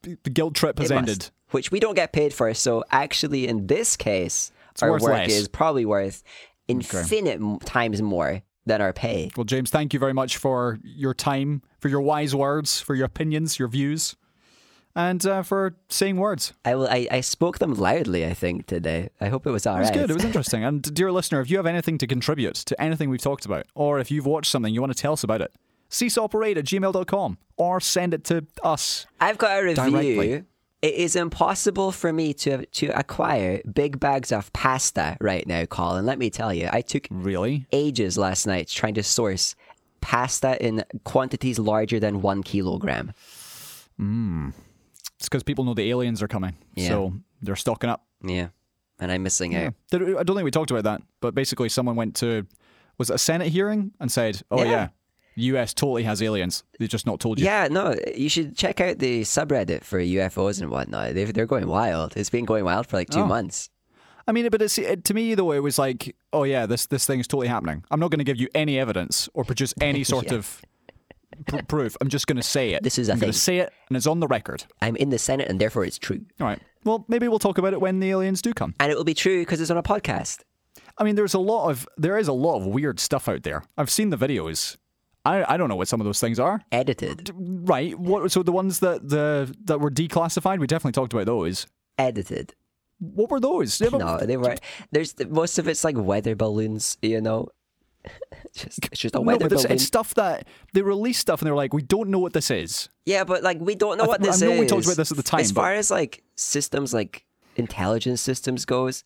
The 0.02 0.30
guilt 0.30 0.56
trip 0.56 0.80
has 0.80 0.92
It 0.92 0.96
must, 0.96 1.10
ended. 1.10 1.30
which 1.52 1.72
we 1.72 1.80
don't 1.80 1.96
get 1.96 2.14
paid 2.14 2.34
for. 2.34 2.54
So 2.54 2.84
actually, 2.92 3.48
in 3.48 3.68
this 3.68 3.98
case, 3.98 4.52
our 4.82 4.92
work 4.94 5.02
less. 5.04 5.30
is 5.32 5.48
probably 5.48 5.86
worth 5.86 6.24
infinite 6.68 7.36
m 7.42 7.60
times 7.60 8.02
more 8.02 8.42
than 8.66 8.82
our 8.82 8.94
pay. 8.94 9.32
Well, 9.36 9.44
James, 9.46 9.70
thank 9.70 9.94
you 9.94 10.00
very 10.00 10.14
much 10.14 10.38
for 10.38 10.78
your 10.84 11.14
time, 11.14 11.64
for 11.80 11.88
your 11.90 12.02
wise 12.02 12.36
words, 12.36 12.80
for 12.80 12.94
your 12.96 13.06
opinions, 13.06 13.58
your 13.58 13.68
views, 13.68 14.16
and 14.96 15.26
uh, 15.26 15.42
for 15.44 15.76
saying 15.90 16.18
words. 16.18 16.54
I 16.64 16.76
will. 16.76 16.88
I, 16.88 17.08
I 17.12 17.22
spoke 17.22 17.58
them 17.60 17.74
loudly. 17.74 18.26
I 18.26 18.34
think 18.34 18.68
today. 18.68 19.10
I 19.20 19.30
hope 19.30 19.48
it 19.48 19.52
was 19.52 19.66
all 19.66 19.78
It 19.78 19.80
was 19.82 19.90
right. 19.90 20.00
good. 20.00 20.12
It 20.12 20.14
was 20.14 20.24
interesting. 20.32 20.64
And 20.64 20.82
dear 20.94 21.12
listener, 21.12 21.42
if 21.42 21.50
you 21.50 21.58
have 21.58 21.66
anything 21.66 21.98
to 21.98 22.08
contribute 22.08 22.56
to 22.56 22.80
anything 22.82 23.10
we've 23.10 23.22
talked 23.22 23.46
about, 23.46 23.66
or 23.76 24.00
if 24.00 24.12
you've 24.12 24.26
watched 24.26 24.52
something 24.52 24.74
you 24.74 24.82
want 24.82 24.94
to 24.96 25.02
tell 25.02 25.14
us 25.14 25.24
about 25.24 25.42
it, 25.42 25.52
seesawparade 25.90 26.58
at 26.58 26.66
gmail.com 26.66 27.38
or 27.58 27.80
send 27.80 28.14
it 28.14 28.24
to 28.26 28.46
us. 28.64 29.06
I've 29.20 29.38
got 29.38 29.60
a 29.60 29.64
review. 29.64 29.90
Directly. 29.92 30.44
It 30.82 30.94
is 30.94 31.18
impossible 31.18 31.92
for 31.92 32.14
me 32.14 32.34
to 32.36 32.66
to 32.66 32.88
acquire 32.98 33.62
big 33.64 34.00
bags 34.00 34.32
of 34.32 34.52
pasta 34.54 35.18
right 35.20 35.46
now, 35.46 35.66
Colin. 35.66 36.06
Let 36.06 36.18
me 36.20 36.30
tell 36.30 36.54
you, 36.54 36.70
I 36.72 36.80
took 36.82 37.08
Really? 37.12 37.66
ages 37.74 38.18
last 38.18 38.48
night 38.48 38.70
trying 38.70 38.94
to 38.94 39.04
source 39.04 39.56
pasta 40.00 40.56
in 40.66 40.86
quantities 41.04 41.60
larger 41.60 42.00
than 42.00 42.22
one 42.22 42.44
kilogram. 42.44 43.12
Hmm. 43.98 44.50
It's 45.18 45.28
because 45.28 45.44
people 45.44 45.66
know 45.66 45.74
the 45.74 45.90
aliens 45.90 46.22
are 46.24 46.30
coming. 46.30 46.56
Yeah. 46.76 46.88
So 46.88 47.14
they're 47.42 47.58
stocking 47.58 47.90
up. 47.90 48.06
Yeah, 48.24 48.48
and 49.00 49.12
I'm 49.12 49.24
missing 49.24 49.54
out. 49.58 49.74
I 49.94 49.98
don't 49.98 50.26
think 50.28 50.44
we 50.44 50.52
talked 50.52 50.72
about 50.72 50.86
that, 50.86 51.02
but 51.20 51.36
basically, 51.36 51.68
someone 51.68 51.98
went 51.98 52.16
to, 52.18 52.48
was 52.98 53.10
it 53.10 53.16
a 53.16 53.18
Senate 53.18 53.48
hearing 53.50 53.92
and 54.00 54.10
said, 54.10 54.42
oh, 54.52 54.64
Yeah. 54.64 54.70
yeah, 54.72 54.88
US 55.36 55.74
totally 55.74 56.04
has 56.04 56.22
aliens. 56.22 56.64
They've 56.80 56.90
just 56.90 57.06
not 57.06 57.20
told 57.20 57.40
you. 57.40 57.46
Yeah, 57.46 57.68
no, 57.70 57.96
you 58.16 58.30
should 58.30 58.58
check 58.58 58.82
out 58.82 59.00
the 59.00 59.22
subreddit 59.22 59.84
for 59.84 60.00
UFOs 60.00 60.62
and 60.62 60.70
whatnot. 60.70 61.14
They've, 61.14 61.34
they're 61.34 61.46
going 61.46 61.68
wild. 61.68 62.16
It's 62.18 62.30
been 62.30 62.46
going 62.46 62.66
wild 62.66 62.88
for 62.88 62.98
like 62.98 63.10
two 63.10 63.22
Oh. 63.22 63.26
months. 63.28 63.70
I 64.28 64.32
mean, 64.32 64.48
but 64.50 64.62
it's, 64.62 64.78
it, 64.78 65.06
to 65.06 65.14
me, 65.14 65.34
though, 65.36 65.52
it 65.54 65.60
was 65.64 65.80
like, 65.80 66.16
oh, 66.34 66.44
yeah, 66.44 66.66
this, 66.68 66.86
this 66.86 67.06
thing's 67.08 67.28
totally 67.28 67.48
happening. 67.48 67.84
I'm 67.90 68.00
not 68.00 68.12
going 68.12 68.20
to 68.20 68.24
give 68.26 68.38
you 68.38 68.48
any 68.54 68.78
evidence 68.78 69.28
or 69.34 69.44
produce 69.44 69.74
any 69.82 70.04
sort 70.04 70.28
Yeah. 70.28 70.36
of 70.36 70.62
pr- 71.48 71.64
proof. 71.68 71.98
I'm 72.00 72.10
just 72.10 72.28
going 72.28 72.36
to 72.38 72.44
say 72.44 72.74
it. 72.74 72.84
This 72.84 73.00
is 73.00 73.10
a 73.10 73.14
I'm 73.14 73.18
going 73.20 73.32
thing. 73.32 73.34
to 73.34 73.40
say 73.40 73.58
it, 73.58 73.74
and 73.88 73.98
it's 73.98 74.06
on 74.06 74.20
the 74.20 74.28
record. 74.28 74.66
I'm 74.82 74.96
in 74.98 75.10
the 75.10 75.18
Senate, 75.18 75.48
and 75.50 75.60
therefore 75.60 75.84
it's 75.84 75.98
true. 75.98 76.22
All 76.40 76.46
right. 76.48 76.60
Well, 76.84 77.06
maybe 77.08 77.28
we'll 77.28 77.40
talk 77.40 77.58
about 77.58 77.74
it 77.74 77.82
when 77.82 78.00
the 78.02 78.10
aliens 78.12 78.42
do 78.42 78.54
come. 78.54 78.76
And 78.80 78.92
it 78.92 78.96
will 78.98 79.04
be 79.04 79.14
true 79.16 79.42
because 79.42 79.62
it's 79.62 79.72
on 79.72 79.78
a 79.78 79.84
podcast. 79.84 80.42
I 80.98 81.04
mean, 81.04 81.16
there's 81.16 81.34
a 81.34 81.40
lot 81.40 81.70
of 81.70 81.88
there 81.98 82.18
is 82.18 82.28
a 82.28 82.34
lot 82.34 82.58
of 82.58 82.66
weird 82.68 83.00
stuff 83.00 83.28
out 83.30 83.44
there. 83.44 83.64
I've 83.78 83.90
seen 83.90 84.10
the 84.12 84.18
videos. 84.18 84.78
I, 85.26 85.54
I 85.54 85.58
don't 85.58 85.70
know 85.70 85.76
what 85.76 85.88
some 85.88 86.00
of 86.02 86.06
those 86.06 86.20
things 86.20 86.40
are. 86.40 86.62
Edited. 86.72 87.32
Right. 87.36 87.98
What? 88.00 88.32
So 88.32 88.42
the 88.44 88.52
ones 88.52 88.80
that 88.80 89.08
the 89.08 89.54
that 89.66 89.80
were 89.80 89.92
declassified, 89.92 90.60
we 90.60 90.68
definitely 90.68 90.94
talked 90.94 91.14
about 91.14 91.26
those. 91.26 91.68
Edited. 91.98 92.56
What 93.00 93.30
were 93.30 93.40
those? 93.40 93.80
No, 93.82 94.18
they 94.20 94.38
were. 94.38 94.56
There's 94.92 95.14
most 95.30 95.58
of 95.60 95.68
it's 95.68 95.84
like 95.84 95.96
weather 95.98 96.36
balloons, 96.36 96.98
you 97.02 97.22
know. 97.22 97.50
just, 98.54 98.80
it's 98.92 99.02
just 99.02 99.16
a 99.16 99.18
No, 99.20 99.24
weather 99.24 99.50
but 99.50 99.58
balloon. 99.58 99.72
it's 99.74 99.84
stuff 99.84 100.14
that 100.16 100.48
they 100.74 100.82
release 100.82 101.18
stuff 101.20 101.42
and 101.42 101.48
they're 101.48 101.56
like, 101.56 101.74
we 101.74 101.82
don't 101.82 102.10
know 102.10 102.20
what 102.20 102.34
this 102.34 102.50
is. 102.50 102.88
Yeah, 103.06 103.24
but 103.26 103.44
like 103.44 103.60
we 103.60 103.76
don't 103.76 103.98
know 103.98 104.06
what 104.06 104.22
th- 104.22 104.30
I 104.30 104.32
this 104.32 104.42
know 104.42 104.52
is. 104.52 104.60
we 104.60 104.66
talked 104.68 104.86
about 104.86 104.98
this 104.98 105.12
at 105.12 105.18
the 105.18 105.24
time, 105.24 105.42
As 105.42 105.52
far 105.52 105.74
as 105.74 105.92
like 105.92 106.24
systems, 106.36 106.94
like 106.94 107.26
intelligence 107.60 108.22
systems 108.22 108.66
goes, 108.66 109.04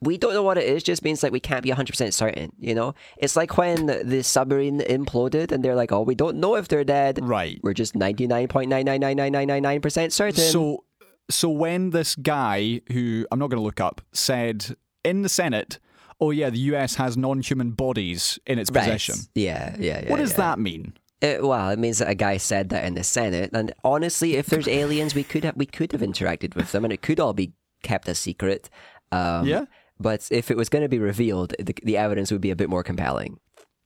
we 0.00 0.18
don't 0.18 0.34
know 0.34 0.42
what 0.42 0.58
it 0.58 0.64
is. 0.64 0.82
Just 0.82 1.02
means 1.04 1.22
like 1.22 1.32
we 1.32 1.40
can't 1.40 1.62
be 1.62 1.70
hundred 1.70 1.92
percent 1.92 2.12
certain. 2.14 2.52
You 2.58 2.74
know, 2.74 2.94
it's 3.16 3.36
like 3.36 3.56
when 3.56 3.86
the 3.86 4.22
submarine 4.22 4.80
imploded 4.80 5.52
and 5.52 5.64
they're 5.64 5.74
like, 5.76 5.92
"Oh, 5.92 6.02
we 6.02 6.14
don't 6.14 6.36
know 6.36 6.56
if 6.56 6.68
they're 6.68 6.84
dead." 6.84 7.20
Right. 7.22 7.58
We're 7.62 7.72
just 7.74 7.94
ninety 7.94 8.26
nine 8.26 8.48
point 8.48 8.68
nine 8.68 8.84
nine 8.84 9.00
nine 9.00 9.16
nine 9.16 9.32
nine 9.32 9.46
nine 9.48 9.62
nine 9.62 9.80
percent 9.80 10.12
certain. 10.12 10.42
So, 10.42 10.84
so 11.30 11.48
when 11.48 11.90
this 11.90 12.14
guy 12.16 12.80
who 12.92 13.26
I'm 13.30 13.38
not 13.38 13.48
going 13.50 13.60
to 13.60 13.64
look 13.64 13.80
up 13.80 14.00
said 14.12 14.76
in 15.04 15.22
the 15.22 15.28
Senate, 15.28 15.78
"Oh 16.20 16.30
yeah, 16.30 16.50
the 16.50 16.58
U.S. 16.58 16.96
has 16.96 17.16
non-human 17.16 17.70
bodies 17.72 18.38
in 18.46 18.58
its 18.58 18.70
Right. 18.70 18.82
possession," 18.84 19.16
Yeah, 19.34 19.76
yeah, 19.78 20.02
yeah. 20.04 20.10
what 20.10 20.18
does 20.18 20.32
yeah. 20.32 20.36
that 20.38 20.58
mean? 20.58 20.94
It, 21.20 21.40
well, 21.44 21.70
it 21.70 21.78
means 21.78 21.98
that 21.98 22.08
a 22.08 22.16
guy 22.16 22.36
said 22.36 22.70
that 22.70 22.84
in 22.84 22.94
the 22.94 23.04
Senate, 23.04 23.50
and 23.52 23.72
honestly, 23.84 24.34
if 24.34 24.46
there's 24.46 24.66
aliens, 24.66 25.14
we 25.14 25.22
could 25.22 25.44
have 25.44 25.56
we 25.56 25.66
could 25.66 25.92
have 25.92 26.00
interacted 26.00 26.56
with 26.56 26.72
them, 26.72 26.82
and 26.84 26.92
it 26.92 27.00
could 27.00 27.20
all 27.20 27.32
be 27.32 27.52
kept 27.82 28.08
a 28.08 28.14
secret. 28.14 28.70
Um, 29.10 29.46
Yeah. 29.46 29.64
But 30.00 30.26
if 30.32 30.50
it 30.50 30.56
was 30.56 30.68
going 30.68 30.82
to 30.82 30.88
be 30.88 30.98
revealed, 30.98 31.54
the, 31.60 31.74
the 31.84 31.96
evidence 31.96 32.32
would 32.32 32.40
be 32.40 32.50
a 32.50 32.56
bit 32.56 32.68
more 32.68 32.82
compelling. 32.82 33.38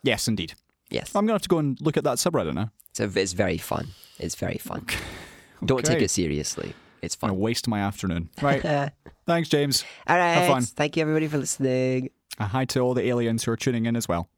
Yes, 0.02 0.28
indeed. 0.28 0.54
Yes, 0.88 1.14
I'm 1.14 1.22
going 1.26 1.28
to 1.28 1.32
have 1.34 1.42
to 1.42 1.48
go 1.48 1.58
and 1.58 1.78
look 1.80 1.96
at 1.98 2.04
that 2.04 2.16
subreddit 2.18 2.54
now. 2.54 2.70
so 2.92 3.10
it's 3.14 3.32
very 3.32 3.58
fun. 3.58 3.88
It's 4.18 4.34
very 4.36 4.56
fun. 4.58 4.86
Don't 5.64 5.84
take 5.84 6.00
it 6.00 6.10
seriously. 6.10 6.74
It's 7.02 7.14
fun. 7.14 7.30
to 7.30 7.34
waste 7.34 7.68
my 7.68 7.80
afternoon. 7.80 8.30
Right. 8.40 8.62
Thanks, 9.26 9.48
James. 9.48 9.84
all 10.06 10.16
right. 10.16 10.34
Have 10.34 10.46
fun. 10.48 10.62
Thank 10.62 10.96
you, 10.96 11.02
everybody, 11.02 11.26
for 11.28 11.38
listening. 11.38 12.10
A 12.38 12.46
hi 12.46 12.64
to 12.66 12.80
all 12.80 12.94
the 12.94 13.06
aliens 13.08 13.44
who 13.44 13.50
are 13.50 13.56
tuning 13.56 13.86
in 13.86 13.96
as 13.96 14.08
well. 14.08 14.28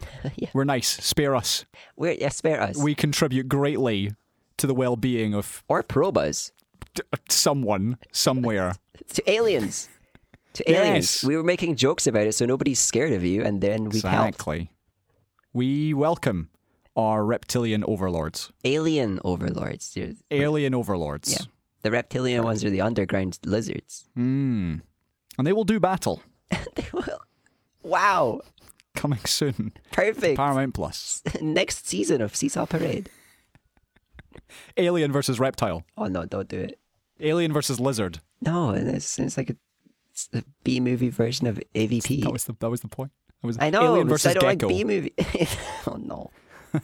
Yeah. 0.36 0.48
We're 0.52 0.64
nice. 0.64 0.88
Spare 1.04 1.34
us. 1.36 1.64
We're 1.96 2.12
yeah, 2.12 2.28
spare 2.30 2.60
us 2.60 2.76
We 2.76 2.94
contribute 2.94 3.48
greatly 3.48 4.12
to 4.58 4.66
the 4.66 4.74
well-being 4.74 5.32
of 5.34 5.62
or 5.68 5.82
probe 5.84 6.18
us 6.18 6.50
t- 6.94 7.02
someone 7.28 7.98
somewhere. 8.12 8.74
to 9.14 9.30
aliens. 9.30 9.88
To 10.54 10.70
aliens. 10.70 11.22
Yes. 11.22 11.24
We 11.24 11.36
were 11.36 11.42
making 11.42 11.76
jokes 11.76 12.06
about 12.06 12.26
it, 12.26 12.34
so 12.34 12.44
nobody's 12.46 12.78
scared 12.78 13.12
of 13.12 13.24
you, 13.24 13.42
and 13.42 13.60
then 13.60 13.88
we 13.88 14.00
helped. 14.00 14.28
exactly. 14.28 14.70
We 15.52 15.94
welcome 15.94 16.50
our 16.96 17.24
reptilian 17.24 17.84
overlords, 17.84 18.52
Alien 18.64 19.18
overlords. 19.24 19.96
Alien 20.30 20.74
overlords. 20.74 21.32
Yeah. 21.32 21.46
The 21.82 21.90
reptilian 21.90 22.44
ones 22.44 22.64
are 22.64 22.70
the 22.70 22.80
underground 22.82 23.38
lizards. 23.44 24.08
Mm. 24.16 24.82
And 25.38 25.46
they 25.46 25.52
will 25.52 25.64
do 25.64 25.80
battle. 25.80 26.22
They 26.76 26.86
will. 26.92 27.20
Wow. 27.82 28.40
Coming 28.94 29.24
soon. 29.24 29.72
Perfect. 29.90 30.36
Paramount 30.36 30.74
Plus. 30.74 31.22
Next 31.40 31.86
season 31.88 32.20
of 32.20 32.36
Seesaw 32.36 32.66
Parade. 32.66 33.08
Alien 34.76 35.12
versus 35.12 35.40
reptile. 35.40 35.84
Oh 35.96 36.06
no, 36.06 36.24
don't 36.26 36.48
do 36.48 36.58
it. 36.60 36.78
Alien 37.22 37.52
versus 37.52 37.80
lizard. 37.80 38.20
No, 38.40 38.70
it's, 38.70 39.18
it's 39.18 39.36
like 39.36 39.50
a, 39.50 39.56
it's 40.10 40.28
a 40.34 40.42
B 40.64 40.80
movie 40.80 41.08
version 41.08 41.46
of 41.46 41.60
AVP. 41.74 42.20
That 42.24 42.32
was 42.32 42.44
the 42.44 42.56
that 42.60 42.70
was 42.70 42.80
the 42.80 42.88
point. 42.88 43.12
That 43.40 43.46
was 43.46 43.58
I 43.60 43.70
know. 43.70 43.82
Alien 43.82 44.08
versus 44.08 44.30
I 44.30 44.34
don't 44.34 44.42
gecko. 44.58 44.66
like 44.68 44.76
B 44.76 44.84
movie. 44.84 45.14
oh 45.86 45.96
no, 45.96 46.30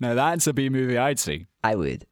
now 0.00 0.14
that's 0.14 0.46
a 0.46 0.52
B 0.52 0.68
movie 0.68 0.98
I'd 0.98 1.18
see. 1.18 1.46
I 1.64 1.74
would. 1.74 2.06